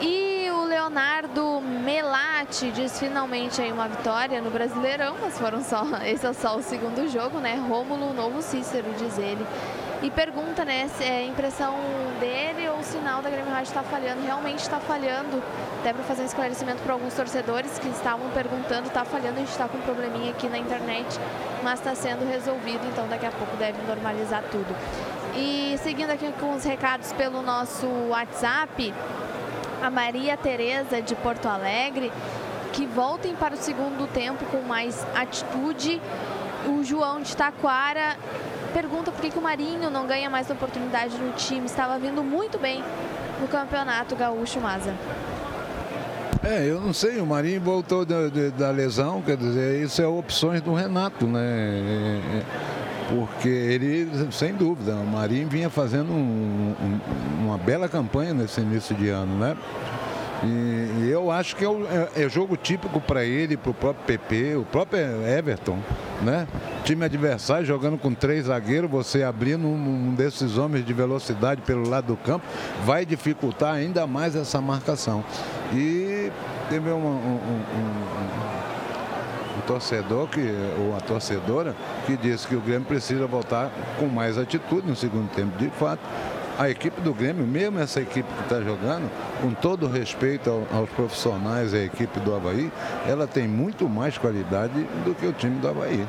E 0.01 0.49
o 0.51 0.65
Leonardo 0.65 1.61
Melati 1.61 2.71
diz 2.71 2.99
finalmente 2.99 3.61
aí 3.61 3.73
uma 3.73 3.89
vitória 3.89 4.41
no 4.41 4.51
Brasileirão, 4.51 5.17
mas 5.21 5.39
foram 5.39 5.63
só, 5.63 5.85
esse 6.05 6.27
é 6.27 6.33
só 6.33 6.57
o 6.57 6.63
segundo 6.63 7.09
jogo, 7.09 7.39
né? 7.39 7.55
Rômulo, 7.55 8.13
novo 8.13 8.43
Cícero, 8.43 8.87
diz 8.99 9.19
ele. 9.19 9.45
E 10.03 10.11
pergunta, 10.11 10.65
né, 10.65 10.89
se 10.97 11.05
é 11.05 11.27
impressão 11.27 11.77
dele 12.19 12.67
ou 12.71 12.79
o 12.79 12.83
sinal 12.83 13.21
da 13.21 13.29
Grêmio 13.29 13.53
Rádio 13.53 13.69
está 13.69 13.83
falhando. 13.83 14.23
Realmente 14.23 14.61
está 14.61 14.81
falhando. 14.81 15.43
Até 15.81 15.93
para 15.93 16.03
fazer 16.05 16.23
um 16.23 16.27
esclarecimento 16.27 16.83
para 16.83 16.95
alguns 16.95 17.13
torcedores 17.13 17.79
que 17.79 17.89
estavam 17.89 18.31
perguntando, 18.31 18.89
está 18.89 19.05
falhando, 19.05 19.37
a 19.37 19.41
gente 19.41 19.51
está 19.51 19.69
com 19.69 19.77
um 19.77 19.83
probleminha 19.83 20.31
aqui 20.31 20.49
na 20.49 20.59
internet, 20.59 21.07
mas 21.63 21.81
está 21.81 21.95
sendo 21.95 22.27
resolvido, 22.27 22.87
então 22.87 23.09
daqui 23.09 23.27
a 23.27 23.31
pouco 23.31 23.57
deve 23.57 23.81
normalizar 23.87 24.43
tudo. 24.51 24.75
E 25.35 25.79
seguindo 25.83 26.11
aqui 26.11 26.33
com 26.41 26.55
os 26.55 26.65
recados 26.65 27.13
pelo 27.13 27.43
nosso 27.43 27.87
WhatsApp, 28.09 28.95
a 29.83 29.91
Maria 29.91 30.37
Tereza 30.37 31.01
de 31.01 31.15
Porto 31.15 31.47
Alegre, 31.47 32.13
que 32.73 32.87
voltem 32.87 33.35
para 33.35 33.55
o 33.55 33.57
segundo 33.57 34.07
tempo 34.13 34.45
com 34.47 34.63
mais 34.63 35.07
atitude. 35.15 36.01
O 36.67 36.85
João 36.85 37.23
de 37.23 37.35
Taquara 37.35 38.17
pergunta 38.71 39.11
por 39.11 39.21
que, 39.21 39.31
que 39.31 39.39
o 39.39 39.43
Marinho 39.43 39.91
não 39.91 40.07
ganha 40.07 40.31
mais 40.31 40.49
oportunidade 40.51 41.17
no 41.19 41.33
time. 41.33 41.67
Estava 41.67 41.99
vindo 41.99 42.23
muito 42.23 42.59
bem 42.59 42.83
no 43.41 43.49
campeonato 43.49 44.17
gaúcho 44.17 44.61
Maza. 44.61 44.95
É, 46.43 46.65
eu 46.65 46.81
não 46.81 46.93
sei, 46.93 47.21
o 47.21 47.27
Marinho 47.27 47.61
voltou 47.61 48.05
da, 48.07 48.29
da 48.57 48.71
lesão, 48.71 49.21
quer 49.21 49.37
dizer, 49.37 49.83
isso 49.83 50.01
é 50.01 50.07
opções 50.07 50.63
do 50.63 50.73
Renato, 50.73 51.27
né? 51.27 51.41
É, 51.43 52.39
é, 52.39 52.43
porque 53.11 53.49
ele, 53.49 54.09
sem 54.33 54.55
dúvida, 54.55 54.95
o 54.95 55.07
Marinho 55.07 55.49
vinha 55.49 55.69
fazendo 55.69 56.11
um, 56.13 56.75
um, 56.81 57.45
uma 57.45 57.59
bela 57.59 57.89
campanha 57.89 58.33
nesse 58.33 58.61
início 58.61 58.95
de 58.95 59.11
ano, 59.11 59.37
né? 59.37 59.55
E, 60.43 61.05
e 61.05 61.11
eu 61.11 61.31
acho 61.31 61.55
que 61.55 61.65
é, 61.65 61.69
é, 61.69 62.25
é 62.25 62.29
jogo 62.29 62.57
típico 62.57 63.01
para 63.01 63.25
ele, 63.25 63.57
para 63.57 63.71
o 63.71 63.75
próprio 63.75 64.05
PP, 64.07 64.57
o 64.57 64.65
próprio 64.65 65.01
Everton, 65.27 65.79
né? 66.23 66.47
Time 66.85 67.05
adversário 67.05 67.67
jogando 67.67 67.99
com 67.99 68.15
três 68.15 68.47
zagueiros, 68.47 68.91
você 68.91 69.23
abrindo 69.23 69.67
um, 69.67 70.09
um 70.09 70.15
desses 70.15 70.57
homens 70.57 70.85
de 70.85 70.93
velocidade 70.93 71.61
pelo 71.63 71.89
lado 71.89 72.07
do 72.07 72.17
campo, 72.17 72.45
vai 72.85 73.05
dificultar 73.05 73.75
ainda 73.75 74.07
mais 74.07 74.35
essa 74.35 74.61
marcação. 74.61 75.23
E 75.75 76.33
teve 76.71 76.91
um, 76.91 76.97
um, 76.97 77.41
um 79.59 79.61
torcedor 79.71 80.27
que, 80.27 80.41
ou 80.79 80.97
a 80.97 81.01
torcedora 81.01 81.77
que 82.07 82.17
disse 82.17 82.49
que 82.49 82.57
o 82.57 82.61
Grêmio 82.61 82.87
precisa 82.87 83.27
voltar 83.27 83.71
com 83.99 84.07
mais 84.07 84.37
atitude 84.37 84.87
no 84.87 84.97
segundo 84.97 85.29
tempo. 85.31 85.57
De 85.59 85.69
fato, 85.71 86.01
a 86.61 86.69
equipe 86.69 87.01
do 87.01 87.15
Grêmio, 87.15 87.47
mesmo 87.47 87.79
essa 87.79 88.03
equipe 88.03 88.31
que 88.35 88.43
está 88.43 88.61
jogando, 88.61 89.11
com 89.41 89.55
todo 89.55 89.89
respeito 89.89 90.51
ao, 90.51 90.81
aos 90.81 90.91
profissionais 90.91 91.73
e 91.73 91.77
à 91.77 91.85
equipe 91.85 92.21
do 92.21 92.35
Havaí, 92.35 92.71
ela 93.09 93.27
tem 93.27 93.49
muito 93.49 93.89
mais 93.89 94.19
qualidade 94.19 94.75
do 95.03 95.15
que 95.15 95.25
o 95.25 95.33
time 95.33 95.59
do 95.59 95.67
Havaí. 95.67 96.07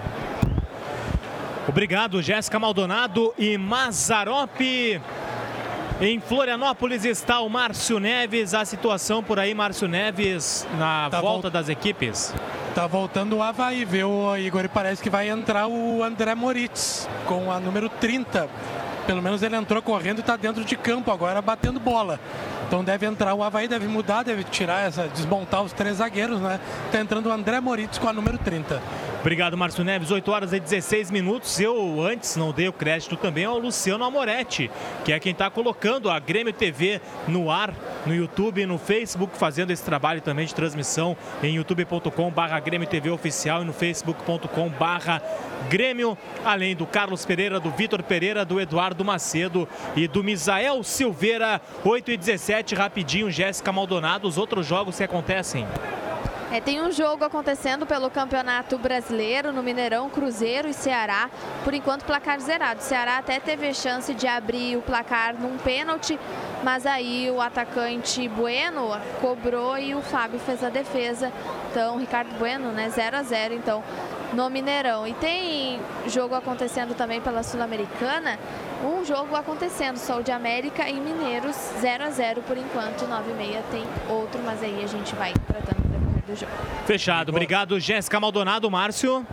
Obrigado, 1.70 2.22
Jéssica 2.22 2.60
Maldonado 2.60 3.34
e 3.40 3.58
Mazarope. 3.58 5.00
Em 6.02 6.20
Florianópolis 6.20 7.06
está 7.06 7.40
o 7.40 7.48
Márcio 7.48 7.98
Neves. 7.98 8.54
A 8.54 8.66
situação 8.66 9.24
por 9.24 9.40
aí, 9.40 9.54
Márcio 9.54 9.88
Neves, 9.88 10.68
na 10.78 11.10
tá 11.10 11.22
volta 11.22 11.50
das 11.50 11.70
equipes. 11.70 12.34
Tá 12.76 12.88
voltando 12.88 13.38
o 13.38 13.42
Havaí, 13.42 13.86
viu, 13.86 14.38
Igor? 14.38 14.66
E 14.66 14.68
parece 14.68 15.02
que 15.02 15.10
vai 15.10 15.30
entrar 15.30 15.68
o 15.68 16.04
André 16.04 16.36
Moritz 16.36 17.08
com 17.26 17.50
a 17.50 17.58
número 17.58 17.88
30 17.88 18.50
pelo 19.06 19.22
menos 19.22 19.42
ele 19.44 19.56
entrou 19.56 19.82
correndo 19.82 20.18
e 20.18 20.22
está 20.22 20.36
dentro 20.36 20.64
de 20.64 20.76
campo 20.76 21.12
agora, 21.12 21.42
batendo 21.42 21.80
bola. 21.80 22.20
Então 22.72 22.86
deve 22.86 23.06
entrar 23.06 23.34
o 23.34 23.44
Havaí, 23.44 23.68
deve 23.68 23.86
mudar, 23.86 24.24
deve 24.24 24.46
tirar 24.46 24.88
essa, 24.88 25.06
desmontar 25.10 25.62
os 25.62 25.74
três 25.74 25.98
zagueiros, 25.98 26.40
né? 26.40 26.58
Está 26.86 27.02
entrando 27.02 27.28
o 27.28 27.30
André 27.34 27.60
Moritz 27.60 27.98
com 27.98 28.08
a 28.08 28.14
número 28.14 28.38
30. 28.38 28.82
Obrigado, 29.20 29.58
Márcio 29.58 29.84
Neves. 29.84 30.10
8 30.10 30.32
horas 30.32 30.54
e 30.54 30.60
16 30.60 31.12
minutos. 31.12 31.60
Eu 31.60 32.02
antes 32.02 32.38
não 32.38 32.54
dei 32.54 32.70
o 32.70 32.74
crédito 32.74 33.18
também 33.18 33.44
ao 33.44 33.60
Luciano 33.60 34.06
Amoretti, 34.06 34.72
que 35.04 35.12
é 35.12 35.20
quem 35.20 35.34
está 35.34 35.50
colocando 35.50 36.10
a 36.10 36.18
Grêmio 36.18 36.54
TV 36.54 37.02
no 37.28 37.52
ar, 37.52 37.74
no 38.06 38.16
YouTube, 38.16 38.66
no 38.66 38.80
Facebook, 38.80 39.38
fazendo 39.38 39.72
esse 39.72 39.84
trabalho 39.84 40.22
também 40.22 40.46
de 40.46 40.56
transmissão 40.56 41.16
em 41.44 41.56
youtube.com/barra 41.56 42.60
Grêmio 42.62 42.88
TV 42.88 43.12
Oficial 43.12 43.62
e 43.62 43.66
no 43.66 43.74
facebook.com/barra 43.74 45.22
Grêmio, 45.70 46.18
além 46.44 46.76
do 46.76 46.88
Carlos 46.88 47.24
Pereira, 47.24 47.60
do 47.60 47.70
Vitor 47.70 48.02
Pereira, 48.02 48.44
do 48.44 48.60
Eduardo 48.60 49.06
Macedo 49.06 49.70
e 49.96 50.08
do 50.08 50.24
Misael 50.24 50.82
Silveira. 50.82 51.62
8 51.86 52.12
e 52.12 52.18
17, 52.18 52.61
rapidinho, 52.76 53.32
Jéssica 53.32 53.72
Maldonado. 53.72 54.28
Os 54.28 54.38
outros 54.38 54.66
jogos 54.66 54.98
que 54.98 55.04
acontecem. 55.04 55.68
É, 56.52 56.60
tem 56.60 56.82
um 56.82 56.92
jogo 56.92 57.24
acontecendo 57.24 57.86
pelo 57.86 58.10
Campeonato 58.10 58.78
Brasileiro 58.78 59.54
no 59.54 59.64
Mineirão, 59.64 60.10
Cruzeiro 60.10 60.68
e 60.68 60.74
Ceará. 60.74 61.30
Por 61.64 61.74
enquanto, 61.74 62.04
placar 62.04 62.42
zerado. 62.42 62.82
Ceará 62.82 63.20
até 63.20 63.40
teve 63.40 63.74
chance 63.74 64.14
de 64.14 64.28
abrir 64.28 64.76
o 64.76 64.82
placar 64.82 65.34
num 65.34 65.58
pênalti, 65.58 66.20
mas 66.62 66.86
aí 66.86 67.32
o 67.32 67.40
atacante 67.40 68.28
Bueno 68.28 68.90
cobrou 69.22 69.78
e 69.78 69.96
o 69.96 70.02
Fábio 70.02 70.40
fez 70.40 70.62
a 70.62 70.70
defesa. 70.70 71.32
Então, 71.72 71.98
Ricardo 71.98 72.38
Bueno, 72.38 72.74
né, 72.74 72.90
0 72.90 73.16
a 73.16 73.24
0 73.24 73.54
então, 73.54 73.82
no 74.34 74.50
Mineirão. 74.50 75.08
E 75.08 75.14
tem 75.14 75.80
jogo 76.08 76.36
acontecendo 76.36 76.96
também 76.96 77.22
pela 77.22 77.44
Sul-Americana. 77.44 78.40
Um 78.84 79.06
jogo 79.06 79.36
acontecendo, 79.36 79.98
Sol 79.98 80.24
de 80.24 80.32
América 80.32 80.90
e 80.90 81.00
Mineiros, 81.00 81.56
0 81.80 82.04
a 82.04 82.10
0 82.10 82.42
por 82.42 82.58
enquanto, 82.58 83.08
9 83.08 83.32
e 83.32 83.34
meia 83.34 83.64
tem 83.72 83.84
outro, 84.10 84.42
mas 84.44 84.64
aí 84.64 84.84
a 84.84 84.88
gente 84.88 85.14
vai 85.16 85.34
tratando 85.34 85.82
do 86.26 86.36
jogo. 86.36 86.52
Fechado. 86.86 87.30
Obrigado, 87.30 87.80
Jéssica 87.80 88.20
Maldonado, 88.20 88.70
Márcio. 88.72 89.26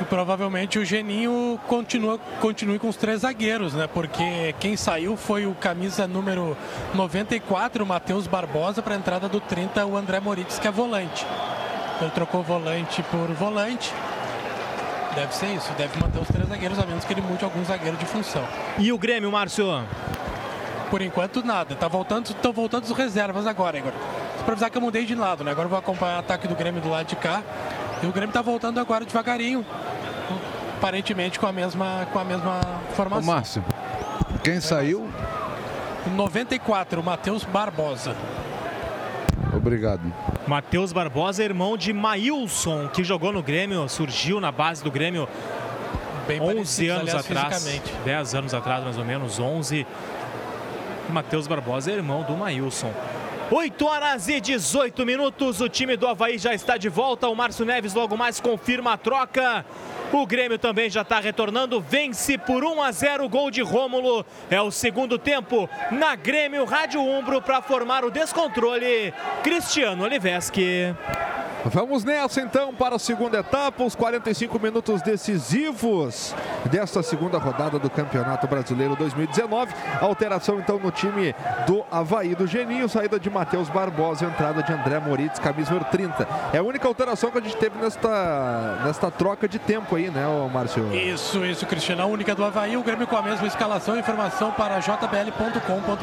E 0.00 0.04
provavelmente 0.04 0.78
o 0.78 0.84
Geninho 0.84 1.60
continua, 1.68 2.18
continue 2.40 2.78
com 2.78 2.88
os 2.88 2.96
três 2.96 3.20
zagueiros, 3.20 3.72
né? 3.72 3.86
Porque 3.86 4.54
quem 4.58 4.76
saiu 4.76 5.16
foi 5.16 5.46
o 5.46 5.54
camisa 5.54 6.08
número 6.08 6.56
94, 6.94 7.84
o 7.84 7.86
Matheus 7.86 8.26
Barbosa, 8.26 8.82
para 8.82 8.94
a 8.94 8.98
entrada 8.98 9.28
do 9.28 9.38
30, 9.38 9.86
o 9.86 9.96
André 9.96 10.18
Moritz, 10.18 10.58
que 10.58 10.66
é 10.66 10.72
volante. 10.72 11.24
Ele 12.00 12.10
trocou 12.10 12.42
volante 12.42 13.00
por 13.04 13.28
volante. 13.32 13.92
Deve 15.14 15.34
ser 15.34 15.46
isso, 15.54 15.72
deve 15.74 15.98
manter 16.00 16.20
os 16.20 16.28
três 16.28 16.48
zagueiros, 16.48 16.78
a 16.78 16.86
menos 16.86 17.04
que 17.04 17.12
ele 17.12 17.20
mude 17.20 17.44
algum 17.44 17.64
zagueiro 17.64 17.96
de 17.96 18.06
função. 18.06 18.44
E 18.78 18.92
o 18.92 18.98
Grêmio, 18.98 19.30
Márcio? 19.30 19.66
Por 20.90 21.02
enquanto, 21.02 21.44
nada. 21.44 21.74
Tá 21.74 21.88
voltando, 21.88 22.26
estão 22.26 22.52
voltando 22.52 22.84
os 22.84 22.92
reservas 22.92 23.46
agora, 23.46 23.78
Igor 23.78 23.92
para 24.42 24.52
avisar 24.52 24.70
que 24.70 24.76
eu 24.76 24.82
mudei 24.82 25.04
de 25.04 25.14
lado, 25.14 25.44
né? 25.44 25.50
Agora 25.50 25.66
eu 25.66 25.70
vou 25.70 25.78
acompanhar 25.78 26.16
o 26.16 26.20
ataque 26.20 26.46
do 26.46 26.54
Grêmio 26.54 26.80
do 26.80 26.88
lado 26.88 27.06
de 27.06 27.16
cá. 27.16 27.42
E 28.02 28.06
o 28.06 28.12
Grêmio 28.12 28.30
está 28.30 28.42
voltando 28.42 28.80
agora 28.80 29.04
devagarinho, 29.04 29.64
aparentemente 30.76 31.38
com 31.38 31.46
a 31.46 31.52
mesma, 31.52 32.06
com 32.12 32.18
a 32.18 32.24
mesma 32.24 32.60
formação. 32.94 33.28
Ô, 33.28 33.34
Márcio, 33.34 33.64
quem 34.42 34.60
saiu? 34.60 35.08
94, 36.16 37.00
o 37.00 37.04
Matheus 37.04 37.44
Barbosa. 37.44 38.16
Obrigado. 39.52 40.00
Matheus 40.46 40.92
Barbosa, 40.92 41.44
irmão 41.44 41.76
de 41.76 41.92
Maílson, 41.92 42.88
que 42.88 43.04
jogou 43.04 43.32
no 43.32 43.42
Grêmio, 43.42 43.88
surgiu 43.88 44.40
na 44.40 44.50
base 44.50 44.82
do 44.82 44.90
Grêmio 44.90 45.28
Bem 46.26 46.40
11 46.40 46.88
anos 46.88 47.08
aliás, 47.10 47.26
atrás. 47.26 47.82
10 48.04 48.34
anos 48.34 48.54
atrás, 48.54 48.84
mais 48.84 48.96
ou 48.96 49.04
menos, 49.04 49.38
11. 49.38 49.86
Matheus 51.10 51.46
Barbosa 51.46 51.90
é 51.90 51.94
irmão 51.94 52.22
do 52.22 52.36
Maílson. 52.36 52.92
8 53.54 53.84
horas 53.84 54.28
e 54.28 54.40
18 54.40 55.04
minutos. 55.04 55.60
O 55.60 55.68
time 55.68 55.94
do 55.94 56.08
Havaí 56.08 56.38
já 56.38 56.54
está 56.54 56.78
de 56.78 56.88
volta. 56.88 57.28
O 57.28 57.36
Márcio 57.36 57.66
Neves 57.66 57.92
logo 57.92 58.16
mais 58.16 58.40
confirma 58.40 58.94
a 58.94 58.96
troca. 58.96 59.66
O 60.10 60.26
Grêmio 60.26 60.58
também 60.58 60.88
já 60.88 61.02
está 61.02 61.20
retornando. 61.20 61.78
Vence 61.78 62.38
por 62.38 62.64
1 62.64 62.82
a 62.82 62.90
0 62.90 63.28
gol 63.28 63.50
de 63.50 63.60
Rômulo. 63.60 64.24
É 64.50 64.58
o 64.58 64.70
segundo 64.70 65.18
tempo 65.18 65.68
na 65.90 66.16
Grêmio 66.16 66.64
Rádio 66.64 67.02
Umbro 67.02 67.42
para 67.42 67.60
formar 67.60 68.06
o 68.06 68.10
descontrole. 68.10 69.12
Cristiano 69.42 70.04
Oliveski. 70.04 70.94
Vamos 71.64 72.02
nessa 72.02 72.40
então 72.40 72.74
para 72.74 72.96
a 72.96 72.98
segunda 72.98 73.38
etapa, 73.38 73.84
os 73.84 73.94
45 73.94 74.58
minutos 74.58 75.00
decisivos 75.00 76.34
desta 76.68 77.04
segunda 77.04 77.38
rodada 77.38 77.78
do 77.78 77.88
Campeonato 77.88 78.48
Brasileiro 78.48 78.96
2019. 78.96 79.72
Alteração 80.00 80.58
então 80.58 80.80
no 80.80 80.90
time 80.90 81.32
do 81.64 81.84
Havaí 81.88 82.34
do 82.34 82.48
Geninho, 82.48 82.88
saída 82.88 83.18
de 83.18 83.30
Matheus 83.42 83.68
Barbosa, 83.68 84.24
entrada 84.24 84.62
de 84.62 84.72
André 84.72 85.00
Moritz, 85.00 85.40
camisa 85.40 85.72
número 85.72 85.90
30. 85.90 86.28
É 86.52 86.58
a 86.58 86.62
única 86.62 86.86
alteração 86.86 87.28
que 87.28 87.38
a 87.38 87.40
gente 87.40 87.56
teve 87.56 87.76
nesta, 87.76 88.78
nesta 88.84 89.10
troca 89.10 89.48
de 89.48 89.58
tempo 89.58 89.96
aí, 89.96 90.08
né, 90.10 90.24
Márcio? 90.52 90.94
Isso, 90.94 91.44
isso, 91.44 91.66
Cristiano. 91.66 92.02
A 92.02 92.06
única 92.06 92.36
do 92.36 92.44
Havaí, 92.44 92.76
o 92.76 92.84
Grêmio 92.84 93.04
com 93.04 93.16
a 93.16 93.22
mesma 93.22 93.48
escalação, 93.48 93.98
informação 93.98 94.52
para 94.52 94.78
jbl.com.br. 94.78 96.02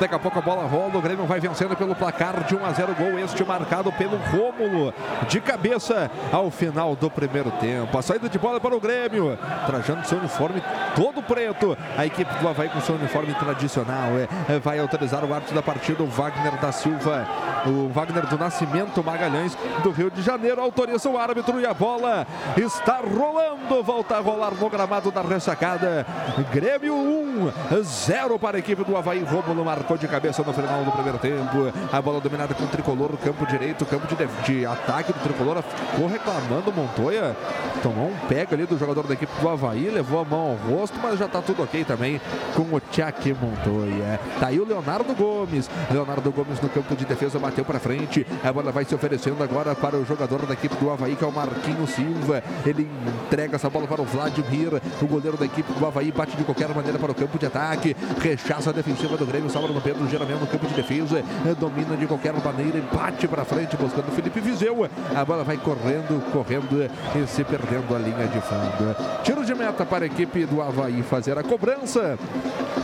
Daqui 0.00 0.14
a 0.14 0.18
pouco 0.18 0.38
a 0.38 0.42
bola 0.42 0.66
rola, 0.66 0.96
o 0.96 1.02
Grêmio 1.02 1.26
vai 1.26 1.40
vencendo 1.40 1.76
pelo 1.76 1.94
placar 1.94 2.44
de 2.44 2.56
1 2.56 2.64
a 2.64 2.72
0 2.72 2.94
gol, 2.94 3.18
este 3.18 3.44
marcado 3.44 3.92
pelo 3.92 4.16
Rômulo, 4.16 4.94
de 5.28 5.42
cabeça 5.42 6.10
ao 6.32 6.50
final 6.50 6.96
do 6.96 7.10
primeiro 7.10 7.50
tempo. 7.50 7.98
A 7.98 8.00
saída 8.00 8.26
de 8.26 8.38
bola 8.38 8.58
para 8.58 8.74
o 8.74 8.80
Grêmio, 8.80 9.38
trajando 9.66 10.06
seu 10.06 10.16
uniforme 10.16 10.62
todo 10.96 11.22
preto. 11.22 11.76
A 11.98 12.06
equipe 12.06 12.32
do 12.36 12.48
Havaí 12.48 12.70
com 12.70 12.80
seu 12.80 12.94
uniforme 12.94 13.34
tradicional 13.34 14.12
é, 14.48 14.58
vai 14.58 14.78
autorizar 14.78 15.22
o 15.22 15.34
árbitro 15.34 15.54
da 15.54 15.62
partida, 15.62 16.02
o 16.02 16.06
Wagner 16.20 16.60
da 16.60 16.70
Silva, 16.70 17.26
o 17.64 17.88
Wagner 17.88 18.26
do 18.26 18.36
Nascimento 18.36 19.02
Magalhães, 19.02 19.56
do 19.82 19.90
Rio 19.90 20.10
de 20.10 20.20
Janeiro, 20.20 20.60
autoriza 20.60 21.08
o 21.08 21.16
árbitro 21.16 21.58
e 21.58 21.64
a 21.64 21.72
bola 21.72 22.26
está 22.58 22.98
rolando, 22.98 23.82
volta 23.82 24.18
a 24.18 24.20
rolar 24.20 24.52
no 24.52 24.68
gramado 24.68 25.10
da 25.10 25.22
ressacada. 25.22 26.06
Grêmio 26.52 26.94
1, 26.94 27.82
0 27.82 28.38
para 28.38 28.58
a 28.58 28.60
equipe 28.60 28.84
do 28.84 28.98
Havaí, 28.98 29.24
Rômulo 29.24 29.64
marcou 29.64 29.96
de 29.96 30.06
cabeça 30.06 30.42
no 30.42 30.52
final 30.52 30.84
do 30.84 30.92
primeiro 30.92 31.16
tempo. 31.16 31.72
A 31.90 32.02
bola 32.02 32.20
dominada 32.20 32.52
com 32.52 32.64
o 32.64 32.68
tricolor, 32.68 33.16
campo 33.16 33.46
direito, 33.46 33.86
campo 33.86 34.06
de, 34.06 34.26
de 34.44 34.66
ataque 34.66 35.14
do 35.14 35.20
tricolor. 35.20 35.62
Ficou 35.62 36.06
reclamando 36.06 36.70
Montoya. 36.70 37.34
Tomou 37.82 38.08
um 38.08 38.16
pega 38.28 38.54
ali 38.54 38.66
do 38.66 38.76
jogador 38.76 39.06
da 39.06 39.14
equipe 39.14 39.32
do 39.40 39.48
Havaí, 39.48 39.88
levou 39.88 40.20
a 40.20 40.24
mão 40.26 40.50
ao 40.50 40.76
rosto, 40.76 40.98
mas 41.02 41.18
já 41.18 41.26
tá 41.26 41.40
tudo 41.40 41.62
ok 41.62 41.82
também 41.82 42.20
com 42.54 42.62
o 42.62 42.78
Tchak 42.78 43.32
Montoya. 43.32 44.20
Tá 44.38 44.48
aí 44.48 44.60
o 44.60 44.66
Leonardo 44.66 45.14
Gomes. 45.14 45.70
Leonardo 45.90 46.09
Gomes 46.18 46.60
no 46.60 46.68
campo 46.68 46.96
de 46.96 47.04
defesa 47.04 47.38
bateu 47.38 47.64
para 47.64 47.78
frente. 47.78 48.26
A 48.42 48.52
bola 48.52 48.72
vai 48.72 48.84
se 48.84 48.94
oferecendo 48.94 49.42
agora 49.42 49.74
para 49.74 49.96
o 49.96 50.04
jogador 50.04 50.44
da 50.44 50.54
equipe 50.54 50.74
do 50.76 50.90
Havaí, 50.90 51.14
que 51.14 51.24
é 51.24 51.26
o 51.26 51.32
Marquinho 51.32 51.86
Silva. 51.86 52.42
Ele 52.66 52.90
entrega 53.26 53.56
essa 53.56 53.70
bola 53.70 53.86
para 53.86 54.02
o 54.02 54.04
Vladimir. 54.04 54.80
O 55.00 55.06
goleiro 55.06 55.36
da 55.36 55.44
equipe 55.44 55.72
do 55.72 55.86
Havaí 55.86 56.10
bate 56.10 56.36
de 56.36 56.42
qualquer 56.42 56.68
maneira 56.74 56.98
para 56.98 57.12
o 57.12 57.14
campo 57.14 57.38
de 57.38 57.46
ataque. 57.46 57.96
Rechaça 58.20 58.70
a 58.70 58.72
defensiva 58.72 59.16
do 59.16 59.24
Grêmio, 59.24 59.48
sobra 59.50 59.72
no 59.72 59.80
Pedro 59.80 60.08
Jeromel 60.08 60.38
no 60.38 60.46
campo 60.46 60.66
de 60.66 60.74
defesa. 60.74 61.22
Domina 61.58 61.96
de 61.96 62.06
qualquer 62.06 62.32
maneira 62.32 62.78
e 62.78 62.96
bate 62.96 63.28
para 63.28 63.44
frente 63.44 63.76
buscando 63.76 64.08
o 64.08 64.12
Felipe 64.12 64.40
Viseu. 64.40 64.88
A 65.14 65.24
bola 65.24 65.44
vai 65.44 65.56
correndo, 65.58 66.22
correndo 66.32 66.90
e 67.14 67.26
se 67.26 67.44
perdendo 67.44 67.94
a 67.94 67.98
linha 67.98 68.26
de 68.26 68.40
fundo. 68.40 68.96
Tiro 69.22 69.44
de 69.44 69.54
meta 69.54 69.84
para 69.84 70.04
a 70.04 70.06
equipe 70.06 70.44
do 70.46 70.60
Havaí 70.60 71.02
fazer 71.02 71.38
a 71.38 71.42
cobrança. 71.42 72.18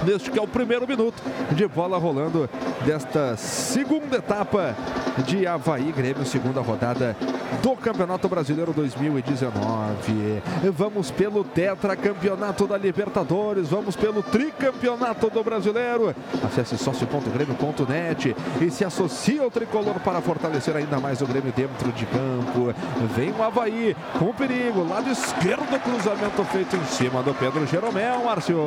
Neste 0.05 0.31
que 0.31 0.39
é 0.39 0.43
o 0.43 0.47
primeiro 0.47 0.87
minuto 0.87 1.23
de 1.53 1.67
bola 1.67 1.99
rolando 1.99 2.49
desta 2.85 3.16
segunda 3.37 4.19
etapa 4.19 4.77
de 5.25 5.47
Havaí 5.47 5.91
Grêmio, 5.91 6.27
segunda 6.27 6.61
rodada 6.61 7.17
do 7.63 7.75
Campeonato 7.77 8.29
Brasileiro 8.29 8.73
2019. 8.73 10.43
Vamos 10.73 11.11
pelo 11.11 11.43
tetracampeonato 11.43 12.67
da 12.67 12.77
Libertadores, 12.77 13.69
vamos 13.69 13.97
pelo 13.97 14.23
tricampeonato 14.23 15.31
do 15.31 15.43
Brasileiro. 15.43 16.15
Acesse 16.45 16.77
sócio.grêmio.net 16.77 18.37
e 18.61 18.71
se 18.71 18.85
associe 18.85 19.39
ao 19.39 19.51
tricolor 19.51 19.99
para 20.01 20.21
fortalecer 20.21 20.77
ainda 20.77 21.01
mais 21.01 21.23
o 21.23 21.27
Grêmio 21.27 21.53
dentro 21.53 21.91
de 21.93 22.05
campo. 22.07 22.75
Vem 23.15 23.33
o 23.33 23.43
Havaí 23.43 23.97
com 24.19 24.33
perigo, 24.35 24.87
lado 24.87 25.11
esquerdo, 25.11 25.81
cruzamento 25.81 26.45
feito 26.45 26.77
em 26.77 26.85
cima 26.85 27.23
do 27.23 27.33
Pedro 27.33 27.67
Jeromel, 27.67 28.25
Márcio. 28.25 28.59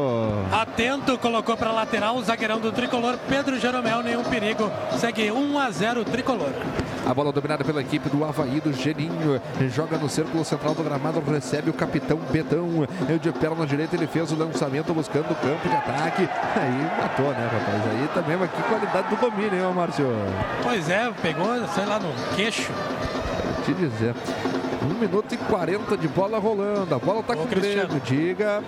Atento, 0.51 1.17
colocou 1.19 1.55
para 1.55 1.71
lateral 1.71 2.15
o 2.15 2.23
zagueirão 2.23 2.59
do 2.59 2.71
tricolor, 2.71 3.17
Pedro 3.27 3.59
Jeromel, 3.59 4.01
nenhum 4.01 4.23
perigo. 4.23 4.38
Segue 4.97 5.31
1 5.31 5.59
a 5.59 5.71
0 5.71 6.05
tricolor. 6.05 6.49
A 7.05 7.13
bola 7.13 7.31
dominada 7.31 7.63
pela 7.63 7.81
equipe 7.81 8.09
do 8.09 8.23
Havaí 8.23 8.59
do 8.61 8.71
Geninho. 8.71 9.41
Joga 9.69 9.97
no 9.97 10.07
círculo 10.09 10.45
central 10.45 10.73
do 10.75 10.83
gramado, 10.83 11.21
recebe 11.21 11.69
o 11.69 11.73
capitão 11.73 12.17
Betão. 12.31 12.87
De 13.21 13.31
perna 13.31 13.65
direita 13.65 13.95
ele 13.95 14.07
fez 14.07 14.31
o 14.31 14.35
lançamento 14.35 14.93
buscando 14.93 15.31
o 15.31 15.35
campo 15.35 15.67
de 15.67 15.75
ataque. 15.75 16.29
Aí 16.55 17.01
matou, 17.01 17.29
né, 17.31 17.49
rapaz? 17.51 17.83
Aí 17.91 18.09
também, 18.13 18.37
mas 18.37 18.51
que 18.51 18.61
qualidade 18.63 19.07
do 19.09 19.15
domínio, 19.15 19.55
hein, 19.55 19.73
Márcio? 19.73 20.07
Pois 20.63 20.89
é, 20.89 21.11
pegou, 21.21 21.67
sei 21.73 21.85
lá, 21.85 21.99
no 21.99 22.13
queixo. 22.35 22.71
Vou 22.71 23.63
te 23.65 23.73
dizer. 23.73 24.13
1 24.81 24.99
minuto 24.99 25.33
e 25.33 25.37
40 25.37 25.97
de 25.97 26.07
bola 26.07 26.39
rolando. 26.39 26.93
A 26.95 26.99
bola 26.99 27.21
tá 27.23 27.33
Ô, 27.33 27.37
com 27.37 27.43
o. 27.43 27.47
Grêmio. 27.47 28.01
Diga. 28.05 28.63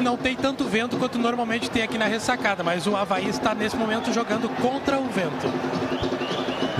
Não 0.00 0.16
tem 0.16 0.36
tanto 0.36 0.64
vento 0.64 0.96
quanto 0.96 1.18
normalmente 1.18 1.70
tem 1.70 1.82
aqui 1.82 1.98
na 1.98 2.06
ressacada, 2.06 2.62
mas 2.62 2.86
o 2.86 2.96
Havaí 2.96 3.28
está 3.28 3.54
nesse 3.54 3.76
momento 3.76 4.12
jogando 4.12 4.48
contra 4.60 4.98
o 4.98 5.04
vento. 5.04 5.85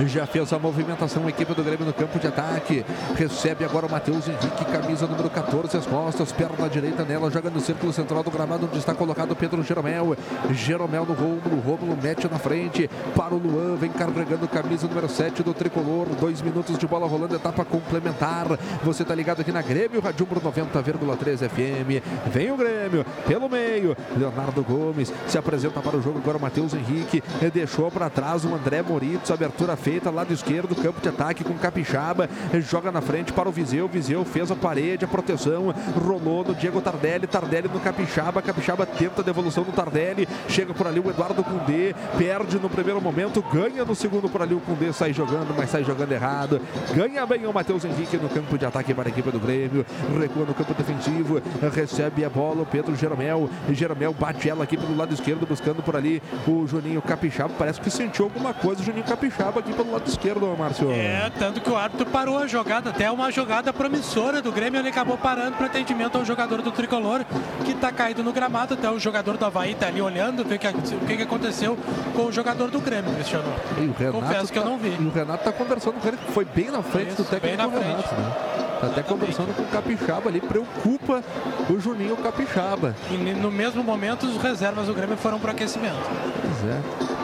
Já 0.05 0.27
fez 0.27 0.53
a 0.53 0.59
movimentação 0.59 1.25
a 1.25 1.29
equipe 1.29 1.55
do 1.55 1.63
Grêmio 1.63 1.85
no 1.85 1.93
campo 1.93 2.19
de 2.19 2.27
ataque. 2.27 2.85
Recebe 3.15 3.65
agora 3.65 3.87
o 3.87 3.91
Matheus 3.91 4.27
Henrique, 4.27 4.65
camisa 4.65 5.07
número 5.07 5.27
14, 5.27 5.75
as 5.75 5.87
costas, 5.87 6.31
perna 6.31 6.69
direita 6.69 7.03
nela, 7.03 7.31
joga 7.31 7.49
no 7.49 7.59
círculo 7.59 7.91
central 7.91 8.21
do 8.21 8.29
gramado, 8.29 8.67
onde 8.67 8.77
está 8.77 8.93
colocado 8.93 9.31
o 9.31 9.35
Pedro 9.35 9.63
Jeromel. 9.63 10.15
Jeromel 10.51 11.03
no 11.03 11.13
Rômulo, 11.13 11.61
Rômulo 11.65 11.97
mete 12.01 12.27
na 12.29 12.37
frente 12.37 12.87
para 13.15 13.33
o 13.33 13.39
Luan, 13.39 13.75
vem 13.75 13.89
carregando 13.89 14.47
camisa 14.47 14.87
número 14.87 15.09
7 15.09 15.41
do 15.41 15.53
tricolor. 15.53 16.05
Dois 16.19 16.43
minutos 16.43 16.77
de 16.77 16.85
bola 16.85 17.07
rolando, 17.07 17.35
etapa 17.35 17.65
complementar. 17.65 18.45
Você 18.83 19.03
tá 19.03 19.15
ligado 19.15 19.41
aqui 19.41 19.51
na 19.51 19.63
Grêmio, 19.63 19.99
Radiumbro 19.99 20.39
90,3 20.39 21.49
FM. 21.49 22.03
Vem 22.31 22.51
o 22.51 22.57
Grêmio 22.57 23.03
pelo 23.27 23.49
meio. 23.49 23.97
Leonardo 24.15 24.61
Gomes 24.63 25.11
se 25.27 25.39
apresenta 25.39 25.81
para 25.81 25.97
o 25.97 26.01
jogo 26.01 26.19
agora 26.19 26.37
o 26.37 26.41
Matheus 26.41 26.75
Henrique. 26.75 27.23
Deixou 27.51 27.89
para 27.89 28.11
trás 28.11 28.45
o 28.45 28.53
André 28.53 28.83
Moritz, 28.83 29.31
abertura 29.31 29.75
feita, 29.87 30.11
lado 30.11 30.33
esquerdo, 30.33 30.75
campo 30.75 30.99
de 30.99 31.07
ataque 31.07 31.45
com 31.45 31.53
Capixaba, 31.53 32.29
joga 32.55 32.91
na 32.91 32.99
frente 32.99 33.31
para 33.31 33.47
o 33.47 33.53
Viseu, 33.53 33.87
Viseu 33.87 34.25
fez 34.25 34.51
a 34.51 34.55
parede, 34.55 35.05
a 35.05 35.07
proteção, 35.07 35.73
rolou 36.05 36.43
no 36.43 36.53
Diego 36.53 36.81
Tardelli, 36.81 37.25
Tardelli 37.25 37.69
no 37.69 37.79
Capixaba, 37.79 38.41
Capixaba 38.41 38.85
tenta 38.85 39.21
a 39.21 39.23
devolução 39.23 39.63
no 39.63 39.71
Tardelli, 39.71 40.27
chega 40.49 40.73
por 40.73 40.87
ali 40.87 40.99
o 40.99 41.09
Eduardo 41.09 41.41
Cundê, 41.41 41.95
perde 42.17 42.59
no 42.59 42.69
primeiro 42.69 42.99
momento, 42.99 43.41
ganha 43.41 43.85
no 43.85 43.95
segundo 43.95 44.27
por 44.27 44.41
ali 44.41 44.53
o 44.53 44.59
Cundê, 44.59 44.91
sai 44.91 45.13
jogando, 45.13 45.55
mas 45.55 45.69
sai 45.69 45.85
jogando 45.85 46.11
errado, 46.11 46.59
ganha 46.93 47.25
bem 47.25 47.45
o 47.45 47.53
Matheus 47.53 47.85
Henrique 47.85 48.17
no 48.17 48.27
campo 48.27 48.57
de 48.57 48.65
ataque 48.65 48.93
para 48.93 49.07
a 49.07 49.09
equipe 49.09 49.31
do 49.31 49.39
Grêmio, 49.39 49.85
recua 50.19 50.43
no 50.43 50.53
campo 50.53 50.73
defensivo, 50.73 51.41
recebe 51.73 52.25
a 52.25 52.29
bola 52.29 52.63
o 52.63 52.65
Pedro 52.65 52.93
Jeromel, 52.93 53.49
Jeromel 53.71 54.13
bate 54.13 54.49
ela 54.49 54.65
aqui 54.65 54.75
pelo 54.75 54.97
lado 54.97 55.13
esquerdo, 55.13 55.47
buscando 55.47 55.81
por 55.81 55.95
ali 55.95 56.21
o 56.45 56.67
Juninho 56.67 57.01
Capixaba, 57.01 57.53
parece 57.57 57.79
que 57.79 57.89
sentiu 57.89 58.25
alguma 58.25 58.53
coisa 58.53 58.81
o 58.81 58.83
Juninho 58.83 59.05
Capixaba 59.05 59.61
aqui 59.61 59.76
pelo 59.77 59.91
lado 59.93 60.07
esquerdo, 60.07 60.55
Márcio. 60.57 60.91
É, 60.91 61.31
tanto 61.37 61.61
que 61.61 61.69
o 61.69 61.77
árbitro 61.77 62.05
parou 62.07 62.37
a 62.39 62.47
jogada, 62.47 62.89
até 62.89 63.09
uma 63.11 63.31
jogada 63.31 63.71
promissora 63.71 64.41
do 64.41 64.51
Grêmio, 64.51 64.79
ele 64.79 64.89
acabou 64.89 65.17
parando 65.17 65.55
para 65.55 65.67
atendimento 65.67 66.17
ao 66.17 66.25
jogador 66.25 66.61
do 66.61 66.71
Tricolor, 66.71 67.23
que 67.63 67.71
está 67.71 67.91
caído 67.91 68.23
no 68.23 68.33
gramado, 68.33 68.73
até 68.73 68.89
o 68.89 68.99
jogador 68.99 69.37
do 69.37 69.45
Havaí 69.45 69.75
tá 69.75 69.87
ali 69.87 70.01
olhando, 70.01 70.43
ver 70.43 70.55
o 70.55 70.59
que, 71.05 71.17
que 71.17 71.23
aconteceu 71.23 71.77
com 72.15 72.23
o 72.25 72.31
jogador 72.31 72.69
do 72.71 72.81
Grêmio, 72.81 73.13
Cristiano. 73.13 73.45
O 73.77 73.97
Renato 73.97 74.19
Confesso 74.19 74.51
que 74.51 74.59
eu 74.59 74.63
tá- 74.63 74.69
não 74.69 74.77
vi. 74.77 74.97
E 74.99 75.05
o 75.05 75.11
Renato 75.11 75.43
tá 75.43 75.51
conversando 75.51 76.01
com 76.01 76.07
ele, 76.07 76.17
foi 76.33 76.43
bem 76.45 76.71
na 76.71 76.81
frente 76.81 77.09
Isso, 77.09 77.23
do 77.23 77.29
técnico 77.29 77.57
do 77.69 77.79
Renato, 77.79 78.15
né? 78.15 78.33
Tá 78.81 78.87
até 78.87 79.01
conversando 79.01 79.55
com 79.55 79.63
o 79.63 79.67
Capixaba 79.67 80.29
ali, 80.29 80.39
preocupa 80.39 81.23
o 81.69 81.79
Juninho 81.79 82.15
Capixaba. 82.17 82.95
E 83.09 83.17
no 83.17 83.49
mesmo 83.49 83.83
momento, 83.83 84.27
os 84.27 84.37
reservas 84.41 84.85
do 84.87 84.93
Grêmio 84.93 85.17
foram 85.17 85.39
para 85.39 85.51
aquecimento. 85.51 85.97
Pois 86.41 86.71
é. 86.71 87.16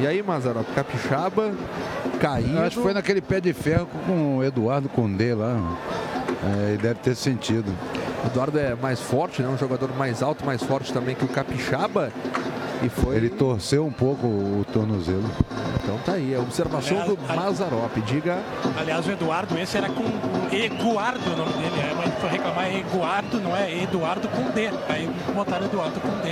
E 0.00 0.06
aí, 0.06 0.22
Mazarop, 0.22 0.66
Capixaba 0.74 1.52
caído. 2.22 2.58
Acho 2.60 2.76
que 2.76 2.82
foi 2.82 2.94
naquele 2.94 3.20
pé 3.20 3.40
de 3.40 3.52
ferro 3.52 3.88
com 4.06 4.38
o 4.38 4.44
Eduardo 4.44 4.88
Condé 4.88 5.34
lá. 5.34 5.56
É, 6.44 6.70
ele 6.70 6.78
deve 6.78 7.00
ter 7.00 7.16
sentido. 7.16 7.72
O 8.24 8.26
Eduardo 8.28 8.58
é 8.58 8.74
mais 8.76 9.00
forte, 9.00 9.42
né? 9.42 9.48
Um 9.48 9.58
jogador 9.58 9.92
mais 9.96 10.22
alto, 10.22 10.46
mais 10.46 10.62
forte 10.62 10.92
também 10.92 11.16
que 11.16 11.24
o 11.24 11.28
Capixaba. 11.28 12.12
E 12.82 12.88
foi. 12.88 13.16
Ele 13.16 13.28
torceu 13.28 13.84
um 13.84 13.92
pouco 13.92 14.26
o 14.26 14.64
tornozelo. 14.72 15.28
Então 15.82 15.98
tá 16.04 16.12
aí, 16.12 16.34
a 16.34 16.40
observação 16.40 17.04
do 17.04 17.18
Mazarop. 17.34 17.96
Diga. 18.06 18.38
Aliás, 18.76 19.06
o 19.06 19.10
Eduardo, 19.10 19.58
esse 19.58 19.76
era 19.76 19.88
com 19.88 20.02
o 20.02 20.54
Eguardo 20.54 21.32
o 21.32 21.36
nome 21.36 21.52
dele. 21.52 21.80
É, 21.80 21.94
mas 21.96 22.14
foi 22.20 22.30
reclamar 22.30 22.66
é 22.66 22.78
Eguardo, 22.78 23.40
não 23.40 23.56
é 23.56 23.82
Eduardo 23.82 24.28
com 24.28 24.50
D. 24.50 24.70
Aí 24.88 25.08
botaram 25.34 25.66
Eduardo 25.66 26.00
com 26.00 26.10
D. 26.20 26.30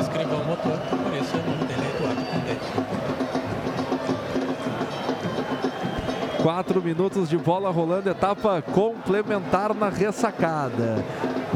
Escreveu 0.00 0.38
o 0.38 0.44
motor, 0.46 0.78
por 0.78 1.14
isso 1.14 1.36
o 1.36 1.50
nome 1.50 1.64
Quatro 6.42 6.80
minutos 6.82 7.28
de 7.28 7.36
bola 7.36 7.70
rolando, 7.70 8.08
etapa 8.08 8.62
complementar 8.62 9.74
na 9.74 9.90
ressacada. 9.90 11.04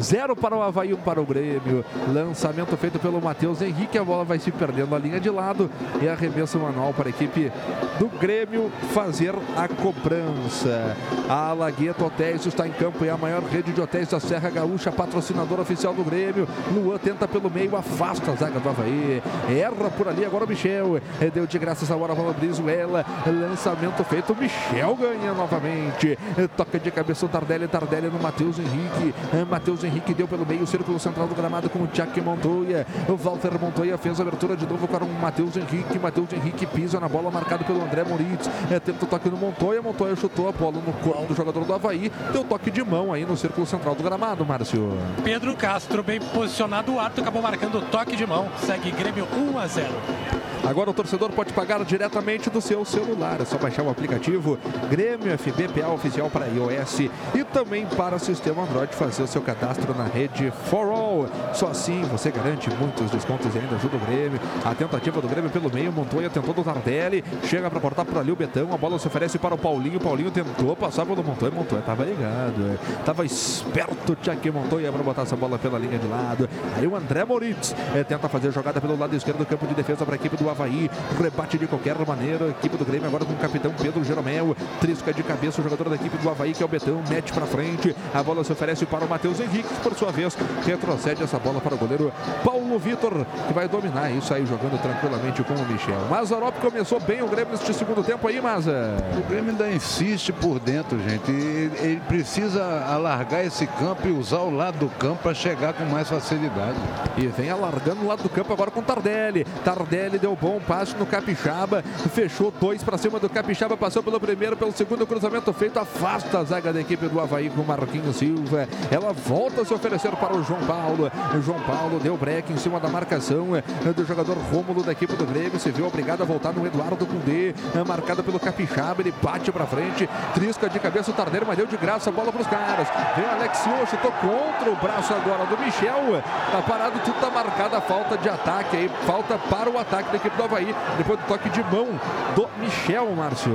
Zero 0.01 0.35
para 0.35 0.56
o 0.56 0.62
Havaí, 0.62 0.93
um 0.93 0.97
para 0.97 1.20
o 1.20 1.24
Grêmio. 1.24 1.85
Lançamento 2.12 2.77
feito 2.77 2.98
pelo 2.98 3.23
Matheus 3.23 3.62
Henrique. 3.62 3.97
A 3.97 4.05
bola 4.05 4.24
vai 4.24 4.40
se 4.40 4.51
perdendo 4.51 4.90
na 4.90 4.98
linha 4.98 5.20
de 5.20 5.31
lado. 5.31 5.70
E 6.02 6.09
arremesso 6.09 6.59
manual 6.59 6.93
para 6.93 7.09
a 7.09 7.11
equipe 7.11 7.51
do 7.98 8.09
Grêmio 8.19 8.70
fazer 8.93 9.35
a 9.56 9.69
cobrança. 9.69 10.97
A 11.28 11.51
Alagueta 11.51 12.05
Hotéis 12.05 12.44
está 12.44 12.66
em 12.66 12.73
campo 12.73 13.05
e 13.05 13.09
é 13.09 13.12
a 13.12 13.16
maior 13.16 13.43
rede 13.44 13.73
de 13.73 13.81
hotéis 13.81 14.09
da 14.09 14.19
Serra 14.19 14.51
Gaúcha, 14.51 14.90
patrocinador 14.90 15.61
oficial 15.61 15.94
do 15.94 16.02
Grêmio. 16.02 16.48
Luan 16.74 16.98
tenta 16.98 17.28
pelo 17.28 17.48
meio, 17.48 17.77
afasta 17.77 18.32
a 18.32 18.35
zaga 18.35 18.59
do 18.59 18.69
Havaí. 18.69 19.23
Erra 19.48 19.90
por 19.97 20.09
ali 20.09 20.24
agora 20.24 20.44
o 20.44 20.48
Michel. 20.48 21.01
Deu 21.32 21.47
de 21.47 21.59
graça 21.59 21.85
essa 21.85 21.94
bola 21.94 22.16
para 22.16 22.31
o 22.31 22.35
Brizuela. 22.35 23.06
Lançamento 23.24 24.02
feito. 24.05 24.35
Michel 24.35 24.74
ganha 24.97 25.33
novamente. 25.33 26.19
Toca 26.57 26.79
de 26.79 26.91
cabeça 26.91 27.27
o 27.27 27.29
Tardelli. 27.29 27.69
Tardelli 27.69 28.09
no 28.09 28.19
Matheus 28.19 28.59
Henrique. 28.59 29.15
Matheus 29.49 29.85
Henrique 29.85 30.15
deu 30.15 30.27
pelo 30.27 30.45
meio, 30.47 30.67
círculo 30.67 30.99
central 30.99 31.27
do 31.27 31.35
gramado 31.35 31.69
com 31.71 31.81
o 31.81 31.87
Tchak 31.87 32.21
Montoya. 32.21 32.87
O 33.09 33.17
Walter 33.17 33.59
Montoya 33.59 33.97
fez 33.99 34.19
a 34.19 34.23
abertura 34.23 34.57
de 34.57 34.67
novo 34.67 34.87
para 34.89 35.05
o 35.05 35.09
Matheus 35.09 35.57
Henrique. 35.57 35.99
Matheus 35.99 36.33
Henrique 36.33 36.67
pisa 36.67 36.99
na 37.01 37.09
bola, 37.09 37.31
marcado 37.31 37.65
pelo 37.65 37.83
André 37.83 38.05
Moritz. 38.05 38.49
É, 38.71 38.81
tenta 38.81 39.05
o 39.05 39.09
toque 39.09 39.29
no 39.29 39.37
Montoya. 39.37 39.81
Montoya 39.81 40.17
chutou 40.17 40.49
a 40.49 40.53
bola 40.53 40.79
no 40.85 40.93
corpo 40.95 41.27
do 41.27 41.35
jogador 41.35 41.65
do 41.65 41.73
Havaí. 41.75 42.11
Deu 42.33 42.45
toque 42.45 42.71
de 42.71 42.83
mão 42.83 43.13
aí 43.13 43.25
no 43.25 43.37
círculo 43.37 43.67
central 43.67 43.95
do 43.95 44.03
gramado, 44.03 44.45
Márcio. 44.45 44.97
Pedro 45.23 45.55
Castro, 45.57 46.03
bem 46.03 46.21
posicionado. 46.21 46.95
O 46.95 47.01
árbitro 47.01 47.23
acabou 47.23 47.43
marcando 47.43 47.79
o 47.79 47.83
toque 47.83 48.17
de 48.17 48.27
mão. 48.27 48.49
Segue 48.59 48.91
Grêmio 48.91 49.27
1 49.33 49.59
a 49.59 49.67
0. 49.67 50.44
Agora 50.66 50.91
o 50.91 50.95
torcedor 50.95 51.31
pode 51.31 51.53
pagar 51.53 51.85
diretamente 51.85 52.49
do 52.49 52.61
seu 52.61 52.85
celular. 52.85 53.41
É 53.41 53.45
só 53.45 53.59
baixar 53.59 53.82
o 53.82 53.91
aplicativo 53.91 54.59
Grêmio 54.89 55.36
FBPA 55.39 55.89
oficial 55.89 56.31
para 56.31 56.47
iOS 56.47 57.01
e 57.35 57.45
também 57.45 57.85
para 57.86 58.16
o 58.16 58.19
sistema 58.19 58.62
Android 58.62 58.95
fazer 58.95 59.23
o 59.23 59.27
seu 59.27 59.43
cadastro 59.43 59.95
na 59.95 60.05
rede 60.05 60.51
For 60.70 60.89
All. 60.89 61.27
Só 61.53 61.69
assim 61.69 62.03
você 62.05 62.31
garante 62.31 62.70
muitos 62.77 63.11
descontos 63.11 63.55
e 63.55 63.59
ainda 63.59 63.77
ajuda 63.77 63.97
o 63.97 64.01
Grêmio. 64.01 64.41
A 64.65 64.74
tentativa 64.74 65.20
do 65.20 65.28
Grêmio 65.28 65.51
pelo 65.51 65.70
meio, 65.70 65.93
Montoya 65.93 66.31
tentou 66.31 66.55
do 66.55 66.65
Tardelli, 66.65 67.23
chega 67.45 67.70
para 67.70 67.78
cortar 67.78 68.05
por 68.07 68.16
ali 68.16 68.32
o 68.32 68.36
Betão, 68.36 68.73
a 68.73 68.78
bola 68.78 68.99
se 68.99 69.07
oferece 69.07 69.39
para 69.39 69.55
o 69.55 69.59
Paulinho, 69.59 70.01
Paulinho 70.01 70.31
tentou 70.31 70.74
passar 70.74 71.05
pelo 71.05 71.23
Montoya, 71.23 71.53
Montoya 71.53 71.81
estava 71.81 72.05
ligado, 72.05 72.78
estava 72.99 73.24
esperto 73.24 74.16
Tchak 74.16 74.51
Montoya 74.51 74.91
para 74.91 75.03
botar 75.03 75.23
essa 75.23 75.36
bola 75.36 75.59
pela 75.59 75.78
linha 75.78 75.99
de 75.99 76.07
lado. 76.07 76.49
Aí 76.77 76.86
o 76.86 76.97
André 76.97 77.24
Moritz 77.24 77.74
é, 77.95 78.03
tenta 78.03 78.28
fazer 78.31 78.49
a 78.49 78.51
jogada 78.51 78.81
pelo 78.81 78.99
lado 78.99 79.15
esquerdo 79.15 79.39
do 79.39 79.47
campo 79.47 79.66
de 79.66 79.74
defesa 79.74 80.07
para 80.07 80.15
a 80.15 80.16
equipe 80.16 80.36
do 80.36 80.54
Havaí. 80.55 80.91
Rebate 81.21 81.59
de 81.59 81.67
qualquer 81.67 81.97
maneira. 82.07 82.47
A 82.47 82.49
equipe 82.51 82.77
do 82.77 82.85
Grêmio 82.85 83.09
agora 83.09 83.25
com 83.25 83.33
o 83.33 83.37
capitão 83.37 83.73
Pedro 83.73 84.05
Jeromel. 84.05 84.57
Trisca 84.81 85.13
de 85.13 85.23
cabeça 85.23 85.61
o 85.61 85.65
jogador 85.65 85.89
da 85.89 85.97
equipe 85.97 86.17
do 86.17 86.31
Havaí, 86.31 86.53
que 86.53 86.63
é 86.63 86.67
o 86.67 86.69
Betão. 86.69 87.03
Mete 87.09 87.33
para 87.33 87.47
frente. 87.47 87.95
A 88.13 88.23
bola 88.23 88.45
se 88.45 88.53
oferece 88.53 88.87
para 88.87 89.05
o 89.05 89.09
Matheus 89.09 89.41
Henrique, 89.41 89.69
que 89.69 89.81
por 89.81 89.95
sua 89.95 90.13
vez 90.13 90.37
retrocede 90.65 91.23
essa 91.23 91.39
bola 91.39 91.61
para 91.61 91.75
o 91.75 91.79
goleiro 91.79 92.13
Paulo 92.45 92.79
Vitor, 92.79 93.27
que 93.47 93.53
vai 93.53 93.69
dominar 93.69 94.11
isso 94.11 94.33
aí, 94.33 94.47
jogando 94.47 94.81
tranquilamente 94.81 95.43
com 95.43 95.55
o 95.55 95.67
Michel. 95.67 96.01
Mazarop 96.09 96.55
começou 96.61 97.01
bem 97.01 97.23
o 97.23 97.29
Grêmio 97.29 97.53
neste 97.53 97.75
segundo 97.75 98.03
tempo 98.03 98.27
aí, 98.29 98.41
Maza. 98.41 98.97
O 99.19 99.29
Grêmio 99.29 99.51
ainda 99.51 99.71
insiste 99.71 100.33
por 100.33 100.59
dentro, 100.59 100.99
gente. 101.01 101.31
Ele 101.31 102.01
precisa 102.07 102.85
alargar 102.85 103.45
esse 103.45 103.67
campo 103.67 104.07
e 104.07 104.13
usar 104.13 104.41
o 104.41 104.55
lado 104.55 104.79
do 104.79 104.89
campo 104.89 105.23
para 105.23 105.35
chegar 105.35 105.73
com 105.73 105.85
mais 105.85 106.09
facilidade. 106.09 106.79
E 107.17 107.27
vem 107.27 107.51
alargando 107.51 108.03
o 108.03 108.07
lado 108.07 108.23
do 108.23 108.29
campo 108.29 108.53
agora 108.53 108.71
com 108.71 108.83
Tardelli. 108.83 109.45
Tardelli 109.65 110.19
deu 110.19 110.34
bom 110.36 110.61
passe 110.66 110.94
no 110.97 111.06
Capixaba, 111.06 111.82
fechou 112.12 112.52
dois 112.61 112.82
para 112.82 112.98
cima 112.98 113.19
do 113.19 113.28
Capixaba, 113.28 113.77
passou 113.77 114.02
pelo 114.02 114.19
primeiro, 114.20 114.56
pelo 114.56 114.73
segundo 114.73 115.06
cruzamento 115.06 115.52
feito, 115.52 115.78
afasta 115.78 116.39
a 116.39 116.44
zaga 116.44 116.73
da 116.73 116.81
equipe 116.81 117.06
do 117.09 117.20
Havaí 117.20 117.51
com 117.51 117.62
Marquinhos 117.62 118.16
Silva. 118.16 118.69
Ela 118.90 119.12
volta 119.12 119.62
a 119.62 119.65
se 119.65 119.74
oferecer 119.74 120.11
para 120.16 120.36
o 120.36 120.43
João 120.43 120.61
Paulo. 120.66 121.11
O 121.36 121.43
João 121.43 121.61
Paulo 121.61 121.98
deu 122.01 122.16
break 122.16 122.52
em 122.52 122.56
cima 122.56 122.81
da 122.81 122.89
marcação 122.89 123.48
do 123.94 124.05
jogador 124.05 124.36
Rômulo 124.52 124.82
da 124.82 124.93
equipe 124.93 125.15
do 125.15 125.24
Grêmio, 125.24 125.59
se 125.59 125.70
viu 125.70 125.86
obrigado 125.86 126.23
a 126.23 126.24
voltar 126.24 126.52
no 126.52 126.66
Eduardo 126.66 127.06
Cundê, 127.06 127.55
marcado 127.86 128.23
pelo 128.23 128.39
Capixaba, 128.39 129.01
ele 129.01 129.15
bate 129.23 129.51
para 129.52 129.66
frente, 129.66 130.09
trisca 130.35 130.69
de 130.69 130.78
cabeça 130.78 131.11
o 131.11 131.15
Tardelli, 131.15 131.44
mas 131.47 131.56
deu 131.56 131.66
de 131.66 131.77
graça 131.77 132.11
a 132.11 132.12
bola 132.12 132.32
para 132.32 132.40
os 132.40 132.47
caras. 132.47 132.89
Vem 133.16 133.24
Alexiu, 133.27 133.86
chutou 133.90 134.12
contra 134.12 134.70
o 134.70 134.77
braço 134.77 135.12
agora 135.15 135.44
do 135.47 135.59
Michel. 135.59 136.23
Tá 136.51 136.62
parado, 136.62 136.98
tudo 137.05 137.20
tá 137.20 137.31
marcado 137.31 137.77
a 137.77 137.81
falta 137.81 138.16
de 138.16 138.28
ataque 138.28 138.77
aí, 138.77 138.90
falta 139.06 139.39
para 139.39 139.70
o 139.70 139.78
ataque 139.78 140.12
da 140.12 140.19
equipe 140.25 140.37
do 140.37 140.45
Havaí, 140.45 140.75
depois 140.97 141.19
do 141.19 141.27
toque 141.27 141.49
de 141.51 141.63
mão 141.65 141.89
do 142.35 142.49
Michel, 142.59 143.11
Márcio. 143.15 143.53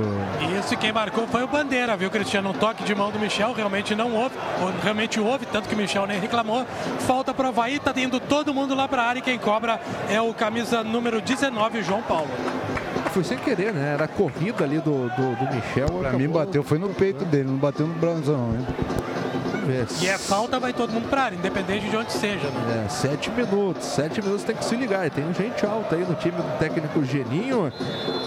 Isso, 0.58 0.76
quem 0.76 0.92
marcou 0.92 1.26
foi 1.26 1.42
o 1.42 1.48
Bandeira, 1.48 1.96
viu, 1.96 2.10
Cristiano? 2.10 2.50
Um 2.50 2.52
toque 2.52 2.84
de 2.84 2.94
mão 2.94 3.10
do 3.10 3.18
Michel, 3.18 3.52
realmente 3.52 3.94
não 3.94 4.14
houve, 4.14 4.36
realmente 4.82 5.18
houve, 5.18 5.46
tanto 5.46 5.68
que 5.68 5.74
o 5.74 5.78
Michel 5.78 6.06
nem 6.06 6.20
reclamou. 6.20 6.64
Falta 7.00 7.34
para 7.34 7.46
o 7.46 7.48
Havaí, 7.48 7.80
tá 7.80 7.92
indo 7.96 8.20
todo 8.20 8.54
mundo 8.54 8.74
lá 8.74 8.86
para 8.86 9.02
a 9.02 9.06
área 9.06 9.18
e 9.18 9.22
quem 9.22 9.38
cobra 9.38 9.80
é 10.08 10.20
o 10.20 10.32
camisa 10.32 10.84
número 10.84 11.20
19, 11.20 11.82
João 11.82 12.02
Paulo. 12.02 12.30
Foi 13.12 13.24
sem 13.24 13.38
querer, 13.38 13.72
né? 13.72 13.94
Era 13.94 14.04
a 14.04 14.08
corrida 14.08 14.62
ali 14.62 14.78
do, 14.78 15.08
do, 15.08 15.36
do 15.36 15.54
Michel. 15.54 15.88
Pra 15.88 16.12
mim 16.12 16.28
bateu, 16.28 16.62
foi 16.62 16.78
no 16.78 16.90
peito 16.90 17.24
dele, 17.24 17.48
não 17.48 17.56
bateu 17.56 17.86
no 17.86 17.94
braço 17.94 18.30
não, 18.30 18.54
hein? 18.54 18.66
E 20.00 20.08
é 20.08 20.18
falta, 20.18 20.58
vai 20.58 20.72
todo 20.72 20.92
mundo 20.92 21.08
pra 21.08 21.22
área, 21.24 21.36
independente 21.36 21.88
de 21.88 21.96
onde 21.96 22.12
seja. 22.12 22.48
Né? 22.48 22.84
É, 22.84 22.88
sete 22.88 23.30
minutos. 23.30 23.84
Sete 23.84 24.20
minutos 24.22 24.44
tem 24.44 24.56
que 24.56 24.64
se 24.64 24.76
ligar. 24.76 25.06
E 25.06 25.10
tem 25.10 25.32
gente 25.34 25.64
alta 25.64 25.96
aí 25.96 26.04
no 26.04 26.14
time 26.14 26.36
do 26.36 26.58
técnico 26.58 27.04
Geninho. 27.04 27.72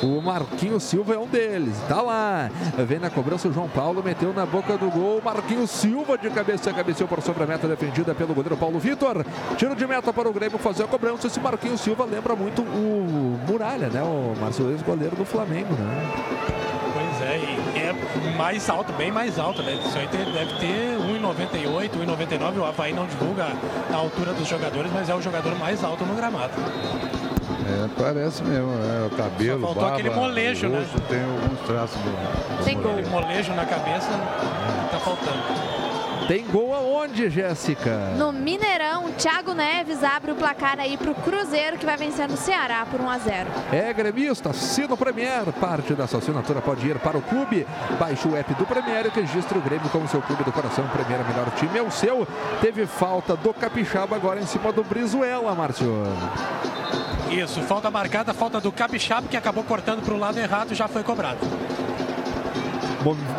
O 0.01 0.21
Marquinhos 0.21 0.83
Silva 0.83 1.13
é 1.15 1.17
um 1.17 1.27
deles. 1.27 1.75
Tá 1.87 2.01
lá. 2.01 2.49
Vem 2.77 2.99
na 2.99 3.09
cobrança 3.09 3.47
o 3.47 3.53
João 3.53 3.69
Paulo, 3.69 4.03
meteu 4.03 4.33
na 4.33 4.45
boca 4.45 4.77
do 4.77 4.89
gol. 4.89 5.21
Marquinhos 5.23 5.69
Silva 5.69 6.17
de 6.17 6.29
cabeça, 6.29 6.71
cabeceou 6.73 7.07
por 7.07 7.21
sobre 7.21 7.43
a 7.43 7.47
meta 7.47 7.67
defendida 7.67 8.13
pelo 8.13 8.33
goleiro 8.33 8.57
Paulo 8.57 8.79
Vitor. 8.79 9.25
Tiro 9.57 9.75
de 9.75 9.87
meta 9.87 10.13
para 10.13 10.29
o 10.29 10.33
Grêmio 10.33 10.57
fazer 10.57 10.83
a 10.83 10.87
cobrança. 10.87 11.27
Esse 11.27 11.39
Marquinhos 11.39 11.81
Silva 11.81 12.05
lembra 12.05 12.35
muito 12.35 12.61
o 12.61 13.39
Muralha, 13.47 13.87
né? 13.89 14.01
O 14.01 14.33
Marcelo 14.39 14.71
ex-goleiro 14.71 15.15
do 15.15 15.25
Flamengo, 15.25 15.73
né? 15.73 16.72
Pois 17.33 17.41
é, 17.41 17.79
e 17.79 17.79
é 17.79 18.37
mais 18.37 18.69
alto, 18.69 18.93
bem 18.93 19.11
mais 19.11 19.39
alto, 19.39 19.63
né? 19.63 19.73
Isso 19.73 19.97
aí 19.97 20.07
deve 20.07 20.53
ter 20.59 20.97
1,98, 20.97 21.91
1,99. 22.05 22.59
O 22.59 22.65
Havaí 22.65 22.93
não 22.93 23.07
divulga 23.07 23.47
a 23.91 23.95
altura 23.95 24.33
dos 24.33 24.47
jogadores, 24.47 24.91
mas 24.93 25.09
é 25.09 25.15
o 25.15 25.21
jogador 25.21 25.55
mais 25.57 25.83
alto 25.83 26.05
no 26.05 26.15
gramado. 26.15 26.53
É, 27.65 27.89
parece 27.97 28.43
mesmo, 28.43 28.71
é, 28.71 29.07
o 29.07 29.09
cabelo, 29.11 29.61
Só 29.61 29.65
faltou 29.67 29.83
barba, 29.83 29.97
aquele 29.97 30.15
molejo, 30.15 30.67
né? 30.67 30.79
rosto, 30.79 31.01
Tem 31.01 31.23
alguns 31.23 31.59
traços 31.61 31.97
do, 32.01 32.57
do 32.57 32.63
Tem 32.63 33.09
molejo 33.09 33.53
na 33.53 33.65
cabeça 33.65 34.09
tá 34.91 34.99
faltando. 34.99 35.82
Tem 36.27 36.45
gol 36.47 36.73
aonde, 36.73 37.29
Jéssica? 37.29 37.91
No 38.17 38.31
Mineirão, 38.31 39.11
Thiago 39.11 39.53
Neves 39.53 40.03
abre 40.03 40.31
o 40.31 40.35
placar 40.35 40.79
aí 40.79 40.95
pro 40.95 41.13
Cruzeiro, 41.13 41.77
que 41.77 41.85
vai 41.85 41.97
vencer 41.97 42.29
no 42.29 42.37
Ceará 42.37 42.85
por 42.89 43.01
1 43.01 43.09
a 43.09 43.17
0. 43.17 43.49
É 43.71 43.93
gremista, 43.93 44.51
assina 44.51 44.93
o 44.93 44.97
Premier. 44.97 45.51
Parte 45.59 45.93
dessa 45.93 46.17
assinatura 46.17 46.61
pode 46.61 46.87
ir 46.87 46.97
para 46.99 47.17
o 47.17 47.21
clube. 47.21 47.67
Baixe 47.99 48.27
o 48.27 48.37
app 48.37 48.53
do 48.53 48.65
Premier 48.65 49.05
e 49.05 49.09
registre 49.09 49.57
o 49.57 49.61
Grêmio 49.61 49.89
como 49.89 50.07
seu 50.07 50.21
clube 50.21 50.43
do 50.43 50.51
coração. 50.51 50.87
Premier, 50.87 51.25
melhor 51.27 51.51
time 51.57 51.77
é 51.77 51.81
o 51.81 51.91
seu. 51.91 52.25
Teve 52.61 52.85
falta 52.85 53.35
do 53.35 53.53
Capixaba 53.53 54.15
agora 54.15 54.39
em 54.39 54.45
cima 54.45 54.71
do 54.71 54.83
Brizuela, 54.83 55.53
Márcio. 55.53 56.05
Isso, 57.29 57.61
falta 57.61 57.91
marcada, 57.91 58.33
falta 58.33 58.61
do 58.61 58.71
Capixaba, 58.71 59.27
que 59.27 59.35
acabou 59.35 59.63
cortando 59.63 60.03
para 60.03 60.13
o 60.13 60.19
lado 60.19 60.37
errado 60.37 60.71
e 60.71 60.75
já 60.75 60.87
foi 60.87 61.03
cobrado. 61.03 61.39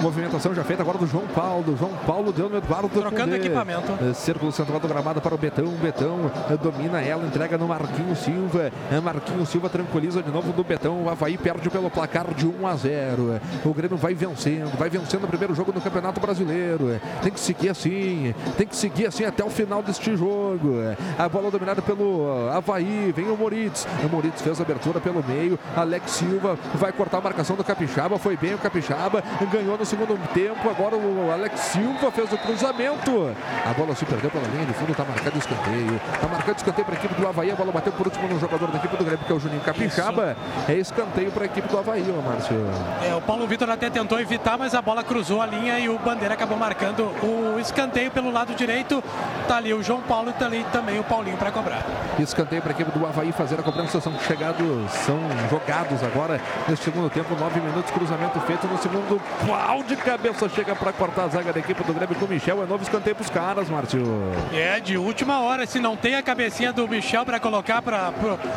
Movimentação 0.00 0.54
já 0.54 0.62
feita 0.62 0.82
agora 0.82 0.98
do 0.98 1.06
João 1.06 1.26
Paulo. 1.28 1.76
João 1.76 1.92
Paulo 2.06 2.32
deu 2.32 2.48
no 2.48 2.58
Eduardo 2.58 2.88
Trocando 2.88 3.32
Cundê. 3.32 3.36
equipamento. 3.36 3.92
É, 4.04 4.12
Círculo 4.12 4.52
central 4.52 4.78
do 4.78 4.86
gramado 4.86 5.20
para 5.20 5.34
o 5.34 5.38
Betão. 5.38 5.66
Betão 5.82 6.30
é, 6.50 6.56
domina 6.56 7.00
ela, 7.00 7.24
entrega 7.26 7.56
no 7.56 7.66
Marquinhos 7.66 8.18
Silva. 8.18 8.70
É, 8.90 9.00
Marquinhos 9.00 9.48
Silva 9.48 9.68
tranquiliza 9.68 10.22
de 10.22 10.30
novo 10.30 10.52
do 10.52 10.62
Betão. 10.62 11.04
O 11.04 11.08
Havaí 11.08 11.38
perde 11.38 11.70
pelo 11.70 11.90
placar 11.90 12.32
de 12.34 12.46
1 12.46 12.66
a 12.66 12.76
0. 12.76 13.40
O 13.64 13.72
Grêmio 13.72 13.96
vai 13.96 14.14
vencendo, 14.14 14.76
vai 14.76 14.90
vencendo 14.90 15.24
o 15.24 15.28
primeiro 15.28 15.54
jogo 15.54 15.72
do 15.72 15.80
Campeonato 15.80 16.20
Brasileiro. 16.20 17.00
Tem 17.22 17.32
que 17.32 17.40
seguir 17.40 17.70
assim, 17.70 18.34
tem 18.56 18.66
que 18.66 18.76
seguir 18.76 19.06
assim 19.06 19.24
até 19.24 19.44
o 19.44 19.50
final 19.50 19.82
deste 19.82 20.14
jogo. 20.16 20.74
A 21.18 21.28
bola 21.28 21.50
dominada 21.50 21.80
pelo 21.80 22.50
Havaí. 22.50 23.12
Vem 23.14 23.30
o 23.30 23.36
Moritz. 23.36 23.86
O 24.04 24.08
Moritz 24.08 24.42
fez 24.42 24.60
a 24.60 24.62
abertura 24.62 25.00
pelo 25.00 25.22
meio. 25.24 25.58
Alex 25.76 26.10
Silva 26.12 26.58
vai 26.74 26.92
cortar 26.92 27.18
a 27.18 27.20
marcação 27.20 27.56
do 27.56 27.64
Capixaba. 27.64 28.18
Foi 28.18 28.36
bem 28.36 28.54
o 28.54 28.58
Capixaba. 28.58 29.22
Ganhou 29.54 29.78
no 29.78 29.84
segundo 29.84 30.18
tempo. 30.34 30.68
Agora 30.68 30.96
o 30.96 31.30
Alex 31.30 31.60
Silva 31.60 32.10
fez 32.10 32.32
o 32.32 32.38
cruzamento. 32.38 33.32
A 33.64 33.72
bola 33.72 33.94
se 33.94 34.04
perdeu 34.04 34.28
pela 34.28 34.48
linha 34.48 34.66
de 34.66 34.72
fundo. 34.72 34.90
Está 34.90 35.04
marcado 35.04 35.36
o 35.36 35.38
escanteio. 35.38 36.00
Está 36.12 36.26
marcado 36.26 36.52
o 36.54 36.56
escanteio 36.56 36.84
para 36.84 36.94
a 36.96 36.98
equipe 36.98 37.14
do 37.14 37.28
Havaí. 37.28 37.52
A 37.52 37.54
bola 37.54 37.70
bateu 37.70 37.92
por 37.92 38.08
último 38.08 38.26
no 38.26 38.40
jogador 38.40 38.66
da 38.72 38.78
equipe 38.78 38.96
do 38.96 39.04
Grêmio, 39.04 39.24
que 39.24 39.30
é 39.30 39.34
o 39.36 39.38
Juninho 39.38 39.60
Capixaba. 39.60 40.36
É 40.68 40.74
escanteio 40.74 41.30
para 41.30 41.44
a 41.44 41.46
equipe 41.46 41.68
do 41.68 41.78
Havaí, 41.78 42.02
Márcio. 42.02 42.56
É, 43.08 43.14
o 43.14 43.20
Paulo 43.20 43.46
Vitor 43.46 43.70
até 43.70 43.88
tentou 43.88 44.18
evitar, 44.18 44.58
mas 44.58 44.74
a 44.74 44.82
bola 44.82 45.04
cruzou 45.04 45.40
a 45.40 45.46
linha 45.46 45.78
e 45.78 45.88
o 45.88 46.00
Bandeira 46.00 46.34
acabou 46.34 46.58
marcando 46.58 47.04
o 47.22 47.56
escanteio 47.60 48.10
pelo 48.10 48.32
lado 48.32 48.56
direito. 48.56 49.04
Tá 49.46 49.58
ali 49.58 49.72
o 49.72 49.84
João 49.84 50.00
Paulo 50.00 50.30
e 50.30 50.32
tá 50.32 50.46
ali 50.46 50.66
também 50.72 50.98
o 50.98 51.04
Paulinho 51.04 51.36
para 51.36 51.52
cobrar. 51.52 51.84
Escanteio 52.18 52.60
para 52.60 52.72
a 52.72 52.74
equipe 52.74 52.98
do 52.98 53.06
Havaí 53.06 53.30
fazer 53.30 53.60
a 53.60 53.62
cobrança. 53.62 54.00
São 54.00 54.18
chegados, 54.18 54.90
são 55.06 55.20
jogados 55.48 56.02
agora 56.02 56.40
nesse 56.68 56.82
segundo 56.82 57.08
tempo. 57.08 57.36
Nove 57.36 57.60
minutos, 57.60 57.92
cruzamento 57.92 58.40
feito 58.40 58.66
no 58.66 58.78
segundo 58.78 59.20
Pau 59.46 59.82
de 59.82 59.94
cabeça 59.96 60.48
chega 60.48 60.74
para 60.74 60.92
cortar 60.92 61.24
a 61.24 61.28
zaga 61.28 61.52
da 61.52 61.60
equipe 61.60 61.82
do 61.84 61.92
Grêmio 61.92 62.16
com 62.16 62.24
o 62.24 62.28
Michel. 62.28 62.62
É 62.62 62.66
novo 62.66 62.82
escanteio 62.82 63.14
para 63.14 63.22
os 63.22 63.30
caras, 63.30 63.68
Márcio. 63.68 64.02
É, 64.52 64.80
de 64.80 64.96
última 64.96 65.40
hora. 65.40 65.66
Se 65.66 65.78
não 65.78 65.96
tem 65.96 66.14
a 66.14 66.22
cabecinha 66.22 66.72
do 66.72 66.88
Michel 66.88 67.26
para 67.26 67.38
colocar 67.38 67.82
para 67.82 68.12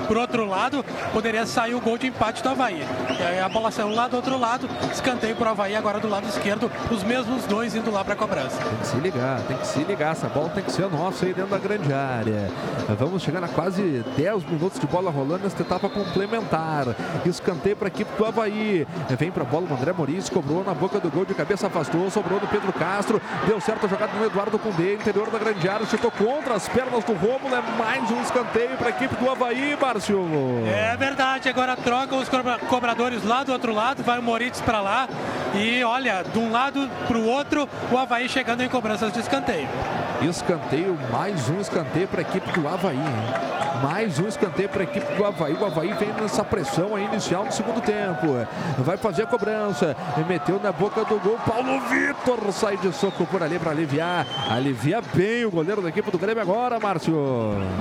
o 0.10 0.18
outro 0.18 0.46
lado, 0.46 0.86
poderia 1.12 1.46
sair 1.46 1.76
o 1.76 1.82
gol 1.82 1.98
de 1.98 2.08
empate 2.08 2.42
do 2.42 2.50
Havaí. 2.50 2.82
Aí 3.20 3.40
a 3.40 3.50
bola 3.50 3.70
saiu 3.70 3.90
lá 3.90 4.08
do 4.08 4.16
outro 4.16 4.38
lado, 4.38 4.70
escanteio 4.92 5.36
para 5.36 5.48
o 5.48 5.52
Havaí 5.52 5.76
agora 5.76 6.00
do 6.00 6.08
lado 6.08 6.28
esquerdo. 6.28 6.72
Os 6.90 7.04
mesmos 7.04 7.46
dois 7.46 7.76
indo 7.76 7.92
lá 7.92 8.04
para 8.04 8.14
a 8.14 8.18
cobrança. 8.18 8.58
Tem 8.58 8.78
que 8.78 8.88
se 8.88 8.98
ligar, 8.98 9.42
tem 9.42 9.58
que 9.58 9.68
se 9.68 9.80
ligar. 9.80 10.12
Essa 10.14 10.30
bola 10.30 10.50
tem 10.50 10.64
que 10.64 10.72
ser 10.72 10.90
nossa 10.90 11.26
aí 11.26 11.34
dentro 11.34 11.52
da 11.52 11.58
grande 11.58 11.92
área. 11.92 12.50
Vamos 12.98 13.24
chegar 13.24 13.44
a 13.44 13.48
quase 13.48 14.06
10 14.16 14.46
minutos 14.46 14.80
de 14.80 14.88
bola 14.88 15.12
rolando 15.12 15.44
nesta 15.44 15.62
etapa 15.62 15.90
complementar. 15.90 16.96
Escanteio 17.26 17.76
para 17.76 17.88
a 17.88 17.90
equipe 17.90 18.10
do 18.18 18.26
Havaí. 18.26 18.88
Vem 19.18 19.32
para 19.32 19.44
a 19.44 19.46
bola 19.46 19.68
o 19.70 19.74
André 19.74 19.92
Maurício, 19.92 20.34
cobrou 20.34 20.64
na 20.64 20.77
boca 20.78 21.00
do 21.00 21.10
gol 21.10 21.26
de 21.26 21.34
cabeça, 21.34 21.68
afastou, 21.68 22.10
sobrou 22.10 22.40
do 22.40 22.48
Pedro 22.48 22.72
Castro. 22.72 23.22
Deu 23.46 23.60
certo 23.60 23.86
a 23.86 23.90
jogada 23.90 24.14
no 24.18 24.26
Eduardo 24.26 24.58
Cundê, 24.60 24.96
interior 24.96 25.30
da 25.30 25.40
grande 25.40 25.68
área, 25.68 25.86
chutou 25.86 26.12
contra 26.12 26.56
as 26.56 26.70
pernas 26.70 27.04
do 27.04 27.14
Rômulo. 27.14 27.56
É 27.56 27.62
mais 27.78 28.10
um 28.12 28.22
escanteio 28.22 28.78
para 28.78 28.88
a 28.88 28.90
equipe 28.92 29.16
do 29.16 29.30
Havaí, 29.30 29.78
Márcio. 29.80 30.26
É 30.68 30.96
verdade, 30.96 31.50
agora 31.50 31.76
trocam 31.76 32.20
os 32.20 32.30
cobradores 32.70 33.24
lá 33.24 33.44
do 33.44 33.52
outro 33.52 33.74
lado, 33.74 34.04
vai 34.04 34.20
o 34.20 34.24
Moritz 34.24 34.62
para 34.62 34.80
lá. 34.82 35.10
E 35.54 35.84
olha, 35.84 36.24
de 36.24 36.38
um 36.40 36.52
lado 36.52 36.90
para 37.08 37.18
o 37.18 37.26
outro, 37.26 37.68
o 37.92 37.98
Havaí 37.98 38.30
chegando 38.30 38.62
em 38.62 38.70
cobranças 38.70 39.12
de 39.12 39.20
escanteio. 39.20 39.68
Escanteio, 40.22 40.98
mais 41.12 41.50
um 41.50 41.60
escanteio 41.60 42.08
para 42.08 42.22
a 42.22 42.24
equipe 42.24 42.52
do 42.52 42.68
Havaí. 42.68 42.98
Hein? 42.98 43.58
Mais 43.82 44.18
um 44.18 44.28
escanteio 44.28 44.68
para 44.70 44.82
a 44.82 44.84
equipe 44.84 45.14
do 45.14 45.24
Havaí. 45.24 45.54
O 45.54 45.66
Havaí 45.66 45.94
vem 45.94 46.12
nessa 46.20 46.44
pressão 46.44 46.96
aí 46.96 47.06
inicial 47.06 47.46
no 47.46 47.52
segundo 47.52 47.80
tempo. 47.82 48.28
Vai 48.80 48.98
fazer 48.98 49.24
a 49.24 49.28
cobrança. 49.28 49.96
Meteu 50.28 50.57
na 50.60 50.72
boca 50.72 51.04
do 51.06 51.20
gol. 51.20 51.38
Paulo 51.46 51.80
Vitor 51.82 52.52
sai 52.52 52.78
de 52.78 52.92
soco 52.94 53.26
por 53.26 53.42
ali 53.44 53.60
para 53.60 53.72
aliviar. 53.72 54.26
Alivia 54.50 55.02
bem 55.14 55.46
o 55.46 55.52
goleiro 55.52 55.82
da 55.82 55.90
equipe 55.90 56.10
do 56.12 56.18
Grêmio 56.18 56.42
agora, 56.42 56.80
Márcio. 56.80 57.16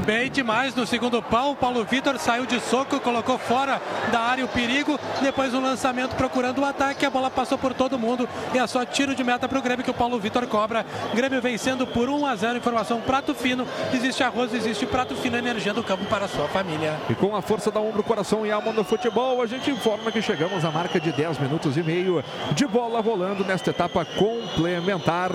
Bem 0.04 0.30
demais 0.30 0.74
no 0.74 0.86
segundo 0.86 1.22
pau. 1.22 1.54
Paulo 1.54 1.84
Vitor 1.84 2.18
saiu 2.18 2.46
de 2.46 2.60
soco, 2.60 3.00
colocou 3.00 3.38
fora 3.38 3.80
da 4.10 4.20
área 4.20 4.44
o 4.44 4.48
perigo. 4.48 4.98
Depois 5.20 5.54
um 5.54 5.60
lançamento 5.60 6.14
procurando 6.16 6.60
o 6.60 6.64
ataque. 6.64 7.06
A 7.06 7.10
bola 7.10 7.30
passou 7.30 7.58
por 7.58 7.74
todo 7.74 7.98
mundo. 7.98 8.28
E 8.54 8.58
é 8.58 8.66
só 8.66 8.84
tiro 8.84 9.14
de 9.14 9.24
meta 9.24 9.48
para 9.48 9.58
o 9.58 9.62
Grêmio 9.62 9.84
que 9.84 9.90
o 9.90 9.94
Paulo 9.94 10.18
Vitor 10.18 10.46
cobra. 10.46 10.84
Grêmio 11.14 11.40
vencendo 11.40 11.86
por 11.86 12.08
1 12.08 12.26
a 12.26 12.36
0. 12.36 12.58
Informação 12.58 13.00
prato 13.00 13.34
fino. 13.34 13.66
Existe 13.92 14.22
arroz, 14.22 14.52
existe 14.52 14.86
prato 14.86 15.14
fino, 15.16 15.36
energia 15.36 15.72
do 15.72 15.82
campo 15.82 16.04
para 16.06 16.24
a 16.24 16.28
sua 16.28 16.48
família. 16.48 16.96
E 17.08 17.14
com 17.14 17.34
a 17.34 17.42
força 17.42 17.70
da 17.70 17.80
ombro, 17.80 18.02
coração 18.02 18.44
e 18.44 18.50
alma 18.50 18.72
no 18.72 18.84
futebol, 18.84 19.42
a 19.42 19.46
gente 19.46 19.70
informa 19.70 20.10
que 20.10 20.20
chegamos 20.20 20.64
à 20.64 20.70
marca 20.70 21.00
de 21.00 21.12
10 21.12 21.38
minutos 21.38 21.76
e 21.76 21.82
meio 21.82 22.22
de 22.52 22.65
bola 22.66 23.00
rolando 23.00 23.44
nesta 23.44 23.70
etapa 23.70 24.04
complementar 24.04 25.30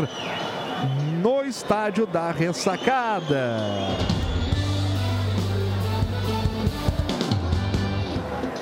no 1.21 1.43
estádio 1.43 2.05
da 2.05 2.31
ressacada. 2.31 3.57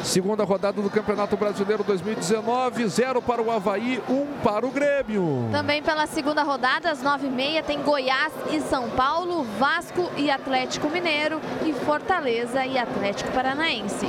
Segunda 0.03 0.43
rodada 0.43 0.81
do 0.81 0.89
Campeonato 0.89 1.37
Brasileiro 1.37 1.83
2019, 1.83 2.87
0 2.87 3.21
para 3.21 3.43
o 3.43 3.51
Havaí, 3.51 4.01
1 4.09 4.13
um 4.13 4.27
para 4.43 4.65
o 4.65 4.71
Grêmio. 4.71 5.47
Também 5.51 5.83
pela 5.83 6.07
segunda 6.07 6.41
rodada, 6.41 6.89
às 6.89 7.03
9h30, 7.03 7.63
tem 7.63 7.81
Goiás 7.83 8.33
e 8.49 8.59
São 8.61 8.89
Paulo, 8.89 9.43
Vasco 9.59 10.09
e 10.17 10.31
Atlético 10.31 10.89
Mineiro 10.89 11.39
e 11.63 11.73
Fortaleza 11.73 12.65
e 12.65 12.77
Atlético 12.77 13.31
Paranaense. 13.31 14.07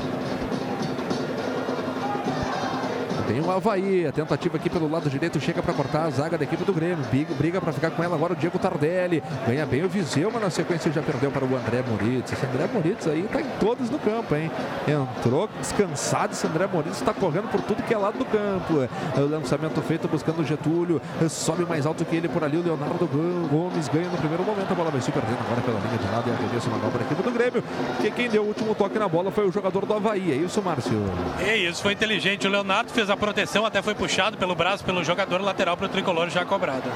Tem 3.30 3.40
o 3.40 3.48
Havaí, 3.48 4.04
a 4.08 4.10
tentativa 4.10 4.56
aqui 4.56 4.68
pelo 4.68 4.90
lado 4.90 5.08
direito 5.08 5.38
chega 5.38 5.62
para 5.62 5.72
cortar 5.72 6.02
a 6.02 6.10
zaga 6.10 6.36
da 6.36 6.42
equipe 6.42 6.64
do 6.64 6.72
Grêmio. 6.72 7.04
Briga 7.38 7.60
para 7.60 7.72
ficar 7.72 7.92
com 7.92 8.02
ela 8.02 8.16
agora 8.16 8.32
o 8.32 8.36
Diego 8.36 8.58
Tardelli. 8.58 9.22
Ganha 9.46 9.64
bem 9.64 9.84
o 9.84 9.88
Viseu, 9.88 10.32
mas 10.32 10.42
na 10.42 10.50
sequência 10.50 10.90
já 10.90 11.00
perdeu 11.00 11.30
para 11.30 11.44
o 11.44 11.56
André 11.56 11.80
Moritz. 11.88 12.32
Esse 12.32 12.44
André 12.44 12.68
Moritz 12.74 13.06
aí 13.06 13.22
tá 13.32 13.40
em 13.40 13.46
todos 13.60 13.88
no 13.88 14.00
campo, 14.00 14.34
hein? 14.34 14.50
Entrou 14.88 15.48
descansado. 15.60 16.32
Esse 16.32 16.44
André 16.44 16.66
Moritz 16.66 16.96
está 16.96 17.14
correndo 17.14 17.48
por 17.52 17.60
tudo 17.60 17.84
que 17.84 17.94
é 17.94 17.96
lado 17.96 18.18
do 18.18 18.24
campo. 18.24 18.88
O 19.16 19.30
lançamento 19.30 19.80
feito 19.80 20.08
buscando 20.08 20.40
o 20.40 20.44
Getúlio. 20.44 21.00
Sobe 21.28 21.64
mais 21.64 21.86
alto 21.86 22.04
que 22.04 22.16
ele 22.16 22.28
por 22.28 22.42
ali. 22.42 22.56
O 22.56 22.64
Leonardo 22.64 23.06
Gomes 23.48 23.86
ganha 23.86 24.08
no 24.08 24.18
primeiro 24.18 24.42
momento. 24.42 24.72
A 24.72 24.74
bola 24.74 24.90
vai 24.90 25.00
se 25.00 25.12
perdendo 25.12 25.38
agora 25.38 25.60
pela 25.60 25.78
linha 25.78 25.98
de 25.98 26.10
lado 26.10 26.28
e 26.28 26.32
arremesso 26.32 26.68
manual 26.68 26.90
para 26.90 27.02
a 27.02 27.04
equipe 27.04 27.22
do 27.22 27.30
Grêmio. 27.30 27.62
Porque 27.94 28.10
quem 28.10 28.28
deu 28.28 28.42
o 28.42 28.46
último 28.48 28.74
toque 28.74 28.98
na 28.98 29.06
bola 29.06 29.30
foi 29.30 29.46
o 29.46 29.52
jogador 29.52 29.86
do 29.86 29.94
Havaí. 29.94 30.32
É 30.32 30.34
isso, 30.34 30.60
Márcio? 30.60 31.00
É 31.38 31.56
isso, 31.56 31.80
foi 31.80 31.92
inteligente. 31.92 32.44
O 32.48 32.50
Leonardo 32.50 32.90
fez 32.90 33.08
a 33.08 33.19
proteção, 33.20 33.64
até 33.64 33.80
foi 33.82 33.94
puxado 33.94 34.36
pelo 34.36 34.54
braço 34.54 34.82
pelo 34.82 35.04
jogador 35.04 35.40
lateral 35.40 35.76
para 35.76 35.86
o 35.86 35.88
tricolor 35.88 36.28
já 36.30 36.44
cobrada. 36.44 36.90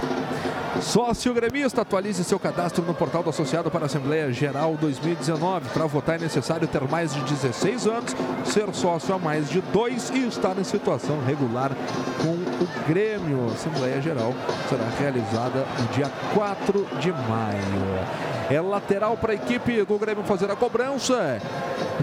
Sócio 0.81 1.33
gremista, 1.33 1.83
atualize 1.83 2.25
seu 2.25 2.39
cadastro 2.39 2.85
no 2.85 2.95
portal 2.95 3.23
do 3.23 3.31
Associado 3.31 3.71
para 3.71 3.85
a 3.85 3.87
Assembleia 3.87 4.33
Geral 4.33 4.77
2019. 4.81 5.69
Para 5.69 5.87
votar 5.87 6.17
é 6.17 6.19
necessário 6.19 6.67
ter 6.67 6.83
mais 6.89 7.15
de 7.15 7.21
16 7.21 7.87
anos, 7.87 8.17
ser 8.45 8.75
sócio 8.75 9.15
há 9.15 9.19
mais 9.19 9.49
de 9.49 9.61
dois 9.61 10.11
e 10.11 10.27
estar 10.27 10.59
em 10.59 10.65
situação 10.65 11.23
regular 11.25 11.71
com 12.21 12.33
o 12.33 12.89
Grêmio. 12.89 13.49
A 13.51 13.53
Assembleia 13.53 14.01
Geral 14.01 14.35
será 14.69 14.85
realizada 14.99 15.65
no 15.79 15.87
dia 15.89 16.11
4 16.35 16.87
de 17.01 17.13
maio. 17.13 18.35
É 18.51 18.61
lateral 18.61 19.17
para 19.17 19.33
a 19.33 19.35
equipe 19.35 19.83
do 19.85 19.99
Grêmio 19.99 20.25
fazer 20.25 20.51
a 20.51 20.57
cobrança. 20.57 21.41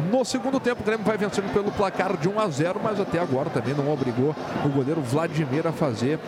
No 0.10 0.26
segundo 0.26 0.60
tempo, 0.60 0.82
o 0.82 0.86
Grêmio 0.86 1.06
vai 1.06 1.18
vencendo 1.18 1.52
pelo 1.54 1.72
placar 1.72 2.18
de 2.18 2.28
1 2.28 2.40
a 2.40 2.48
0, 2.50 2.80
mas 2.84 3.00
até 3.00 3.20
agora 3.20 3.50
também 3.50 3.74
não 3.74 3.92
obrigou 3.92 4.36
o 4.66 4.70
goleiro 4.70 5.02
Vladimir 5.02 5.68
a 5.68 5.72
fazer 5.72 6.20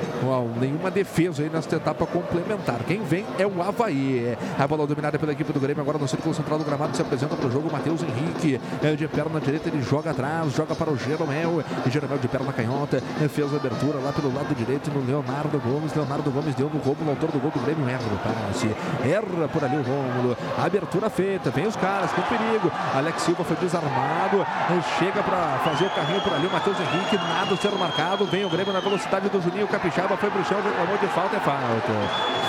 nenhuma 0.59 0.91
defesa 0.91 1.43
aí 1.43 1.49
nesta 1.49 1.75
etapa 1.75 2.05
complementar. 2.05 2.79
Quem 2.87 3.03
vem 3.03 3.25
é 3.37 3.45
o 3.45 3.61
Havaí. 3.61 4.37
A 4.57 4.67
bola 4.67 4.85
dominada 4.85 5.17
pela 5.17 5.31
equipe 5.31 5.51
do 5.51 5.59
Grêmio 5.59 5.81
agora 5.81 5.97
no 5.97 6.07
círculo 6.07 6.33
central 6.33 6.59
do 6.59 6.65
gramado 6.65 6.95
se 6.95 7.01
apresenta 7.01 7.35
para 7.35 7.47
o 7.47 7.51
jogo. 7.51 7.71
Matheus 7.71 8.01
Henrique 8.03 8.59
é 8.83 8.95
de 8.95 9.07
perna 9.07 9.39
direita, 9.39 9.69
ele 9.69 9.81
joga 9.81 10.11
atrás, 10.11 10.53
joga 10.53 10.75
para 10.75 10.91
o 10.91 10.97
Jeromel. 10.97 11.63
Jeromel 11.89 12.17
de 12.17 12.27
perna 12.27 12.53
canhota, 12.53 13.01
fez 13.29 13.53
a 13.53 13.57
abertura 13.57 13.99
lá 13.99 14.11
pelo 14.13 14.33
lado 14.33 14.53
direito 14.55 14.91
no 14.91 15.05
Leonardo 15.05 15.59
Gomes. 15.59 15.93
Leonardo 15.93 16.29
Gomes 16.29 16.55
deu 16.55 16.69
no 16.69 16.83
no 17.03 17.09
autor 17.09 17.31
do 17.31 17.39
gol 17.39 17.51
do 17.51 17.59
Grêmio 17.59 17.87
erra 17.89 18.03
o 18.03 18.17
passe. 18.17 18.67
Erra 19.07 19.47
por 19.47 19.63
ali 19.63 19.77
o 19.77 19.83
Rômulo. 20.03 20.37
Abertura 20.57 21.09
feita, 21.09 21.49
vem 21.49 21.67
os 21.67 21.75
caras 21.75 22.11
com 22.11 22.21
perigo. 22.23 22.71
Alex 22.95 23.21
Silva 23.21 23.43
foi 23.43 23.55
desarmado, 23.57 24.45
chega 24.99 25.23
para 25.23 25.59
fazer 25.63 25.85
o 25.85 25.89
carrinho 25.89 26.21
por 26.21 26.33
ali. 26.33 26.47
O 26.47 26.51
Matheus 26.51 26.77
Henrique, 26.79 27.17
nada 27.17 27.55
sendo 27.55 27.77
marcado. 27.77 28.25
Vem 28.25 28.45
o 28.45 28.49
Grêmio 28.49 28.73
na 28.73 28.79
velocidade 28.79 29.29
do 29.29 29.41
Juninho 29.41 29.67
Capixaba, 29.67 30.17
foi 30.17 30.29
pro 30.29 30.43
chão, 30.45 30.61
reclamou 30.61 30.97
de 30.97 31.07
falta, 31.07 31.35
é 31.37 31.39
falta. 31.39 31.93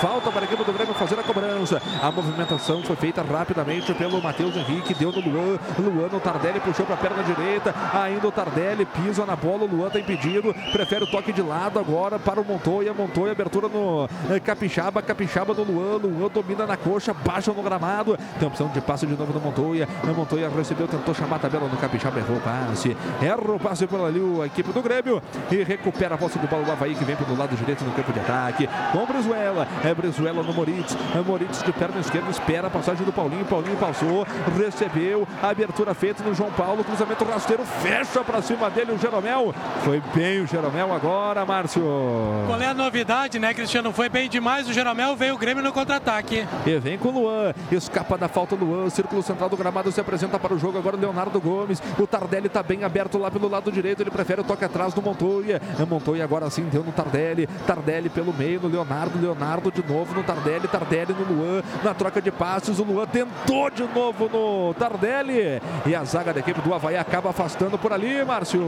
Falta 0.01 0.31
para 0.31 0.41
a 0.43 0.45
equipe 0.45 0.65
do 0.65 0.73
Grêmio 0.73 0.95
fazer 0.95 1.19
a 1.19 1.23
cobrança. 1.23 1.81
A 2.03 2.11
movimentação 2.11 2.83
foi 2.83 2.97
feita 2.97 3.23
rapidamente 3.23 3.93
pelo 3.95 4.21
Matheus 4.21 4.57
Henrique, 4.57 4.95
deu 4.95 5.13
no 5.13 5.21
Luan. 5.21 5.59
Luan 5.79 6.09
no 6.09 6.21
Tardelli 6.21 6.61
puxou 6.61 6.85
para 6.85 6.95
a 6.95 6.99
perna 6.99 7.23
direita. 7.23 7.75
Ainda 7.95 8.29
o 8.29 8.33
Tardelli 8.33 8.85
pisa 8.85 9.25
na 9.25 9.37
bola. 9.37 9.65
O 9.65 9.67
Luan 9.67 9.87
está 9.87 10.01
impedido. 10.01 10.55
Prefere 10.73 11.05
o 11.05 11.07
toque 11.11 11.33
de 11.33 11.43
lado 11.43 11.79
agora 11.79 12.19
para 12.19 12.41
o 12.41 12.45
Montoya. 12.45 12.93
Montoya, 12.93 13.33
abertura 13.33 13.69
no 13.69 14.09
Capixaba. 14.41 15.01
Capixaba 15.01 15.55
no 15.55 15.63
Luan. 15.63 15.97
Luan 15.97 16.29
domina 16.29 16.67
na 16.67 16.77
coxa, 16.77 17.15
baixa 17.15 17.44
no 17.53 17.63
gramado. 17.63 18.17
Tem 18.39 18.49
opção 18.49 18.69
de 18.69 18.81
passe 18.81 19.07
de 19.07 19.17
novo 19.17 19.33
no 19.33 19.41
Montoya. 19.41 19.89
O 20.03 20.15
Montoya 20.15 20.49
recebeu, 20.49 20.87
tentou 20.89 21.15
chamar 21.15 21.37
a 21.37 21.39
tabela 21.41 21.69
no 21.69 21.77
Capixaba, 21.77 22.19
errou 22.19 22.37
o 22.37 22.41
passe. 22.41 22.97
Erra 23.21 23.53
o 23.53 23.59
passe 23.59 23.87
por 23.87 24.01
ali 24.01 24.21
a 24.43 24.47
equipe 24.47 24.73
do 24.73 24.83
Grêmio 24.83 25.23
e 25.51 25.63
recupera 25.63 26.15
a 26.15 26.19
posse 26.19 26.39
de 26.39 26.47
bola 26.47 26.67
o 26.67 26.73
Havaí 26.73 26.95
que 26.95 27.05
vem 27.05 27.17
pelo 27.17 27.37
lado 27.37 27.57
direito 27.57 27.85
no 27.85 27.93
campo 27.93 28.13
de 28.13 28.21
ataque. 28.21 28.69
Com 28.93 29.05
Brizuela. 29.07 29.67
É 29.85 29.95
Brizuela 29.95 30.43
no 30.43 30.55
Moritz. 30.55 30.97
É 31.15 31.21
Moritz 31.21 31.63
de 31.63 31.73
perna 31.73 32.01
esquerda, 32.01 32.31
espera 32.31 32.69
a 32.69 32.71
passagem 32.71 33.05
do 33.05 33.13
Paulinho. 33.13 33.45
Paulinho 33.45 33.77
passou, 33.77 34.27
recebeu. 34.57 35.27
Abertura 35.43 35.95
feita 35.95 36.23
no 36.23 36.35
João 36.35 36.51
Paulo. 36.53 36.85
Cruzamento 36.85 37.25
rasteiro, 37.25 37.65
fecha 37.65 38.23
para 38.23 38.41
cima 38.41 38.71
dele 38.71 38.93
o 38.93 38.99
Jeromel. 38.99 39.55
Foi 39.83 40.03
bem 40.15 40.41
o 40.41 40.47
Jeromel 40.47 40.93
agora, 40.93 41.45
Márcio. 41.45 41.83
Qual 42.47 42.61
é 42.61 42.67
a 42.67 42.75
novidade, 42.75 43.39
né, 43.39 43.53
Cristiano? 43.53 43.93
Foi 43.93 44.09
bem 44.09 44.29
demais. 44.29 44.69
O 44.69 44.73
Jeromel 44.73 45.17
veio 45.17 45.35
o 45.35 45.39
Grêmio 45.39 45.63
no 45.63 45.73
contra-ataque. 45.73 46.47
E 46.67 46.79
vem 46.79 46.99
com 46.99 47.09
o 47.09 47.13
Luan. 47.13 47.34
Escapa 47.71 48.17
da 48.17 48.29
falta 48.29 48.55
Luan. 48.55 48.89
Círculo 48.91 49.23
central 49.23 49.49
do 49.49 49.57
gramado 49.57 49.91
se 49.91 50.01
apresenta 50.01 50.39
para 50.39 50.55
o 50.55 50.59
jogo. 50.59 50.79
Agora 50.79 50.97
Leonardo 50.97 51.41
Gomes. 51.41 51.83
O 51.99 52.07
Tardelli 52.07 52.47
está 52.47 52.63
bem 52.63 52.85
aberto 52.85 53.19
lá 53.19 53.31
pelo 53.31 53.49
lado 53.49 53.71
direito. 53.73 54.03
Ele 54.03 54.11
prefere 54.11 54.41
o 54.41 54.45
toque 54.45 54.65
atrás 54.65 54.95
do 54.95 55.03
Montoya. 55.03 55.61
Montoya 55.89 56.25
agora 56.25 56.49
sim 56.51 56.65
deu 56.65 56.83
no 56.83 56.93
Tardelli. 56.93 57.47
Tardelli 57.67 58.09
pelo 58.09 58.33
meio 58.33 58.61
no 58.61 58.69
Leonardo. 58.69 59.19
Leonardo 59.19 59.71
de 59.71 59.83
novo 59.87 60.15
no 60.15 60.23
Tardelli, 60.23 60.69
Tardelli 60.69 61.13
no 61.13 61.25
Luan, 61.25 61.63
na 61.83 61.95
troca 61.95 62.21
de 62.21 62.31
passes, 62.31 62.79
o 62.79 62.85
Luan 62.85 63.07
tentou 63.07 63.71
de 63.71 63.83
novo 63.83 64.29
no 64.29 64.75
Tardelli. 64.75 65.61
E 65.87 65.95
a 65.95 66.05
zaga 66.05 66.33
da 66.33 66.41
equipe 66.41 66.61
do 66.61 66.75
Havaí 66.75 66.97
acaba 66.97 67.31
afastando 67.31 67.79
por 67.79 67.93
ali, 67.93 68.25
Márcio. 68.25 68.63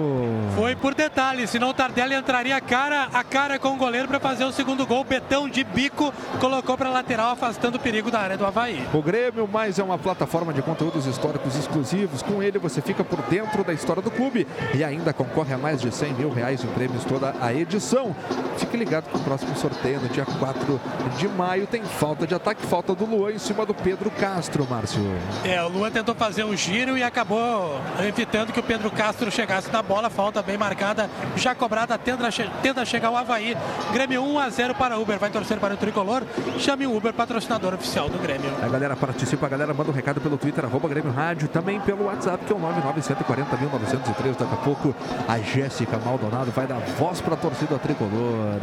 Foi 0.54 0.74
por 0.74 0.94
detalhe, 0.94 1.46
senão 1.46 1.70
o 1.70 1.74
Tardelli 1.74 2.14
entraria 2.14 2.60
cara 2.60 3.08
a 3.12 3.22
cara 3.22 3.58
com 3.58 3.74
o 3.74 3.76
goleiro 3.76 4.08
para 4.08 4.20
fazer 4.20 4.44
o 4.44 4.52
segundo 4.52 4.86
gol. 4.86 5.04
Betão 5.04 5.48
de 5.48 5.62
bico 5.62 6.12
colocou 6.40 6.76
para 6.76 6.90
lateral, 6.90 7.30
afastando 7.32 7.76
o 7.76 7.80
perigo 7.80 8.10
da 8.10 8.20
área 8.20 8.36
do 8.36 8.46
Havaí. 8.46 8.55
O 8.94 9.02
Grêmio 9.02 9.46
mais 9.46 9.78
é 9.78 9.82
uma 9.82 9.98
plataforma 9.98 10.50
de 10.50 10.62
conteúdos 10.62 11.04
históricos 11.04 11.54
exclusivos. 11.56 12.22
Com 12.22 12.42
ele 12.42 12.58
você 12.58 12.80
fica 12.80 13.04
por 13.04 13.20
dentro 13.22 13.62
da 13.62 13.74
história 13.74 14.00
do 14.00 14.10
clube 14.10 14.46
e 14.74 14.82
ainda 14.82 15.12
concorre 15.12 15.52
a 15.52 15.58
mais 15.58 15.78
de 15.78 15.94
100 15.94 16.14
mil 16.14 16.30
reais 16.30 16.64
em 16.64 16.68
prêmios 16.68 17.04
toda 17.04 17.34
a 17.38 17.52
edição. 17.52 18.16
Fique 18.56 18.74
ligado 18.74 19.10
que 19.10 19.16
o 19.18 19.20
próximo 19.20 19.54
sorteio 19.56 20.00
no 20.00 20.08
dia 20.08 20.24
4 20.24 20.80
de 21.18 21.28
maio 21.28 21.66
tem 21.66 21.82
falta 21.82 22.26
de 22.26 22.34
ataque, 22.34 22.64
falta 22.64 22.94
do 22.94 23.04
Luan 23.04 23.32
em 23.32 23.38
cima 23.38 23.66
do 23.66 23.74
Pedro 23.74 24.10
Castro, 24.10 24.66
Márcio. 24.70 25.02
É, 25.44 25.62
o 25.62 25.68
Luan 25.68 25.90
tentou 25.90 26.14
fazer 26.14 26.44
um 26.44 26.56
giro 26.56 26.96
e 26.96 27.02
acabou 27.02 27.78
evitando 28.00 28.54
que 28.54 28.60
o 28.60 28.62
Pedro 28.62 28.90
Castro 28.90 29.30
chegasse 29.30 29.70
na 29.70 29.82
bola. 29.82 30.08
Falta 30.08 30.40
bem 30.40 30.56
marcada, 30.56 31.10
já 31.36 31.54
cobrada, 31.54 31.98
tenta, 31.98 32.30
tenta 32.62 32.86
chegar 32.86 33.10
o 33.10 33.16
Havaí. 33.16 33.54
Grêmio 33.92 34.22
1 34.22 34.38
a 34.38 34.48
0 34.48 34.74
para 34.74 34.98
Uber, 34.98 35.18
vai 35.18 35.28
torcer 35.28 35.58
para 35.58 35.74
o 35.74 35.76
tricolor. 35.76 36.22
Chame 36.58 36.86
o 36.86 36.96
Uber, 36.96 37.12
patrocinador 37.12 37.74
oficial 37.74 38.08
do 38.08 38.18
Grêmio. 38.18 38.45
A 38.62 38.68
galera 38.68 38.96
participa, 38.96 39.46
a 39.46 39.48
galera 39.48 39.74
manda 39.74 39.90
um 39.90 39.94
recado 39.94 40.20
pelo 40.20 40.36
Twitter, 40.36 40.64
arroba 40.64 40.88
Grêmio 40.88 41.12
Rádio, 41.12 41.48
também 41.48 41.80
pelo 41.80 42.06
WhatsApp, 42.06 42.44
que 42.44 42.52
é 42.52 42.56
o 42.56 42.58
99140.903. 42.58 44.36
Daqui 44.38 44.54
a 44.54 44.56
pouco 44.56 44.94
a 45.28 45.38
Jéssica 45.38 45.98
Maldonado 45.98 46.50
vai 46.50 46.66
dar 46.66 46.78
voz 46.98 47.20
para 47.20 47.34
a 47.34 47.36
torcida 47.36 47.78
tricolor. 47.78 48.58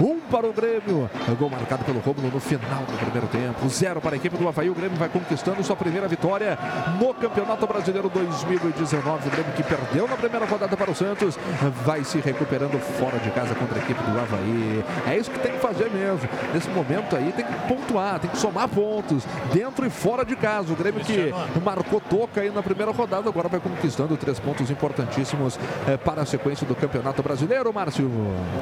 Um 0.00 0.20
para 0.30 0.46
o 0.46 0.52
Grêmio, 0.52 1.08
gol 1.38 1.50
marcado 1.50 1.84
pelo 1.84 2.00
Rômulo 2.00 2.30
no 2.32 2.40
final 2.40 2.82
do 2.84 2.98
primeiro 2.98 3.26
tempo. 3.28 3.68
Zero 3.68 4.00
para 4.00 4.14
a 4.14 4.16
equipe 4.16 4.36
do 4.36 4.48
Havaí. 4.48 4.68
O 4.68 4.74
Grêmio 4.74 4.96
vai 4.96 5.08
conquistando 5.08 5.62
sua 5.62 5.76
primeira 5.76 6.08
vitória 6.08 6.58
no 7.00 7.14
Campeonato 7.14 7.66
Brasileiro 7.66 8.08
2019. 8.08 9.28
O 9.28 9.30
Grêmio 9.30 9.52
que 9.52 9.62
perdeu 9.62 10.08
na 10.08 10.16
primeira 10.16 10.44
rodada 10.46 10.76
para 10.76 10.90
o 10.90 10.94
Santos 10.94 11.38
vai 11.84 12.04
se 12.04 12.18
recuperando 12.18 12.78
fora 12.78 13.18
de 13.18 13.30
casa 13.30 13.54
contra 13.54 13.78
a 13.78 13.82
equipe 13.82 14.02
do 14.02 14.18
Havaí. 14.18 14.84
É 15.06 15.16
isso 15.16 15.30
que 15.30 15.38
tem 15.38 15.52
que 15.52 15.60
fazer 15.60 15.90
mesmo. 15.90 16.28
Nesse 16.52 16.68
momento 16.70 17.16
aí 17.16 17.32
tem 17.32 17.44
que 17.44 17.54
pontuar, 17.68 18.18
tem 18.18 18.30
que 18.30 18.38
somar 18.38 18.68
pontos 18.68 19.05
dentro 19.52 19.86
e 19.86 19.90
fora 19.90 20.24
de 20.24 20.36
casa. 20.36 20.72
O 20.72 20.76
Grêmio 20.76 21.04
que 21.04 21.32
marcou 21.64 22.00
toca 22.00 22.40
aí 22.40 22.50
na 22.50 22.62
primeira 22.62 22.92
rodada, 22.92 23.28
agora 23.28 23.48
vai 23.48 23.60
conquistando 23.60 24.16
três 24.16 24.38
pontos 24.38 24.70
importantíssimos 24.70 25.58
eh, 25.86 25.96
para 25.96 26.22
a 26.22 26.26
sequência 26.26 26.66
do 26.66 26.74
Campeonato 26.74 27.22
Brasileiro, 27.22 27.72
Márcio. 27.72 28.10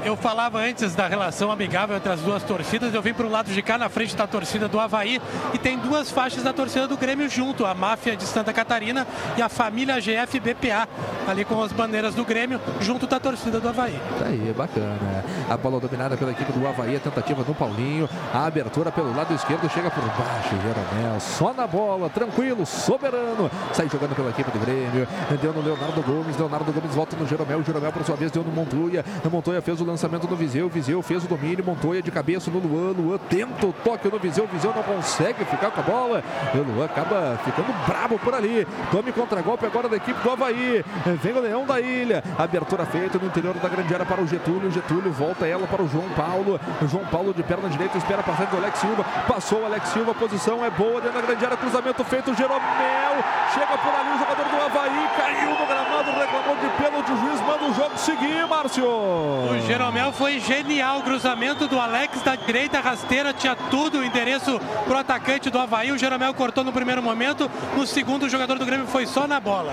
Eu 0.05 0.16
falava 0.16 0.59
antes 0.59 0.95
da 0.95 1.07
relação 1.07 1.51
amigável 1.51 1.97
entre 1.97 2.12
as 2.12 2.21
duas 2.21 2.43
torcidas, 2.43 2.93
eu 2.95 3.03
vim 3.03 3.15
para 3.15 3.27
o 3.27 3.31
lado 3.31 3.51
de 3.51 3.62
cá 3.62 3.79
na 3.79 3.89
frente 3.89 4.16
da 4.16 4.27
torcida 4.27 4.69
do 4.69 4.79
Havaí 4.79 5.21
e 5.53 5.59
tem 5.59 5.79
duas 5.79 6.11
faixas 6.11 6.43
da 6.43 6.53
torcida 6.53 6.87
do 6.87 6.97
Grêmio 6.97 7.29
junto, 7.29 7.65
a 7.65 7.75
máfia 7.75 8.16
de 8.16 8.25
Santa 8.25 8.53
Catarina 8.53 9.07
e 9.37 9.43
a 9.43 9.49
família 9.49 10.01
GF 10.01 10.41
BPA, 10.41 10.89
ali 11.27 11.45
com 11.45 11.62
as 11.62 11.73
bandeiras 11.73 12.15
do 12.15 12.25
Grêmio, 12.25 12.61
junto 12.81 13.07
da 13.07 13.19
torcida 13.19 13.61
do 13.61 13.69
Havaí. 13.69 13.99
Tá 14.19 14.27
aí, 14.27 14.53
bacana. 14.57 15.25
A 15.49 15.57
bola 15.57 15.81
dominada 15.81 16.16
pela 16.16 16.33
equipe 16.33 16.53
do 16.53 16.66
Havaí, 16.66 16.97
a 16.97 17.01
tentativa 17.01 17.43
do 17.43 17.55
Paulinho, 17.55 18.09
a 18.33 18.47
abertura 18.47 18.91
pelo 18.91 19.15
lado 19.15 19.35
esquerdo, 19.35 19.69
chega 19.71 19.91
por 19.91 20.03
baixo, 20.03 20.34
Jeromel, 20.43 21.20
só 21.20 21.52
na 21.52 21.66
bola, 21.66 22.09
tranquilo, 22.11 22.65
soberano, 22.66 23.51
sai 23.73 23.89
jogando 23.89 24.15
pela 24.15 24.31
equipe 24.31 24.51
do 24.51 24.59
Grêmio, 24.59 25.06
deu 25.40 25.52
no 25.52 25.62
Leonardo 25.62 26.02
Gomes, 26.02 26.36
Leonardo 26.36 26.73
Gomes 26.73 26.94
volta 26.94 27.16
no 27.16 27.27
Jeromel, 27.27 27.62
Jeromel 27.62 27.93
por 27.93 28.05
sua 28.05 28.16
vez 28.16 28.31
deu 28.31 28.43
no 28.43 28.51
Montoya, 28.51 29.05
Montoya 29.31 29.61
fez 29.61 29.81
o 29.81 29.85
lançamento 29.85 30.28
no 30.28 30.36
Viseu, 30.36 30.69
Viseu 30.69 31.02
fez 31.02 31.24
o 31.24 31.28
domínio, 31.28 31.65
Montoya 31.65 32.02
de 32.02 32.11
cabeça 32.11 32.51
no 32.51 32.59
Luan, 32.59 32.93
Luan 32.93 33.19
tenta 33.28 33.66
o 33.66 33.73
toque 33.73 34.09
no 34.09 34.19
Viseu, 34.19 34.47
Viseu 34.47 34.73
não 34.74 34.82
consegue 34.82 35.44
ficar 35.44 35.70
com 35.70 35.81
a 35.81 35.85
bola, 35.85 36.23
o 36.55 36.73
Luan 36.73 36.85
acaba 36.85 37.39
ficando 37.44 37.73
brabo 37.86 38.19
por 38.19 38.35
ali, 38.35 38.66
tome 38.90 39.12
contra-golpe 39.12 39.66
agora 39.66 39.89
da 39.89 39.97
equipe 39.97 40.20
do 40.23 40.31
Havaí, 40.31 40.85
vem 41.23 41.32
o 41.32 41.40
Leão 41.40 41.66
da 41.66 41.81
Ilha, 41.81 42.23
abertura 42.39 42.86
feita 42.86 43.19
no 43.19 43.27
interior 43.27 43.55
da 43.55 43.69
grande 43.69 43.93
área 43.93 44.06
para 44.06 44.23
o 44.23 44.27
Getúlio, 44.27 44.70
Getúlio 44.70 45.12
volta 45.12 45.47
ela 45.47 45.66
para 45.66 45.82
o 45.82 45.89
João 45.89 46.09
Paulo, 46.11 46.61
João 46.89 47.05
Paulo 47.06 47.35
de 47.35 47.43
perna 47.43 47.69
direita, 47.69 47.98
espera 47.98 48.23
passar 48.23 48.47
do 48.47 48.56
Alex 48.56 48.78
Silva, 48.78 49.05
passou 49.27 49.62
o 49.62 49.66
Alex 49.66 49.89
Silva, 49.89 50.14
posição 50.15 50.65
é 50.65 50.70
boa 50.70 51.01
dentro 51.01 51.20
da 51.20 51.27
grande 51.27 51.45
área, 51.45 51.57
cruzamento 51.57 52.05
feito, 52.05 52.35
Jeromel, 52.35 53.15
chega 53.53 53.78
por 53.78 53.95
ali 53.95 54.15
o 54.15 54.19
jogador 54.19 54.45
do 54.45 54.62
Havaí, 54.62 55.09
caiu 55.16 55.51
no 55.51 55.66
gramado, 55.66 56.11
reclamou 56.12 56.57
de 56.57 56.69
pênalti, 56.82 57.12
o 57.12 57.16
juiz 57.19 57.41
manda 57.41 57.65
o 57.65 57.74
jogo 57.74 57.99
seguir, 57.99 58.47
Márcio. 58.47 58.86
O 58.86 59.61
Jeromel 59.66 60.12
foi 60.12 60.41
genial, 60.41 61.03
cruzamento 61.03 61.66
do 61.69 61.78
Alex 61.78 62.23
da 62.23 62.36
direita, 62.36 62.81
rasteira, 62.81 63.32
tinha 63.32 63.55
tudo, 63.55 63.99
o 63.99 64.05
endereço 64.05 64.61
pro 64.86 64.99
atacante 64.99 65.51
do 65.51 65.59
Havaí, 65.59 65.93
o 65.93 65.99
Jeromel 65.99 66.32
cortou 66.35 66.65
no 66.65 66.73
primeiro 66.73 67.03
momento, 67.03 67.51
no 67.77 67.86
segundo 67.86 68.24
o 68.24 68.28
jogador 68.28 68.59
do 68.59 68.66
Grêmio 68.66 68.86
foi 68.86 69.07
só 69.07 69.27
na 69.27 69.41
bola. 69.41 69.73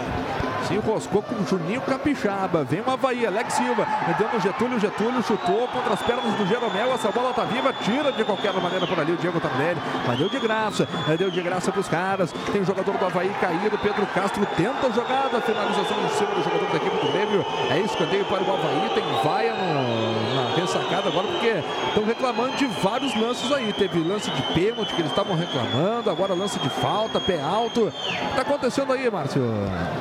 Se 0.67 0.73
enroscou 0.75 1.21
com 1.21 1.35
o 1.35 1.45
Juninho 1.45 1.81
Capixaba. 1.81 2.63
Vem 2.63 2.81
o 2.81 2.89
Havaí, 2.89 3.25
Alex 3.25 3.53
Silva. 3.53 3.87
Deu 4.17 4.29
no 4.31 4.39
Getúlio, 4.39 4.79
Getúlio 4.79 5.23
chutou 5.23 5.67
contra 5.67 5.93
as 5.93 6.01
pernas 6.01 6.33
do 6.35 6.45
Jeromel. 6.47 6.93
Essa 6.93 7.11
bola 7.11 7.33
tá 7.33 7.43
viva, 7.43 7.73
tira 7.73 8.11
de 8.11 8.23
qualquer 8.23 8.53
maneira 8.53 8.85
por 8.85 8.99
ali 8.99 9.11
o 9.11 9.17
Diego 9.17 9.39
Tardelli. 9.39 9.79
Mas 10.05 10.17
deu 10.17 10.29
de 10.29 10.39
graça, 10.39 10.87
deu 11.17 11.29
de 11.29 11.41
graça 11.41 11.71
pros 11.71 11.87
caras. 11.87 12.31
Tem 12.51 12.61
o 12.61 12.65
jogador 12.65 12.97
do 12.97 13.05
Havaí 13.05 13.29
caído, 13.39 13.77
Pedro 13.77 14.05
Castro 14.07 14.45
tenta 14.57 14.87
a 14.87 14.91
jogada. 14.91 15.41
Finalização 15.41 15.97
em 16.03 16.09
cima 16.09 16.31
do 16.31 16.43
jogador 16.43 16.69
da 16.69 16.77
equipe 16.77 17.05
do 17.05 17.11
Grêmio. 17.11 17.45
É 17.69 17.79
escanteio 17.79 18.25
para 18.25 18.43
o 18.43 18.53
Havaí. 18.53 18.89
Tem 18.93 19.03
vaia 19.23 19.53
no, 19.53 20.30
na 20.73 20.81
ressacada 20.81 21.09
agora, 21.09 21.27
porque 21.27 21.63
estão 21.87 22.05
reclamando 22.05 22.55
de 22.55 22.65
vários 22.65 23.15
lances 23.15 23.51
aí. 23.51 23.73
Teve 23.73 23.99
lance 23.99 24.29
de 24.31 24.41
pênalti 24.53 24.93
que 24.93 25.01
eles 25.01 25.11
estavam 25.11 25.35
reclamando. 25.35 26.09
Agora 26.09 26.33
lance 26.33 26.59
de 26.59 26.69
falta, 26.69 27.19
pé 27.19 27.41
alto. 27.41 27.87
O 27.87 27.91
que 27.91 28.35
tá 28.35 28.41
acontecendo 28.41 28.93
aí, 28.93 29.09
Márcio? 29.09 29.41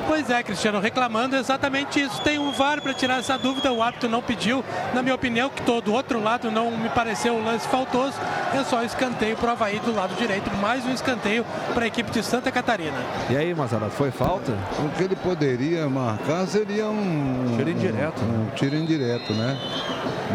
Pois 0.07 0.29
é, 0.29 0.41
Cristiano, 0.43 0.79
reclamando 0.79 1.35
exatamente 1.35 2.01
isso. 2.01 2.21
Tem 2.21 2.39
um 2.39 2.51
VAR 2.51 2.81
para 2.81 2.93
tirar 2.93 3.19
essa 3.19 3.37
dúvida, 3.37 3.71
o 3.71 3.81
árbitro 3.81 4.09
não 4.09 4.21
pediu. 4.21 4.63
Na 4.93 5.01
minha 5.01 5.15
opinião, 5.15 5.49
que 5.49 5.61
todo 5.61 5.81
do 5.81 5.93
outro 5.93 6.21
lado 6.21 6.51
não 6.51 6.71
me 6.71 6.89
pareceu 6.89 7.33
um 7.33 7.43
lance 7.43 7.67
faltoso. 7.67 8.13
É 8.53 8.63
só 8.63 8.83
escanteio 8.83 9.35
para 9.35 9.49
o 9.49 9.51
Havaí 9.51 9.79
do 9.79 9.93
lado 9.93 10.15
direito. 10.15 10.49
Mais 10.57 10.85
um 10.85 10.91
escanteio 10.91 11.45
para 11.73 11.85
a 11.85 11.87
equipe 11.87 12.11
de 12.11 12.23
Santa 12.23 12.51
Catarina. 12.51 12.97
E 13.29 13.35
aí, 13.35 13.53
Mazarato, 13.53 13.91
foi 13.91 14.11
falta? 14.11 14.53
O 14.79 14.89
que 14.89 15.03
ele 15.03 15.15
poderia 15.15 15.89
marcar 15.89 16.45
seria 16.47 16.87
um. 16.87 17.55
Tiro 17.57 17.69
indireto. 17.69 18.21
Um, 18.21 18.43
um 18.43 18.49
tiro 18.55 18.75
indireto, 18.75 19.33
né? 19.33 19.57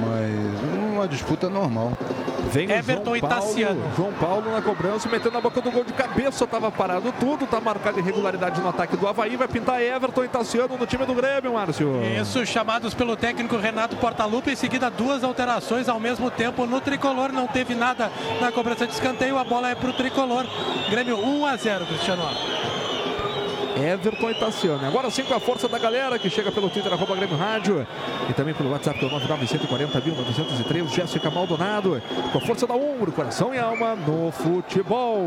Mas 0.04 0.25
uma 0.92 1.06
disputa 1.06 1.48
normal. 1.48 1.92
Vem 2.50 2.70
Everton 2.70 3.10
o 3.10 3.16
e 3.16 3.20
João 3.20 3.30
Paulo, 3.30 3.44
Tassiano. 3.46 3.82
João 3.96 4.12
Paulo 4.12 4.52
na 4.52 4.62
cobrança, 4.62 5.08
metendo 5.08 5.32
na 5.32 5.40
boca 5.40 5.60
do 5.60 5.70
gol 5.70 5.84
de 5.84 5.92
cabeça, 5.92 6.46
tava 6.46 6.70
parado 6.70 7.12
tudo, 7.18 7.46
tá 7.46 7.60
marcada 7.60 7.98
irregularidade 7.98 8.60
no 8.60 8.68
ataque 8.68 8.96
do 8.96 9.06
Havaí, 9.06 9.36
vai 9.36 9.48
pintar 9.48 9.82
Everton 9.82 10.24
e 10.24 10.28
Tassiano 10.28 10.76
no 10.76 10.86
time 10.86 11.04
do 11.04 11.14
Grêmio, 11.14 11.54
Márcio. 11.54 12.00
Isso, 12.20 12.44
chamados 12.46 12.94
pelo 12.94 13.16
técnico 13.16 13.56
Renato 13.56 13.96
Portaluppi, 13.96 14.52
em 14.52 14.56
seguida 14.56 14.90
duas 14.90 15.24
alterações 15.24 15.88
ao 15.88 16.00
mesmo 16.00 16.30
tempo 16.30 16.66
no 16.66 16.80
tricolor, 16.80 17.32
não 17.32 17.46
teve 17.46 17.74
nada 17.74 18.10
na 18.40 18.52
cobrança 18.52 18.86
de 18.86 18.92
escanteio, 18.92 19.38
a 19.38 19.44
bola 19.44 19.70
é 19.70 19.74
pro 19.74 19.92
tricolor. 19.92 20.46
Grêmio 20.90 21.18
1 21.18 21.46
a 21.46 21.56
0, 21.56 21.86
Cristiano. 21.86 22.85
Everton 23.76 24.30
e 24.30 24.34
Tassiano. 24.34 24.86
Agora 24.86 25.10
sim 25.10 25.22
com 25.22 25.34
a 25.34 25.40
força 25.40 25.68
da 25.68 25.78
galera 25.78 26.18
que 26.18 26.30
chega 26.30 26.50
pelo 26.50 26.70
Twitter, 26.70 26.92
arroba 26.92 27.14
Grêmio 27.14 27.36
Rádio. 27.36 27.86
E 28.28 28.32
também 28.32 28.54
pelo 28.54 28.70
WhatsApp, 28.70 28.98
que 28.98 29.04
é 29.04 29.08
o 29.08 29.10
99140.903. 29.10 30.88
Jéssica 30.88 31.30
Maldonado. 31.30 32.02
Com 32.32 32.38
a 32.38 32.40
força 32.40 32.66
da 32.66 32.74
Umbro, 32.74 33.12
coração 33.12 33.54
e 33.54 33.58
alma 33.58 33.94
no 33.94 34.32
futebol. 34.32 35.20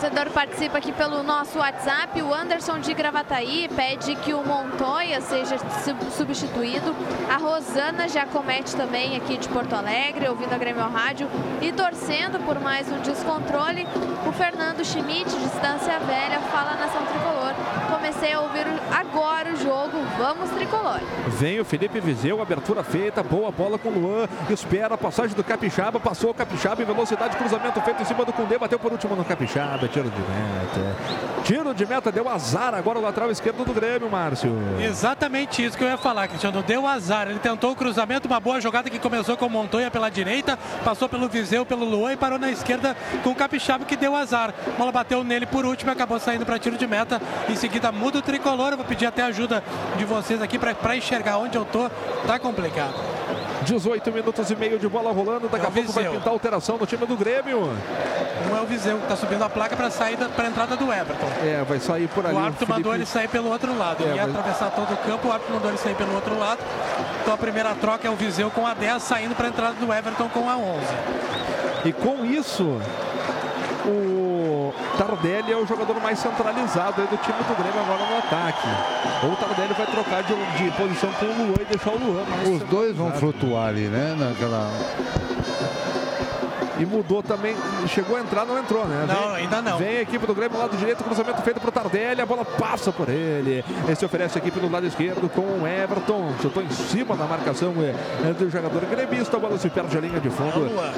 Torcedor 0.00 0.30
participa 0.30 0.78
aqui 0.78 0.92
pelo 0.92 1.24
nosso 1.24 1.58
WhatsApp. 1.58 2.22
O 2.22 2.32
Anderson 2.32 2.78
de 2.78 2.94
Gravataí 2.94 3.68
pede 3.74 4.14
que 4.14 4.32
o 4.32 4.44
Montoya 4.44 5.20
seja 5.20 5.58
sub- 5.82 6.10
substituído. 6.12 6.94
A 7.28 7.36
Rosana 7.36 8.06
Giacometti 8.08 8.76
também 8.76 9.16
aqui 9.16 9.36
de 9.36 9.48
Porto 9.48 9.74
Alegre, 9.74 10.28
ouvindo 10.28 10.52
a 10.52 10.56
Grêmio 10.56 10.86
Rádio 10.88 11.28
e 11.60 11.72
torcendo 11.72 12.38
por 12.46 12.60
mais 12.60 12.86
um 12.92 13.00
descontrole. 13.00 13.88
O 14.24 14.30
Fernando 14.30 14.84
Schmidt, 14.84 15.36
Distância 15.36 15.98
Velha, 15.98 16.38
fala 16.52 16.76
nação 16.76 17.02
tricolor. 17.04 17.54
Comecei 17.98 18.32
a 18.32 18.40
ouvir 18.40 18.64
agora 18.92 19.52
o 19.52 19.56
jogo. 19.56 19.98
Vamos 20.16 20.50
tricolor. 20.50 21.00
Vem 21.26 21.58
o 21.58 21.64
Felipe 21.64 21.98
Vizeu, 21.98 22.40
abertura 22.40 22.84
feita, 22.84 23.24
boa 23.24 23.50
bola 23.50 23.76
com 23.76 23.88
o 23.88 23.98
Luan, 23.98 24.28
espera 24.48 24.94
a 24.94 24.98
passagem 24.98 25.34
do 25.34 25.42
Capixaba, 25.42 25.98
passou 25.98 26.30
o 26.30 26.34
Capixaba 26.34 26.80
em 26.80 26.84
velocidade, 26.84 27.36
cruzamento 27.36 27.80
feito 27.80 28.00
em 28.00 28.04
cima 28.04 28.24
do 28.24 28.32
Cundê, 28.32 28.56
bateu 28.56 28.78
por 28.78 28.92
último 28.92 29.16
no 29.16 29.24
Capixaba, 29.24 29.88
tiro 29.88 30.08
de 30.08 30.20
meta. 30.20 30.96
Tiro 31.42 31.74
de 31.74 31.86
meta, 31.86 32.12
deu 32.12 32.28
azar 32.28 32.72
agora 32.72 33.00
o 33.00 33.02
lateral 33.02 33.30
esquerdo 33.32 33.64
do 33.64 33.72
Grêmio, 33.72 34.08
Márcio. 34.08 34.52
Exatamente 34.80 35.64
isso 35.64 35.76
que 35.76 35.82
eu 35.82 35.88
ia 35.88 35.96
falar, 35.96 36.28
Cristiano. 36.28 36.62
Deu 36.62 36.86
azar. 36.86 37.28
Ele 37.28 37.38
tentou 37.38 37.72
o 37.72 37.76
cruzamento, 37.76 38.28
uma 38.28 38.38
boa 38.38 38.60
jogada 38.60 38.88
que 38.88 38.98
começou 38.98 39.36
com 39.36 39.46
o 39.46 39.50
Montoya 39.50 39.90
pela 39.90 40.08
direita, 40.08 40.56
passou 40.84 41.08
pelo 41.08 41.28
Viseu, 41.28 41.66
pelo 41.66 41.84
Luan 41.84 42.12
e 42.12 42.16
parou 42.16 42.38
na 42.38 42.50
esquerda 42.50 42.96
com 43.24 43.30
o 43.30 43.34
Capixaba 43.34 43.84
que 43.84 43.96
deu 43.96 44.14
azar. 44.14 44.54
A 44.66 44.70
bola 44.78 44.92
bateu 44.92 45.24
nele 45.24 45.46
por 45.46 45.64
último 45.64 45.90
e 45.90 45.92
acabou 45.92 46.20
saindo 46.20 46.46
para 46.46 46.58
tiro 46.58 46.76
de 46.76 46.86
meta. 46.86 47.20
Em 47.48 47.56
seguida 47.56 47.87
muda 47.92 48.18
o 48.18 48.22
tricolor. 48.22 48.70
Eu 48.72 48.76
vou 48.76 48.86
pedir 48.86 49.06
até 49.06 49.22
ajuda 49.22 49.62
de 49.96 50.04
vocês 50.04 50.40
aqui 50.42 50.58
para 50.58 50.96
enxergar 50.96 51.38
onde 51.38 51.56
eu 51.56 51.64
tô. 51.64 51.88
Tá 52.26 52.38
complicado. 52.38 52.94
18 53.62 54.12
minutos 54.12 54.50
e 54.50 54.56
meio 54.56 54.78
de 54.78 54.88
bola 54.88 55.12
rolando. 55.12 55.48
Daqui 55.48 55.64
É 55.66 55.68
a 55.68 55.70
pouco 55.72 55.92
vai 55.92 56.04
pintar 56.08 56.32
alteração 56.32 56.78
no 56.78 56.86
time 56.86 57.04
do 57.04 57.16
Grêmio. 57.16 57.58
Um 58.50 58.56
é 58.56 58.60
o 58.60 58.66
Viseu 58.66 58.96
que 58.98 59.02
está 59.02 59.16
subindo 59.16 59.42
a 59.42 59.48
placa 59.48 59.76
para 59.76 59.90
saída 59.90 60.28
para 60.28 60.46
entrada 60.46 60.76
do 60.76 60.84
Everton. 60.92 61.26
É, 61.44 61.64
vai 61.68 61.80
sair 61.80 62.08
por 62.08 62.24
ali. 62.24 62.34
O 62.34 62.38
árbitro 62.38 62.66
Felipe- 62.66 62.72
mandou 62.78 62.94
ele 62.94 63.04
sair 63.04 63.28
pelo 63.28 63.50
outro 63.50 63.76
lado. 63.76 64.02
É, 64.04 64.06
Ele 64.06 64.14
ia 64.16 64.26
mas- 64.26 64.36
atravessar 64.36 64.70
todo 64.70 64.92
o 64.94 64.96
campo, 64.98 65.28
o 65.28 65.32
árbitro 65.32 65.54
mandou 65.54 65.70
ele 65.70 65.78
sair 65.78 65.94
pelo 65.96 66.14
outro 66.14 66.38
lado. 66.38 66.60
Então 67.20 67.34
a 67.34 67.36
primeira 67.36 67.74
troca 67.74 68.06
é 68.06 68.10
o 68.10 68.14
Viseu 68.14 68.48
com 68.50 68.66
a 68.66 68.74
10 68.74 69.02
saindo 69.02 69.34
para 69.34 69.46
a 69.46 69.48
entrada 69.50 69.74
do 69.74 69.92
Everton 69.92 70.28
com 70.28 70.48
a 70.48 70.56
11. 70.56 70.86
E 71.84 71.92
com 71.92 72.24
isso, 72.24 72.80
o 74.68 74.96
Tardelli 74.96 75.52
é 75.52 75.56
o 75.56 75.66
jogador 75.66 76.00
mais 76.00 76.18
centralizado 76.18 77.02
do 77.02 77.16
time 77.18 77.38
do 77.38 77.54
Grêmio 77.56 77.80
agora 77.80 78.04
no 78.10 78.18
ataque. 78.18 78.68
Ou 79.24 79.32
o 79.32 79.36
Tardelli 79.36 79.74
vai 79.74 79.86
trocar 79.86 80.22
de, 80.22 80.34
de 80.34 80.70
posição 80.76 81.12
com 81.12 81.26
o 81.26 81.46
Luan 81.46 81.56
e 81.60 81.64
deixar 81.64 81.90
o 81.90 81.98
Luan 81.98 82.24
Os 82.56 82.62
dois 82.64 82.96
vão 82.96 83.12
flutuar 83.12 83.68
ali, 83.68 83.88
né? 83.88 84.14
Naquela... 84.18 84.70
E 86.78 86.86
mudou 86.86 87.22
também, 87.22 87.56
chegou 87.88 88.16
a 88.16 88.20
entrar, 88.20 88.44
não 88.44 88.58
entrou, 88.58 88.86
né? 88.86 89.04
Não, 89.06 89.34
ainda 89.34 89.62
não. 89.62 89.78
Vem 89.78 89.98
a 89.98 90.02
equipe 90.02 90.26
do 90.26 90.34
Grêmio, 90.34 90.58
lado 90.58 90.76
direito, 90.76 91.02
cruzamento 91.02 91.42
feito 91.42 91.60
pro 91.60 91.72
Tardelli, 91.72 92.20
a 92.20 92.26
bola 92.26 92.44
passa 92.44 92.92
por 92.92 93.08
ele. 93.08 93.64
Esse 93.88 94.04
oferece 94.04 94.38
a 94.38 94.40
equipe 94.40 94.60
do 94.60 94.70
lado 94.70 94.86
esquerdo 94.86 95.28
com 95.28 95.42
o 95.42 95.66
Everton, 95.66 96.32
chutou 96.40 96.62
em 96.62 96.70
cima 96.70 97.16
da 97.16 97.24
marcação 97.24 97.74
é, 97.78 98.32
do 98.32 98.48
jogador 98.50 98.84
gremista, 98.86 99.36
a 99.36 99.40
bola 99.40 99.58
se 99.58 99.68
perde 99.68 99.96
a 99.96 100.00
linha 100.00 100.20
de 100.20 100.30
fundo. 100.30 100.52
É 100.54 100.58
o 100.58 100.72
Luan. 100.72 100.92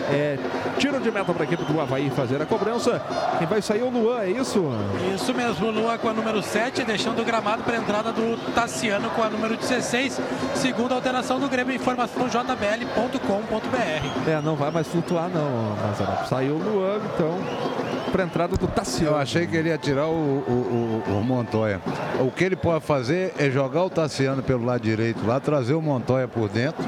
Tiro 0.78 1.00
de 1.00 1.10
meta 1.10 1.32
para 1.32 1.42
a 1.42 1.46
equipe 1.46 1.64
do 1.64 1.80
Havaí 1.80 2.10
fazer 2.10 2.40
a 2.42 2.46
cobrança. 2.46 3.00
Quem 3.38 3.46
vai 3.46 3.62
sair 3.62 3.80
é 3.80 3.84
o 3.84 3.90
Luan, 3.90 4.20
é 4.20 4.30
isso? 4.30 4.62
Isso 5.14 5.32
mesmo, 5.34 5.68
o 5.68 5.70
Lua 5.70 5.98
com 5.98 6.08
a 6.08 6.12
número 6.12 6.42
7, 6.42 6.84
deixando 6.84 7.22
o 7.22 7.24
gramado 7.24 7.62
para 7.62 7.76
a 7.76 7.78
entrada 7.78 8.12
do 8.12 8.36
Tassiano 8.54 9.08
com 9.10 9.22
a 9.22 9.30
número 9.30 9.56
16. 9.56 10.20
Segunda 10.54 10.94
alteração 10.94 11.38
do 11.40 11.48
Grêmio, 11.48 11.74
informação 11.74 12.28
jbl.com.br. 12.28 14.30
É, 14.30 14.40
não 14.42 14.56
vai 14.56 14.70
mais 14.70 14.86
flutuar 14.86 15.28
não, 15.28 15.69
Mazarop. 15.74 16.28
Saiu 16.28 16.54
o 16.54 16.58
Luan, 16.58 16.98
então, 17.14 17.36
para 18.12 18.24
entrada 18.24 18.56
do 18.56 18.66
Tassiano. 18.66 19.12
Eu 19.12 19.18
achei 19.18 19.46
que 19.46 19.56
ele 19.56 19.68
ia 19.68 19.78
tirar 19.78 20.06
o, 20.06 20.10
o, 20.10 21.02
o- 21.08 21.18
o 21.18 21.24
Montoya. 21.24 21.80
O 22.20 22.30
que 22.30 22.44
ele 22.44 22.56
pode 22.56 22.84
fazer 22.84 23.32
é 23.38 23.50
jogar 23.50 23.84
o 23.84 23.90
Tassiano 23.90 24.42
pelo 24.42 24.64
lado 24.64 24.80
direito 24.82 25.26
lá, 25.26 25.38
trazer 25.40 25.74
o 25.74 25.82
Montoya 25.82 26.26
por 26.28 26.48
dentro, 26.48 26.84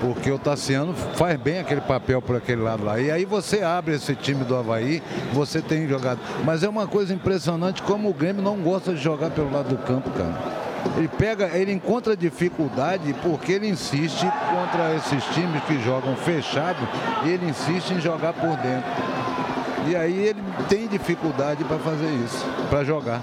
porque 0.00 0.30
o 0.30 0.38
Tassiano 0.38 0.92
faz 0.94 1.38
bem 1.40 1.58
aquele 1.60 1.80
papel 1.80 2.20
por 2.20 2.36
aquele 2.36 2.62
lado 2.62 2.84
lá. 2.84 2.98
E 3.00 3.10
aí 3.10 3.24
você 3.24 3.62
abre 3.62 3.94
esse 3.94 4.14
time 4.14 4.44
do 4.44 4.54
Havaí, 4.56 5.02
você 5.32 5.60
tem 5.62 5.88
jogado. 5.88 6.20
Mas 6.44 6.62
é 6.62 6.68
uma 6.68 6.86
coisa 6.86 7.14
impressionante 7.14 7.82
como 7.82 8.08
o 8.10 8.14
Grêmio 8.14 8.42
não 8.42 8.56
gosta 8.58 8.92
de 8.92 9.00
jogar 9.02 9.30
pelo 9.30 9.50
lado 9.52 9.68
do 9.68 9.78
campo, 9.78 10.10
cara. 10.10 10.55
Ele 10.96 11.08
pega, 11.08 11.46
ele 11.56 11.72
encontra 11.72 12.16
dificuldade 12.16 13.14
porque 13.22 13.52
ele 13.52 13.68
insiste 13.68 14.26
contra 14.50 14.94
esses 14.94 15.24
times 15.34 15.62
que 15.64 15.80
jogam 15.82 16.14
fechado, 16.16 16.78
ele 17.24 17.48
insiste 17.48 17.90
em 17.92 18.00
jogar 18.00 18.32
por 18.32 18.56
dentro. 18.56 18.90
E 19.88 19.94
aí 19.94 20.18
ele 20.26 20.42
tem 20.68 20.86
dificuldade 20.88 21.62
para 21.64 21.78
fazer 21.78 22.10
isso, 22.24 22.44
para 22.70 22.82
jogar. 22.84 23.20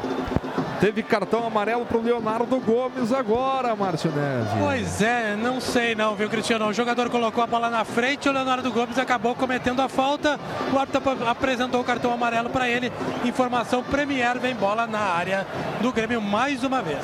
Teve 0.79 1.01
cartão 1.01 1.45
amarelo 1.47 1.85
para 1.85 1.97
o 1.97 2.01
Leonardo 2.01 2.59
Gomes 2.59 3.13
agora, 3.13 3.73
Márcio 3.73 4.11
Neves. 4.11 4.49
Pois 4.59 5.01
é, 5.01 5.33
não 5.35 5.61
sei 5.61 5.95
não, 5.95 6.13
viu, 6.13 6.29
Cristiano? 6.29 6.67
O 6.67 6.73
jogador 6.73 7.09
colocou 7.09 7.41
a 7.41 7.47
bola 7.47 7.69
na 7.69 7.85
frente, 7.85 8.27
o 8.27 8.31
Leonardo 8.33 8.69
Gomes 8.69 8.97
acabou 8.99 9.33
cometendo 9.33 9.81
a 9.81 9.87
falta. 9.87 10.37
O 10.73 10.77
árbitro 10.77 11.09
ap- 11.09 11.27
apresentou 11.29 11.79
o 11.79 11.83
cartão 11.85 12.11
amarelo 12.13 12.49
para 12.49 12.67
ele. 12.67 12.91
Informação 13.23 13.81
Premier, 13.81 14.37
vem 14.39 14.53
bola 14.55 14.85
na 14.85 14.99
área 14.99 15.47
do 15.79 15.91
Grêmio 15.93 16.21
mais 16.21 16.63
uma 16.65 16.81
vez. 16.81 16.99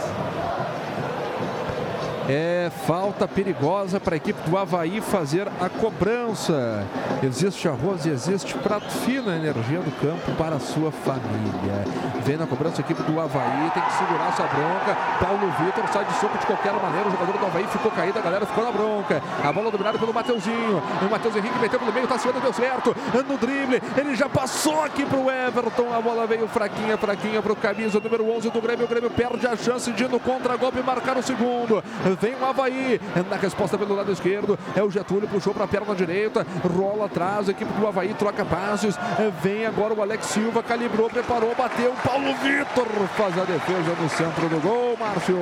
É 2.32 2.70
falta 2.86 3.28
perigosa 3.28 4.00
para 4.00 4.14
a 4.14 4.18
equipe 4.18 4.48
do 4.48 4.56
Havaí 4.56 5.02
fazer 5.02 5.48
a 5.60 5.68
cobrança. 5.68 6.86
Existe 7.24 7.68
arroz 7.68 8.06
e 8.06 8.10
existe 8.10 8.54
prato 8.54 8.88
fino, 8.88 9.32
a 9.32 9.36
energia 9.36 9.80
do 9.80 9.90
campo 10.00 10.32
para 10.38 10.58
a 10.58 10.60
sua 10.60 10.92
família. 10.92 11.84
Vem 12.24 12.38
na 12.38 12.46
cobrança 12.46 12.82
a 12.82 12.86
equipe 12.86 13.02
do 13.02 13.20
Havaí, 13.20 13.72
tem 13.74 13.82
que 13.82 13.94
segurar 13.94 14.28
essa 14.28 14.44
bronca. 14.44 14.96
Paulo 15.20 15.52
Vitor 15.58 15.88
sai 15.92 16.06
de 16.06 16.14
soco 16.20 16.38
de 16.38 16.46
qualquer 16.46 16.74
maneira. 16.74 17.08
O 17.08 17.12
jogador 17.12 17.36
do 17.36 17.46
Havaí 17.48 17.66
ficou 17.66 17.90
caído, 17.90 18.20
a 18.20 18.22
galera 18.22 18.46
ficou 18.46 18.64
na 18.64 18.72
bronca. 18.72 19.24
A 19.44 19.52
bola 19.52 19.72
dominada 19.72 19.98
pelo 19.98 20.14
Mateuzinho. 20.14 20.84
O 21.02 21.10
Matheus 21.10 21.36
Henrique 21.36 21.58
meteu 21.58 21.80
pelo 21.80 21.92
meio, 21.92 22.08
Tassiano 22.08 22.40
deu 22.40 22.54
certo. 22.54 22.96
No 23.28 23.38
drible, 23.38 23.82
ele 23.98 24.16
já 24.16 24.30
passou 24.30 24.84
aqui 24.84 25.04
para 25.04 25.18
o 25.18 25.32
Everton. 25.32 25.92
A 25.92 26.00
bola 26.00 26.28
veio 26.28 26.48
fraquinha, 26.48 26.96
fraquinha 26.96 27.42
para 27.42 27.54
o 27.54 27.56
camisa 27.56 28.00
número 28.00 28.30
11 28.30 28.52
do 28.52 28.62
Grêmio. 28.62 28.86
O 28.86 28.88
Grêmio 28.88 29.10
perde 29.10 29.48
a 29.48 29.58
chance 29.58 29.92
de 29.92 30.04
ir 30.04 30.10
no 30.10 30.20
contra-golpe 30.20 30.80
marcar 30.84 31.18
o 31.18 31.24
segundo. 31.24 31.84
Vem 32.22 32.36
o 32.36 32.46
Havaí 32.46 33.00
na 33.30 33.38
resposta 33.38 33.78
pelo 33.78 33.96
lado 33.96 34.12
esquerdo. 34.12 34.58
É 34.76 34.84
o 34.84 34.90
Getúlio, 34.90 35.28
puxou 35.28 35.54
para 35.54 35.64
a 35.64 35.68
perna 35.68 35.96
direita, 35.96 36.46
rola 36.76 37.06
atrás. 37.06 37.48
A 37.48 37.52
equipe 37.52 37.72
do 37.74 37.88
Havaí 37.88 38.14
troca 38.14 38.44
passes. 38.44 38.98
Vem 39.42 39.66
agora 39.66 39.94
o 39.94 40.02
Alex 40.02 40.26
Silva, 40.28 40.62
calibrou, 40.62 41.10
preparou, 41.10 41.56
bateu. 41.56 41.94
Paulo 42.04 42.34
Vitor 42.36 42.88
faz 43.16 43.38
a 43.38 43.44
defesa 43.44 43.96
no 44.02 44.10
centro 44.10 44.50
do 44.50 44.60
gol, 44.60 44.98
Márcio. 45.00 45.38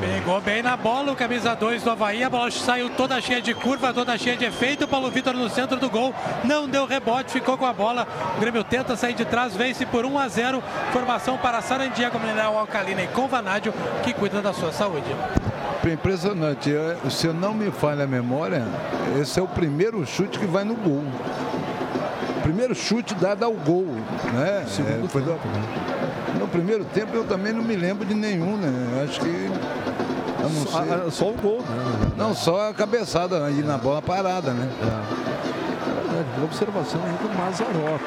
Pegou 0.00 0.40
bem 0.40 0.62
na 0.62 0.76
bola 0.76 1.12
o 1.12 1.16
camisa 1.16 1.54
2 1.54 1.82
do 1.82 1.90
Havaí. 1.90 2.24
A 2.24 2.30
bola 2.30 2.50
saiu 2.50 2.90
toda 2.90 3.20
cheia 3.20 3.42
de 3.42 3.54
curva, 3.54 3.92
toda 3.92 4.16
cheia 4.16 4.36
de 4.36 4.44
efeito. 4.44 4.88
Paulo 4.88 5.10
Vitor 5.10 5.34
no 5.34 5.48
centro 5.50 5.76
do 5.76 5.90
gol. 5.90 6.14
Não 6.44 6.68
deu 6.68 6.86
rebote, 6.86 7.32
ficou 7.32 7.58
com 7.58 7.66
a 7.66 7.72
bola. 7.72 8.06
O 8.36 8.40
Grêmio 8.40 8.64
tenta 8.64 8.96
sair 8.96 9.14
de 9.14 9.24
trás, 9.24 9.54
vence 9.54 9.84
por 9.86 10.04
1 10.04 10.18
a 10.18 10.28
0. 10.28 10.62
Formação 10.92 11.36
para 11.36 11.60
Sarandiago 11.60 12.18
Mineral 12.18 12.58
Alcalina 12.58 13.02
e 13.02 13.06
Convanádio, 13.08 13.72
que 14.02 14.12
cuida 14.12 14.40
da 14.40 14.52
sua 14.52 14.72
saúde. 14.72 15.14
Impressionante. 16.06 16.70
Se 17.10 17.26
eu 17.26 17.34
não 17.34 17.52
me 17.52 17.68
falha 17.72 18.04
a 18.04 18.06
memória, 18.06 18.62
esse 19.20 19.40
é 19.40 19.42
o 19.42 19.48
primeiro 19.48 20.06
chute 20.06 20.38
que 20.38 20.46
vai 20.46 20.62
no 20.62 20.76
gol. 20.76 21.02
Primeiro 22.44 22.76
chute 22.76 23.12
dado 23.16 23.44
ao 23.44 23.52
gol. 23.52 23.86
Né? 24.32 24.64
Segundo 24.68 25.06
É, 25.06 25.08
foi 25.08 25.20
tempo, 25.22 25.48
né? 25.48 25.62
No 26.38 26.46
primeiro 26.46 26.84
tempo 26.84 27.16
eu 27.16 27.24
também 27.24 27.52
não 27.52 27.62
me 27.64 27.74
lembro 27.74 28.04
de 28.06 28.14
nenhum, 28.14 28.56
né? 28.56 29.02
Acho 29.02 29.18
que. 29.20 29.50
Só, 30.70 30.78
a- 30.78 31.10
só 31.10 31.28
o 31.30 31.34
gol, 31.34 31.58
né? 31.62 32.12
Não, 32.16 32.32
só 32.32 32.68
a 32.70 32.74
cabeçada 32.74 33.44
aí 33.44 33.64
na 33.64 33.76
bola 33.76 34.00
parada, 34.00 34.52
né? 34.52 34.68
Verdade, 34.78 36.28
boa 36.36 36.44
observação 36.44 37.00
aí 37.04 37.28
do 37.28 37.36
Mazarop. 37.36 38.00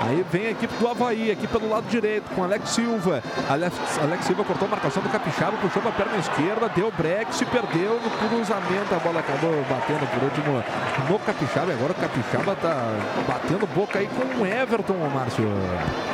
Aí 0.00 0.24
vem 0.30 0.46
a 0.46 0.50
equipe 0.50 0.74
do 0.74 0.88
Havaí, 0.88 1.30
aqui 1.30 1.46
pelo 1.46 1.68
lado 1.68 1.86
direito, 1.88 2.30
com 2.34 2.44
Alex 2.44 2.70
Silva. 2.70 3.22
Alex, 3.48 3.74
Alex 4.00 4.24
Silva 4.24 4.44
cortou 4.44 4.68
a 4.68 4.70
marcação 4.70 5.02
do 5.02 5.08
Capixaba, 5.08 5.56
puxou 5.58 5.82
para 5.82 5.90
a 5.90 5.94
perna 5.94 6.16
esquerda, 6.18 6.68
deu 6.68 6.92
break, 6.96 7.34
se 7.34 7.44
perdeu 7.46 8.00
no 8.00 8.10
cruzamento. 8.28 8.94
A 8.94 8.98
bola 8.98 9.20
acabou 9.20 9.52
batendo 9.68 10.06
por 10.10 10.22
último 10.22 10.64
no 11.08 11.18
Capixaba. 11.18 11.72
Agora 11.72 11.92
o 11.92 11.94
Capixaba 11.94 12.56
tá 12.56 12.76
batendo 13.26 13.66
boca 13.66 13.98
aí 13.98 14.08
com 14.08 14.42
o 14.42 14.46
Everton, 14.46 14.96
Márcio. 15.14 15.48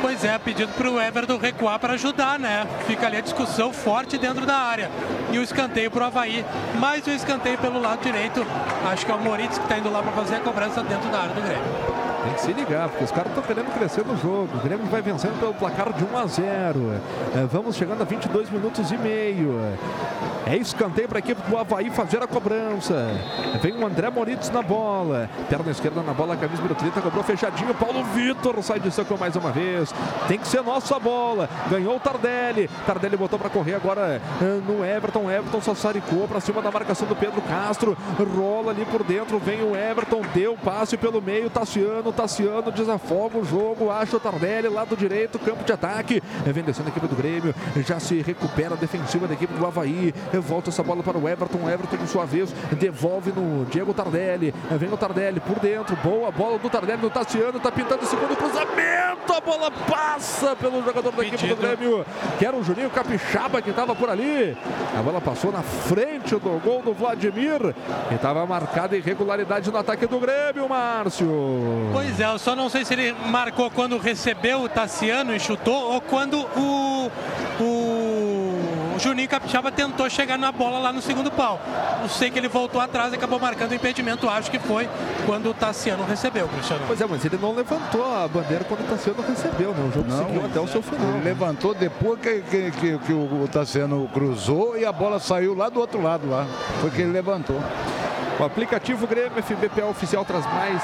Pois 0.01 0.23
é, 0.23 0.37
pedido 0.37 0.71
para 0.73 0.89
o 0.89 0.99
Everton 0.99 1.37
recuar 1.37 1.79
para 1.79 1.93
ajudar, 1.93 2.39
né? 2.39 2.65
Fica 2.87 3.05
ali 3.07 3.17
a 3.17 3.21
discussão 3.21 3.73
forte 3.73 4.17
dentro 4.17 4.45
da 4.45 4.55
área. 4.55 4.89
E 5.31 5.37
o 5.37 5.43
escanteio 5.43 5.91
para 5.91 6.03
o 6.03 6.07
Havaí. 6.07 6.45
Mais 6.79 7.07
um 7.07 7.11
escanteio 7.11 7.57
pelo 7.57 7.81
lado 7.81 8.01
direito. 8.01 8.45
Acho 8.91 9.05
que 9.05 9.11
é 9.11 9.15
o 9.15 9.19
Moritz 9.19 9.57
que 9.57 9.63
está 9.63 9.77
indo 9.77 9.91
lá 9.91 10.01
para 10.01 10.11
fazer 10.13 10.35
a 10.35 10.39
cobrança 10.39 10.81
dentro 10.83 11.09
da 11.09 11.19
área 11.19 11.33
do 11.33 11.41
Grêmio. 11.41 12.02
Tem 12.23 12.33
que 12.33 12.41
se 12.41 12.53
ligar, 12.53 12.87
porque 12.89 13.03
os 13.03 13.11
caras 13.11 13.27
estão 13.27 13.43
querendo 13.43 13.73
crescer 13.73 14.05
no 14.05 14.17
jogo. 14.17 14.49
O 14.55 14.59
Grêmio 14.61 14.85
vai 14.85 15.01
vencendo 15.01 15.37
pelo 15.39 15.53
placar 15.53 15.91
de 15.91 16.05
1 16.05 16.17
a 16.17 16.25
0. 16.25 17.01
É, 17.35 17.45
vamos 17.51 17.75
chegando 17.75 18.01
a 18.01 18.05
22 18.05 18.49
minutos 18.49 18.91
e 18.91 18.97
meio. 18.97 19.59
É 20.45 20.57
escanteio 20.57 21.07
para 21.07 21.19
a 21.19 21.19
equipe 21.19 21.41
do 21.49 21.57
Havaí 21.57 21.89
fazer 21.89 22.21
a 22.21 22.27
cobrança. 22.27 23.07
Vem 23.61 23.73
o 23.75 23.85
André 23.85 24.09
Moritz 24.09 24.49
na 24.49 24.61
bola. 24.61 25.29
Perna 25.49 25.71
esquerda 25.71 26.01
na 26.01 26.13
bola, 26.13 26.35
camisa 26.35 26.61
número 26.61 26.75
30, 26.75 27.01
cobrou 27.01 27.23
fechadinho. 27.23 27.73
Paulo 27.73 28.03
Vitor 28.05 28.61
sai 28.61 28.79
de 28.79 28.91
soco 28.91 29.17
mais 29.17 29.35
uma 29.35 29.51
vez. 29.51 29.93
Tem 30.27 30.37
que 30.37 30.47
ser 30.47 30.61
nossa 30.61 30.99
bola. 30.99 31.49
Ganhou 31.69 31.95
o 31.95 31.99
Tardelli. 31.99 32.69
Tardelli 32.85 33.17
botou 33.17 33.39
para 33.39 33.49
correr 33.49 33.75
agora 33.75 34.21
eh, 34.41 34.61
no 34.67 34.83
Everton. 34.83 35.29
Everton 35.31 35.61
só 35.61 35.73
saricou 35.73 36.27
para 36.27 36.39
cima 36.39 36.61
da 36.61 36.71
marcação 36.71 37.07
do 37.07 37.15
Pedro 37.15 37.41
Castro. 37.41 37.97
Rola 38.35 38.71
ali 38.71 38.85
por 38.85 39.03
dentro. 39.03 39.39
Vem 39.39 39.61
o 39.61 39.75
Everton. 39.75 40.21
Deu 40.33 40.57
passe 40.57 40.97
pelo 40.97 41.21
meio. 41.21 41.49
Tassiano. 41.49 42.12
Tassiano 42.13 42.71
desafoga 42.71 43.37
o 43.37 43.43
jogo. 43.45 43.89
Acha 43.91 44.17
o 44.17 44.19
Tardelli. 44.19 44.67
Lado 44.69 44.95
direito. 44.95 45.37
Campo 45.39 45.63
de 45.63 45.71
ataque. 45.73 46.21
Eh, 46.45 46.51
Vem 46.51 46.63
descendo 46.63 46.89
a 46.89 46.91
equipe 46.91 47.07
do 47.07 47.15
Grêmio. 47.15 47.53
Já 47.85 47.99
se 47.99 48.21
recupera 48.21 48.75
a 48.75 48.77
defensiva 48.77 49.27
da 49.27 49.33
equipe 49.33 49.53
do 49.53 49.65
Havaí. 49.65 50.13
Volta 50.41 50.69
essa 50.69 50.83
bola 50.83 51.03
para 51.03 51.17
o 51.17 51.27
Everton. 51.27 51.69
Everton, 51.69 51.97
por 51.97 52.07
sua 52.07 52.25
vez, 52.25 52.51
devolve 52.79 53.31
no 53.31 53.65
Diego 53.65 53.93
Tardelli. 53.93 54.53
Eh, 54.71 54.77
Vem 54.77 54.91
o 54.91 54.97
Tardelli 54.97 55.39
por 55.39 55.59
dentro. 55.59 55.95
Boa 56.03 56.31
bola 56.31 56.57
do 56.57 56.69
Tardelli 56.69 57.01
no 57.01 57.09
Tassiano. 57.09 57.59
Tá 57.59 57.71
pintando 57.71 58.03
o 58.03 58.05
segundo 58.07 58.35
cruzamento. 58.35 59.33
A 59.33 59.41
bola 59.41 59.71
passa 59.71 60.55
pelo 60.55 60.83
jogador 60.83 61.11
da 61.11 61.23
equipe 61.25 61.47
do 61.47 61.55
Pedido. 61.55 61.61
Grêmio, 61.77 62.05
que 62.37 62.45
era 62.45 62.55
o 62.55 62.63
Juninho 62.63 62.89
Capixaba 62.89 63.61
que 63.61 63.69
estava 63.71 63.95
por 63.95 64.09
ali. 64.09 64.55
A 64.97 65.01
bola 65.01 65.19
passou 65.19 65.51
na 65.51 65.61
frente 65.63 66.35
do 66.35 66.59
gol 66.63 66.81
do 66.83 66.93
Vladimir, 66.93 67.73
que 68.09 68.15
estava 68.15 68.45
marcada 68.45 68.95
irregularidade 68.95 69.71
no 69.71 69.77
ataque 69.77 70.05
do 70.05 70.19
Grêmio, 70.19 70.67
Márcio. 70.69 71.27
Pois 72.05 72.19
é, 72.19 72.25
eu 72.25 72.37
só 72.37 72.53
não 72.53 72.69
sei 72.69 72.83
se 72.83 72.93
ele 72.93 73.15
marcou 73.27 73.71
quando 73.71 73.97
recebeu 73.97 74.61
o 74.61 74.69
Tassiano 74.69 75.33
e 75.33 75.39
chutou 75.39 75.93
ou 75.93 76.01
quando 76.01 76.37
o, 76.37 77.11
o 77.59 78.99
Juninho 78.99 79.27
Capixaba 79.29 79.71
tentou 79.71 80.09
chegar 80.09 80.37
na 80.37 80.51
bola 80.51 80.79
lá 80.79 80.91
no 80.91 81.01
segundo 81.01 81.31
pau. 81.31 81.59
Não 82.01 82.09
sei 82.09 82.29
que 82.29 82.37
ele 82.37 82.49
voltou 82.49 82.81
atrás 82.81 83.13
e 83.13 83.15
acabou 83.15 83.39
marcando 83.39 83.71
o 83.71 83.75
impedimento, 83.75 84.29
acho 84.29 84.51
que 84.51 84.59
foi 84.59 84.87
quando 85.25 85.49
o 85.49 85.53
Tassiano 85.53 86.03
recebeu, 86.03 86.47
Cristiano. 86.49 86.83
Pois 86.85 86.99
é, 86.99 87.07
mas 87.07 87.23
ele 87.23 87.39
não 87.41 87.55
levantou 87.55 88.05
a 88.05 88.27
bandeira 88.27 88.65
quando 88.65 88.81
o 88.81 88.83
Tassiano 88.83 89.23
recebeu, 89.23 89.73
né? 89.73 89.89
O 89.89 89.91
jogo 89.91 90.09
Não, 90.09 90.27
seguiu 90.27 90.45
até 90.45 90.59
o 90.59 90.67
seu 90.67 90.83
final. 90.83 91.07
Ele 91.15 91.23
levantou 91.23 91.73
depois 91.73 92.19
que, 92.19 92.41
que, 92.41 92.71
que, 92.71 92.97
que 92.99 93.13
o 93.13 93.47
Tassiano 93.51 94.09
cruzou 94.13 94.77
e 94.77 94.85
a 94.85 94.91
bola 94.91 95.19
saiu 95.19 95.55
lá 95.55 95.69
do 95.69 95.79
outro 95.79 96.01
lado 96.01 96.29
lá. 96.29 96.45
Foi 96.81 96.91
que 96.91 97.01
ele 97.01 97.11
levantou. 97.11 97.59
O 98.39 98.43
aplicativo 98.43 99.05
Grêmio 99.07 99.41
FBPA 99.41 99.85
oficial 99.85 100.25
traz 100.25 100.45
mais. 100.45 100.81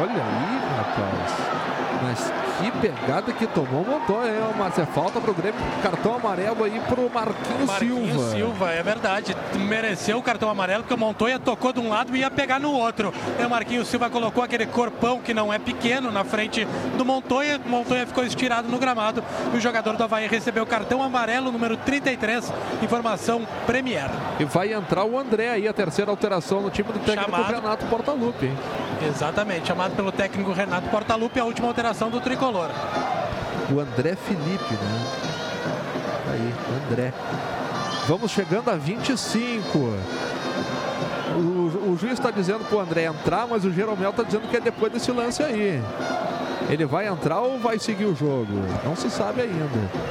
Olha 0.00 0.22
aí, 0.24 0.60
rapaz. 0.76 1.58
Mas 2.02 2.47
que 2.58 2.70
pegada 2.72 3.32
que 3.32 3.46
tomou 3.46 3.82
o 3.82 3.86
Montoya, 3.86 4.32
Márcio? 4.56 4.82
É 4.82 4.86
falta 4.86 5.20
pro 5.20 5.32
Grêmio. 5.32 5.60
Cartão 5.82 6.16
amarelo 6.16 6.64
aí 6.64 6.80
pro 6.88 7.08
Marquinhos, 7.08 7.66
Marquinhos 7.66 8.10
Silva. 8.10 8.30
Silva, 8.30 8.70
é 8.72 8.82
verdade. 8.82 9.36
Mereceu 9.54 10.18
o 10.18 10.22
cartão 10.22 10.50
amarelo 10.50 10.82
porque 10.82 10.94
o 10.94 10.98
Montoya 10.98 11.38
tocou 11.38 11.72
de 11.72 11.80
um 11.80 11.88
lado 11.88 12.14
e 12.16 12.20
ia 12.20 12.30
pegar 12.30 12.58
no 12.58 12.72
outro. 12.72 13.14
E 13.38 13.44
o 13.44 13.50
Marquinhos 13.50 13.88
Silva 13.88 14.10
colocou 14.10 14.42
aquele 14.42 14.66
corpão 14.66 15.20
que 15.20 15.32
não 15.32 15.52
é 15.52 15.58
pequeno 15.58 16.10
na 16.10 16.24
frente 16.24 16.66
do 16.96 17.04
Montoya. 17.04 17.60
O 17.64 17.68
Montoya 17.68 18.06
ficou 18.06 18.24
estirado 18.24 18.68
no 18.68 18.78
gramado 18.78 19.22
e 19.52 19.56
o 19.56 19.60
jogador 19.60 19.96
do 19.96 20.02
Havaí 20.02 20.26
recebeu 20.26 20.64
o 20.64 20.66
cartão 20.66 21.02
amarelo 21.02 21.52
número 21.52 21.76
33. 21.76 22.52
Informação 22.82 23.46
Premier. 23.66 24.10
E 24.40 24.44
vai 24.44 24.72
entrar 24.72 25.04
o 25.04 25.18
André 25.18 25.50
aí, 25.50 25.68
a 25.68 25.72
terceira 25.72 26.10
alteração 26.10 26.60
no 26.60 26.70
time 26.70 26.92
do 26.92 26.98
técnico 26.98 27.30
Chamado. 27.30 27.54
Renato 27.54 27.86
Portaluppi. 27.86 28.50
Exatamente, 29.06 29.68
chamado 29.68 29.94
pelo 29.94 30.10
técnico 30.10 30.52
Renato 30.52 30.88
Portaluppi, 30.88 31.38
a 31.38 31.44
última 31.44 31.68
alteração 31.68 32.10
do 32.10 32.20
tricolor. 32.20 32.47
O 33.70 33.80
André 33.80 34.16
Felipe, 34.16 34.74
né? 34.74 35.06
Aí, 36.32 36.54
André. 36.90 37.12
Vamos 38.06 38.30
chegando 38.30 38.70
a 38.70 38.74
25. 38.74 39.78
O, 41.36 41.90
o 41.90 41.98
juiz 42.00 42.14
está 42.14 42.30
dizendo 42.30 42.64
pro 42.64 42.80
André 42.80 43.04
entrar, 43.04 43.46
mas 43.46 43.64
o 43.64 43.70
Jeromel 43.70 44.10
está 44.10 44.22
dizendo 44.22 44.48
que 44.48 44.56
é 44.56 44.60
depois 44.60 44.90
desse 44.92 45.12
lance 45.12 45.42
aí. 45.42 45.82
Ele 46.68 46.84
vai 46.84 47.06
entrar 47.06 47.40
ou 47.40 47.58
vai 47.58 47.78
seguir 47.78 48.04
o 48.04 48.14
jogo? 48.14 48.46
Não 48.84 48.94
se 48.94 49.10
sabe 49.10 49.42
ainda. 49.42 49.68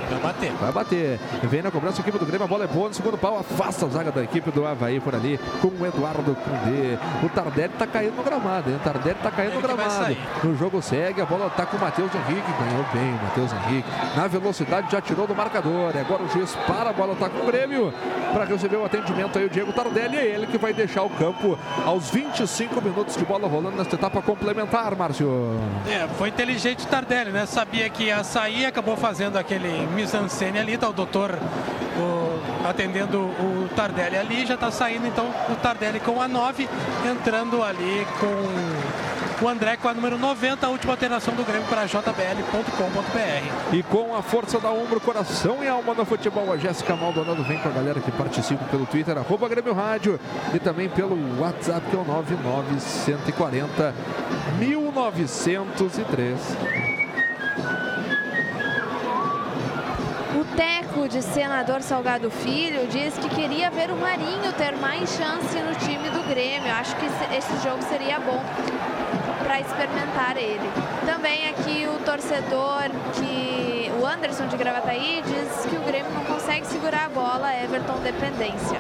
Vai 0.10 0.20
bater. 0.20 0.52
Vai 0.54 0.72
bater. 0.72 1.20
Vem 1.44 1.62
na 1.62 1.70
cobrança 1.70 2.00
a 2.00 2.02
equipe 2.02 2.18
do 2.18 2.26
Grêmio. 2.26 2.46
A 2.46 2.48
bola 2.48 2.64
é 2.64 2.68
boa 2.68 2.88
no 2.88 2.94
segundo 2.96 3.18
pau. 3.18 3.38
Afasta 3.38 3.86
a 3.86 3.90
zaga 3.90 4.12
da 4.12 4.24
equipe 4.24 4.50
do 4.50 4.66
Havaí 4.66 5.00
por 5.00 5.14
ali. 5.14 5.40
Com 5.62 5.68
o 5.68 5.86
Eduardo 5.86 6.36
Cundê. 6.36 6.98
O 7.24 7.30
Tardelli 7.30 7.74
tá 7.78 7.86
caindo 7.86 8.16
no 8.16 8.24
gramado. 8.24 8.70
Hein? 8.70 8.78
O 8.78 8.80
Tardelli 8.80 9.18
tá 9.22 9.30
caindo 9.30 9.54
no 9.54 9.60
Ele 9.60 9.68
vai 9.68 9.76
gramado. 9.76 10.18
O 10.46 10.56
jogo 10.56 10.82
segue. 10.82 11.22
A 11.22 11.26
bola 11.26 11.50
tá 11.50 11.66
com 11.66 11.78
o 11.78 11.80
Matheus 11.80 12.12
Henrique. 12.14 12.52
Ganhou 12.60 12.86
bem 12.92 13.14
o 13.14 13.24
Matheus 13.24 13.52
Henrique. 13.54 13.90
Na 14.16 14.28
velocidade 14.28 14.92
já 14.92 15.00
tirou 15.00 15.28
do 15.28 15.36
marcador. 15.36 15.96
E 15.96 16.00
agora 16.00 16.24
o 16.24 16.30
juiz 16.30 16.56
para. 16.66 16.90
A 16.90 16.94
bola 16.94 17.16
tá 17.16 17.30
com 17.30 17.44
o 17.44 17.46
Grêmio. 17.46 17.94
Para 18.34 18.46
receber 18.46 18.78
o 18.78 18.86
atendimento 18.86 19.38
aí 19.38 19.46
o 19.46 19.50
Diego 19.50 19.72
Tardelli. 19.74 20.18
É 20.18 20.26
ele 20.26 20.48
que 20.48 20.58
vai 20.58 20.74
deixar 20.74 21.04
o 21.04 21.10
campo 21.12 21.58
aos 21.86 22.10
25 22.10 22.82
minutos 22.82 23.16
de 23.16 23.26
bola 23.26 23.48
rolando 23.48 23.78
nesta 23.78 23.96
etapa 23.96 24.22
complementar, 24.22 24.96
Márcio. 24.96 25.28
É, 25.88 26.08
foi 26.18 26.32
inteligente 26.48 26.86
o 26.86 26.88
Tardelli, 26.88 27.32
né? 27.32 27.45
Sabia 27.45 27.90
que 27.90 28.06
ia 28.06 28.24
sair, 28.24 28.65
acabou 28.65 28.95
fazendo 28.95 29.38
aquele 29.38 29.86
mise-en-scène 29.88 30.57
ali, 30.57 30.78
tá 30.78 30.88
o 30.88 30.94
doutor 30.94 31.38
o- 31.98 32.68
atendendo 32.68 33.18
o 33.19 33.69
Tardelli 33.76 34.15
ali, 34.18 34.45
já 34.45 34.56
tá 34.56 34.72
saindo 34.72 35.06
então 35.07 35.26
o 35.49 35.56
Tardelli 35.56 35.99
com 35.99 36.22
a 36.22 36.28
9, 36.28 36.69
entrando 37.06 37.61
ali 37.61 38.07
com 38.19 38.28
o 39.42 39.48
André 39.48 39.78
com 39.78 39.88
a 39.88 39.94
número 39.94 40.18
90, 40.18 40.66
a 40.66 40.70
última 40.70 40.94
alteração 40.94 41.34
do 41.36 41.44
Grêmio 41.44 41.68
para 41.68 41.86
jbl.com.br. 41.86 43.76
E 43.76 43.84
com 43.84 44.16
a 44.16 44.22
força 44.24 44.60
da 44.60 44.72
ombro, 44.72 45.00
coração 45.00 45.64
e 45.64 45.68
alma 45.68 45.94
no 45.94 46.04
futebol, 46.06 46.52
a 46.52 46.58
Jéssica 46.58 46.96
Maldonado 46.96 47.44
vem 47.44 47.60
com 47.60 47.70
a 47.70 47.72
galera 47.72 48.00
que 48.00 48.12
participa 48.12 48.66
pelo 48.66 48.86
Twitter, 48.88 49.16
arroba 49.18 49.48
Grêmio 49.48 49.74
Rádio, 49.74 50.20
e 50.54 50.60
também 50.60 50.90
pelo 50.90 51.40
WhatsApp, 51.40 51.82
que 51.90 51.96
é 51.96 52.00
o 52.00 52.04
99140 52.04 53.94
1903. 54.58 56.40
O 60.40 60.46
Teco 60.56 61.08
de 61.08 61.22
Senador 61.22 61.82
Salgado 61.82 62.30
Filho 62.32 62.88
diz 62.88 63.16
que 63.18 63.30
queria 63.30 63.70
ver 63.70 63.92
o 63.92 63.96
Marinho 63.98 64.52
ter 64.58 64.76
mais 64.78 65.10
chance 65.12 65.60
no 65.60 65.76
time 65.76 66.10
do 66.10 66.28
Grêmio. 66.28 66.72
Acho 66.74 66.96
que 66.96 67.06
esse- 67.06 67.36
esse 67.38 67.64
jogo 67.64 67.84
seria 67.84 68.20
bom 68.20 68.44
para 69.48 69.61
experimentar 69.61 70.36
ele. 70.36 70.69
Também 71.06 71.48
aqui 71.48 71.88
o 71.88 71.98
torcedor 72.03 72.90
que 73.14 73.90
o 73.98 74.06
Anderson 74.06 74.48
de 74.48 74.57
Gravataí 74.57 75.24
diz 75.26 75.65
que 75.65 75.78
o 75.78 75.82
Grêmio 75.84 76.11
não 76.11 76.26
consegue 76.26 76.68
segurar 76.68 77.06
a 77.06 77.10
bola, 77.10 77.56
Everton 77.64 77.98
dependência. 77.99 78.78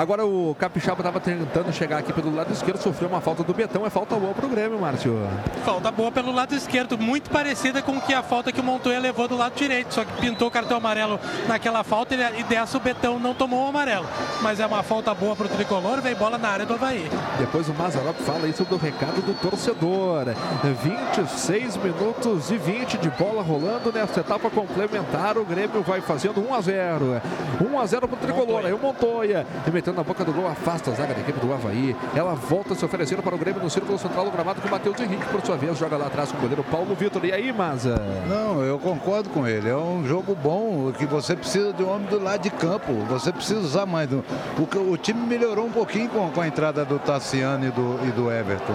Agora 0.00 0.24
o 0.24 0.56
Capixaba 0.58 1.00
estava 1.00 1.20
tentando 1.20 1.70
chegar 1.74 1.98
aqui 1.98 2.10
pelo 2.10 2.34
lado 2.34 2.50
esquerdo, 2.50 2.80
sofreu 2.80 3.06
uma 3.06 3.20
falta 3.20 3.44
do 3.44 3.52
Betão, 3.52 3.84
é 3.84 3.90
falta 3.90 4.16
boa 4.16 4.32
pro 4.32 4.48
Grêmio, 4.48 4.80
Márcio. 4.80 5.14
Falta 5.62 5.90
boa 5.90 6.10
pelo 6.10 6.32
lado 6.32 6.54
esquerdo, 6.54 6.96
muito 6.96 7.28
parecida 7.28 7.82
com 7.82 8.00
que 8.00 8.14
a 8.14 8.22
falta 8.22 8.50
que 8.50 8.62
o 8.62 8.64
Montoya 8.64 8.98
levou 8.98 9.28
do 9.28 9.36
lado 9.36 9.54
direito, 9.54 9.92
só 9.92 10.02
que 10.02 10.12
pintou 10.18 10.48
o 10.48 10.50
cartão 10.50 10.78
amarelo 10.78 11.20
naquela 11.46 11.84
falta 11.84 12.14
e 12.14 12.42
dessa 12.44 12.78
o 12.78 12.80
Betão 12.80 13.18
não 13.18 13.34
tomou 13.34 13.66
o 13.66 13.68
amarelo. 13.68 14.06
Mas 14.40 14.58
é 14.58 14.64
uma 14.64 14.82
falta 14.82 15.12
boa 15.12 15.36
pro 15.36 15.46
tricolor, 15.50 16.00
vem 16.00 16.14
bola 16.14 16.38
na 16.38 16.48
área 16.48 16.64
do 16.64 16.72
Havaí. 16.72 17.06
Depois 17.38 17.68
o 17.68 17.74
Mazarop 17.74 18.16
fala 18.22 18.48
isso 18.48 18.64
do 18.64 18.78
recado 18.78 19.20
do 19.20 19.34
torcedor. 19.34 20.34
26 20.82 21.76
minutos 21.76 22.50
e 22.50 22.56
20 22.56 22.96
de 22.96 23.10
bola 23.10 23.42
rolando 23.42 23.92
nesta 23.92 24.20
etapa 24.20 24.48
complementar. 24.48 25.36
O 25.36 25.44
Grêmio 25.44 25.82
vai 25.82 26.00
fazendo 26.00 26.40
1 26.40 26.54
a 26.54 26.60
0. 26.62 27.22
1 27.70 27.78
a 27.78 27.84
0 27.84 28.08
pro 28.08 28.16
tricolor. 28.16 28.64
Aí 28.64 28.72
o 28.72 28.78
Montoya 28.78 29.46
na 29.92 30.02
boca 30.02 30.24
do 30.24 30.32
gol, 30.32 30.46
afasta 30.48 30.90
a 30.90 30.94
zaga 30.94 31.14
da 31.14 31.20
equipe 31.20 31.38
do 31.40 31.52
Havaí. 31.52 31.94
Ela 32.14 32.34
volta 32.34 32.74
se 32.74 32.84
oferecer 32.84 33.20
para 33.22 33.34
o 33.34 33.38
Grêmio 33.38 33.62
no 33.62 33.70
círculo 33.70 33.98
central 33.98 34.24
do 34.24 34.30
gramado 34.30 34.60
com 34.60 34.68
o 34.68 34.70
Matheus 34.70 34.98
Henrique, 35.00 35.24
por 35.26 35.40
sua 35.44 35.56
vez, 35.56 35.78
joga 35.78 35.96
lá 35.96 36.06
atrás 36.06 36.30
com 36.32 36.38
o 36.38 36.40
goleiro 36.40 36.64
Paulo 36.64 36.94
Vitor. 36.94 37.24
E 37.24 37.32
aí, 37.32 37.52
Maza? 37.52 38.00
Não, 38.28 38.62
eu 38.62 38.78
concordo 38.78 39.28
com 39.30 39.46
ele. 39.46 39.68
É 39.68 39.76
um 39.76 40.04
jogo 40.06 40.34
bom 40.34 40.92
que 40.92 41.06
você 41.06 41.34
precisa 41.36 41.72
de 41.72 41.82
um 41.82 41.90
homem 41.94 42.06
do 42.08 42.22
lado 42.22 42.40
de 42.42 42.50
campo. 42.50 42.92
Você 43.08 43.32
precisa 43.32 43.60
usar 43.60 43.86
mais. 43.86 44.08
do- 44.08 44.24
O, 44.58 44.92
o 44.92 44.96
time 44.96 45.20
melhorou 45.26 45.66
um 45.66 45.72
pouquinho 45.72 46.08
com, 46.08 46.30
com 46.30 46.40
a 46.40 46.46
entrada 46.46 46.84
do 46.84 46.98
Tassiano 46.98 47.66
e 47.66 47.70
do, 47.70 47.98
e 48.06 48.10
do 48.12 48.30
Everton. 48.30 48.74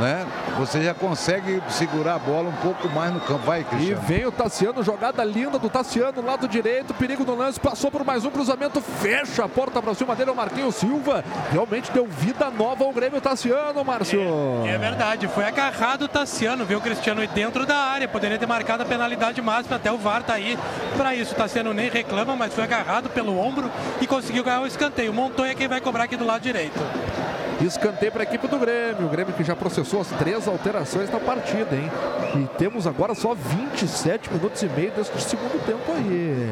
Né? 0.00 0.26
Você 0.58 0.82
já 0.82 0.92
consegue 0.92 1.62
segurar 1.70 2.14
a 2.14 2.18
bola 2.18 2.48
um 2.50 2.56
pouco 2.62 2.88
mais 2.90 3.12
no 3.12 3.20
campo. 3.20 3.44
Vai, 3.46 3.60
E 3.60 3.64
Cristiano. 3.64 4.02
vem 4.02 4.26
o 4.26 4.32
Tassiano, 4.32 4.82
jogada 4.82 5.22
linda 5.24 5.58
do 5.58 5.68
Tassiano, 5.70 6.20
lado 6.24 6.46
direito, 6.48 6.92
perigo 6.94 7.24
no 7.24 7.34
lance, 7.34 7.58
passou 7.60 7.90
por 7.90 8.04
mais 8.04 8.24
um 8.24 8.30
cruzamento, 8.30 8.80
fecha 8.80 9.44
a 9.44 9.48
porta 9.48 9.80
para 9.80 9.94
cima 9.94 10.14
dele, 10.14 10.30
o 10.30 10.34
Marquinhos 10.46 10.76
Silva. 10.76 11.24
Realmente 11.50 11.90
deu 11.90 12.06
vida 12.06 12.48
nova 12.50 12.84
ao 12.84 12.92
Grêmio 12.92 13.20
Tassiano, 13.20 13.84
Márcio. 13.84 14.20
É 14.64 14.78
verdade, 14.78 15.26
foi 15.26 15.44
agarrado 15.44 16.02
o 16.02 16.08
Tassiano, 16.08 16.64
viu 16.64 16.78
o 16.78 16.80
Cristiano 16.80 17.20
aí 17.20 17.26
dentro 17.26 17.66
da 17.66 17.76
área, 17.76 18.06
poderia 18.06 18.38
ter 18.38 18.46
marcado 18.46 18.84
a 18.84 18.86
penalidade 18.86 19.42
máxima, 19.42 19.74
até 19.74 19.90
o 19.90 19.98
VAR 19.98 20.22
tá 20.22 20.34
aí 20.34 20.56
para 20.96 21.14
isso. 21.16 21.34
O 21.34 21.36
Tassiano 21.36 21.74
nem 21.74 21.90
reclama, 21.90 22.36
mas 22.36 22.54
foi 22.54 22.62
agarrado 22.62 23.10
pelo 23.10 23.36
ombro 23.36 23.68
e 24.00 24.06
conseguiu 24.06 24.44
ganhar 24.44 24.60
o 24.60 24.66
escanteio. 24.66 25.10
O 25.10 25.14
Montoya 25.14 25.50
é 25.50 25.54
quem 25.54 25.66
vai 25.66 25.80
cobrar 25.80 26.04
aqui 26.04 26.16
do 26.16 26.24
lado 26.24 26.42
direito. 26.42 26.78
Escanteio 27.60 28.12
para 28.12 28.22
a 28.22 28.24
equipe 28.24 28.46
do 28.46 28.58
Grêmio. 28.58 29.06
O 29.06 29.08
Grêmio 29.08 29.32
que 29.32 29.42
já 29.42 29.56
processou 29.56 30.02
as 30.02 30.08
três 30.08 30.46
alterações 30.46 31.10
na 31.10 31.18
partida, 31.18 31.74
hein? 31.74 31.90
E 32.34 32.46
temos 32.58 32.86
agora 32.86 33.14
só 33.14 33.34
27 33.34 34.30
minutos 34.30 34.62
e 34.62 34.66
meio 34.68 34.90
deste 34.90 35.18
segundo 35.22 35.58
tempo 35.64 35.90
aí. 35.96 36.50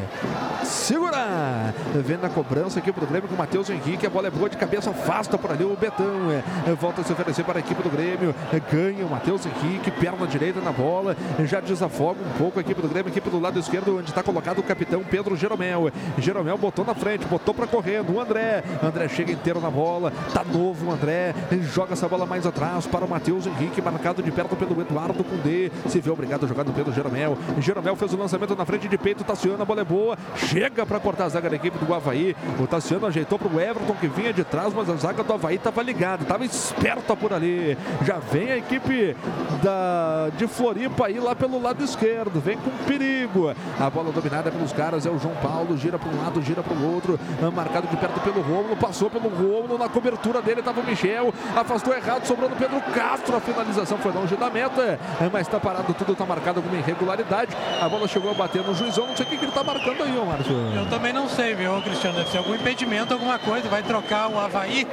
Segura! 0.64 1.74
Vem 1.94 2.16
na 2.16 2.30
cobrança 2.30 2.78
aqui 2.78 2.90
pro 2.90 3.06
Grêmio 3.06 3.28
com 3.28 3.34
o 3.34 3.38
Matheus 3.38 3.68
Henrique. 3.68 3.83
A 3.84 4.10
bola 4.10 4.28
é 4.28 4.30
boa 4.30 4.48
de 4.48 4.56
cabeça, 4.56 4.90
afasta 4.90 5.36
por 5.36 5.52
ali 5.52 5.62
o 5.62 5.76
Betão. 5.76 6.30
É, 6.66 6.72
volta 6.72 7.02
a 7.02 7.04
se 7.04 7.12
oferecer 7.12 7.44
para 7.44 7.58
a 7.58 7.60
equipe 7.60 7.82
do 7.82 7.90
Grêmio. 7.90 8.34
É, 8.50 8.58
ganha 8.58 9.04
o 9.04 9.10
Matheus 9.10 9.44
Henrique, 9.44 9.90
perna 9.90 10.26
direita 10.26 10.58
na 10.60 10.72
bola. 10.72 11.14
Já 11.44 11.60
desafoga 11.60 12.18
um 12.20 12.38
pouco 12.38 12.58
a 12.58 12.62
equipe 12.62 12.80
do 12.80 12.88
Grêmio. 12.88 13.10
Equipe 13.10 13.28
do 13.28 13.38
lado 13.38 13.58
esquerdo, 13.58 13.98
onde 13.98 14.08
está 14.08 14.22
colocado 14.22 14.58
o 14.58 14.62
capitão 14.62 15.04
Pedro 15.04 15.36
Jeromel. 15.36 15.92
Jeromel 16.16 16.56
botou 16.56 16.82
na 16.82 16.94
frente, 16.94 17.26
botou 17.26 17.52
para 17.52 17.66
correr 17.66 18.02
no 18.02 18.18
André. 18.18 18.64
André 18.82 19.06
chega 19.06 19.32
inteiro 19.32 19.60
na 19.60 19.70
bola. 19.70 20.12
Tá 20.32 20.42
novo 20.42 20.86
o 20.86 20.90
André. 20.90 21.34
Joga 21.72 21.92
essa 21.92 22.08
bola 22.08 22.24
mais 22.24 22.46
atrás 22.46 22.86
para 22.86 23.04
o 23.04 23.08
Matheus 23.08 23.46
Henrique, 23.46 23.82
marcado 23.82 24.22
de 24.22 24.30
perto 24.32 24.56
pelo 24.56 24.80
Eduardo 24.80 25.22
Cundê. 25.22 25.70
Se 25.88 26.00
vê 26.00 26.10
obrigado 26.10 26.46
a 26.46 26.48
jogar 26.48 26.64
no 26.64 26.72
Pedro 26.72 26.92
Jeromel. 26.92 27.36
Jeromel 27.58 27.96
fez 27.96 28.12
o 28.14 28.16
lançamento 28.16 28.56
na 28.56 28.64
frente 28.64 28.88
de 28.88 28.96
peito. 28.96 29.22
Tassiano, 29.24 29.62
a 29.62 29.64
bola 29.66 29.82
é 29.82 29.84
boa. 29.84 30.18
Chega 30.36 30.86
para 30.86 30.98
cortar 30.98 31.24
a 31.24 31.28
zaga 31.28 31.50
da 31.50 31.56
equipe 31.56 31.78
do 31.78 31.94
Havaí. 31.94 32.34
O 32.58 32.66
Tassiano 32.66 33.06
ajeitou 33.06 33.38
para 33.38 33.48
o 33.48 33.60
Everton 33.60 33.73
que 34.00 34.08
vinha 34.08 34.32
de 34.32 34.44
trás, 34.44 34.72
mas 34.74 34.88
a 34.88 34.96
zaga 34.96 35.22
do 35.22 35.32
Havaí 35.32 35.56
estava 35.56 35.82
ligada, 35.82 36.22
estava 36.22 36.44
esperta 36.44 37.16
por 37.16 37.32
ali. 37.32 37.76
Já 38.02 38.18
vem 38.18 38.52
a 38.52 38.56
equipe 38.56 39.16
da, 39.62 40.30
de 40.36 40.46
Floripa 40.46 41.06
aí 41.06 41.18
lá 41.18 41.34
pelo 41.34 41.60
lado 41.60 41.82
esquerdo. 41.82 42.40
Vem 42.40 42.56
com 42.56 42.70
perigo. 42.84 43.54
A 43.78 43.90
bola 43.90 44.12
dominada 44.12 44.50
pelos 44.50 44.72
caras 44.72 45.06
é 45.06 45.10
o 45.10 45.18
João 45.18 45.34
Paulo. 45.36 45.76
Gira 45.76 45.98
para 45.98 46.08
um 46.08 46.22
lado, 46.22 46.42
gira 46.42 46.62
para 46.62 46.76
o 46.76 46.94
outro. 46.94 47.18
Marcado 47.54 47.86
de 47.88 47.96
perto 47.96 48.20
pelo 48.20 48.40
Rômulo. 48.42 48.76
Passou 48.76 49.10
pelo 49.10 49.28
Rômulo. 49.28 49.78
Na 49.78 49.88
cobertura 49.88 50.40
dele 50.40 50.60
estava 50.60 50.80
o 50.80 50.84
Michel, 50.84 51.32
afastou 51.56 51.94
errado, 51.94 52.26
sobrou 52.26 52.48
no 52.48 52.56
Pedro 52.56 52.80
Castro. 52.94 53.36
A 53.36 53.40
finalização 53.40 53.98
foi 53.98 54.12
longe 54.12 54.36
da 54.36 54.50
meta, 54.50 54.98
mas 55.32 55.42
está 55.42 55.58
parado 55.58 55.92
tudo, 55.94 56.12
está 56.12 56.24
marcado 56.26 56.58
alguma 56.60 56.76
irregularidade. 56.76 57.56
A 57.80 57.88
bola 57.88 58.06
chegou 58.06 58.30
a 58.30 58.34
bater 58.34 58.62
no 58.62 58.74
juizão, 58.74 59.06
não 59.06 59.16
sei 59.16 59.26
o 59.26 59.28
que, 59.28 59.34
ele 59.36 59.46
está 59.46 59.62
marcando 59.64 60.02
aí, 60.02 60.12
Márcio. 60.12 60.54
Eu 60.74 60.86
também 60.86 61.12
não 61.12 61.28
sei, 61.28 61.54
viu, 61.54 61.80
Cristiano? 61.82 62.18
Deve 62.18 62.30
ser 62.30 62.38
algum 62.38 62.54
impedimento, 62.54 63.12
alguma 63.12 63.38
coisa. 63.38 63.63
Vai 63.68 63.82
trocar 63.82 64.28
o 64.28 64.38
Havaí. 64.38 64.86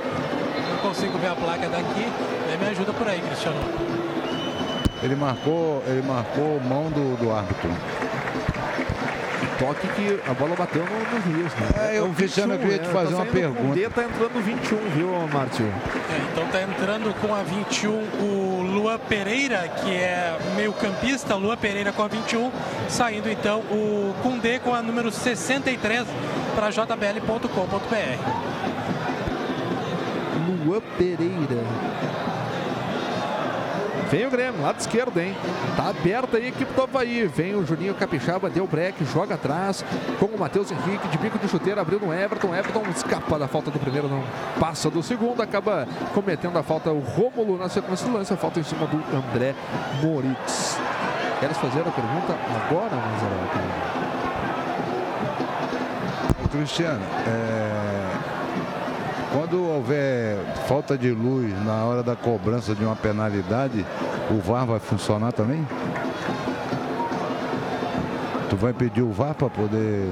Não 0.69 0.77
consigo 0.77 1.17
ver 1.17 1.27
a 1.27 1.35
placa 1.35 1.67
daqui. 1.69 2.07
Aí 2.49 2.57
me 2.57 2.67
ajuda 2.67 2.93
por 2.93 3.07
aí, 3.07 3.21
Cristiano. 3.21 3.59
Ele 5.03 5.15
marcou, 5.15 5.83
ele 5.87 6.01
marcou 6.03 6.59
mão 6.61 6.89
do, 6.91 7.17
do 7.17 7.31
árbitro. 7.31 7.69
Toque 9.57 9.87
que 9.89 10.19
a 10.27 10.33
bola 10.33 10.55
bateu 10.55 10.83
no, 10.83 11.15
nos 11.15 11.23
rios, 11.23 11.53
né? 11.53 11.91
É, 11.91 11.99
eu, 11.99 12.05
o 12.05 12.13
Cristiano, 12.15 12.55
eu 12.55 12.59
queria 12.59 12.79
te 12.79 12.87
né? 12.87 12.93
fazer 12.93 13.11
Tá 13.11 13.15
uma 13.15 13.25
pergunta. 13.27 13.75
D, 13.75 13.89
tá 13.89 14.03
entrando 14.03 14.43
21, 14.43 14.77
viu, 14.89 15.07
Márcio? 15.31 15.65
É, 15.65 16.31
então 16.31 16.47
tá 16.47 16.61
entrando 16.63 17.13
com 17.21 17.33
a 17.33 17.43
21 17.43 17.91
o 17.91 18.63
Lua 18.63 18.97
Pereira, 18.97 19.67
que 19.67 19.91
é 19.91 20.35
meio 20.55 20.73
campista, 20.73 21.35
Lua 21.35 21.55
Pereira 21.55 21.91
com 21.91 22.01
a 22.03 22.07
21, 22.07 22.51
saindo 22.89 23.29
então 23.29 23.59
o 23.59 24.15
Kundê 24.23 24.57
com 24.57 24.73
a 24.73 24.81
número 24.81 25.11
63 25.11 26.07
para 26.55 26.71
jbl.com.br. 26.71 28.60
Luan 30.41 30.81
Pereira. 30.97 31.63
Vem 34.11 34.27
o 34.27 34.29
Grêmio, 34.29 34.61
lado 34.61 34.77
esquerdo, 34.77 35.17
hein? 35.21 35.33
Tá 35.77 35.87
aberta 35.87 36.35
aí 36.35 36.47
a 36.47 36.49
equipe 36.49 36.73
do 36.73 36.81
Havaí. 36.83 37.25
Vem 37.27 37.55
o 37.55 37.65
Juninho 37.65 37.93
Capixaba, 37.93 38.49
deu 38.49 38.67
break, 38.67 39.05
joga 39.05 39.35
atrás 39.35 39.85
com 40.19 40.25
o 40.25 40.37
Matheus 40.37 40.69
Henrique 40.69 41.07
de 41.07 41.17
bico 41.17 41.39
de 41.39 41.47
chuteira, 41.47 41.79
abriu 41.79 41.97
no 41.97 42.13
Everton. 42.13 42.53
Everton 42.53 42.83
escapa 42.93 43.39
da 43.39 43.47
falta 43.47 43.71
do 43.71 43.79
primeiro, 43.79 44.09
não 44.09 44.21
passa 44.59 44.89
do 44.89 45.01
segundo, 45.01 45.41
acaba 45.41 45.87
cometendo 46.13 46.57
a 46.57 46.63
falta 46.63 46.91
o 46.91 46.99
Rômulo 46.99 47.57
na 47.57 47.69
sequência 47.69 48.05
do 48.05 48.11
lance, 48.13 48.33
a 48.33 48.37
falta 48.37 48.59
em 48.59 48.63
cima 48.63 48.85
do 48.85 48.97
André 49.15 49.55
Moritz. 50.01 50.77
Queres 51.39 51.57
fazer 51.57 51.79
a 51.79 51.91
pergunta 51.91 52.35
agora, 52.65 52.93
Mazarop? 52.93 53.55
Ô, 56.43 56.49
Cristiano, 56.49 57.01
é, 57.25 57.70
quando 59.31 59.63
houver 59.63 60.37
falta 60.67 60.97
de 60.97 61.09
luz 61.11 61.53
na 61.65 61.85
hora 61.85 62.03
da 62.03 62.15
cobrança 62.15 62.75
de 62.75 62.83
uma 62.83 62.95
penalidade, 62.95 63.85
o 64.29 64.39
VAR 64.39 64.65
vai 64.65 64.79
funcionar 64.79 65.31
também? 65.31 65.65
Tu 68.49 68.55
vai 68.57 68.73
pedir 68.73 69.01
o 69.01 69.11
VAR 69.11 69.33
para 69.33 69.49
poder. 69.49 70.11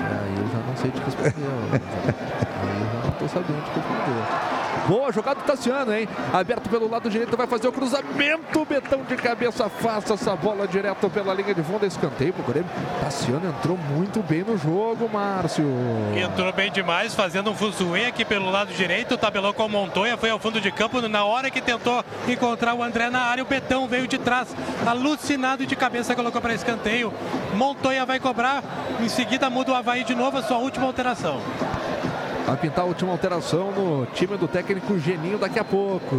Aí 0.00 0.34
eu 0.36 0.48
já 0.48 0.58
não 0.66 0.76
sei 0.76 0.90
te 0.90 1.00
responder. 1.00 1.46
ó. 1.46 1.76
Aí 2.66 2.80
eu 2.80 2.86
já 2.86 3.06
não 3.06 3.10
tô 3.12 3.28
sabendo 3.28 3.62
te 3.64 3.70
responder. 3.74 4.55
Boa 4.86 5.10
jogada 5.10 5.40
do 5.40 5.46
Tassiano, 5.46 5.92
hein? 5.92 6.08
Aberto 6.32 6.68
pelo 6.68 6.88
lado 6.88 7.10
direito, 7.10 7.36
vai 7.36 7.46
fazer 7.46 7.66
o 7.66 7.72
cruzamento. 7.72 8.64
Betão 8.64 9.02
de 9.02 9.16
cabeça, 9.16 9.66
afasta 9.66 10.14
essa 10.14 10.36
bola 10.36 10.66
direto 10.68 11.10
pela 11.10 11.34
linha 11.34 11.52
de 11.52 11.62
fundo. 11.62 11.84
Escanteio 11.84 12.32
pro 12.32 12.44
Grêmio. 12.44 12.70
Tassiano 13.00 13.48
entrou 13.48 13.76
muito 13.76 14.22
bem 14.22 14.44
no 14.44 14.56
jogo, 14.56 15.08
Márcio. 15.12 15.64
Entrou 16.16 16.52
bem 16.52 16.70
demais, 16.70 17.14
fazendo 17.14 17.50
um 17.50 17.54
fuzuê 17.54 18.06
aqui 18.06 18.24
pelo 18.24 18.50
lado 18.50 18.72
direito, 18.72 19.16
tabelou 19.18 19.52
com 19.52 19.66
o 19.66 19.68
Montoya, 19.68 20.16
foi 20.16 20.30
ao 20.30 20.38
fundo 20.38 20.60
de 20.60 20.70
campo. 20.70 21.00
Na 21.08 21.24
hora 21.24 21.50
que 21.50 21.60
tentou 21.60 22.04
encontrar 22.28 22.74
o 22.74 22.82
André 22.82 23.10
na 23.10 23.22
área, 23.22 23.42
o 23.42 23.46
Betão 23.46 23.88
veio 23.88 24.06
de 24.06 24.18
trás, 24.18 24.54
alucinado 24.86 25.66
de 25.66 25.74
cabeça, 25.74 26.14
colocou 26.14 26.40
para 26.40 26.54
escanteio. 26.54 27.12
Montoya 27.54 28.06
vai 28.06 28.20
cobrar, 28.20 28.62
em 29.00 29.08
seguida 29.08 29.50
muda 29.50 29.72
o 29.72 29.74
Havaí 29.74 30.04
de 30.04 30.14
novo, 30.14 30.38
a 30.38 30.42
sua 30.42 30.58
última 30.58 30.86
alteração. 30.86 31.40
Vai 32.46 32.56
pintar 32.56 32.84
a 32.84 32.86
última 32.86 33.10
alteração 33.10 33.72
no 33.72 34.06
time 34.06 34.36
do 34.36 34.46
técnico 34.46 34.96
Geninho 35.00 35.36
daqui 35.36 35.58
a 35.58 35.64
pouco. 35.64 36.14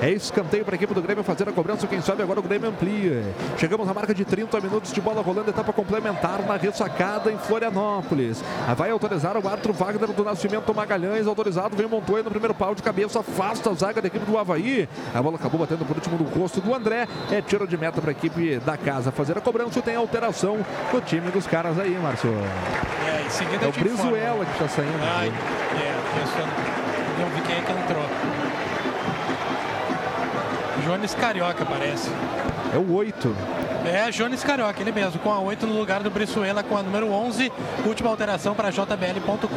É 0.00 0.08
escanteio 0.08 0.64
para 0.64 0.74
a 0.74 0.76
equipe 0.76 0.94
do 0.94 1.02
Grêmio 1.02 1.24
fazer 1.24 1.48
a 1.48 1.52
cobrança. 1.52 1.84
Quem 1.88 2.00
sabe 2.00 2.22
agora 2.22 2.38
o 2.38 2.42
Grêmio 2.44 2.70
amplia. 2.70 3.24
Chegamos 3.58 3.88
à 3.88 3.92
marca 3.92 4.14
de 4.14 4.24
30 4.24 4.60
minutos 4.60 4.92
de 4.92 5.00
bola 5.00 5.20
rolando, 5.20 5.50
etapa 5.50 5.72
complementar 5.72 6.40
na 6.46 6.56
ressacada 6.56 7.32
em 7.32 7.36
Florianópolis. 7.38 8.40
Vai 8.76 8.92
autorizar 8.92 9.36
o 9.36 9.48
árbitro 9.48 9.72
Wagner 9.72 10.12
do 10.12 10.22
Nascimento 10.24 10.72
Magalhães. 10.72 11.26
Autorizado, 11.26 11.76
vem 11.76 11.88
Montoya 11.88 12.22
no 12.22 12.30
primeiro 12.30 12.54
pau 12.54 12.72
de 12.72 12.82
cabeça, 12.82 13.18
afasta 13.18 13.70
a 13.70 13.74
zaga 13.74 14.00
da 14.00 14.06
equipe 14.06 14.24
do 14.24 14.38
Havaí. 14.38 14.88
A 15.12 15.20
bola 15.20 15.34
acabou 15.34 15.58
batendo 15.58 15.84
por 15.84 15.96
último 15.96 16.16
no 16.16 16.40
rosto 16.40 16.60
do 16.60 16.72
André. 16.72 17.08
É 17.32 17.42
tiro 17.42 17.66
de 17.66 17.76
meta 17.76 18.00
para 18.00 18.10
a 18.10 18.12
equipe 18.12 18.58
da 18.60 18.76
casa 18.76 19.10
fazer 19.10 19.36
a 19.36 19.40
cobrança. 19.40 19.82
Tem 19.82 19.96
alteração 19.96 20.64
no 20.92 21.00
time 21.00 21.32
dos 21.32 21.48
caras 21.48 21.80
aí, 21.80 21.98
Márcio. 21.98 22.30
É, 22.30 23.26
em 23.26 23.30
seguida 23.30 23.64
É 23.64 23.66
o 23.66 23.70
informo. 23.70 23.94
Brizuela 23.96 24.44
que 24.44 24.52
está 24.52 24.68
saindo. 24.68 24.98
Ai, 25.02 25.32
é, 25.80 26.20
eu 26.20 26.26
só 26.26 26.38
não 27.18 27.28
vi 27.30 27.40
quem 27.42 27.56
é 27.56 27.60
que 27.60 27.72
entrou. 27.72 28.04
Jones 30.84 31.14
Carioca, 31.14 31.64
parece. 31.64 32.10
É 32.72 32.76
o 32.76 32.92
8. 32.92 33.36
É, 33.86 34.10
Jones 34.10 34.42
Carioca, 34.42 34.80
ele 34.80 34.92
mesmo, 34.92 35.18
com 35.20 35.32
a 35.32 35.38
8 35.38 35.66
no 35.66 35.78
lugar 35.78 36.02
do 36.02 36.10
Brizuela, 36.10 36.62
com 36.62 36.76
a 36.76 36.82
número 36.82 37.10
11. 37.10 37.52
Última 37.86 38.10
alteração 38.10 38.54
para 38.54 38.70
jbl.com.br. 38.70 39.48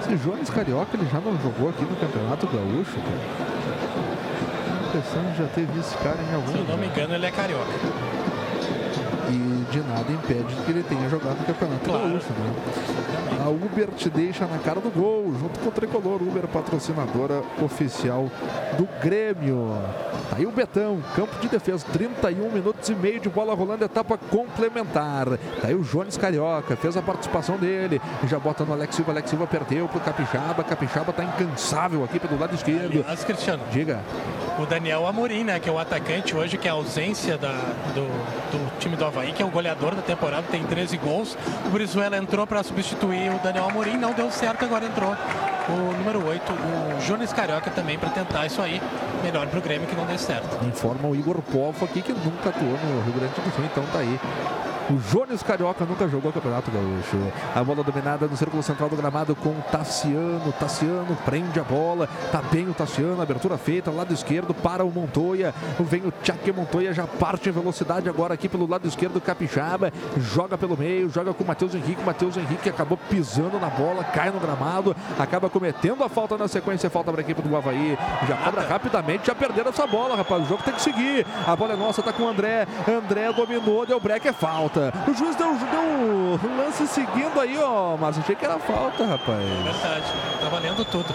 Esse 0.00 0.16
Jones 0.16 0.50
Carioca, 0.50 0.96
ele 0.96 1.08
já 1.10 1.20
não 1.20 1.32
jogou 1.40 1.70
aqui 1.70 1.82
no 1.82 1.96
Campeonato 1.96 2.46
Gaúcho, 2.46 2.96
cara. 2.96 3.52
Impressão 4.88 5.22
de 5.32 5.38
já 5.38 5.46
ter 5.54 5.66
visto 5.66 5.88
esse 5.88 5.96
cara 5.98 6.18
em 6.30 6.34
algum 6.34 6.52
Se 6.52 6.58
eu 6.58 6.64
não 6.64 6.76
me 6.76 6.86
engano, 6.86 7.14
ele 7.14 7.26
é 7.26 7.30
carioca. 7.30 7.72
E 9.28 9.64
de 9.70 9.80
nada 9.80 10.10
impede 10.12 10.54
que 10.64 10.70
ele 10.70 10.82
tenha 10.82 11.08
jogado 11.08 11.38
no 11.38 11.44
Campeonato 11.44 11.84
Claro. 11.84 12.08
Gaúcho, 12.08 12.26
né? 12.32 13.42
A 13.44 13.48
Uber 13.48 13.88
te 13.96 14.10
deixa 14.10 14.46
na 14.46 14.58
cara 14.58 14.80
do 14.80 14.90
gol, 14.90 15.32
junto 15.38 15.58
com 15.60 15.68
o 15.68 15.72
Tricolor. 15.72 16.22
Uber, 16.22 16.46
patrocinadora 16.48 17.42
oficial 17.62 18.30
do 18.76 18.88
Grêmio. 19.00 19.72
Tá 20.30 20.36
aí 20.36 20.46
o 20.46 20.50
Betão, 20.52 21.02
campo 21.14 21.38
de 21.40 21.48
defesa, 21.48 21.84
31 21.92 22.50
minutos 22.50 22.88
e 22.88 22.94
meio 22.94 23.20
de 23.20 23.28
bola 23.28 23.54
rolando, 23.54 23.84
etapa 23.84 24.16
complementar. 24.18 25.26
Tá 25.60 25.68
aí 25.68 25.74
o 25.74 25.82
Jones 25.82 26.16
Carioca, 26.16 26.76
fez 26.76 26.96
a 26.96 27.02
participação 27.02 27.56
dele. 27.56 28.00
Já 28.28 28.38
bota 28.38 28.64
no 28.64 28.72
Alex 28.72 28.94
Silva, 28.96 29.12
Alex 29.12 29.30
Silva 29.30 29.46
perdeu 29.46 29.88
pro 29.88 30.00
Capixaba. 30.00 30.62
Capixaba 30.64 31.12
tá 31.12 31.24
incansável 31.24 32.04
aqui 32.04 32.18
pelo 32.18 32.38
lado 32.38 32.54
esquerdo. 32.54 33.00
Aliás, 33.00 33.24
Cristiano, 33.24 33.62
Diga. 33.70 34.00
O 34.58 34.66
Daniel 34.66 35.06
Amorim, 35.06 35.44
né, 35.44 35.58
que 35.58 35.68
é 35.68 35.72
o 35.72 35.78
atacante 35.78 36.34
hoje, 36.36 36.56
que 36.58 36.68
é 36.68 36.70
a 36.70 36.74
ausência 36.74 37.36
da- 37.38 37.72
do, 37.94 38.02
do 38.50 38.78
time 38.78 38.96
do 38.96 39.04
Havaí, 39.04 39.32
que 39.32 39.42
é 39.42 39.46
o 39.46 39.50
goleador 39.50 39.94
da 39.94 40.02
temporada, 40.02 40.44
tem 40.50 40.62
13 40.64 40.96
gols. 40.98 41.36
O 41.66 41.70
Brizuela 41.70 42.16
entrou 42.16 42.46
para 42.46 42.62
substituir 42.62 43.30
o 43.30 43.38
Daniel 43.38 43.68
Amorim, 43.68 43.96
não 43.96 44.12
deu 44.12 44.30
certo, 44.30 44.64
agora 44.64 44.84
entrou 44.84 45.16
o 45.68 45.92
número 45.96 46.26
8, 46.26 46.52
o 46.52 46.98
Jones 47.06 47.32
Carioca 47.32 47.70
também, 47.70 47.98
para 47.98 48.10
tentar 48.10 48.46
isso 48.46 48.60
aí. 48.60 48.80
Melhor 49.22 49.46
pro 49.46 49.60
Grêmio 49.60 49.86
que 49.86 49.94
não 49.94 50.04
dê 50.04 50.18
certo. 50.18 50.64
Informa 50.66 51.08
o 51.08 51.14
Igor 51.14 51.40
Povo 51.42 51.84
aqui 51.84 52.02
que 52.02 52.12
nunca 52.12 52.48
atuou 52.48 52.72
no 52.72 53.02
Rio 53.02 53.12
Grande 53.14 53.34
do 53.34 53.54
Sul, 53.54 53.64
então 53.64 53.84
tá 53.92 54.00
aí. 54.00 54.18
O 54.90 54.94
Jones 54.94 55.42
Carioca 55.42 55.84
nunca 55.84 56.08
jogou 56.08 56.30
o 56.30 56.34
Campeonato 56.34 56.70
Gaúcho. 56.70 57.32
A 57.54 57.62
bola 57.62 57.84
dominada 57.84 58.26
no 58.26 58.36
círculo 58.36 58.62
central 58.62 58.88
do 58.88 58.96
gramado 58.96 59.34
com 59.36 59.50
o 59.50 59.62
Tassiano. 59.70 60.52
Tassiano 60.58 61.16
prende 61.24 61.60
a 61.60 61.62
bola. 61.62 62.08
Tá 62.30 62.42
bem 62.42 62.68
o 62.68 62.74
Tassiano. 62.74 63.22
Abertura 63.22 63.56
feita, 63.56 63.90
lado 63.90 64.12
esquerdo 64.12 64.52
para 64.52 64.84
o 64.84 64.90
Montoya. 64.90 65.54
Vem 65.78 66.02
o 66.04 66.12
Tchaque 66.22 66.52
Montoya, 66.52 66.92
já 66.92 67.06
parte 67.06 67.48
em 67.48 67.52
velocidade 67.52 68.08
agora 68.08 68.34
aqui 68.34 68.48
pelo 68.48 68.68
lado 68.68 68.88
esquerdo. 68.88 69.20
Capixaba 69.20 69.92
joga 70.16 70.58
pelo 70.58 70.76
meio, 70.76 71.08
joga 71.08 71.32
com 71.32 71.44
o 71.44 71.46
Matheus 71.46 71.74
Henrique. 71.74 72.02
Matheus 72.02 72.36
Henrique 72.36 72.68
acabou 72.68 72.98
pisando 73.08 73.60
na 73.60 73.70
bola, 73.70 74.02
cai 74.02 74.30
no 74.30 74.40
gramado, 74.40 74.96
acaba 75.18 75.48
cometendo 75.48 76.02
a 76.02 76.08
falta 76.08 76.36
na 76.36 76.48
sequência. 76.48 76.90
Falta 76.90 77.12
para 77.12 77.20
a 77.20 77.24
equipe 77.24 77.40
do 77.40 77.56
Havaí. 77.56 77.96
Já 78.26 78.36
cobra 78.36 78.62
rapidamente, 78.62 79.28
já 79.28 79.34
perderam 79.34 79.70
essa 79.70 79.86
bola, 79.86 80.16
rapaz. 80.16 80.42
O 80.42 80.46
jogo 80.46 80.62
tem 80.64 80.74
que 80.74 80.82
seguir. 80.82 81.24
A 81.46 81.54
bola 81.54 81.74
é 81.74 81.76
nossa, 81.76 82.02
tá 82.02 82.12
com 82.12 82.24
o 82.24 82.28
André. 82.28 82.66
André 82.88 83.32
dominou, 83.32 83.86
deu 83.86 84.00
break, 84.00 84.26
é 84.26 84.32
falta. 84.32 84.71
O 84.80 85.14
juiz 85.14 85.36
deu, 85.36 85.54
deu 85.54 85.80
um 85.80 86.56
lance 86.56 86.86
seguindo 86.86 87.38
aí, 87.40 87.58
ó. 87.58 87.96
Mas 87.96 88.18
achei 88.18 88.34
que 88.34 88.44
era 88.44 88.58
falta, 88.58 89.04
rapaz. 89.04 89.44
Verdade, 89.64 90.12
tá 90.40 90.48
valendo 90.48 90.84
tudo. 90.84 91.14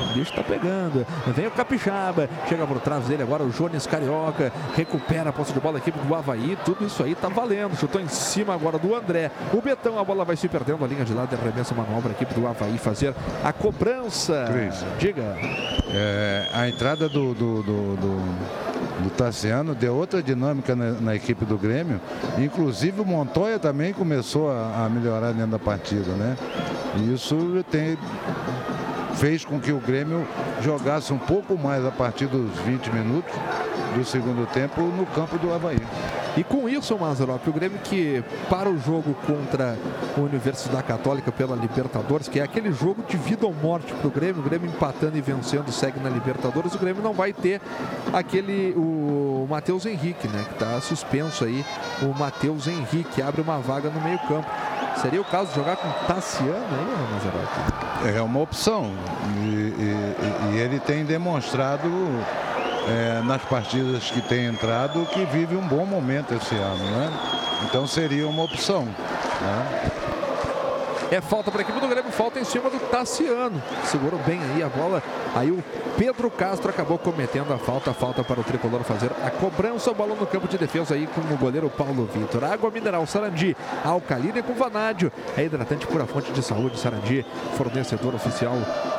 O 0.00 0.14
bicho 0.14 0.32
tá 0.32 0.42
pegando. 0.42 1.06
Vem 1.34 1.46
o 1.46 1.50
Capixaba. 1.50 2.28
Chega 2.48 2.66
por 2.66 2.80
trás 2.80 3.04
dele 3.04 3.22
agora 3.22 3.42
o 3.42 3.50
Jones 3.50 3.86
Carioca. 3.86 4.52
Recupera 4.74 5.30
a 5.30 5.32
posse 5.32 5.52
de 5.52 5.60
bola 5.60 5.74
da 5.74 5.78
equipe 5.80 5.98
do 5.98 6.14
Havaí. 6.14 6.56
Tudo 6.64 6.86
isso 6.86 7.02
aí 7.02 7.14
tá 7.14 7.28
valendo. 7.28 7.76
Chutou 7.76 8.00
em 8.00 8.08
cima 8.08 8.54
agora 8.54 8.78
do 8.78 8.94
André. 8.94 9.30
O 9.52 9.60
Betão, 9.60 9.98
a 9.98 10.04
bola 10.04 10.24
vai 10.24 10.36
se 10.36 10.48
perdendo. 10.48 10.84
A 10.84 10.88
linha 10.88 11.04
de 11.04 11.12
lado 11.12 11.34
arremessa 11.34 11.74
manual 11.74 12.00
para 12.00 12.12
a 12.12 12.14
equipe 12.14 12.34
do 12.34 12.46
Havaí 12.46 12.78
fazer 12.78 13.14
a 13.44 13.52
cobrança. 13.52 14.46
Cris. 14.50 14.84
Diga. 14.98 15.36
É, 15.92 16.48
a 16.52 16.68
entrada 16.68 17.08
do, 17.08 17.34
do, 17.34 17.62
do, 17.62 17.96
do, 17.96 18.79
do 19.00 19.10
Tassiano 19.10 19.74
deu 19.74 19.94
outra 19.94 20.22
dinâmica 20.22 20.76
na, 20.76 20.92
na 20.92 21.14
equipe 21.14 21.44
do 21.44 21.58
Grêmio. 21.58 22.00
Inclusive 22.38 23.00
o 23.00 23.04
Montoya 23.04 23.58
também 23.58 23.92
começou 23.92 24.50
a, 24.50 24.84
a 24.84 24.88
melhorar 24.88 25.32
dentro 25.32 25.52
da 25.52 25.58
partida, 25.58 26.12
né? 26.12 26.36
E 26.96 27.14
isso 27.14 27.36
tem, 27.70 27.96
fez 29.16 29.44
com 29.44 29.60
que 29.60 29.72
o 29.72 29.78
Grêmio 29.78 30.26
jogasse 30.62 31.12
um 31.12 31.18
pouco 31.18 31.56
mais 31.56 31.84
a 31.84 31.90
partir 31.90 32.26
dos 32.26 32.50
20 32.60 32.90
minutos 32.90 33.32
do 33.94 34.04
segundo 34.04 34.46
tempo 34.52 34.80
no 34.82 35.06
campo 35.06 35.38
do 35.38 35.52
Havaí. 35.52 35.80
E 36.36 36.44
com 36.44 36.68
isso, 36.68 36.96
Mazarop, 36.96 37.44
o 37.48 37.52
Grêmio 37.52 37.78
que 37.82 38.22
para 38.48 38.70
o 38.70 38.78
jogo 38.78 39.14
contra 39.26 39.76
a 40.16 40.20
Universidade 40.20 40.84
Católica 40.84 41.32
pela 41.32 41.56
Libertadores, 41.56 42.28
que 42.28 42.38
é 42.38 42.42
aquele 42.42 42.72
jogo 42.72 43.02
de 43.02 43.16
vida 43.16 43.46
ou 43.46 43.52
morte 43.52 43.92
para 43.92 44.06
o 44.06 44.10
Grêmio, 44.10 44.40
o 44.40 44.44
Grêmio 44.44 44.70
empatando 44.70 45.18
e 45.18 45.20
vencendo 45.20 45.72
segue 45.72 45.98
na 45.98 46.08
Libertadores, 46.08 46.74
o 46.74 46.78
Grêmio 46.78 47.02
não 47.02 47.12
vai 47.12 47.32
ter 47.32 47.60
aquele, 48.12 48.72
o 48.76 49.46
Matheus 49.50 49.86
Henrique, 49.86 50.28
né, 50.28 50.44
que 50.48 50.54
está 50.54 50.80
suspenso 50.80 51.44
aí, 51.44 51.64
o 52.00 52.16
Matheus 52.16 52.68
Henrique 52.68 53.20
abre 53.20 53.40
uma 53.40 53.58
vaga 53.58 53.90
no 53.90 54.00
meio 54.00 54.18
campo. 54.20 54.48
Seria 54.96 55.20
o 55.20 55.24
caso 55.24 55.48
de 55.50 55.54
jogar 55.56 55.76
com 55.76 55.88
Tassiano 56.06 56.54
aí, 56.54 57.12
Mazarop? 57.12 58.16
É 58.16 58.22
uma 58.22 58.40
opção. 58.40 58.92
E, 59.36 59.38
e- 59.48 60.16
e 60.52 60.56
ele 60.58 60.78
tem 60.80 61.04
demonstrado 61.04 61.88
é, 62.88 63.22
nas 63.24 63.42
partidas 63.42 64.10
que 64.10 64.20
tem 64.20 64.46
entrado 64.46 65.06
que 65.06 65.24
vive 65.26 65.56
um 65.56 65.66
bom 65.66 65.84
momento 65.86 66.34
esse 66.34 66.54
ano, 66.54 66.84
né? 66.84 67.10
Então 67.64 67.86
seria 67.86 68.26
uma 68.28 68.42
opção. 68.42 68.84
né? 68.84 69.90
É 71.10 71.20
falta 71.20 71.50
para 71.50 71.60
a 71.60 71.64
equipe 71.64 71.80
do 71.80 71.88
Grêmio, 71.88 72.12
falta 72.12 72.38
em 72.38 72.44
cima 72.44 72.70
do 72.70 72.78
Tassiano. 72.88 73.60
Segurou 73.84 74.20
bem 74.20 74.38
aí 74.54 74.62
a 74.62 74.68
bola. 74.68 75.02
Aí 75.34 75.50
o 75.50 75.62
Pedro 75.98 76.30
Castro 76.30 76.70
acabou 76.70 76.98
cometendo 76.98 77.52
a 77.52 77.58
falta. 77.58 77.92
Falta 77.92 78.22
para 78.22 78.40
o 78.40 78.44
tricolor 78.44 78.84
fazer 78.84 79.10
a 79.24 79.30
cobrança. 79.30 79.92
Balão 79.92 80.14
no 80.14 80.24
campo 80.24 80.46
de 80.46 80.56
defesa 80.56 80.94
aí 80.94 81.08
com 81.08 81.20
o 81.20 81.36
goleiro 81.36 81.68
Paulo 81.68 82.08
Vitor. 82.14 82.44
Água 82.44 82.70
mineral 82.70 83.04
Sarandi, 83.06 83.56
alcalina 83.84 84.40
com 84.40 84.54
vanádio. 84.54 85.10
É 85.36 85.42
hidratante 85.42 85.84
pura 85.84 86.06
fonte 86.06 86.30
de 86.30 86.42
saúde. 86.44 86.78
Sarandi, 86.78 87.26
fornecedor 87.56 88.14
oficial 88.14 88.56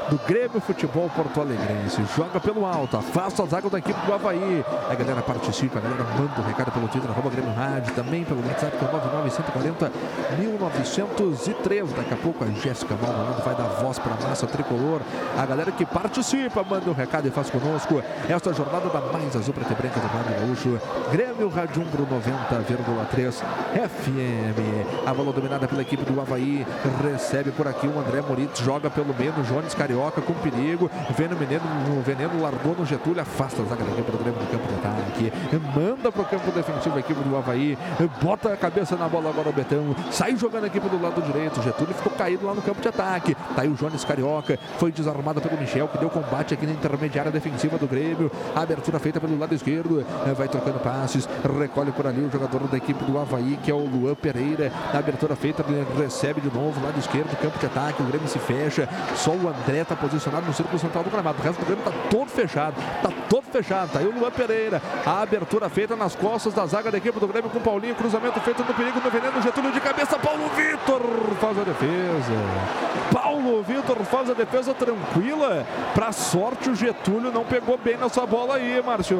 do 0.09 0.17
Grêmio 0.27 0.59
Futebol 0.59 1.09
Porto 1.15 1.39
Alegrense. 1.39 2.03
Joga 2.13 2.41
pelo 2.41 2.65
alto, 2.65 2.97
afasta 2.97 3.43
a 3.43 3.45
zaga 3.45 3.69
da 3.69 3.79
equipe 3.79 4.05
do 4.05 4.13
Havaí. 4.13 4.65
A 4.89 4.95
galera 4.95 5.21
participa, 5.21 5.79
a 5.79 5.81
galera 5.81 6.03
manda 6.03 6.41
o 6.41 6.43
recado 6.43 6.73
pelo 6.73 6.89
Twitter, 6.89 7.09
arroba 7.09 7.29
Grêmio 7.29 7.53
Rádio, 7.53 7.93
também 7.93 8.25
pelo 8.25 8.45
WhatsApp, 8.45 8.75
que 8.77 8.83
é 8.83 8.87
o 8.89 8.91
99140 8.91 9.91
1903. 10.37 12.00
Daqui 12.01 12.15
a 12.15 12.17
pouco 12.17 12.43
a 12.43 12.47
Jéssica 12.47 12.95
Maldonado 12.99 13.43
vai 13.43 13.53
dar 13.53 13.67
voz 13.79 13.99
para 13.99 14.13
a 14.15 14.27
massa 14.27 14.47
tricolor. 14.47 15.01
A 15.37 15.45
galera 15.45 15.71
que 15.71 15.85
participa, 15.85 16.63
manda 16.63 16.89
o 16.89 16.93
recado 16.93 17.27
e 17.27 17.31
faz 17.31 17.51
conosco 17.51 18.01
esta 18.27 18.51
jornada 18.51 18.89
da 18.89 18.99
mais 19.13 19.35
azul 19.35 19.53
preta 19.53 19.73
e 19.73 19.75
branca 19.75 19.99
do 19.99 20.07
Rádio 20.07 20.39
Gaúcho. 20.39 20.81
Grêmio 21.11 21.47
Rádio 21.47 21.83
Umbro 21.83 22.07
90,3 22.07 23.43
FM. 23.91 25.07
A 25.07 25.13
bola 25.13 25.31
dominada 25.31 25.67
pela 25.67 25.83
equipe 25.83 26.03
do 26.03 26.19
Havaí. 26.19 26.65
Recebe 27.03 27.51
por 27.51 27.67
aqui 27.67 27.85
o 27.85 27.99
André 27.99 28.19
Moritz, 28.21 28.59
joga 28.61 28.89
pelo 28.89 29.13
meio 29.13 29.31
no 29.33 29.43
Jones 29.43 29.75
Carioca 29.75 30.21
com 30.21 30.33
perigo. 30.33 30.89
Vem 31.15 31.27
no 31.27 31.35
veneno, 31.35 31.63
no 31.87 32.01
veneno, 32.01 32.41
largou 32.41 32.75
no 32.75 32.83
Getúlio, 32.83 33.21
afasta 33.21 33.61
a 33.61 33.65
zaga 33.65 33.83
da 33.83 33.91
equipe 33.91 34.11
do 34.11 34.17
Grêmio 34.17 34.41
no 34.41 34.47
campo 34.47 34.67
de 34.67 34.73
ataque. 34.73 35.33
Manda 35.79 36.11
para 36.11 36.21
o 36.23 36.25
campo 36.25 36.51
defensivo 36.51 36.95
a 36.95 36.99
equipe 36.99 37.21
do 37.21 37.37
Havaí. 37.37 37.77
Bota 38.23 38.51
a 38.51 38.57
cabeça 38.57 38.95
na 38.95 39.07
bola 39.07 39.29
agora 39.29 39.49
o 39.49 39.53
Betão. 39.53 39.95
Sai 40.09 40.35
jogando 40.35 40.63
a 40.63 40.67
equipe 40.67 40.89
do 40.89 40.99
lado 40.99 41.21
direito. 41.21 41.61
Getúlio 41.61 41.90
ficou 41.93 42.11
caído 42.13 42.45
lá 42.45 42.53
no 42.53 42.61
campo 42.61 42.81
de 42.81 42.87
ataque. 42.87 43.35
Tá 43.55 43.61
aí 43.61 43.67
o 43.67 43.73
Jones 43.73 44.03
Carioca. 44.03 44.57
Foi 44.77 44.91
desarmado 44.91 45.41
pelo 45.41 45.59
Michel, 45.59 45.87
que 45.87 45.97
deu 45.97 46.09
combate 46.09 46.53
aqui 46.53 46.65
na 46.65 46.73
intermediária 46.73 47.31
defensiva 47.31 47.77
do 47.77 47.87
Grêmio. 47.87 48.31
Abertura 48.55 48.99
feita 48.99 49.19
pelo 49.19 49.37
lado 49.37 49.53
esquerdo. 49.53 50.05
Eh, 50.27 50.33
Vai 50.33 50.47
trocando 50.47 50.79
passes. 50.79 51.27
Recolhe 51.59 51.91
por 51.91 52.07
ali 52.07 52.21
o 52.21 52.31
jogador 52.31 52.67
da 52.67 52.77
equipe 52.77 53.03
do 53.03 53.17
Havaí, 53.19 53.57
que 53.63 53.69
é 53.69 53.73
o 53.73 53.85
Luan 53.85 54.15
Pereira. 54.15 54.71
A 54.93 54.97
abertura 54.97 55.35
feita, 55.35 55.63
ele 55.67 55.85
recebe 56.01 56.41
de 56.41 56.53
novo, 56.53 56.83
lado 56.83 56.99
esquerdo, 56.99 57.35
campo 57.37 57.59
de 57.59 57.65
ataque. 57.65 58.01
O 58.01 58.05
Grêmio 58.05 58.27
se 58.27 58.39
fecha. 58.39 58.87
Só 59.15 59.31
o 59.31 59.47
André 59.49 59.83
tá 59.83 59.95
posicionado 59.95 60.45
no 60.45 60.53
círculo 60.53 60.79
central 60.79 61.03
do 61.03 61.09
gramado. 61.09 61.39
O 61.39 61.43
resto 61.43 61.59
do 61.59 61.65
Grêmio 61.65 61.83
tá 61.83 61.91
todo 62.09 62.27
fechado. 62.29 62.75
Tá 63.01 63.09
todo 63.29 63.43
fechado. 63.51 63.91
Tá 63.91 63.99
aí 63.99 64.07
o 64.07 64.17
Luan 64.17 64.31
Pereira. 64.31 64.81
A 65.05 65.21
abertura 65.21 65.69
feita 65.69 65.95
nas 65.95 66.15
costas 66.15 66.53
da 66.53 66.65
zaga 66.65 66.91
da 66.91 66.97
equipe 66.97 67.19
do 67.19 67.27
Grêmio 67.27 67.49
com 67.49 67.59
o 67.59 67.61
Paulinho. 67.61 67.95
Cruzamento 67.95 68.39
feito 68.41 68.63
no 68.63 68.73
perigo, 68.73 68.99
no 68.99 69.09
veneno. 69.09 69.41
Getúlio 69.41 69.71
de 69.71 69.79
cabeça. 69.79 70.17
Paulo 70.17 70.49
Vitor 70.55 71.01
faz 71.39 71.57
a 71.57 71.63
defesa 71.63 71.80
defesa. 71.81 73.20
Paulo 73.41 73.63
Vitor 73.63 73.97
faz 74.05 74.29
a 74.29 74.33
defesa 74.33 74.71
tranquila. 74.73 75.65
Pra 75.95 76.11
sorte, 76.11 76.69
o 76.69 76.75
Getúlio 76.75 77.31
não 77.31 77.43
pegou 77.43 77.77
bem 77.77 77.97
nessa 77.97 78.23
bola 78.25 78.55
aí, 78.55 78.81
Márcio. 78.85 79.17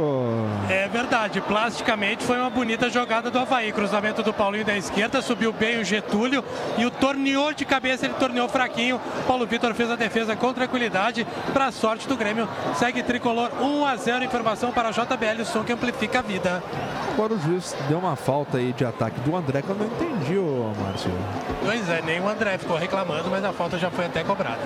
É 0.69 0.88
verdade, 0.88 1.41
plasticamente 1.41 2.23
foi 2.23 2.38
uma 2.38 2.49
bonita 2.49 2.89
jogada 2.89 3.31
do 3.31 3.39
Havaí. 3.39 3.72
Cruzamento 3.72 4.22
do 4.22 4.31
Paulinho 4.31 4.64
da 4.64 4.77
esquerda, 4.77 5.22
subiu 5.22 5.52
bem 5.52 5.80
o 5.80 5.84
Getúlio 5.84 6.43
e 6.77 6.85
o 6.85 6.91
torneou 6.91 7.52
de 7.52 7.65
cabeça, 7.65 8.06
ele 8.06 8.14
torneou 8.14 8.48
fraquinho. 8.48 9.02
Paulo 9.27 9.48
Vitor 9.48 9.73
fez 9.73 9.89
a 9.89 9.95
defesa 9.95 10.35
com 10.35 10.53
tranquilidade. 10.53 11.26
Para 11.52 11.72
sorte 11.72 12.07
do 12.07 12.15
Grêmio, 12.15 12.48
segue 12.76 13.02
tricolor 13.02 13.49
1 13.60 13.85
a 13.85 13.95
0. 13.95 14.23
Informação 14.23 14.72
para 14.72 14.89
a 14.89 14.91
JBL, 14.91 15.41
o 15.41 15.45
som 15.45 15.64
que 15.64 15.73
amplifica 15.73 16.19
a 16.19 16.22
vida. 16.22 16.64
Agora 17.14 17.34
o 17.34 17.39
juiz 17.39 17.76
deu 17.89 17.98
uma 17.98 18.15
falta 18.15 18.57
aí 18.57 18.72
de 18.72 18.85
ataque 18.85 19.19
do 19.22 19.35
André 19.35 19.61
que 19.61 19.69
eu 19.69 19.76
não 19.76 19.85
entendi, 19.85 20.38
ô 20.38 20.72
Márcio. 20.81 21.11
Pois 21.64 21.89
é, 21.89 22.02
nem 22.02 22.22
o 22.22 22.27
André 22.27 22.57
ficou 22.57 22.77
reclamando, 22.77 23.30
mas 23.30 23.43
a 23.43 23.52
falta 23.52 23.77
já 23.77 23.91
foi 23.91 24.06
até 24.11 24.23
cobrada. 24.23 24.59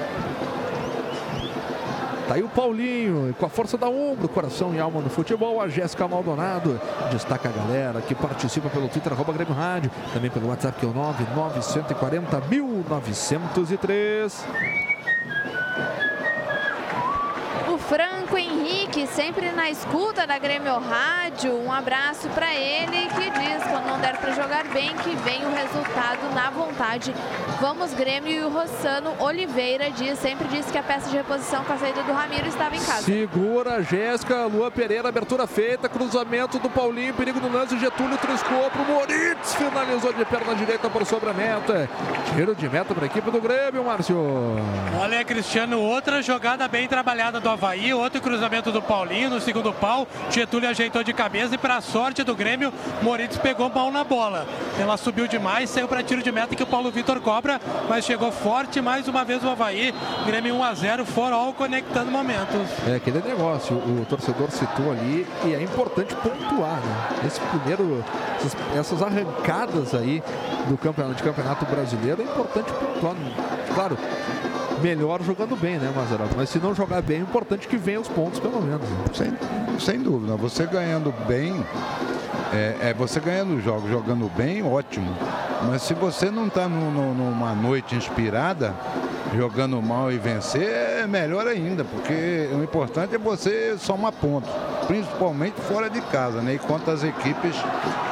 Tá 2.27 2.33
aí 2.33 2.41
o 2.41 2.49
Paulinho, 2.49 3.35
com 3.37 3.45
a 3.45 3.49
força 3.49 3.77
da 3.77 3.87
ombro, 3.87 4.27
coração 4.27 4.73
e 4.73 4.79
alma 4.79 4.99
no 4.99 5.11
futebol. 5.11 5.61
A 5.61 5.67
Jéssica 5.67 6.07
Maldonado 6.07 6.81
destaca 7.11 7.49
a 7.49 7.51
galera 7.51 8.01
que 8.01 8.15
participa 8.15 8.67
pelo 8.67 8.89
Twitter, 8.89 9.13
arroba 9.13 9.31
Grêmio 9.31 9.53
Rádio. 9.53 9.91
Também 10.11 10.31
pelo 10.31 10.49
WhatsApp, 10.49 10.79
que 10.79 10.85
é 10.85 10.89
o 10.89 10.93
99140 10.93 12.41
1903. 12.49 14.45
Franco 17.87 18.35
Henrique, 18.35 19.05
sempre 19.05 19.51
na 19.51 19.69
escuta 19.69 20.25
da 20.25 20.39
Grêmio 20.39 20.79
Rádio. 20.79 21.55
Um 21.61 21.71
abraço 21.71 22.27
para 22.29 22.51
ele 22.51 23.07
que 23.09 23.29
diz, 23.29 23.63
quando 23.69 23.85
não 23.85 23.99
der 23.99 24.17
para 24.17 24.31
jogar 24.31 24.63
bem, 24.69 24.95
que 24.95 25.15
vem 25.17 25.45
o 25.45 25.53
resultado 25.53 26.33
na 26.33 26.49
vontade. 26.49 27.13
Vamos 27.61 27.93
Grêmio 27.93 28.31
e 28.31 28.43
o 28.43 28.49
Rossano 28.49 29.13
Oliveira 29.19 29.91
diz, 29.91 30.17
sempre 30.17 30.47
disse 30.47 30.71
que 30.71 30.77
a 30.79 30.83
peça 30.83 31.09
de 31.09 31.17
reposição 31.17 31.63
com 31.63 31.73
a 31.73 31.77
saída 31.77 32.01
do 32.01 32.11
Ramiro 32.11 32.47
estava 32.47 32.75
em 32.75 32.79
casa. 32.79 33.03
Segura 33.03 33.75
a 33.75 33.81
Jéssica, 33.83 34.45
Lua 34.45 34.71
Pereira, 34.71 35.07
abertura 35.07 35.45
feita, 35.45 35.87
cruzamento 35.87 36.57
do 36.57 36.69
Paulinho, 36.69 37.13
perigo 37.13 37.39
no 37.39 37.51
lance, 37.51 37.77
Getúlio 37.77 38.17
triscou 38.17 38.69
pro 38.71 38.83
Moritz, 38.83 39.53
finalizou 39.53 40.11
de 40.11 40.25
perna 40.25 40.55
direita 40.55 40.89
por 40.89 41.05
sobre 41.05 41.29
a 41.29 41.33
meta. 41.33 41.87
Tiro 42.35 42.55
de 42.55 42.67
meta 42.67 42.95
para 42.95 43.03
a 43.03 43.07
equipe 43.07 43.29
do 43.29 43.39
Grêmio, 43.39 43.83
Márcio. 43.83 44.17
Olha, 44.99 45.23
Cristiano, 45.23 45.79
outra 45.79 46.21
jogada 46.23 46.67
bem 46.67 46.87
trabalhada 46.87 47.39
do 47.39 47.49
Havaí, 47.49 47.74
outro 47.93 48.21
cruzamento 48.21 48.71
do 48.71 48.81
Paulinho 48.81 49.29
no 49.29 49.39
segundo 49.41 49.73
pau. 49.73 50.07
Getúlio 50.29 50.69
ajeitou 50.69 51.03
de 51.03 51.13
cabeça 51.13 51.55
e, 51.55 51.57
para 51.57 51.81
sorte 51.81 52.23
do 52.23 52.35
Grêmio, 52.35 52.73
Moritz 53.01 53.37
pegou 53.37 53.69
mal 53.69 53.91
na 53.91 54.03
bola. 54.03 54.47
Ela 54.79 54.97
subiu 54.97 55.27
demais, 55.27 55.69
saiu 55.69 55.87
para 55.87 56.03
tiro 56.03 56.21
de 56.21 56.31
meta 56.31 56.55
que 56.55 56.63
o 56.63 56.67
Paulo 56.67 56.91
Vitor 56.91 57.19
cobra, 57.19 57.59
mas 57.89 58.05
chegou 58.05 58.31
forte 58.31 58.81
mais 58.81 59.07
uma 59.07 59.23
vez 59.23 59.43
o 59.43 59.49
Havaí. 59.49 59.93
Grêmio 60.25 60.55
1 60.55 60.63
a 60.63 60.73
0, 60.73 61.05
forol 61.05 61.53
conectando 61.53 62.11
momentos. 62.11 62.67
É 62.87 62.95
aquele 62.95 63.21
negócio, 63.21 63.75
o 63.75 64.05
torcedor 64.07 64.51
citou 64.51 64.91
ali 64.91 65.27
e 65.45 65.53
é 65.53 65.61
importante 65.61 66.15
pontuar, 66.15 66.79
né? 66.79 67.27
Esse 67.27 67.39
primeiro, 67.39 68.03
essas, 68.37 68.55
essas 68.75 69.01
arrancadas 69.01 69.93
aí 69.93 70.21
do 70.67 70.77
campeonato, 70.77 71.15
de 71.15 71.23
campeonato 71.23 71.65
brasileiro 71.65 72.21
é 72.21 72.25
importante 72.25 72.71
pontuar. 72.73 73.15
Claro, 73.73 73.97
melhor 74.81 75.21
jogando 75.21 75.55
bem, 75.55 75.77
né, 75.77 75.91
Mazarop? 75.95 76.31
Mas 76.35 76.49
se 76.49 76.59
não 76.59 76.73
jogar 76.73 77.01
bem, 77.01 77.17
é 77.17 77.21
importante 77.21 77.67
que 77.67 77.77
venha 77.77 77.99
os 77.99 78.07
pontos, 78.07 78.39
pelo 78.39 78.61
menos. 78.61 78.81
Sem, 79.13 79.33
sem 79.79 79.99
dúvida. 80.01 80.35
Você 80.35 80.65
ganhando 80.65 81.13
bem, 81.27 81.63
é, 82.53 82.89
é 82.89 82.93
você 82.93 83.19
ganhando 83.19 83.61
jogos, 83.61 83.89
jogando 83.89 84.29
bem, 84.35 84.63
ótimo. 84.63 85.11
Mas 85.67 85.81
se 85.81 85.93
você 85.93 86.29
não 86.29 86.47
está 86.47 86.67
numa 86.67 87.53
noite 87.53 87.95
inspirada, 87.95 88.73
jogando 89.35 89.81
mal 89.81 90.11
e 90.11 90.17
vencer, 90.17 91.01
é 91.01 91.07
melhor 91.07 91.47
ainda, 91.47 91.83
porque 91.83 92.49
o 92.53 92.63
importante 92.63 93.15
é 93.15 93.17
você 93.17 93.77
somar 93.77 94.11
pontos, 94.13 94.49
principalmente 94.87 95.59
fora 95.61 95.89
de 95.89 96.01
casa, 96.01 96.41
né? 96.41 96.53
E 96.53 96.59
contra 96.59 96.93
as 96.93 97.03
equipes 97.03 97.55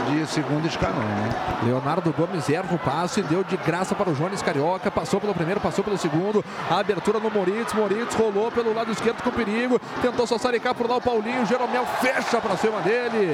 de 0.10 0.28
segundo 0.28 0.68
escalão, 0.68 1.00
né? 1.00 1.30
Leonardo 1.64 2.14
Gomes 2.14 2.50
erra 2.50 2.76
o 2.76 2.78
passe, 2.78 3.22
deu 3.22 3.44
de 3.44 3.56
graça 3.58 3.96
para 3.96 4.10
o 4.10 4.14
Jones 4.14 4.42
Carioca, 4.42 4.92
passou 4.92 5.20
pelo 5.20 5.34
primeiro, 5.34 5.62
passou 5.62 5.84
pelo 5.84 5.98
segundo, 5.98 6.44
a 6.70 6.80
abertura 6.80 7.20
no 7.20 7.32
Moritz, 7.32 7.74
Moritz 7.74 8.14
rolou 8.16 8.52
pelo 8.52 8.74
lado 8.74 8.92
esquerdo 8.92 9.24
com 9.24 9.32
perigo, 9.32 9.80
tentou 10.02 10.28
só 10.28 10.38
saricar 10.38 10.76
por 10.76 10.90
lá 10.90 10.98
o 10.98 11.02
Paulinho, 11.02 11.46
Jeromel 11.46 11.86
fecha 12.02 12.42
para 12.42 12.58
cima 12.58 12.82
dele. 12.82 13.34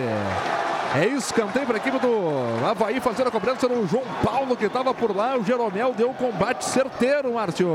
É 0.95 1.05
escanteio 1.05 1.67
para 1.67 1.75
a 1.75 1.77
equipe 1.77 1.99
do 1.99 2.65
Havaí 2.67 2.99
fazendo 2.99 3.27
a 3.27 3.31
cobrança 3.31 3.67
no 3.67 3.87
João 3.87 4.03
Paulo 4.23 4.57
que 4.57 4.65
estava 4.65 4.91
por 4.91 5.15
lá. 5.15 5.37
O 5.37 5.43
Jeromel 5.43 5.93
deu 5.93 6.09
um 6.09 6.13
combate 6.15 6.65
certeiro, 6.65 7.35
Márcio. 7.35 7.69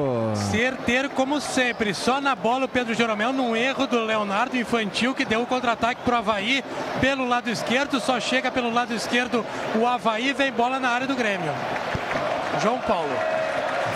Certeiro 0.51 1.10
como 1.10 1.40
sempre, 1.40 1.94
só 1.94 2.20
na 2.20 2.35
bola 2.35 2.64
o 2.64 2.68
Pedro 2.68 2.94
Jeromel 2.94 3.32
num 3.32 3.55
erro 3.55 3.86
do 3.86 4.05
Leonardo 4.05 4.56
Infantil 4.56 5.14
que 5.14 5.24
deu 5.24 5.43
o 5.43 5.47
contra-ataque 5.47 6.02
pro 6.02 6.16
Havaí 6.16 6.64
pelo 7.01 7.26
lado 7.26 7.51
esquerdo, 7.51 8.01
só 8.01 8.18
chega 8.18 8.51
pelo 8.51 8.72
lado 8.72 8.94
esquerdo 8.94 9.44
o 9.74 9.86
Havaí, 9.86 10.32
vem 10.32 10.52
bola 10.52 10.81
na 10.81 10.90
área 10.90 11.06
do 11.06 11.14
Grêmio. 11.14 11.52
João 12.62 12.78
Paulo. 12.81 13.43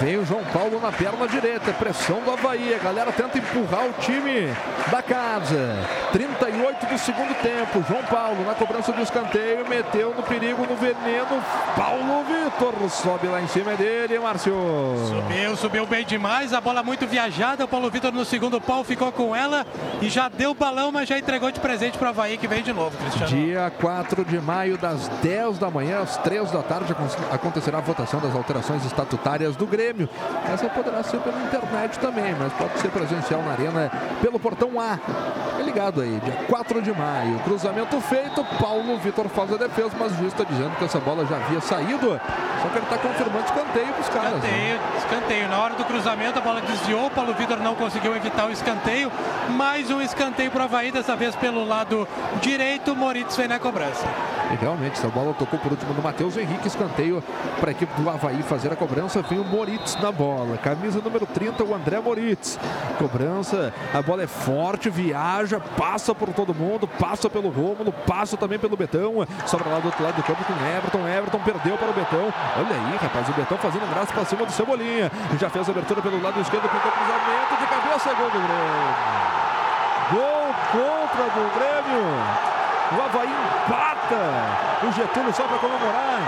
Vem 0.01 0.17
o 0.17 0.25
João 0.25 0.45
Paulo 0.53 0.81
na 0.81 0.93
perna 0.93 1.27
direita, 1.27 1.73
pressão 1.73 2.21
do 2.21 2.31
Havaí. 2.31 2.73
A 2.73 2.79
galera 2.79 3.11
tenta 3.11 3.37
empurrar 3.37 3.85
o 3.85 3.93
time 3.95 4.47
da 4.93 5.03
casa. 5.03 5.77
38 6.13 6.87
do 6.87 6.99
segundo 6.99 7.35
tempo. 7.43 7.85
João 7.89 8.05
Paulo 8.05 8.45
na 8.47 8.55
cobrança 8.55 8.93
do 8.93 9.03
escanteio, 9.03 9.69
meteu 9.69 10.15
no 10.15 10.23
perigo, 10.23 10.65
no 10.67 10.77
veneno. 10.77 11.43
Paulo 11.77 12.25
Vitor 12.25 12.89
sobe 12.91 13.27
lá 13.27 13.43
em 13.43 13.49
cima 13.49 13.75
dele, 13.75 14.21
Márcio. 14.21 14.55
Subiu, 15.09 15.57
subiu 15.57 15.87
bem 15.87 16.07
demais. 16.07 16.53
A 16.53 16.61
bola 16.61 16.81
muito 16.85 17.05
viajada. 17.05 17.65
O 17.65 17.69
Paulo 17.69 17.91
Vitor 17.91 18.13
no 18.13 18.25
segundo 18.25 18.61
pau 18.61 18.85
ficou 18.85 19.11
com 19.11 19.35
ela 19.35 19.67
e 20.01 20.09
já 20.09 20.29
deu 20.29 20.55
balão, 20.55 20.93
mas 20.93 21.09
já 21.09 21.19
entregou 21.19 21.51
de 21.51 21.59
presente 21.59 21.99
para 21.99 22.07
o 22.07 22.11
Havaí 22.11 22.39
que 22.39 22.47
vem 22.47 22.63
de 22.63 22.73
novo, 22.73 22.97
Cristiano. 22.97 23.27
Dia 23.27 23.73
4 23.81 24.25
de 24.25 24.41
maio, 24.41 24.79
das 24.79 25.09
10 25.09 25.59
da 25.59 25.69
manhã 25.69 26.03
às 26.03 26.17
3 26.19 26.53
da 26.53 26.63
tarde, 26.63 26.95
acontecerá 27.33 27.79
a 27.79 27.81
votação 27.81 28.21
das 28.21 28.35
alterações 28.37 28.85
estatutárias 28.85 29.57
do 29.57 29.67
Grêmio. 29.67 29.88
Grêmio. 29.89 30.09
Essa 30.53 30.69
poderá 30.69 31.03
ser 31.03 31.19
pela 31.21 31.41
internet 31.41 31.99
também, 31.99 32.35
mas 32.39 32.53
pode 32.53 32.79
ser 32.79 32.91
presencial 32.91 33.43
na 33.43 33.53
arena 33.53 33.91
pelo 34.21 34.39
portão 34.39 34.79
A. 34.79 34.99
É 35.59 35.63
ligado 35.63 36.03
aí, 36.03 36.21
dia 36.23 36.35
4 36.47 36.83
de 36.83 36.93
maio. 36.93 37.39
Cruzamento 37.41 37.99
feito, 38.03 38.45
Paulo 38.61 38.99
Vitor 38.99 39.29
faz 39.29 39.53
a 39.53 39.57
defesa, 39.57 39.91
mas 39.99 40.13
o 40.13 40.17
juiz 40.17 40.33
está 40.33 40.45
dizendo 40.45 40.77
que 40.77 40.85
essa 40.85 41.01
bola 41.01 41.25
já 41.25 41.37
havia 41.37 41.61
saído. 41.61 42.21
Só 42.63 42.69
que 42.69 42.79
ele 42.79 42.85
está 42.85 42.99
confirmando 42.99 43.45
escanteio 43.45 43.87
para 43.87 44.01
os 44.01 44.09
caras. 44.09 44.33
Né? 44.33 44.39
Escanteio, 44.39 44.75
né? 44.75 44.81
escanteio. 44.99 45.49
Na 45.49 45.59
hora 45.59 45.75
do 45.75 45.85
cruzamento 45.85 46.39
a 46.39 46.43
bola 46.43 46.61
desviou, 46.61 47.11
Paulo 47.11 47.33
Vitor 47.35 47.59
não 47.61 47.75
conseguiu 47.75 48.15
evitar 48.15 48.47
o 48.47 48.53
escanteio. 48.53 49.11
Mais 49.51 49.91
um 49.91 50.03
escanteio 50.03 50.51
para 50.51 50.63
o 50.63 50.65
Havaí, 50.65 50.93
dessa 50.93 51.17
vez 51.17 51.35
pelo 51.37 51.65
lado 51.65 52.07
direito. 52.43 52.95
Moritz 52.95 53.37
vem 53.37 53.49
na 53.49 53.59
cobrança. 53.59 54.07
E 54.51 54.57
realmente, 54.57 54.93
essa 54.99 55.09
bola 55.09 55.35
tocou 55.35 55.59
por 55.59 55.73
último 55.73 55.93
no 55.95 56.03
Matheus 56.03 56.37
Henrique. 56.37 56.67
Escanteio 56.67 57.23
para 57.61 57.71
a 57.71 57.73
equipe 57.73 57.93
do 58.01 58.09
Havaí 58.09 58.43
fazer 58.43 58.73
a 58.73 58.77
cobrança. 58.77 59.23
Vem 59.23 59.39
o 59.39 59.45
Moritz 59.45 59.78
na 60.01 60.13
bola. 60.13 60.57
Camisa 60.59 61.01
número 61.01 61.27
30, 61.27 61.65
o 61.65 61.75
André 61.75 62.01
Moritz. 62.01 62.59
Cobrança, 62.99 63.73
a 63.95 64.03
bola 64.03 64.23
é 64.23 64.27
forte, 64.27 64.91
viaja, 64.91 65.61
passa 65.61 66.15
por 66.15 66.33
todo 66.33 66.55
mundo, 66.55 66.87
passa 66.87 67.31
pelo 67.31 67.49
Rômulo, 67.49 67.93
passa 67.93 68.37
também 68.37 68.59
pelo 68.59 68.77
Betão. 68.77 69.27
Sobra 69.47 69.69
lá 69.69 69.79
do 69.79 69.87
outro 69.87 70.03
lado 70.03 70.17
do 70.17 70.23
campo 70.23 70.45
com 70.45 70.53
Everton. 70.53 71.07
Everton 71.09 71.39
perdeu 71.41 71.77
para 71.79 71.91
o 71.91 71.93
Betão. 71.93 72.33
Olha 72.57 72.77
aí, 72.77 72.97
rapaz, 73.01 73.29
o 73.29 73.33
Betão 73.33 73.59
fazendo 73.59 73.89
graça 73.91 74.13
para 74.13 74.25
cima 74.25 74.45
do 74.45 74.53
Cebolinha. 74.53 75.11
Já 75.39 75.49
fez 75.49 75.69
a 75.69 75.71
abertura 75.71 76.03
pelo 76.03 76.23
lado 76.23 76.41
esquerdo, 76.41 76.69
pintou 76.69 76.93
cruzamento 76.93 77.57
de 77.61 77.67
cabeça, 77.67 78.15
gol 78.15 78.31
do 78.31 78.39
Grêmio. 78.39 79.19
Gol 80.11 80.55
contra 80.73 81.25
do 81.25 81.55
Grêmio. 81.55 82.49
O 82.91 83.03
Havaí 83.03 83.29
empata. 83.29 83.98
O 84.15 84.93
Getúlio 84.93 85.33
só 85.35 85.43
para 85.45 85.59
comemorar. 85.59 86.21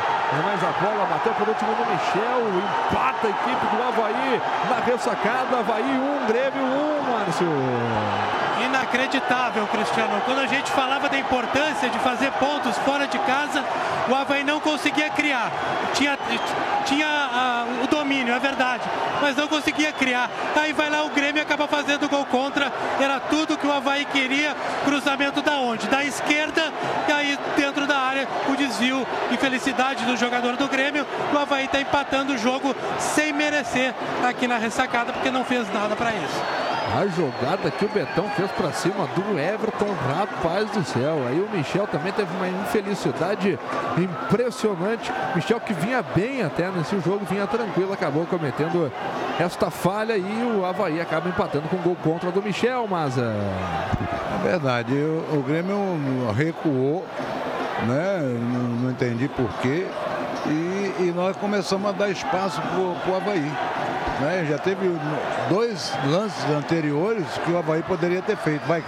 Mas 0.44 0.62
a 0.62 0.72
bola 0.80 1.06
bateu 1.06 1.32
por 1.34 1.48
último 1.48 1.70
no 1.72 1.86
Michel. 1.86 2.40
Empata 2.90 3.26
a 3.26 3.30
equipe 3.30 3.66
do 3.66 3.82
Havaí 3.82 4.40
na 4.68 4.84
ressacada. 4.84 5.58
Havaí 5.58 5.82
1, 5.82 5.86
um, 5.86 6.26
Grêmio 6.26 6.62
1, 6.62 6.66
um, 6.66 7.12
Márcio. 7.12 7.46
Inacreditável, 8.64 9.66
Cristiano. 9.68 10.20
Quando 10.24 10.40
a 10.40 10.46
gente 10.46 10.70
falava 10.70 11.08
da 11.08 11.18
importância 11.18 11.88
de 11.88 11.98
fazer 12.00 12.30
pontos 12.32 12.76
fora 12.78 13.06
de 13.06 13.18
casa, 13.20 13.64
o 14.08 14.14
Havaí 14.14 14.44
não 14.44 14.60
conseguia 14.60 15.08
criar. 15.10 15.50
Tinha, 15.94 16.18
tinha 16.84 17.06
uh, 17.06 17.84
o 17.84 17.86
domínio, 17.86 18.34
é 18.34 18.38
verdade, 18.38 18.82
mas 19.20 19.36
não 19.36 19.48
conseguia 19.48 19.92
criar. 19.92 20.30
Aí 20.54 20.72
vai 20.72 20.90
lá 20.90 21.02
o 21.04 21.10
Grêmio 21.10 21.40
e 21.40 21.42
acaba 21.42 21.66
fazendo 21.66 22.08
gol 22.08 22.26
contra. 22.26 22.72
Era 23.00 23.18
tudo 23.18 23.56
que 23.56 23.66
o 23.66 23.72
Havaí 23.72 24.04
queria. 24.04 24.54
Cruzamento 24.84 25.40
da 25.40 25.58
onde? 25.58 25.86
Da 25.88 26.04
esquerda. 26.04 26.72
E 27.08 27.12
aí 27.12 27.38
dentro 27.56 27.69
área 28.20 28.28
o 28.48 28.56
desvio. 28.56 29.06
Infelicidade 29.30 30.04
do 30.04 30.16
jogador 30.16 30.56
do 30.56 30.68
Grêmio. 30.68 31.06
O 31.32 31.38
Havaí 31.38 31.66
está 31.66 31.80
empatando 31.80 32.34
o 32.34 32.38
jogo 32.38 32.74
sem 32.98 33.32
merecer 33.32 33.94
aqui 34.24 34.46
na 34.46 34.58
ressacada, 34.58 35.12
porque 35.12 35.30
não 35.30 35.44
fez 35.44 35.72
nada 35.72 35.96
para 35.96 36.12
isso. 36.12 36.40
A 36.92 37.06
jogada 37.06 37.70
que 37.70 37.84
o 37.84 37.88
Betão 37.88 38.28
fez 38.30 38.50
para 38.50 38.72
cima 38.72 39.06
do 39.14 39.38
Everton, 39.38 39.94
rapaz 40.08 40.68
do 40.70 40.82
céu. 40.82 41.24
Aí 41.28 41.40
o 41.40 41.48
Michel 41.56 41.86
também 41.86 42.12
teve 42.12 42.34
uma 42.34 42.48
infelicidade 42.48 43.56
impressionante. 43.96 45.12
Michel 45.36 45.60
que 45.60 45.72
vinha 45.72 46.02
bem 46.02 46.42
até 46.42 46.68
nesse 46.68 46.98
jogo, 46.98 47.24
vinha 47.26 47.46
tranquilo, 47.46 47.92
acabou 47.92 48.26
cometendo 48.26 48.92
esta 49.38 49.70
falha 49.70 50.16
e 50.16 50.42
o 50.42 50.66
Havaí 50.66 51.00
acaba 51.00 51.28
empatando 51.28 51.68
com 51.68 51.76
gol 51.76 51.96
contra 52.02 52.32
do 52.32 52.42
Michel, 52.42 52.88
mas 52.90 53.16
é 53.16 54.42
verdade, 54.42 54.92
o, 54.92 55.38
o 55.38 55.42
Grêmio 55.42 55.76
recuou, 56.36 57.06
né? 57.86 58.20
Não, 58.52 58.62
não 58.82 58.90
entendi 58.90 59.28
porquê. 59.28 59.86
E, 61.00 61.10
nós 61.12 61.34
começamos 61.36 61.88
a 61.88 61.92
dar 61.92 62.10
espaço 62.10 62.60
para 62.60 62.78
o 62.78 63.16
Havaí. 63.16 63.50
Né? 64.20 64.46
Já 64.50 64.58
teve 64.58 64.86
dois 65.48 65.92
lances 66.04 66.44
anteriores 66.50 67.24
que 67.44 67.50
o 67.50 67.58
Havaí 67.58 67.82
poderia 67.82 68.20
ter 68.20 68.36
feito. 68.36 68.66
Vai. 68.66 68.84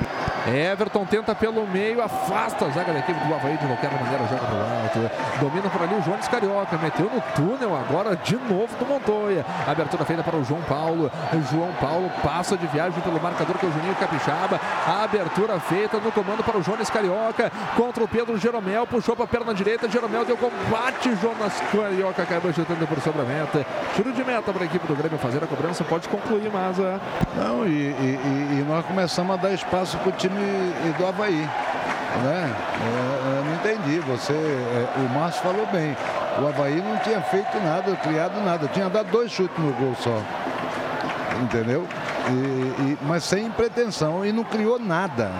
Everton 0.47 1.07
tenta 1.07 1.35
pelo 1.35 1.67
meio, 1.69 2.03
afasta 2.03 2.67
a 2.67 2.71
zaga 2.71 2.93
da 2.93 2.99
equipe 2.99 3.19
do 3.27 3.33
Havaí 3.33 3.57
de 3.57 3.65
qualquer 3.65 3.93
maneira, 3.93 4.27
joga 4.27 4.45
pro 4.45 4.59
alto. 4.59 5.39
Domina 5.41 5.71
por 5.71 5.83
ali 5.83 5.95
o 5.95 6.03
João 6.03 6.19
Carioca, 6.19 6.79
meteu 6.79 7.09
no 7.09 7.21
túnel 7.35 7.77
agora 7.77 8.17
de 8.17 8.37
novo 8.37 8.77
do 8.77 8.87
Montoya. 8.87 9.47
Abertura 9.67 10.05
feita 10.05 10.23
para 10.23 10.37
o 10.37 10.45
João 10.45 10.61
Paulo. 10.63 11.11
O 11.33 11.55
João 11.55 11.73
Paulo 11.81 12.11
passa 12.23 12.57
de 12.57 12.67
viagem 12.67 13.01
pelo 13.01 13.23
marcador 13.23 13.57
com 13.59 13.69
o 13.69 13.73
Juninho 13.73 13.95
Capixaba. 13.95 14.61
Abertura 15.03 15.61
feita 15.61 15.99
no 15.99 16.11
comando 16.11 16.43
para 16.43 16.59
o 16.59 16.63
Jonas 16.63 16.91
Carioca 16.91 17.51
contra 17.77 18.03
o 18.03 18.09
Pedro 18.09 18.37
Jeromel. 18.37 18.87
Puxou 18.87 19.15
para 19.15 19.25
a 19.25 19.29
perna 19.29 19.55
direita. 19.55 19.89
Jeromel 19.89 20.25
deu 20.25 20.37
combate. 20.37 21.15
Jonas 21.23 21.61
Carioca 21.71 22.02
acabou 22.09 22.53
chutando 22.53 22.87
por 22.87 23.01
sobre 23.01 23.23
a 23.23 23.25
meta. 23.25 23.67
Tiro 23.95 24.13
de 24.13 24.25
meta 24.25 24.53
para 24.53 24.63
a 24.63 24.67
equipe 24.67 24.87
do 24.87 24.95
Grêmio 24.95 25.19
fazer 25.19 25.43
a 25.43 25.47
cobrança. 25.47 25.85
Pode 25.85 26.09
concluir, 26.09 26.51
mas. 26.53 26.79
É... 26.79 26.99
Não, 27.37 27.67
e, 27.67 27.71
e, 27.71 28.19
e 28.61 28.65
nós 28.69 28.85
começamos 28.87 29.35
a 29.35 29.37
dar 29.37 29.53
espaço 29.53 29.99
para 29.99 30.09
o 30.09 30.13
time 30.13 30.39
do 30.99 31.07
Havaí. 31.07 31.49
Né? 32.23 32.55
Eu, 32.81 33.37
eu 33.37 33.45
não 33.45 33.55
entendi. 33.55 33.99
Você, 34.01 34.33
é, 34.33 34.89
o 34.99 35.09
Márcio 35.19 35.43
falou 35.43 35.67
bem. 35.67 35.97
O 36.41 36.47
Havaí 36.47 36.83
não 36.83 36.97
tinha 36.99 37.21
feito 37.23 37.59
nada, 37.63 37.95
criado 37.97 38.41
nada. 38.45 38.69
Tinha 38.69 38.89
dado 38.89 39.11
dois 39.11 39.31
chutes 39.31 39.59
no 39.59 39.73
gol 39.73 39.95
só. 39.99 40.21
Entendeu? 41.43 41.87
E, 42.29 42.33
e, 42.33 42.99
mas 43.03 43.25
sem 43.25 43.51
pretensão. 43.51 44.25
E 44.25 44.33
não 44.33 44.45
criou 44.45 44.79
nada. 44.79 45.31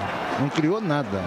Não 0.41 0.49
criou 0.49 0.81
nada. 0.81 1.21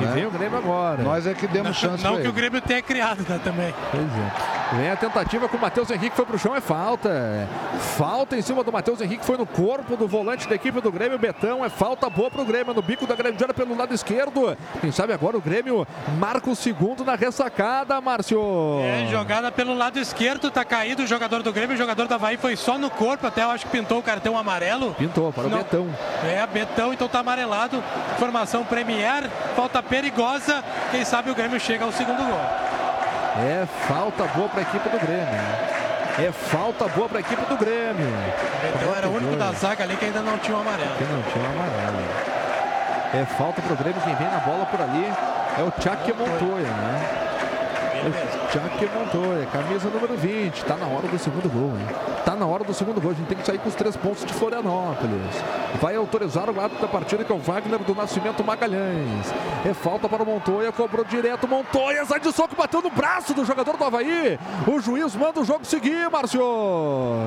E 0.00 0.04
né? 0.04 0.12
vem 0.14 0.26
o 0.26 0.30
Grêmio 0.30 0.58
agora. 0.58 1.02
Nós 1.02 1.26
é 1.26 1.34
que 1.34 1.46
demos 1.46 1.76
chance 1.76 2.02
Não 2.02 2.14
que 2.14 2.20
ele. 2.22 2.28
o 2.28 2.32
Grêmio 2.32 2.60
tenha 2.60 2.82
criado 2.82 3.24
né, 3.28 3.40
também. 3.42 3.74
Pois 3.90 4.02
é. 4.04 4.62
Vem 4.76 4.90
a 4.90 4.96
tentativa 4.96 5.48
com 5.50 5.58
o 5.58 5.60
Matheus 5.60 5.90
Henrique, 5.90 6.16
foi 6.16 6.24
pro 6.24 6.38
chão, 6.38 6.56
é 6.56 6.60
falta. 6.60 7.46
Falta 7.98 8.36
em 8.36 8.40
cima 8.40 8.64
do 8.64 8.72
Matheus 8.72 9.02
Henrique, 9.02 9.24
foi 9.24 9.36
no 9.36 9.44
corpo 9.44 9.96
do 9.98 10.08
volante 10.08 10.48
da 10.48 10.54
equipe 10.54 10.80
do 10.80 10.90
Grêmio, 10.90 11.18
Betão. 11.18 11.62
É 11.62 11.68
falta 11.68 12.08
boa 12.08 12.30
pro 12.30 12.44
Grêmio, 12.44 12.72
no 12.72 12.80
bico 12.80 13.06
da 13.06 13.14
Grêmio 13.14 13.38
pelo 13.54 13.76
lado 13.76 13.92
esquerdo. 13.92 14.56
Quem 14.80 14.90
sabe 14.90 15.12
agora 15.12 15.36
o 15.36 15.40
Grêmio 15.42 15.86
marca 16.18 16.48
o 16.48 16.56
segundo 16.56 17.04
na 17.04 17.14
ressacada, 17.14 18.00
Márcio. 18.00 18.40
É, 18.82 19.08
jogada 19.10 19.52
pelo 19.52 19.74
lado 19.74 19.98
esquerdo, 19.98 20.50
tá 20.50 20.64
caído 20.64 21.02
o 21.02 21.06
jogador 21.06 21.42
do 21.42 21.52
Grêmio, 21.52 21.74
o 21.74 21.78
jogador 21.78 22.06
da 22.06 22.14
Havaí 22.14 22.38
foi 22.38 22.56
só 22.56 22.78
no 22.78 22.88
corpo, 22.88 23.26
até 23.26 23.42
eu 23.42 23.50
acho 23.50 23.66
que 23.66 23.72
pintou 23.72 23.98
o 23.98 24.02
cartão 24.02 24.38
amarelo. 24.38 24.94
Pintou, 24.94 25.32
para 25.32 25.46
o 25.46 25.50
Não. 25.50 25.58
Betão. 25.58 25.88
É, 26.24 26.46
Betão, 26.46 26.92
então 26.94 27.08
tá 27.08 27.18
amarelado. 27.18 27.82
Formação 28.18 28.64
Premier, 28.64 29.28
falta 29.54 29.81
perigosa. 29.82 30.62
Quem 30.90 31.04
sabe 31.04 31.30
o 31.30 31.34
Grêmio 31.34 31.60
chega 31.60 31.84
ao 31.84 31.92
segundo 31.92 32.24
gol. 32.24 32.40
É 33.38 33.66
falta 33.88 34.24
boa 34.24 34.48
para 34.48 34.60
a 34.60 34.62
equipe 34.62 34.88
do 34.88 34.98
Grêmio. 34.98 35.40
É 36.18 36.30
falta 36.30 36.86
boa 36.88 37.08
para 37.08 37.18
a 37.18 37.20
equipe 37.20 37.42
do 37.46 37.56
Grêmio. 37.56 38.12
Então 38.74 38.94
era 38.94 39.08
o 39.08 39.16
único 39.16 39.36
da 39.36 39.52
zaga 39.52 39.84
ali 39.84 39.96
que 39.96 40.04
ainda 40.04 40.20
não 40.20 40.38
tinha 40.38 40.56
o 40.56 40.60
amarelo. 40.60 40.94
Que 40.96 41.04
não 41.04 41.22
tinha 41.22 41.44
o 41.44 41.48
amarelo. 41.48 42.04
É 43.14 43.24
falta 43.36 43.62
para 43.62 43.72
o 43.72 43.76
Grêmio. 43.76 44.00
Quem 44.02 44.14
vem 44.14 44.28
na 44.28 44.38
bola 44.38 44.66
por 44.66 44.80
ali 44.80 45.10
é 45.58 45.62
o 45.62 45.70
Tchak 45.70 46.12
Montoya, 46.12 46.68
né? 46.68 47.22
Jack 48.52 48.84
Montoya, 48.94 49.46
camisa 49.46 49.88
número 49.88 50.14
20. 50.14 50.66
Tá 50.66 50.76
na 50.76 50.86
hora 50.86 51.08
do 51.08 51.18
segundo 51.18 51.48
gol, 51.48 51.70
hein? 51.70 51.86
Tá 52.22 52.36
na 52.36 52.44
hora 52.44 52.62
do 52.62 52.74
segundo 52.74 53.00
gol. 53.00 53.12
A 53.12 53.14
gente 53.14 53.26
tem 53.26 53.38
que 53.38 53.46
sair 53.46 53.58
com 53.58 53.70
os 53.70 53.74
três 53.74 53.96
pontos 53.96 54.26
de 54.26 54.32
Florianópolis. 54.34 55.42
Vai 55.80 55.96
autorizar 55.96 56.50
o 56.50 56.60
ato 56.60 56.74
da 56.78 56.86
partida 56.86 57.24
que 57.24 57.32
é 57.32 57.34
o 57.34 57.38
Wagner 57.38 57.78
do 57.78 57.94
Nascimento 57.94 58.44
Magalhães. 58.44 59.32
É 59.64 59.72
falta 59.72 60.06
para 60.06 60.22
o 60.22 60.26
Montoya, 60.26 60.70
cobrou 60.70 61.02
direto. 61.02 61.48
Montoya 61.48 62.04
sai 62.04 62.20
de 62.20 62.30
soco, 62.30 62.54
bateu 62.54 62.82
no 62.82 62.90
braço 62.90 63.32
do 63.32 63.42
jogador 63.42 63.78
do 63.78 63.84
Havaí. 63.84 64.38
O 64.66 64.78
juiz 64.80 65.16
manda 65.16 65.40
o 65.40 65.44
jogo 65.46 65.64
seguir, 65.64 66.10
Márcio. 66.10 66.42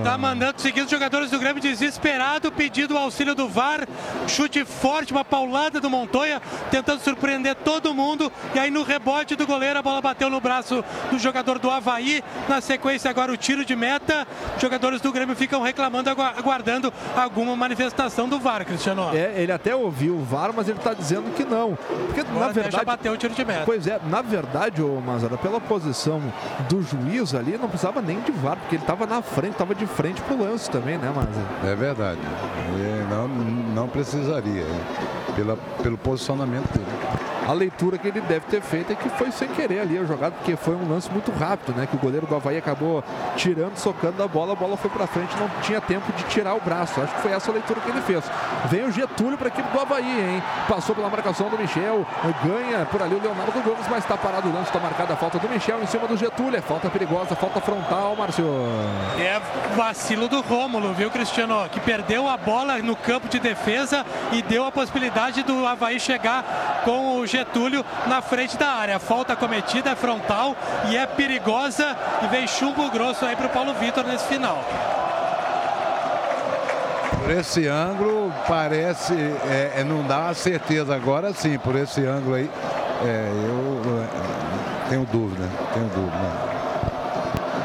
Tá 0.03 0.19
mandando 0.19 0.61
seguir 0.61 0.81
os 0.81 0.91
jogadores 0.91 1.31
do 1.31 1.39
Grêmio 1.39 1.59
desesperado, 1.59 2.51
pedindo 2.51 2.93
o 2.93 2.99
auxílio 2.99 3.33
do 3.33 3.49
VAR. 3.49 3.87
Chute 4.27 4.63
forte, 4.63 5.11
uma 5.11 5.25
paulada 5.25 5.81
do 5.81 5.89
Montoya, 5.89 6.39
tentando 6.69 7.01
surpreender 7.01 7.55
todo 7.55 7.95
mundo. 7.95 8.31
E 8.53 8.59
aí 8.59 8.69
no 8.69 8.83
rebote 8.83 9.35
do 9.35 9.47
goleiro, 9.47 9.79
a 9.79 9.81
bola 9.81 10.01
bateu 10.01 10.29
no 10.29 10.39
braço 10.39 10.85
do 11.09 11.14
do 11.15 11.19
jogador 11.19 11.59
do 11.59 11.69
Havaí. 11.69 12.23
Na 12.47 12.61
sequência, 12.61 13.09
agora 13.09 13.31
o 13.31 13.37
tiro 13.37 13.65
de 13.65 13.75
meta. 13.75 14.27
Os 14.55 14.61
jogadores 14.61 15.01
do 15.01 15.11
Grêmio 15.11 15.35
ficam 15.35 15.61
reclamando, 15.61 16.09
aguardando 16.09 16.93
alguma 17.15 17.55
manifestação 17.55 18.27
do 18.27 18.39
VAR, 18.39 18.65
Cristiano. 18.65 19.09
É, 19.13 19.41
ele 19.41 19.51
até 19.51 19.75
ouviu 19.75 20.15
o 20.15 20.23
VAR, 20.23 20.51
mas 20.53 20.67
ele 20.67 20.77
está 20.77 20.93
dizendo 20.93 21.33
que 21.35 21.43
não. 21.43 21.75
Porque, 22.05 22.21
agora 22.21 22.47
na 22.47 22.51
verdade. 22.51 22.75
Já 22.75 22.83
bateu 22.83 23.13
o 23.13 23.17
tiro 23.17 23.33
de 23.33 23.45
meta. 23.45 23.63
Pois 23.65 23.87
é, 23.87 23.99
na 24.09 24.21
verdade, 24.21 24.81
ô 24.81 24.99
Mazara, 24.99 25.37
pela 25.37 25.59
posição 25.59 26.21
do 26.69 26.81
juiz 26.81 27.33
ali, 27.33 27.57
não 27.57 27.69
precisava 27.69 28.01
nem 28.01 28.19
de 28.21 28.31
VAR, 28.31 28.57
porque 28.57 28.75
ele 28.75 28.83
estava 28.83 29.05
na 29.05 29.21
frente, 29.21 29.53
estava 29.53 29.73
de 29.73 29.85
frente 29.85 30.21
pro 30.21 30.37
lance 30.37 30.69
também, 30.69 30.97
né, 30.97 31.11
Mazara? 31.15 31.71
É 31.71 31.75
verdade. 31.75 32.19
E 32.77 33.09
não, 33.09 33.27
não 33.27 33.87
precisaria, 33.87 34.65
pela, 35.35 35.57
pelo 35.81 35.97
posicionamento 35.97 36.71
dele 36.73 37.24
a 37.45 37.53
leitura 37.53 37.97
que 37.97 38.07
ele 38.07 38.21
deve 38.21 38.45
ter 38.47 38.61
feito 38.61 38.91
é 38.91 38.95
que 38.95 39.07
foi 39.09 39.31
sem 39.31 39.47
querer 39.49 39.79
ali 39.79 39.97
a 39.97 40.03
jogada, 40.03 40.35
porque 40.35 40.55
foi 40.55 40.75
um 40.75 40.89
lance 40.89 41.09
muito 41.11 41.31
rápido, 41.31 41.75
né? 41.75 41.85
Que 41.85 41.95
o 41.95 41.99
goleiro 41.99 42.25
do 42.25 42.35
Havaí 42.35 42.57
acabou 42.57 43.03
tirando, 43.35 43.77
socando 43.77 44.21
a 44.23 44.27
bola, 44.27 44.53
a 44.53 44.55
bola 44.55 44.75
foi 44.75 44.89
para 44.89 45.05
frente, 45.05 45.35
não 45.37 45.47
tinha 45.61 45.79
tempo 45.79 46.11
de 46.13 46.23
tirar 46.23 46.55
o 46.55 46.61
braço. 46.61 46.99
Acho 47.01 47.13
que 47.13 47.21
foi 47.21 47.31
essa 47.31 47.51
a 47.51 47.53
leitura 47.53 47.79
que 47.81 47.89
ele 47.89 48.01
fez. 48.01 48.23
Vem 48.69 48.83
o 48.85 48.91
Getúlio 48.91 49.37
para 49.37 49.47
a 49.47 49.49
equipe 49.49 49.69
do 49.69 49.79
Havaí, 49.79 50.35
hein? 50.35 50.43
Passou 50.67 50.95
pela 50.95 51.09
marcação 51.09 51.49
do 51.49 51.57
Michel, 51.57 52.05
ganha 52.43 52.85
por 52.85 53.01
ali 53.01 53.15
o 53.15 53.21
Leonardo 53.21 53.61
Gomes, 53.61 53.87
mas 53.89 53.99
está 53.99 54.17
parado 54.17 54.49
o 54.49 54.53
lance, 54.53 54.67
está 54.67 54.79
marcada 54.79 55.13
a 55.13 55.17
falta 55.17 55.37
do 55.37 55.47
Michel 55.47 55.81
em 55.83 55.87
cima 55.87 56.07
do 56.07 56.17
Getúlio. 56.17 56.57
É 56.57 56.61
falta 56.61 56.89
perigosa, 56.89 57.35
falta 57.35 57.61
frontal, 57.61 58.15
Márcio. 58.15 58.45
É 59.19 59.39
vacilo 59.75 60.27
do 60.27 60.41
Rômulo, 60.41 60.93
viu, 60.93 61.11
Cristiano? 61.11 61.67
Que 61.69 61.79
perdeu 61.79 62.27
a 62.27 62.37
bola 62.37 62.79
no 62.79 62.95
campo 62.95 63.27
de 63.27 63.39
defesa 63.39 64.05
e 64.31 64.41
deu 64.41 64.65
a 64.65 64.71
possibilidade 64.71 65.43
do 65.43 65.65
Havaí 65.65 65.99
chegar 65.99 66.81
com 66.83 67.19
o 67.19 67.27
Getúlio 67.35 67.85
na 68.07 68.21
frente 68.21 68.57
da 68.57 68.69
área. 68.69 68.97
Falta 68.97 69.35
cometida 69.35 69.89
é 69.89 69.95
frontal 69.95 70.55
e 70.89 70.95
é 70.95 71.05
perigosa 71.05 71.95
e 72.23 72.27
vem 72.27 72.47
chumbo 72.47 72.89
grosso 72.89 73.25
aí 73.25 73.35
para 73.35 73.47
o 73.47 73.49
Paulo 73.49 73.73
Vitor 73.73 74.05
nesse 74.05 74.25
final. 74.25 74.63
Por 77.19 77.31
esse 77.31 77.67
ângulo 77.67 78.31
parece, 78.47 79.13
é, 79.49 79.81
é, 79.81 79.83
não 79.83 80.03
dá 80.03 80.33
certeza 80.33 80.95
agora 80.95 81.33
sim, 81.33 81.57
por 81.57 81.75
esse 81.75 82.05
ângulo 82.05 82.35
aí, 82.35 82.49
é, 83.03 83.31
eu 83.33 83.99
é, 84.01 84.89
tenho 84.89 85.05
dúvida, 85.05 85.49
tenho 85.73 85.87
dúvida. 85.87 86.55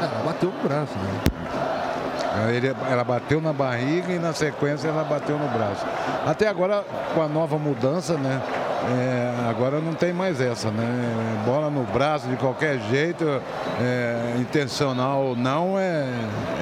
Ela 0.01 0.23
bateu 0.25 0.51
no 0.51 0.67
braço, 0.67 0.93
né? 0.97 2.53
Ele, 2.55 2.75
ela 2.89 3.03
bateu 3.03 3.39
na 3.39 3.53
barriga 3.53 4.11
e 4.11 4.17
na 4.17 4.33
sequência 4.33 4.87
ela 4.87 5.03
bateu 5.03 5.37
no 5.37 5.47
braço. 5.49 5.85
Até 6.25 6.47
agora, 6.47 6.83
com 7.13 7.21
a 7.21 7.27
nova 7.27 7.57
mudança, 7.57 8.15
né? 8.15 8.41
É, 8.83 9.49
agora 9.49 9.79
não 9.79 9.93
tem 9.93 10.11
mais 10.11 10.41
essa, 10.41 10.71
né? 10.71 11.43
Bola 11.45 11.69
no 11.69 11.83
braço 11.83 12.27
de 12.27 12.35
qualquer 12.35 12.79
jeito, 12.89 13.25
é, 13.79 14.35
intencional 14.39 15.21
ou 15.23 15.35
não, 15.35 15.77
é, 15.77 16.07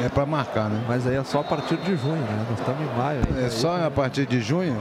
é 0.06 0.10
para 0.10 0.26
marcar, 0.26 0.70
né? 0.70 0.82
Mas 0.88 1.08
aí 1.08 1.16
é 1.16 1.24
só 1.24 1.40
a 1.40 1.44
partir 1.44 1.78
de 1.78 1.96
junho, 1.96 2.18
né? 2.18 2.46
Nós 2.50 2.60
estamos 2.60 2.82
em 2.82 2.98
maio. 2.98 3.22
Aí, 3.38 3.46
é 3.46 3.50
só 3.50 3.86
a 3.86 3.91
partir 3.91 4.26
de 4.26 4.41
junho? 4.41 4.78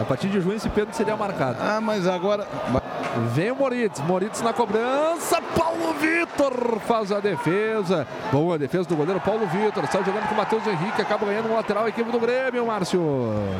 A 0.00 0.04
partir 0.04 0.28
de 0.28 0.40
junho 0.40 0.56
esse 0.56 0.68
Pedro 0.70 0.94
seria 0.94 1.16
marcado. 1.16 1.58
Ah, 1.60 1.80
mas 1.80 2.06
agora. 2.06 2.46
Vem 3.34 3.50
o 3.50 3.56
Moritz, 3.56 4.00
Moritz 4.00 4.40
na 4.42 4.52
cobrança, 4.52 5.40
Paulo 5.56 5.94
Vitor 5.94 6.78
faz 6.86 7.10
a 7.10 7.18
defesa. 7.18 8.06
Boa 8.30 8.58
defesa 8.58 8.88
do 8.88 8.96
goleiro 8.96 9.20
Paulo 9.20 9.46
Vitor, 9.46 9.86
sai 9.90 10.04
jogando 10.04 10.28
com 10.28 10.34
o 10.34 10.36
Matheus 10.36 10.66
Henrique, 10.66 11.02
acaba 11.02 11.26
ganhando 11.26 11.50
um 11.50 11.54
lateral 11.54 11.84
a 11.84 11.88
equipe 11.88 12.10
do 12.12 12.20
Grêmio, 12.20 12.66
Márcio. 12.66 13.00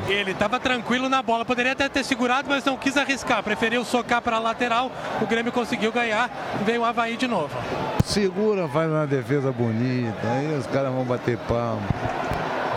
Ele 0.07 0.31
estava 0.31 0.61
tranquilo 0.61 1.09
na 1.09 1.23
bola, 1.23 1.45
poderia 1.45 1.73
até 1.73 1.89
ter 1.89 2.05
segurado, 2.05 2.49
mas 2.49 2.65
não 2.65 2.77
quis 2.77 2.97
arriscar, 2.97 3.18
preferiu 3.43 3.85
socar 3.85 4.23
para 4.23 4.37
a 4.37 4.41
lateral. 4.41 4.91
O 5.21 5.27
Grêmio 5.27 5.53
conseguiu 5.53 5.93
ganhar, 5.93 6.31
veio 6.65 6.83
o 6.83 6.85
Havaí 6.85 7.17
de 7.17 7.27
novo. 7.27 7.57
Segura, 8.05 8.69
faz 8.69 8.91
uma 8.91 9.07
defesa 9.07 9.53
bonita, 9.53 10.27
aí 10.29 10.57
os 10.59 10.67
caras 10.67 10.93
vão 10.93 11.05
bater 11.05 11.37
palma. 11.39 11.83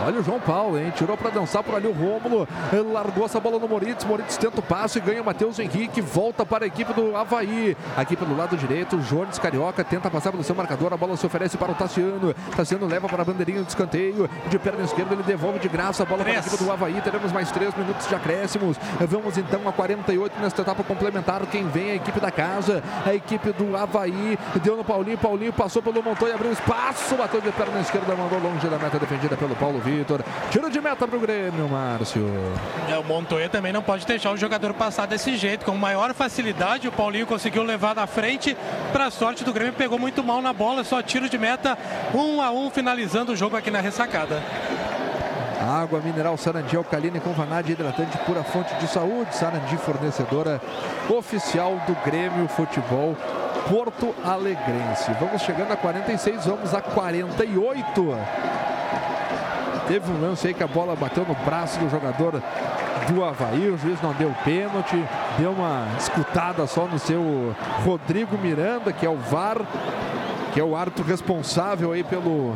Olha 0.04 0.18
o 0.18 0.22
João 0.22 0.40
Paulo, 0.40 0.76
hein? 0.76 0.92
Tirou 0.96 1.16
para 1.16 1.30
dançar 1.30 1.62
por 1.62 1.76
ali 1.76 1.86
o 1.86 1.92
Rômulo. 1.92 2.48
Largou 2.92 3.24
essa 3.24 3.38
bola 3.38 3.58
no 3.58 3.68
Moritz. 3.68 4.04
Moritz 4.04 4.36
tenta 4.36 4.58
o 4.58 4.62
passe, 4.62 4.98
ganha 4.98 5.22
o 5.22 5.24
Matheus 5.24 5.60
Henrique. 5.60 6.00
Volta 6.00 6.44
para 6.44 6.64
a 6.64 6.66
equipe 6.66 6.92
do 6.92 7.16
Havaí. 7.16 7.76
Aqui 7.96 8.16
pelo 8.16 8.36
lado 8.36 8.56
direito, 8.56 8.98
Jones 8.98 9.38
Carioca 9.38 9.84
tenta 9.84 10.10
passar 10.10 10.32
pelo 10.32 10.42
seu 10.42 10.56
marcador. 10.56 10.92
A 10.92 10.96
bola 10.96 11.16
se 11.16 11.24
oferece 11.24 11.56
para 11.56 11.70
o 11.70 11.74
Tassiano. 11.74 12.34
Tassiano 12.56 12.86
leva 12.86 13.08
para 13.08 13.22
a 13.22 13.24
bandeirinha 13.24 13.62
de 13.62 13.68
escanteio. 13.68 14.28
De 14.48 14.58
perna 14.58 14.82
esquerda, 14.82 15.14
ele 15.14 15.22
devolve 15.22 15.60
de 15.60 15.68
graça 15.68 16.02
a 16.02 16.06
bola 16.06 16.24
três. 16.24 16.36
para 16.36 16.46
a 16.46 16.48
equipe 16.48 16.64
do 16.64 16.72
Havaí. 16.72 17.00
Teremos 17.00 17.30
mais 17.30 17.52
três 17.52 17.72
minutos 17.76 18.08
de 18.08 18.14
acréscimos. 18.14 18.76
Vamos 19.08 19.38
então 19.38 19.68
a 19.68 19.72
48 19.72 20.40
nesta 20.40 20.62
etapa 20.62 20.82
complementar. 20.82 21.46
Quem 21.46 21.68
vem 21.68 21.90
é 21.90 21.92
a 21.92 21.96
equipe 21.96 22.18
da 22.18 22.32
casa. 22.32 22.82
A 23.06 23.14
equipe 23.14 23.52
do 23.52 23.76
Havaí. 23.76 24.36
Deu 24.64 24.76
no 24.76 24.84
Paulinho. 24.84 25.18
Paulinho 25.18 25.52
passou 25.52 25.80
pelo 25.80 26.02
Montoya, 26.02 26.34
abriu 26.34 26.50
espaço. 26.50 27.14
Bateu 27.14 27.40
de 27.40 27.52
perna 27.52 27.78
esquerda, 27.80 28.16
mandou 28.16 28.40
longe 28.40 28.66
da 28.66 28.78
meta 28.78 28.98
defendida 28.98 29.36
pelo 29.36 29.54
Paulo 29.54 29.78
Vitor. 29.78 29.91
Vitor. 29.92 30.24
Tiro 30.50 30.70
de 30.70 30.80
meta 30.80 31.06
para 31.06 31.16
o 31.16 31.20
Grêmio, 31.20 31.68
Márcio. 31.68 32.26
É, 32.88 32.96
o 32.96 33.04
Montoya 33.04 33.48
também 33.48 33.72
não 33.72 33.82
pode 33.82 34.06
deixar 34.06 34.32
o 34.32 34.36
jogador 34.36 34.72
passar 34.74 35.06
desse 35.06 35.36
jeito. 35.36 35.64
Com 35.64 35.76
maior 35.76 36.14
facilidade, 36.14 36.88
o 36.88 36.92
Paulinho 36.92 37.26
conseguiu 37.26 37.62
levar 37.62 37.94
da 37.94 38.06
frente. 38.06 38.56
Para 38.92 39.10
sorte 39.10 39.44
do 39.44 39.52
Grêmio, 39.52 39.74
pegou 39.74 39.98
muito 39.98 40.24
mal 40.24 40.40
na 40.40 40.52
bola. 40.52 40.82
Só 40.84 41.02
tiro 41.02 41.28
de 41.28 41.38
meta, 41.38 41.76
um 42.14 42.40
a 42.40 42.50
um, 42.50 42.70
finalizando 42.70 43.32
o 43.32 43.36
jogo 43.36 43.56
aqui 43.56 43.70
na 43.70 43.80
ressacada. 43.80 44.42
Água 45.60 46.00
mineral 46.00 46.36
Sarandi 46.36 46.76
alcalina 46.76 47.20
com 47.20 47.32
vanádio 47.32 47.72
hidratante 47.72 48.18
pura 48.18 48.42
fonte 48.42 48.74
de 48.76 48.88
saúde. 48.88 49.34
Sarandi 49.36 49.76
fornecedora 49.76 50.60
oficial 51.08 51.80
do 51.86 51.94
Grêmio 52.04 52.48
Futebol 52.48 53.16
Porto 53.68 54.14
Alegrense. 54.24 55.12
Vamos 55.20 55.42
chegando 55.42 55.72
a 55.72 55.76
46, 55.76 56.46
vamos 56.46 56.74
a 56.74 56.80
48. 56.80 58.61
Teve 59.88 60.10
um 60.10 60.20
lance 60.20 60.46
aí 60.46 60.54
que 60.54 60.62
a 60.62 60.66
bola 60.66 60.94
bateu 60.94 61.24
no 61.24 61.34
braço 61.44 61.78
do 61.78 61.88
jogador 61.88 62.42
do 63.08 63.24
Havaí. 63.24 63.70
O 63.70 63.78
juiz 63.78 64.00
não 64.00 64.12
deu 64.12 64.34
pênalti. 64.44 64.96
Deu 65.38 65.52
uma 65.52 65.86
escutada 65.98 66.66
só 66.66 66.86
no 66.86 66.98
seu 66.98 67.54
Rodrigo 67.84 68.38
Miranda, 68.38 68.92
que 68.92 69.04
é 69.04 69.10
o 69.10 69.16
VAR, 69.16 69.58
que 70.52 70.60
é 70.60 70.64
o 70.64 70.76
árbitro 70.76 71.04
responsável 71.04 71.92
aí 71.92 72.04
pelo 72.04 72.54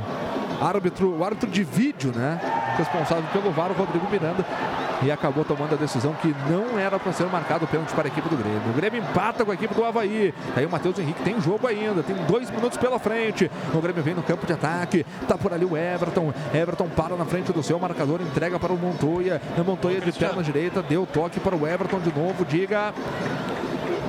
árbitro, 0.60 1.16
o 1.16 1.24
árbitro 1.24 1.50
de 1.50 1.64
vídeo, 1.64 2.12
né? 2.14 2.40
Responsável 2.76 3.24
pelo 3.32 3.50
VAR, 3.50 3.70
o 3.70 3.74
Rodrigo 3.74 4.08
Miranda 4.10 4.44
e 5.02 5.10
acabou 5.10 5.44
tomando 5.44 5.74
a 5.74 5.76
decisão 5.76 6.14
que 6.14 6.34
não 6.48 6.78
era 6.78 6.98
para 6.98 7.12
ser 7.12 7.26
marcado 7.26 7.64
o 7.64 7.68
pênalti 7.68 7.92
para 7.92 8.04
a 8.04 8.08
equipe 8.08 8.28
do 8.28 8.36
Grêmio. 8.36 8.70
O 8.70 8.72
Grêmio 8.72 9.02
empata 9.02 9.44
com 9.44 9.50
a 9.50 9.54
equipe 9.54 9.74
do 9.74 9.84
Havaí. 9.84 10.32
Aí 10.54 10.64
o 10.64 10.70
Matheus 10.70 10.98
Henrique 10.98 11.22
tem 11.22 11.40
jogo 11.40 11.66
ainda, 11.66 12.02
tem 12.02 12.16
dois 12.26 12.50
minutos 12.50 12.78
pela 12.78 12.98
frente. 12.98 13.50
O 13.74 13.80
Grêmio 13.80 14.02
vem 14.02 14.14
no 14.14 14.22
campo 14.22 14.46
de 14.46 14.52
ataque, 14.52 15.04
tá 15.28 15.36
por 15.36 15.52
ali 15.52 15.64
o 15.64 15.76
Everton. 15.76 16.32
Everton 16.54 16.88
para 16.88 17.16
na 17.16 17.24
frente 17.24 17.52
do 17.52 17.62
seu 17.62 17.78
marcador, 17.78 18.20
entrega 18.20 18.58
para 18.58 18.72
o 18.72 18.78
Montoya. 18.78 19.40
O 19.56 19.64
Montoya 19.64 20.00
de 20.00 20.12
perna 20.12 20.42
direita, 20.42 20.82
deu 20.82 21.06
toque 21.06 21.40
para 21.40 21.54
o 21.54 21.66
Everton 21.66 22.00
de 22.00 22.12
novo. 22.12 22.44
Diga. 22.44 22.94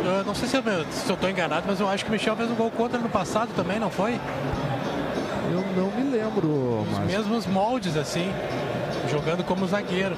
Eu 0.05 0.23
não 0.23 0.33
sei 0.33 0.47
se 0.47 0.55
eu, 0.55 1.17
tô 1.17 1.27
enganado, 1.27 1.65
mas 1.67 1.79
eu 1.79 1.87
acho 1.87 2.05
que 2.05 2.09
o 2.09 2.13
Michel 2.13 2.35
fez 2.35 2.49
um 2.49 2.55
gol 2.55 2.71
contra 2.71 2.97
no 2.97 3.09
passado 3.09 3.49
também, 3.55 3.77
não 3.79 3.89
foi? 3.89 4.17
Eu 5.51 5.63
não 5.75 5.91
me 5.91 6.09
lembro. 6.09 6.81
Os 6.81 6.97
mas... 6.97 7.07
mesmos 7.07 7.45
moldes, 7.45 7.95
assim, 7.95 8.31
jogando 9.09 9.43
como 9.43 9.67
zagueiro 9.67 10.17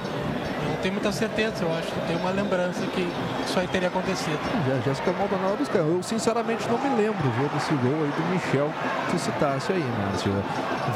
tenho 0.80 0.94
muita 0.94 1.12
certeza, 1.12 1.64
eu 1.64 1.72
acho 1.72 1.88
que 1.88 2.00
tenho 2.06 2.18
uma 2.18 2.30
lembrança 2.30 2.80
que 2.86 3.08
isso 3.44 3.58
aí 3.58 3.66
teria 3.68 3.88
acontecido. 3.88 4.38
Já, 4.66 4.80
Jéssica 4.80 5.12
Maldonado 5.12 5.56
buscando. 5.58 5.96
Eu 5.96 6.02
sinceramente 6.02 6.68
não 6.68 6.78
me 6.78 6.88
lembro 6.96 7.30
viu, 7.38 7.48
desse 7.48 7.72
gol 7.74 8.02
aí 8.02 8.10
do 8.10 8.22
Michel 8.30 8.70
que 9.10 9.18
citasse 9.18 9.72
aí, 9.72 9.84
Márcio. 9.98 10.32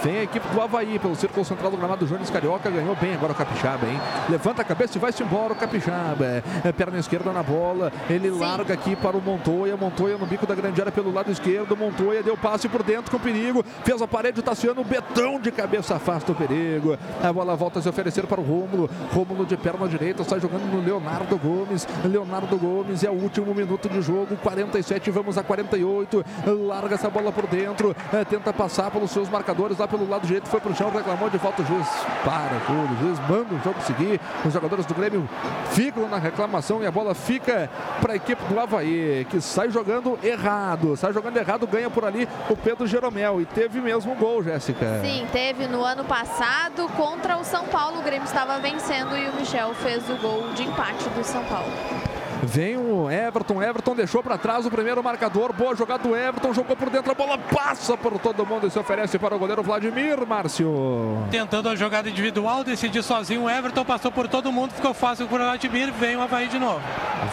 Vem 0.03 0.19
a 0.19 0.23
equipe 0.25 0.47
do 0.49 0.61
Havaí 0.61 0.99
pelo 0.99 1.15
círculo 1.15 1.45
central 1.45 1.71
do 1.71 1.77
gramado. 1.77 2.07
Jones 2.07 2.31
Carioca 2.31 2.71
ganhou 2.71 2.97
bem 2.97 3.15
agora 3.15 3.33
o 3.33 3.35
Capixaba, 3.35 3.87
hein? 3.87 4.01
Levanta 4.29 4.63
a 4.63 4.65
cabeça 4.65 4.97
e 4.97 5.01
vai-se 5.01 5.23
embora 5.23 5.53
o 5.53 5.57
Capixaba. 5.57 6.43
É, 6.65 6.73
perna 6.73 6.99
esquerda 6.99 7.33
na 7.33 7.43
bola. 7.43 7.93
Ele 8.09 8.31
Sim. 8.31 8.39
larga 8.39 8.75
aqui 8.75 8.97
para 8.97 9.17
o 9.17 9.21
Montoya. 9.21 9.77
Montoya 9.77 10.17
no 10.19 10.27
bico 10.27 10.47
da 10.47 10.55
grande 10.55 10.81
área 10.81 10.93
pelo 10.93 11.13
lado 11.13 11.31
esquerdo. 11.31 11.77
Montoya 11.77 12.23
deu 12.23 12.37
passe 12.37 12.69
por 12.69 12.83
dentro 12.83 13.11
com 13.11 13.19
perigo. 13.19 13.65
Fez 13.85 14.01
a 14.01 14.07
parede, 14.07 14.41
o 14.41 14.43
Tassiano. 14.43 14.83
Betão 14.85 15.41
de 15.41 15.51
cabeça 15.51 15.97
afasta 15.97 16.33
o 16.33 16.35
perigo. 16.35 16.99
A 17.23 17.33
bola 17.33 17.55
volta 17.55 17.79
a 17.79 17.83
se 17.83 17.89
oferecer 17.89 18.27
para 18.27 18.41
o 18.41 18.45
Rômulo. 18.45 18.91
Rômulo 19.13 19.47
de 19.47 19.57
perna 19.57 19.74
perna 19.75 19.89
direita, 19.89 20.23
está 20.23 20.39
jogando 20.39 20.65
no 20.65 20.81
Leonardo 20.81 21.37
Gomes. 21.37 21.87
Leonardo 22.05 22.57
Gomes 22.57 23.03
é 23.03 23.11
o 23.11 23.15
último 23.15 23.55
minuto 23.55 23.89
de 23.89 24.01
jogo, 24.01 24.37
47, 24.37 25.11
vamos 25.11 25.37
a 25.37 25.43
48. 25.43 26.25
Larga 26.67 26.95
essa 26.95 27.11
bola 27.11 27.33
por 27.33 27.47
dentro, 27.47 27.95
é, 28.13 28.25
tenta 28.25 28.53
passar 28.53 28.91
pelos 28.91 29.11
seus 29.11 29.29
marcadores 29.29 29.79
lá 29.79 29.89
pelo 29.89 30.09
lado 30.09 30.27
direito, 30.27 30.49
foi 30.49 30.61
para 30.61 30.71
o 30.71 30.75
chão, 30.75 30.91
reclamou 30.91 31.29
de 31.29 31.39
falta. 31.39 31.63
O 31.63 31.67
juiz 31.67 31.87
para 32.25 32.61
tudo, 32.67 32.95
o 32.95 32.99
juiz 32.99 33.19
manda 33.29 33.55
o 33.55 33.59
jogo 33.63 33.81
seguir. 33.83 34.21
Os 34.45 34.53
jogadores 34.53 34.87
do 34.87 34.95
Grêmio 34.95 35.29
ficam 35.71 36.09
na 36.09 36.19
reclamação 36.19 36.83
e 36.83 36.87
a 36.87 36.91
bola 36.91 37.15
fica 37.15 37.71
para 38.01 38.13
a 38.13 38.17
equipe 38.17 38.43
do 38.45 38.59
Havaí, 38.59 39.27
que 39.31 39.41
sai 39.41 39.71
jogando 39.71 40.19
errado. 40.23 40.97
Sai 40.97 41.13
jogando 41.13 41.37
errado, 41.37 41.67
ganha 41.67 41.89
por 41.89 42.05
ali 42.05 42.29
o 42.49 42.57
Pedro 42.57 42.87
Jeromel. 42.87 43.41
E 43.41 43.47
teve 43.47 43.81
mesmo 43.81 44.15
gol, 44.15 44.43
Jéssica. 44.43 45.01
Sim, 45.03 45.27
teve 45.33 45.67
no 45.67 45.83
ano 45.83 46.05
passado 46.05 46.89
contra 46.97 47.37
o 47.37 47.45
São 47.45 47.67
Paulo. 47.67 48.01
O 48.01 48.03
Grêmio 48.03 48.27
estava 48.27 48.59
vencendo 48.59 49.17
e 49.17 49.29
o 49.29 49.35
Michel 49.35 49.64
fez 49.73 50.11
o 50.11 50.17
gol 50.17 50.53
de 50.55 50.65
empate 50.65 51.09
do 51.11 51.25
São 51.25 51.43
Paulo. 51.45 52.14
Vem 52.43 52.77
o 52.77 53.11
Everton. 53.11 53.63
Everton 53.63 53.95
deixou 53.95 54.23
para 54.23 54.37
trás 54.37 54.67
o 54.67 54.71
primeiro 54.71 55.03
marcador. 55.03 55.53
Boa 55.53 55.75
jogada 55.75 56.03
do 56.03 56.15
Everton. 56.15 56.53
Jogou 56.53 56.77
por 56.77 56.91
dentro. 56.91 57.11
A 57.11 57.15
bola 57.15 57.39
passa 57.39 57.97
por 57.97 58.19
todo 58.19 58.45
mundo 58.45 58.67
e 58.67 58.71
se 58.71 58.79
oferece 58.79 59.19
para 59.19 59.35
o 59.35 59.39
goleiro 59.39 59.63
Vladimir 59.63 60.27
Márcio. 60.27 61.19
Tentando 61.31 61.69
a 61.69 61.77
jogada 61.77 62.09
individual, 62.09 62.65
decidiu 62.65 63.03
sozinho. 63.03 63.45
O 63.45 63.51
Everton 63.51 63.85
passou 63.85 64.11
por 64.11 64.29
todo 64.29 64.53
mundo. 64.53 64.73
Ficou 64.73 64.93
fácil 64.93 65.27
para 65.27 65.43
o 65.43 65.47
Vladimir. 65.47 65.93
Vem 65.93 66.17
o 66.17 66.23
Havaí 66.23 66.49
de 66.49 66.59
novo. 66.59 66.81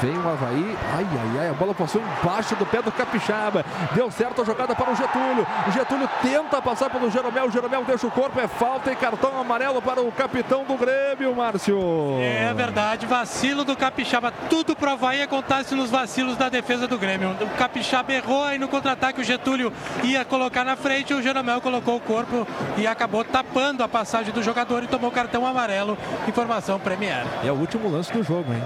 Vem 0.02 0.18
o 0.18 0.30
Havaí. 0.30 0.78
Ai, 0.96 1.06
ai, 1.12 1.40
ai. 1.40 1.50
A 1.50 1.54
bola 1.54 1.74
passou 1.74 2.02
embaixo 2.02 2.56
do 2.56 2.66
pé 2.66 2.82
do 2.82 2.92
Capixaba. 2.92 3.66
Deu 3.94 4.10
certo 4.12 4.42
a 4.42 4.46
jogada 4.46 4.76
para 4.76 4.92
o 4.92 4.96
Getúlio. 4.96 5.46
O 5.68 5.72
Getúlio 5.72 6.10
tenta 6.22 6.62
passar 6.62 6.90
pelo 6.90 7.10
Jeromel. 7.10 7.48
O 7.48 7.52
Jeromel 7.52 7.84
deixa 7.84 8.08
o 8.08 8.12
corpo. 8.12 8.40
É 8.40 8.48
falta 8.48 8.92
e 8.92 8.96
cartão 8.96 9.40
amarelo 9.40 9.82
para 9.82 10.02
o 10.02 10.12
capitão 10.12 10.64
do 10.64 10.76
Grêmio, 10.76 11.36
Márcio. 11.36 11.80
É 12.20 12.54
verdade. 12.54 13.06
Vacilo 13.06 13.64
do 13.66 13.76
Capixaba. 13.76 14.32
Tudo 14.50 14.76
pro 14.76 14.92
Havaí 15.02 15.24
acontece 15.24 15.74
nos 15.74 15.90
vacilos 15.90 16.38
da 16.38 16.48
defesa 16.48 16.88
do 16.88 16.96
Grêmio. 16.96 17.32
O 17.42 17.58
Capixaba 17.58 18.14
errou 18.14 18.44
aí 18.44 18.60
no 18.60 18.68
contra-ataque. 18.68 19.20
O 19.20 19.24
Getúlio 19.24 19.74
ia 20.04 20.24
colocar 20.24 20.64
na 20.64 20.76
frente. 20.76 21.12
O 21.12 21.24
Jeromel 21.24 21.60
colocou 21.60 21.96
o 21.96 22.00
corpo 22.00 22.48
e 22.78 22.86
acabou 22.86 23.24
tapando 23.24 23.84
a 23.84 23.88
passagem 23.88 24.32
do 24.32 24.44
jogador 24.44 24.84
e 24.84 24.88
tomou 24.88 25.10
cartão 25.10 25.44
amarelo. 25.44 25.98
Informação 26.28 26.80
Premier. 26.80 27.26
É 27.44 27.52
o 27.52 27.56
último 27.56 27.90
lance 27.90 28.14
do 28.14 28.22
jogo, 28.22 28.54
hein? 28.54 28.62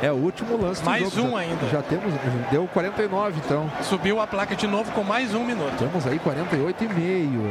É 0.00 0.12
o 0.12 0.14
último 0.14 0.56
lance 0.56 0.82
mais 0.84 1.02
do 1.02 1.10
jogo. 1.10 1.30
um 1.30 1.36
ainda. 1.36 1.66
Já 1.68 1.82
temos, 1.82 2.14
deu 2.52 2.68
49 2.72 3.40
então. 3.44 3.68
Subiu 3.82 4.20
a 4.20 4.28
placa 4.28 4.54
de 4.54 4.68
novo 4.68 4.92
com 4.92 5.02
mais 5.02 5.34
um 5.34 5.44
minuto. 5.44 5.76
Temos 5.76 6.06
aí 6.06 6.20
48 6.20 6.84
e 6.84 6.88
meio. 6.88 7.42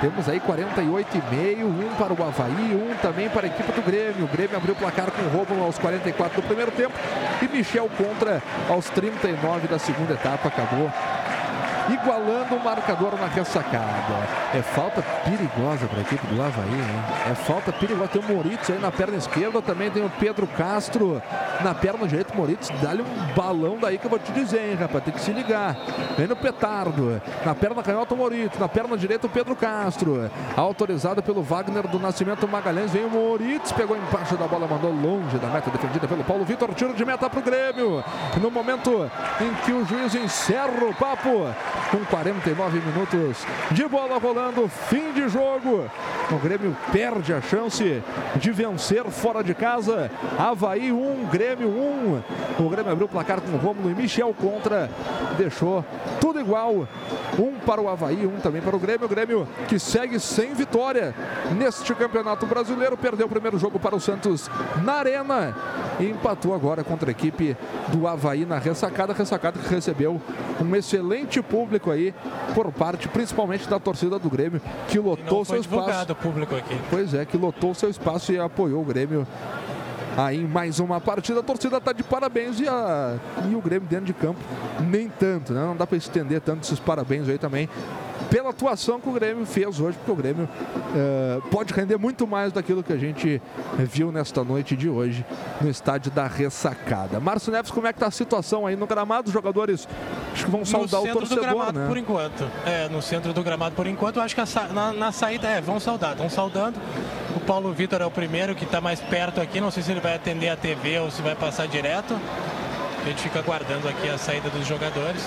Temos 0.00 0.28
aí 0.28 0.40
48 0.40 1.16
e 1.16 1.34
meio, 1.34 1.68
um 1.68 1.94
para 1.96 2.12
o 2.12 2.22
Havaí, 2.22 2.74
um 2.74 2.94
também 3.00 3.28
para 3.30 3.46
a 3.46 3.46
equipe 3.46 3.72
do 3.72 3.82
Grêmio. 3.82 4.24
O 4.24 4.28
Grêmio 4.28 4.56
abriu 4.56 4.74
o 4.74 4.76
placar 4.76 5.10
com 5.10 5.22
o 5.22 5.28
Romulo 5.28 5.64
aos 5.64 5.78
44 5.78 6.42
do 6.42 6.46
primeiro 6.46 6.70
tempo 6.72 6.92
e 7.40 7.48
Michel 7.56 7.88
contra 7.96 8.42
aos 8.68 8.90
39 8.90 9.66
da 9.66 9.78
segunda 9.78 10.12
etapa. 10.12 10.48
Acabou 10.48 10.92
igualando 11.88 12.54
o 12.54 12.64
marcador 12.64 13.18
na 13.18 13.26
ressacada. 13.26 14.28
É 14.54 14.62
falta 14.62 15.02
perigosa 15.24 15.86
para 15.86 15.98
a 15.98 16.02
equipe 16.02 16.26
do 16.26 16.42
Havaí, 16.42 16.68
hein? 16.68 17.30
É 17.30 17.34
falta 17.34 17.72
perigosa. 17.72 18.08
Tem 18.08 18.22
o 18.22 18.34
Moritz 18.34 18.70
aí 18.70 18.78
na 18.78 18.90
perna 18.90 19.16
esquerda, 19.16 19.62
também 19.62 19.90
tem 19.90 20.04
o 20.04 20.10
Pedro 20.10 20.46
Castro 20.46 21.22
na 21.62 21.74
perna 21.74 22.06
direita. 22.06 22.34
Moritz, 22.34 22.70
dá-lhe 22.82 23.02
um 23.02 23.34
balão 23.34 23.78
daí 23.80 23.98
que 23.98 24.06
eu 24.06 24.10
vou 24.10 24.18
te 24.18 24.32
dizer, 24.32 24.70
hein, 24.70 24.76
rapaz? 24.78 25.04
Tem 25.04 25.14
que 25.14 25.20
se 25.20 25.32
ligar. 25.32 25.76
Vem 26.16 26.26
no 26.26 26.36
petardo. 26.36 27.20
Na 27.44 27.54
perna 27.54 27.82
canhota 27.82 28.14
o 28.14 28.16
Moritz, 28.16 28.58
na 28.58 28.68
perna 28.68 28.96
direita 28.96 29.26
o 29.26 29.30
Pedro 29.30 29.54
Castro. 29.54 30.30
Autorizado 30.56 31.22
pelo 31.22 31.42
Wagner 31.42 31.86
do 31.86 31.98
Nascimento 31.98 32.46
Magalhães. 32.48 32.90
Vem 32.90 33.04
o 33.04 33.10
Moritz, 33.10 33.72
pegou 33.72 33.96
embaixo 33.96 34.36
da 34.36 34.46
bola, 34.46 34.66
mandou 34.66 34.92
longe 34.92 35.38
da 35.38 35.48
meta 35.48 35.70
defendida 35.70 36.06
pelo 36.06 36.24
Paulo 36.24 36.44
Vitor. 36.44 36.74
Tiro 36.74 36.94
de 36.94 37.04
meta 37.04 37.28
para 37.28 37.40
o 37.40 37.42
Grêmio. 37.42 38.04
No 38.40 38.50
momento 38.50 39.10
em 39.40 39.54
que 39.64 39.72
o 39.72 39.84
juiz 39.84 40.14
encerra 40.14 40.84
o 40.84 40.94
papo, 40.94 41.48
com 41.90 42.04
49 42.04 42.80
minutos 42.80 43.46
de 43.70 43.86
bola 43.86 44.18
rolando, 44.18 44.68
fim 44.68 45.12
de 45.12 45.28
jogo. 45.28 45.88
O 46.30 46.38
Grêmio 46.38 46.76
perde 46.90 47.32
a 47.32 47.40
chance 47.40 48.02
de 48.36 48.50
vencer 48.50 49.04
fora 49.04 49.44
de 49.44 49.54
casa. 49.54 50.10
Havaí 50.38 50.90
1, 50.90 51.26
Grêmio 51.26 51.68
1. 51.68 52.22
O 52.58 52.68
Grêmio 52.68 52.92
abriu 52.92 53.06
o 53.06 53.10
placar 53.10 53.40
com 53.40 53.56
o 53.56 53.58
Romulo 53.58 53.90
e 53.90 53.94
Michel 53.94 54.34
contra. 54.34 54.90
Deixou 55.38 55.84
tudo 56.20 56.40
igual. 56.40 56.88
Um 57.38 57.52
para 57.64 57.80
o 57.80 57.88
Havaí, 57.88 58.26
um 58.26 58.40
também 58.40 58.62
para 58.62 58.74
o 58.74 58.78
Grêmio. 58.78 59.06
O 59.06 59.08
Grêmio 59.08 59.48
que 59.68 59.78
segue 59.78 60.18
sem 60.18 60.54
vitória 60.54 61.14
neste 61.56 61.94
campeonato 61.94 62.46
brasileiro. 62.46 62.96
Perdeu 62.96 63.26
o 63.26 63.30
primeiro 63.30 63.58
jogo 63.58 63.78
para 63.78 63.94
o 63.94 64.00
Santos 64.00 64.50
na 64.82 64.94
Arena 64.94 65.54
e 66.00 66.06
empatou 66.06 66.54
agora 66.54 66.82
contra 66.82 67.10
a 67.10 67.12
equipe 67.12 67.56
do 67.88 68.08
Havaí 68.08 68.44
na 68.44 68.58
ressacada. 68.58 69.12
Ressacada 69.12 69.60
que 69.60 69.72
recebeu 69.72 70.20
um 70.60 70.74
excelente 70.74 71.40
público 71.40 71.65
aí 71.90 72.14
por 72.54 72.70
parte 72.72 73.08
principalmente 73.08 73.68
da 73.68 73.78
torcida 73.78 74.18
do 74.18 74.30
Grêmio 74.30 74.60
que 74.88 74.98
lotou 74.98 75.44
seu 75.44 75.60
espaço. 75.60 76.14
público 76.14 76.54
aqui. 76.54 76.76
Pois 76.90 77.14
é, 77.14 77.24
que 77.24 77.36
lotou 77.36 77.74
seu 77.74 77.90
espaço 77.90 78.32
e 78.32 78.38
apoiou 78.38 78.82
o 78.82 78.84
Grêmio 78.84 79.26
aí 80.16 80.40
em 80.40 80.46
mais 80.46 80.80
uma 80.80 81.00
partida. 81.00 81.40
A 81.40 81.42
torcida 81.42 81.76
está 81.76 81.92
de 81.92 82.02
parabéns 82.02 82.58
e, 82.60 82.68
a, 82.68 83.16
e 83.50 83.54
o 83.54 83.60
Grêmio 83.60 83.88
dentro 83.88 84.06
de 84.06 84.14
campo 84.14 84.40
nem 84.80 85.08
tanto, 85.08 85.52
né? 85.52 85.60
Não 85.60 85.76
dá 85.76 85.86
para 85.86 85.98
estender 85.98 86.40
tanto 86.40 86.64
esses 86.64 86.80
parabéns 86.80 87.28
aí 87.28 87.38
também 87.38 87.68
pela 88.30 88.50
atuação 88.50 89.00
que 89.00 89.08
o 89.08 89.12
Grêmio 89.12 89.46
fez 89.46 89.80
hoje, 89.80 89.96
porque 89.98 90.10
o 90.10 90.14
Grêmio 90.14 90.44
uh, 90.44 91.42
pode 91.48 91.72
render 91.72 91.96
muito 91.96 92.26
mais 92.26 92.52
daquilo 92.52 92.82
que 92.82 92.92
a 92.92 92.96
gente 92.96 93.40
viu 93.78 94.10
nesta 94.10 94.42
noite 94.44 94.76
de 94.76 94.88
hoje 94.88 95.24
no 95.60 95.70
estádio 95.70 96.10
da 96.10 96.26
Ressacada. 96.26 97.20
Márcio 97.20 97.52
Neves, 97.52 97.70
como 97.70 97.86
é 97.86 97.92
que 97.92 97.96
está 97.96 98.06
a 98.06 98.10
situação 98.10 98.66
aí 98.66 98.76
no 98.76 98.86
gramado? 98.86 99.28
Os 99.28 99.32
jogadores 99.32 99.88
acho 100.32 100.44
que 100.44 100.50
vão 100.50 100.64
saudar 100.64 101.02
o 101.02 101.06
torcedor, 101.12 101.28
do 101.28 101.40
gramado, 101.40 101.78
né? 101.78 101.86
por 101.86 101.96
enquanto. 101.96 102.50
É, 102.64 102.88
no 102.88 103.00
centro 103.00 103.32
do 103.32 103.42
gramado 103.42 103.74
por 103.74 103.86
enquanto. 103.86 104.20
Acho 104.20 104.34
que 104.34 104.46
sa 104.46 104.68
na, 104.68 104.92
na, 104.92 105.12
saída 105.12 105.48
é, 105.48 105.60
vão 105.60 105.78
saudar, 105.80 106.12
estão 106.12 106.28
saudando. 106.28 106.80
O 107.34 107.40
Paulo 107.40 107.72
Vitor 107.72 108.00
é 108.00 108.06
o 108.06 108.10
primeiro 108.10 108.54
que 108.54 108.64
está 108.64 108.80
mais 108.80 109.00
perto 109.00 109.40
aqui. 109.40 109.60
Não 109.60 109.70
sei 109.70 109.82
se 109.82 109.90
ele 109.90 110.00
vai 110.00 110.14
atender 110.14 110.48
a 110.48 110.56
TV 110.56 110.98
ou 110.98 111.10
se 111.10 111.22
vai 111.22 111.34
passar 111.34 111.66
direto. 111.66 112.18
A 113.02 113.08
gente 113.08 113.22
fica 113.22 113.38
aguardando 113.38 113.88
aqui 113.88 114.08
a 114.08 114.18
saída 114.18 114.50
dos 114.50 114.66
jogadores. 114.66 115.22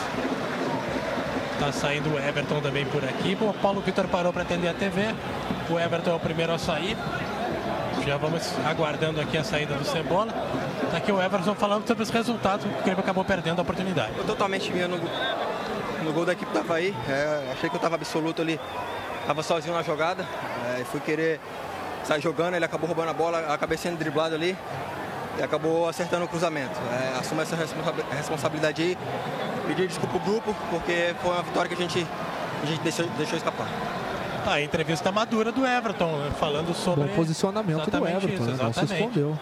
Tá 1.59 1.73
saindo 1.73 2.13
o 2.13 2.17
Everton 2.17 2.61
também 2.61 2.85
por 2.85 3.03
aqui. 3.03 3.37
O 3.41 3.53
Paulo 3.53 3.81
Vitor 3.81 4.07
parou 4.07 4.31
para 4.31 4.43
atender 4.43 4.69
a 4.69 4.73
TV. 4.73 5.13
O 5.69 5.77
Everton 5.77 6.11
é 6.11 6.13
o 6.13 6.19
primeiro 6.19 6.53
a 6.53 6.57
sair. 6.57 6.95
Já 8.05 8.15
vamos 8.15 8.53
aguardando 8.65 9.19
aqui 9.19 9.37
a 9.37 9.43
saída 9.43 9.75
do 9.75 9.83
Cebola. 9.83 10.31
Tá 10.89 10.97
aqui 10.97 11.11
o 11.11 11.21
Everton 11.21 11.53
falando 11.55 11.85
sobre 11.85 12.03
os 12.03 12.09
resultados. 12.09 12.65
O 12.65 12.83
Grêmio 12.83 13.01
acabou 13.01 13.25
perdendo 13.25 13.59
a 13.59 13.61
oportunidade. 13.61 14.13
Eu 14.17 14.23
totalmente 14.23 14.71
minha 14.71 14.87
no, 14.87 14.97
no 16.03 16.13
gol 16.13 16.25
da 16.25 16.31
equipe 16.31 16.49
do 16.49 16.59
Havaí. 16.59 16.95
É, 17.09 17.51
achei 17.51 17.69
que 17.69 17.75
eu 17.75 17.79
estava 17.79 17.95
absoluto 17.95 18.41
ali. 18.41 18.57
Estava 19.21 19.43
sozinho 19.43 19.75
na 19.75 19.83
jogada. 19.83 20.25
É, 20.79 20.85
fui 20.85 21.01
querer 21.01 21.41
sair 22.05 22.21
jogando. 22.21 22.55
Ele 22.55 22.63
acabou 22.63 22.87
roubando 22.87 23.09
a 23.09 23.13
bola. 23.13 23.53
Acabei 23.53 23.77
sendo 23.77 23.97
driblado 23.97 24.33
ali. 24.33 24.57
E 25.39 25.43
acabou 25.43 25.87
acertando 25.87 26.25
o 26.25 26.27
cruzamento. 26.27 26.77
É, 26.91 27.17
assumo 27.17 27.41
essa 27.41 27.55
responsabilidade 28.11 28.81
aí 28.81 28.97
pedir 29.67 29.87
desculpa 29.87 30.15
ao 30.15 30.19
grupo, 30.19 30.53
porque 30.69 31.15
foi 31.21 31.31
uma 31.31 31.43
vitória 31.43 31.69
que 31.69 31.75
a 31.75 31.87
gente, 31.87 32.05
a 32.61 32.65
gente 32.65 32.81
deixou, 32.81 33.07
deixou 33.17 33.37
escapar. 33.37 33.67
A 34.45 34.59
entrevista 34.59 35.11
madura 35.11 35.51
do 35.51 35.65
Everton, 35.65 36.19
falando 36.37 36.73
sobre. 36.73 37.07
Bom 37.07 37.15
posicionamento 37.15 37.89
do 37.89 38.07
Everton, 38.07 38.33
isso, 38.33 38.51
né? 38.51 38.57
não 38.59 38.73
se 38.73 38.83
escondeu. 38.83 39.39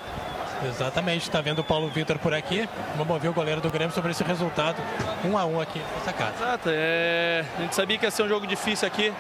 Exatamente, 0.68 1.24
está 1.24 1.42
vendo 1.42 1.60
o 1.60 1.64
Paulo 1.64 1.88
Vitor 1.90 2.20
por 2.20 2.34
aqui. 2.34 2.68
Vamos 2.96 3.14
ouvir 3.14 3.30
o 3.30 3.34
goleiro 3.34 3.62
do 3.62 3.70
Grêmio 3.70 3.94
sobre 3.94 4.12
esse 4.12 4.24
resultado. 4.24 4.82
Um 5.26 5.36
a 5.38 5.46
um 5.46 5.60
aqui 5.60 5.82
nessa 5.96 6.14
casa. 6.14 6.34
Exato, 6.36 6.70
é... 6.72 7.44
a 7.58 7.62
gente 7.62 7.76
sabia 7.76 7.98
que 7.98 8.06
ia 8.06 8.12
ser 8.12 8.24
um 8.24 8.30
jogo 8.30 8.46
difícil 8.46 8.88
aqui. 8.88 9.12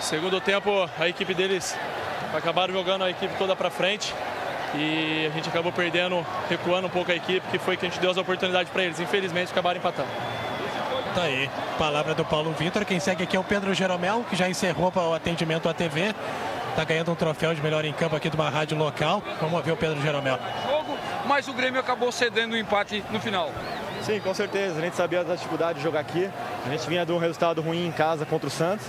Segundo 0.00 0.40
tempo, 0.40 0.88
a 0.98 1.08
equipe 1.08 1.32
deles 1.32 1.76
acabaram 2.34 2.72
jogando 2.74 3.04
a 3.04 3.10
equipe 3.10 3.34
toda 3.38 3.54
para 3.54 3.70
frente 3.70 4.14
e 4.74 5.26
a 5.26 5.34
gente 5.34 5.48
acabou 5.48 5.72
perdendo, 5.72 6.24
recuando 6.48 6.86
um 6.86 6.90
pouco 6.90 7.10
a 7.10 7.14
equipe, 7.14 7.46
que 7.50 7.58
foi 7.58 7.76
que 7.76 7.86
a 7.86 7.88
gente 7.88 8.00
deu 8.00 8.10
as 8.10 8.16
oportunidades 8.16 8.70
para 8.72 8.84
eles. 8.84 9.00
Infelizmente 9.00 9.50
acabaram 9.50 9.78
empatando. 9.78 10.08
Tá 11.14 11.22
aí, 11.22 11.50
palavra 11.76 12.14
do 12.14 12.24
Paulo 12.24 12.52
Vitor. 12.52 12.84
Quem 12.84 13.00
segue 13.00 13.24
aqui 13.24 13.36
é 13.36 13.40
o 13.40 13.44
Pedro 13.44 13.74
Jeromel, 13.74 14.24
que 14.28 14.36
já 14.36 14.48
encerrou 14.48 14.92
para 14.92 15.02
o 15.02 15.14
atendimento 15.14 15.68
à 15.68 15.74
TV. 15.74 16.14
Tá 16.76 16.84
ganhando 16.84 17.10
um 17.10 17.16
troféu 17.16 17.52
de 17.52 17.60
melhor 17.60 17.84
em 17.84 17.92
campo 17.92 18.14
aqui 18.14 18.30
de 18.30 18.36
uma 18.36 18.48
rádio 18.48 18.78
local. 18.78 19.22
Vamos 19.40 19.56
ouvir 19.56 19.72
o 19.72 19.76
Pedro 19.76 20.00
Jeromel. 20.00 20.38
Jogo, 20.68 20.96
mas 21.26 21.48
o 21.48 21.52
Grêmio 21.52 21.80
acabou 21.80 22.12
cedendo 22.12 22.52
o 22.52 22.56
empate 22.56 23.04
no 23.10 23.18
final. 23.18 23.50
Sim, 24.02 24.20
com 24.20 24.32
certeza. 24.32 24.78
A 24.78 24.82
gente 24.82 24.94
sabia 24.94 25.24
da 25.24 25.34
dificuldade 25.34 25.78
de 25.78 25.84
jogar 25.84 26.00
aqui. 26.00 26.30
A 26.64 26.70
gente 26.70 26.88
vinha 26.88 27.04
de 27.04 27.10
um 27.10 27.18
resultado 27.18 27.60
ruim 27.60 27.86
em 27.86 27.92
casa 27.92 28.24
contra 28.24 28.46
o 28.46 28.50
Santos 28.50 28.86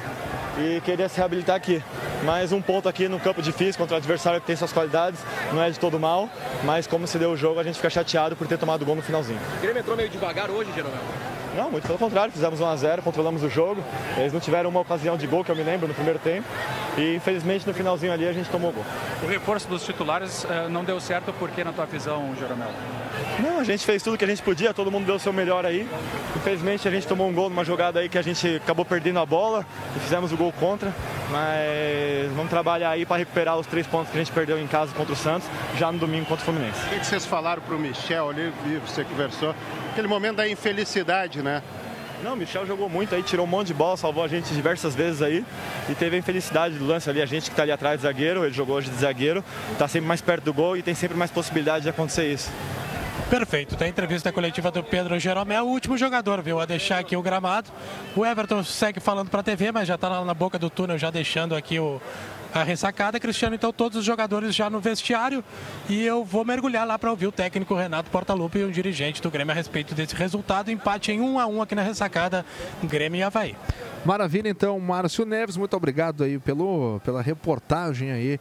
e 0.57 0.81
queria 0.81 1.07
se 1.07 1.17
reabilitar 1.17 1.55
aqui. 1.55 1.81
Mais 2.23 2.51
um 2.51 2.61
ponto 2.61 2.87
aqui 2.87 3.07
no 3.07 3.19
campo 3.19 3.41
difícil 3.41 3.79
contra 3.79 3.95
o 3.95 3.97
adversário 3.97 4.39
que 4.39 4.47
tem 4.47 4.55
suas 4.55 4.71
qualidades, 4.71 5.19
não 5.51 5.61
é 5.61 5.69
de 5.69 5.79
todo 5.79 5.99
mal, 5.99 6.29
mas 6.63 6.85
como 6.85 7.07
se 7.07 7.17
deu 7.17 7.31
o 7.31 7.37
jogo, 7.37 7.59
a 7.59 7.63
gente 7.63 7.75
fica 7.75 7.89
chateado 7.89 8.35
por 8.35 8.47
ter 8.47 8.57
tomado 8.57 8.85
gol 8.85 8.95
no 8.95 9.01
finalzinho. 9.01 9.39
O 9.57 9.61
Grêmio 9.61 9.79
entrou 9.79 9.97
meio 9.97 10.09
devagar 10.09 10.49
hoje, 10.49 10.71
Jeromel? 10.73 10.99
Não, 11.55 11.69
muito 11.69 11.85
pelo 11.85 11.99
contrário, 11.99 12.31
fizemos 12.31 12.61
1 12.61 12.65
a 12.65 12.75
0 12.75 13.01
controlamos 13.01 13.43
o 13.43 13.49
jogo. 13.49 13.83
Eles 14.17 14.31
não 14.31 14.39
tiveram 14.39 14.69
uma 14.69 14.79
ocasião 14.79 15.17
de 15.17 15.27
gol 15.27 15.43
que 15.43 15.51
eu 15.51 15.55
me 15.55 15.63
lembro 15.63 15.87
no 15.87 15.93
primeiro 15.93 16.19
tempo. 16.19 16.47
E 16.97 17.15
infelizmente 17.15 17.65
no 17.65 17.73
finalzinho 17.73 18.11
ali 18.11 18.27
a 18.27 18.33
gente 18.33 18.49
tomou 18.49 18.71
gol. 18.71 18.85
O 19.23 19.27
reforço 19.27 19.67
dos 19.67 19.83
titulares 19.83 20.43
uh, 20.43 20.69
não 20.69 20.83
deu 20.83 20.99
certo, 20.99 21.31
por 21.33 21.49
que 21.49 21.63
na 21.63 21.71
tua 21.71 21.85
visão, 21.85 22.35
Jeromel? 22.39 22.69
Não, 23.39 23.59
a 23.59 23.63
gente 23.63 23.85
fez 23.85 24.03
tudo 24.03 24.17
que 24.17 24.25
a 24.25 24.27
gente 24.27 24.41
podia, 24.41 24.73
todo 24.73 24.91
mundo 24.91 25.05
deu 25.05 25.15
o 25.15 25.19
seu 25.19 25.31
melhor 25.31 25.65
aí. 25.65 25.87
Infelizmente 26.35 26.87
a 26.87 26.91
gente 26.91 27.07
tomou 27.07 27.29
um 27.29 27.33
gol 27.33 27.49
numa 27.49 27.63
jogada 27.63 27.99
aí 27.99 28.09
que 28.09 28.17
a 28.17 28.21
gente 28.21 28.57
acabou 28.57 28.83
perdendo 28.83 29.19
a 29.19 29.25
bola 29.25 29.65
e 29.95 29.99
fizemos 29.99 30.31
o 30.31 30.37
gol 30.37 30.51
contra. 30.53 30.93
Mas 31.29 32.31
vamos 32.35 32.49
trabalhar 32.49 32.89
aí 32.89 33.05
para 33.05 33.17
recuperar 33.17 33.57
os 33.57 33.67
três 33.67 33.87
pontos 33.87 34.11
que 34.11 34.17
a 34.17 34.19
gente 34.19 34.31
perdeu 34.33 34.59
em 34.59 34.67
casa 34.67 34.93
contra 34.93 35.13
o 35.13 35.15
Santos, 35.15 35.47
já 35.77 35.91
no 35.91 35.97
domingo 35.97 36.25
contra 36.25 36.41
o 36.41 36.45
Fluminense. 36.45 36.79
O 36.87 36.99
que 36.99 37.05
vocês 37.05 37.25
falaram 37.25 37.61
para 37.61 37.75
o 37.75 37.79
Michel 37.79 38.29
ali, 38.29 38.51
você 38.85 39.03
conversou? 39.03 39.55
Aquele 39.91 40.07
momento 40.07 40.37
da 40.37 40.47
infelicidade, 40.47 41.41
né? 41.41 41.61
Não, 42.23 42.33
o 42.33 42.37
Michel 42.37 42.65
jogou 42.67 42.87
muito 42.87 43.15
aí, 43.15 43.23
tirou 43.23 43.45
um 43.45 43.49
monte 43.49 43.67
de 43.67 43.73
bola, 43.73 43.97
salvou 43.97 44.23
a 44.23 44.27
gente 44.27 44.53
diversas 44.53 44.93
vezes 44.93 45.21
aí. 45.21 45.43
E 45.89 45.95
teve 45.95 46.15
a 46.15 46.19
infelicidade 46.19 46.75
do 46.75 46.85
lance 46.85 47.09
ali, 47.09 47.21
a 47.21 47.25
gente 47.25 47.45
que 47.45 47.51
está 47.51 47.63
ali 47.63 47.71
atrás 47.71 47.97
de 47.97 48.03
zagueiro, 48.03 48.45
ele 48.45 48.53
jogou 48.53 48.75
hoje 48.75 48.89
de 48.89 48.97
zagueiro, 48.97 49.43
está 49.71 49.87
sempre 49.87 50.07
mais 50.07 50.21
perto 50.21 50.45
do 50.45 50.53
gol 50.53 50.77
e 50.77 50.83
tem 50.83 50.93
sempre 50.93 51.17
mais 51.17 51.31
possibilidade 51.31 51.83
de 51.83 51.89
acontecer 51.89 52.31
isso. 52.31 52.51
Perfeito. 53.29 53.75
Tem 53.77 53.89
entrevista 53.89 54.31
coletiva 54.31 54.69
do 54.69 54.83
Pedro 54.83 55.17
Jeromel, 55.17 55.63
o 55.63 55.69
último 55.69 55.97
jogador, 55.97 56.41
viu, 56.41 56.59
a 56.59 56.65
deixar 56.65 56.99
aqui 56.99 57.15
o 57.15 57.21
gramado. 57.21 57.71
O 58.15 58.25
Everton 58.25 58.61
segue 58.63 58.99
falando 58.99 59.29
para 59.29 59.39
a 59.39 59.43
TV, 59.43 59.71
mas 59.71 59.87
já 59.87 59.95
está 59.95 60.09
lá 60.09 60.23
na 60.25 60.33
boca 60.33 60.59
do 60.59 60.69
túnel, 60.69 60.97
já 60.97 61.09
deixando 61.09 61.55
aqui 61.55 61.79
o, 61.79 62.01
a 62.53 62.63
ressacada. 62.63 63.19
Cristiano, 63.19 63.55
então, 63.55 63.71
todos 63.71 63.97
os 63.97 64.05
jogadores 64.05 64.53
já 64.55 64.69
no 64.69 64.79
vestiário. 64.79 65.43
E 65.89 66.03
eu 66.03 66.23
vou 66.23 66.43
mergulhar 66.45 66.85
lá 66.85 66.97
para 66.97 67.09
ouvir 67.09 67.27
o 67.27 67.31
técnico 67.31 67.75
Renato 67.75 68.09
Portaluppi 68.09 68.59
e 68.59 68.63
o 68.63 68.71
dirigente 68.71 69.21
do 69.21 69.31
Grêmio 69.31 69.51
a 69.51 69.55
respeito 69.55 69.95
desse 69.95 70.15
resultado. 70.15 70.71
Empate 70.71 71.11
em 71.11 71.21
1 71.21 71.39
a 71.39 71.47
1 71.47 71.61
aqui 71.61 71.75
na 71.75 71.81
ressacada, 71.83 72.45
Grêmio 72.83 73.19
e 73.19 73.23
Havaí. 73.23 73.55
Maravilha, 74.03 74.49
então, 74.49 74.79
Márcio 74.79 75.25
Neves, 75.25 75.57
muito 75.57 75.77
obrigado 75.77 76.23
aí 76.23 76.39
pelo, 76.39 76.99
pela 77.05 77.21
reportagem 77.21 78.11
aí 78.11 78.39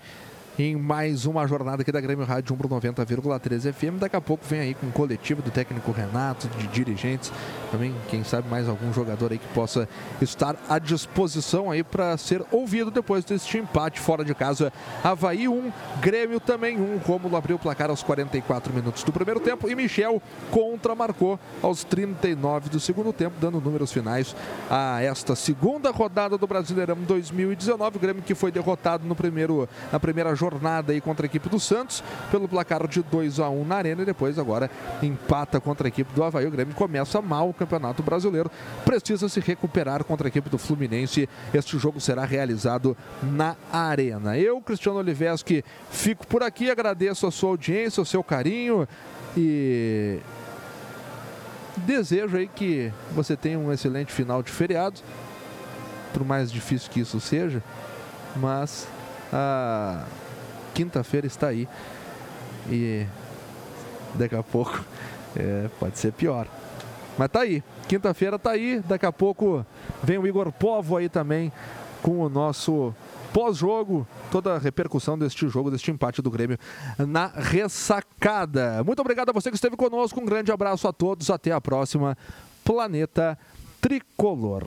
em 0.63 0.77
mais 0.77 1.25
uma 1.25 1.47
jornada 1.47 1.81
aqui 1.81 1.91
da 1.91 2.01
Grêmio 2.01 2.25
Rádio 2.27 2.55
1 2.55 2.59
para 2.59 2.69
90,3 2.69 3.73
FM. 3.73 3.99
Daqui 3.99 4.15
a 4.15 4.21
pouco 4.21 4.45
vem 4.45 4.61
aí 4.61 4.75
com 4.75 4.89
o 4.89 4.93
coletivo 4.93 5.41
do 5.41 5.51
técnico 5.51 5.91
Renato, 5.91 6.49
de 6.49 6.67
dirigentes, 6.67 7.33
também, 7.71 7.95
quem 8.09 8.23
sabe, 8.23 8.49
mais 8.49 8.69
algum 8.69 8.93
jogador 8.93 9.33
aí 9.33 9.39
que 9.39 9.49
possa 9.55 9.89
estar 10.21 10.57
à 10.69 10.79
disposição 10.79 11.71
aí 11.71 11.83
para 11.83 12.17
ser 12.19 12.45
ouvido 12.51 12.91
depois 12.91 13.25
deste 13.25 13.57
empate 13.57 14.01
fora 14.01 14.23
de 14.23 14.35
casa. 14.35 14.71
Havaí 15.03 15.49
1, 15.49 15.73
Grêmio 16.01 16.39
também 16.39 16.79
1. 16.79 16.99
Rômulo 16.99 17.37
abriu 17.37 17.57
o 17.57 17.59
placar 17.59 17.89
aos 17.89 18.03
44 18.03 18.75
minutos 18.75 19.03
do 19.03 19.13
primeiro 19.13 19.41
tempo 19.41 19.69
e 19.69 19.75
Michel 19.75 20.21
contra 20.51 20.95
marcou 20.95 21.39
aos 21.63 21.85
39 21.85 22.69
do 22.69 22.81
segundo 22.81 23.13
tempo, 23.13 23.37
dando 23.41 23.61
números 23.61 23.93
finais 23.93 24.37
a 24.69 25.01
esta 25.03 25.35
segunda 25.35 25.91
rodada 25.91 26.37
do 26.37 26.47
Brasileirão 26.47 26.97
2019. 26.97 27.97
O 27.97 28.01
Grêmio 28.01 28.23
que 28.23 28.35
foi 28.35 28.51
derrotado 28.51 29.07
no 29.07 29.15
primeiro, 29.15 29.69
na 29.91 29.99
primeira 29.99 30.35
jornada 30.35 30.50
aí 30.89 31.01
contra 31.01 31.25
a 31.25 31.29
equipe 31.29 31.49
do 31.49 31.61
Santos 31.61 32.03
pelo 32.31 32.49
placar 32.49 32.87
de 32.87 33.03
2 33.03 33.41
a 33.41 33.49
1 33.49 33.65
na 33.65 33.77
Arena 33.77 34.03
e 34.03 34.05
depois 34.05 34.39
agora 34.39 34.71
empata 35.03 35.61
contra 35.61 35.87
a 35.87 35.89
equipe 35.89 36.13
do 36.15 36.23
Havaí. 36.23 36.47
O 36.47 36.51
Grêmio 36.51 36.75
começa 36.75 37.21
mal 37.21 37.49
o 37.49 37.55
Campeonato 37.55 38.03
Brasileiro, 38.03 38.51
precisa 38.85 39.29
se 39.29 39.41
recuperar 39.41 40.05
contra 40.05 40.27
a 40.27 40.29
equipe 40.29 40.49
do 40.49 40.59
Fluminense. 40.59 41.29
Este 41.53 41.79
jogo 41.79 42.01
será 42.01 42.25
realizado 42.25 42.97
na 43.23 43.57
Arena. 43.73 44.39
Eu, 44.39 44.61
Cristiano 44.61 44.99
Oliveski, 44.99 45.65
fico 45.91 46.27
por 46.27 46.43
aqui, 46.43 46.71
agradeço 46.71 47.27
a 47.27 47.31
sua 47.31 47.51
audiência, 47.51 48.03
o 48.03 48.07
seu 48.07 48.23
carinho 48.23 48.87
e 49.37 50.19
desejo 51.77 52.37
aí 52.37 52.49
que 52.49 52.93
você 53.13 53.37
tenha 53.37 53.59
um 53.59 53.73
excelente 53.73 54.13
final 54.13 54.43
de 54.43 54.51
feriado, 54.51 55.01
por 56.13 56.25
mais 56.25 56.51
difícil 56.51 56.91
que 56.91 57.01
isso 57.01 57.21
seja, 57.21 57.63
mas 58.37 58.87
a 59.33 60.05
quinta-feira 60.81 61.27
está 61.27 61.49
aí 61.49 61.69
e 62.71 63.07
daqui 64.15 64.35
a 64.35 64.43
pouco 64.43 64.83
é, 65.37 65.69
pode 65.79 65.99
ser 65.99 66.11
pior. 66.11 66.49
Mas 67.19 67.29
tá 67.29 67.41
aí, 67.41 67.63
quinta-feira 67.87 68.39
tá 68.39 68.53
aí, 68.53 68.81
daqui 68.81 69.05
a 69.05 69.13
pouco 69.13 69.65
vem 70.03 70.17
o 70.17 70.27
Igor 70.27 70.51
Povo 70.51 70.97
aí 70.97 71.11
também 71.11 71.53
com 72.03 72.21
o 72.21 72.31
nosso 72.31 72.95
pós-jogo, 73.31 74.09
toda 74.31 74.55
a 74.55 74.59
repercussão 74.59 75.19
deste 75.19 75.47
jogo, 75.49 75.71
deste 75.71 75.91
empate 75.91 76.23
do 76.23 76.31
Grêmio 76.31 76.57
na 76.99 77.27
ressacada. 77.27 78.83
Muito 78.83 79.01
obrigado 79.01 79.29
a 79.29 79.33
você 79.33 79.51
que 79.51 79.57
esteve 79.57 79.77
conosco, 79.77 80.19
um 80.19 80.25
grande 80.25 80.51
abraço 80.51 80.89
a 80.89 80.95
todos, 80.95 81.29
até 81.29 81.53
a 81.53 81.61
próxima. 81.61 82.17
Planeta 82.65 83.39
Tricolor. 83.83 84.65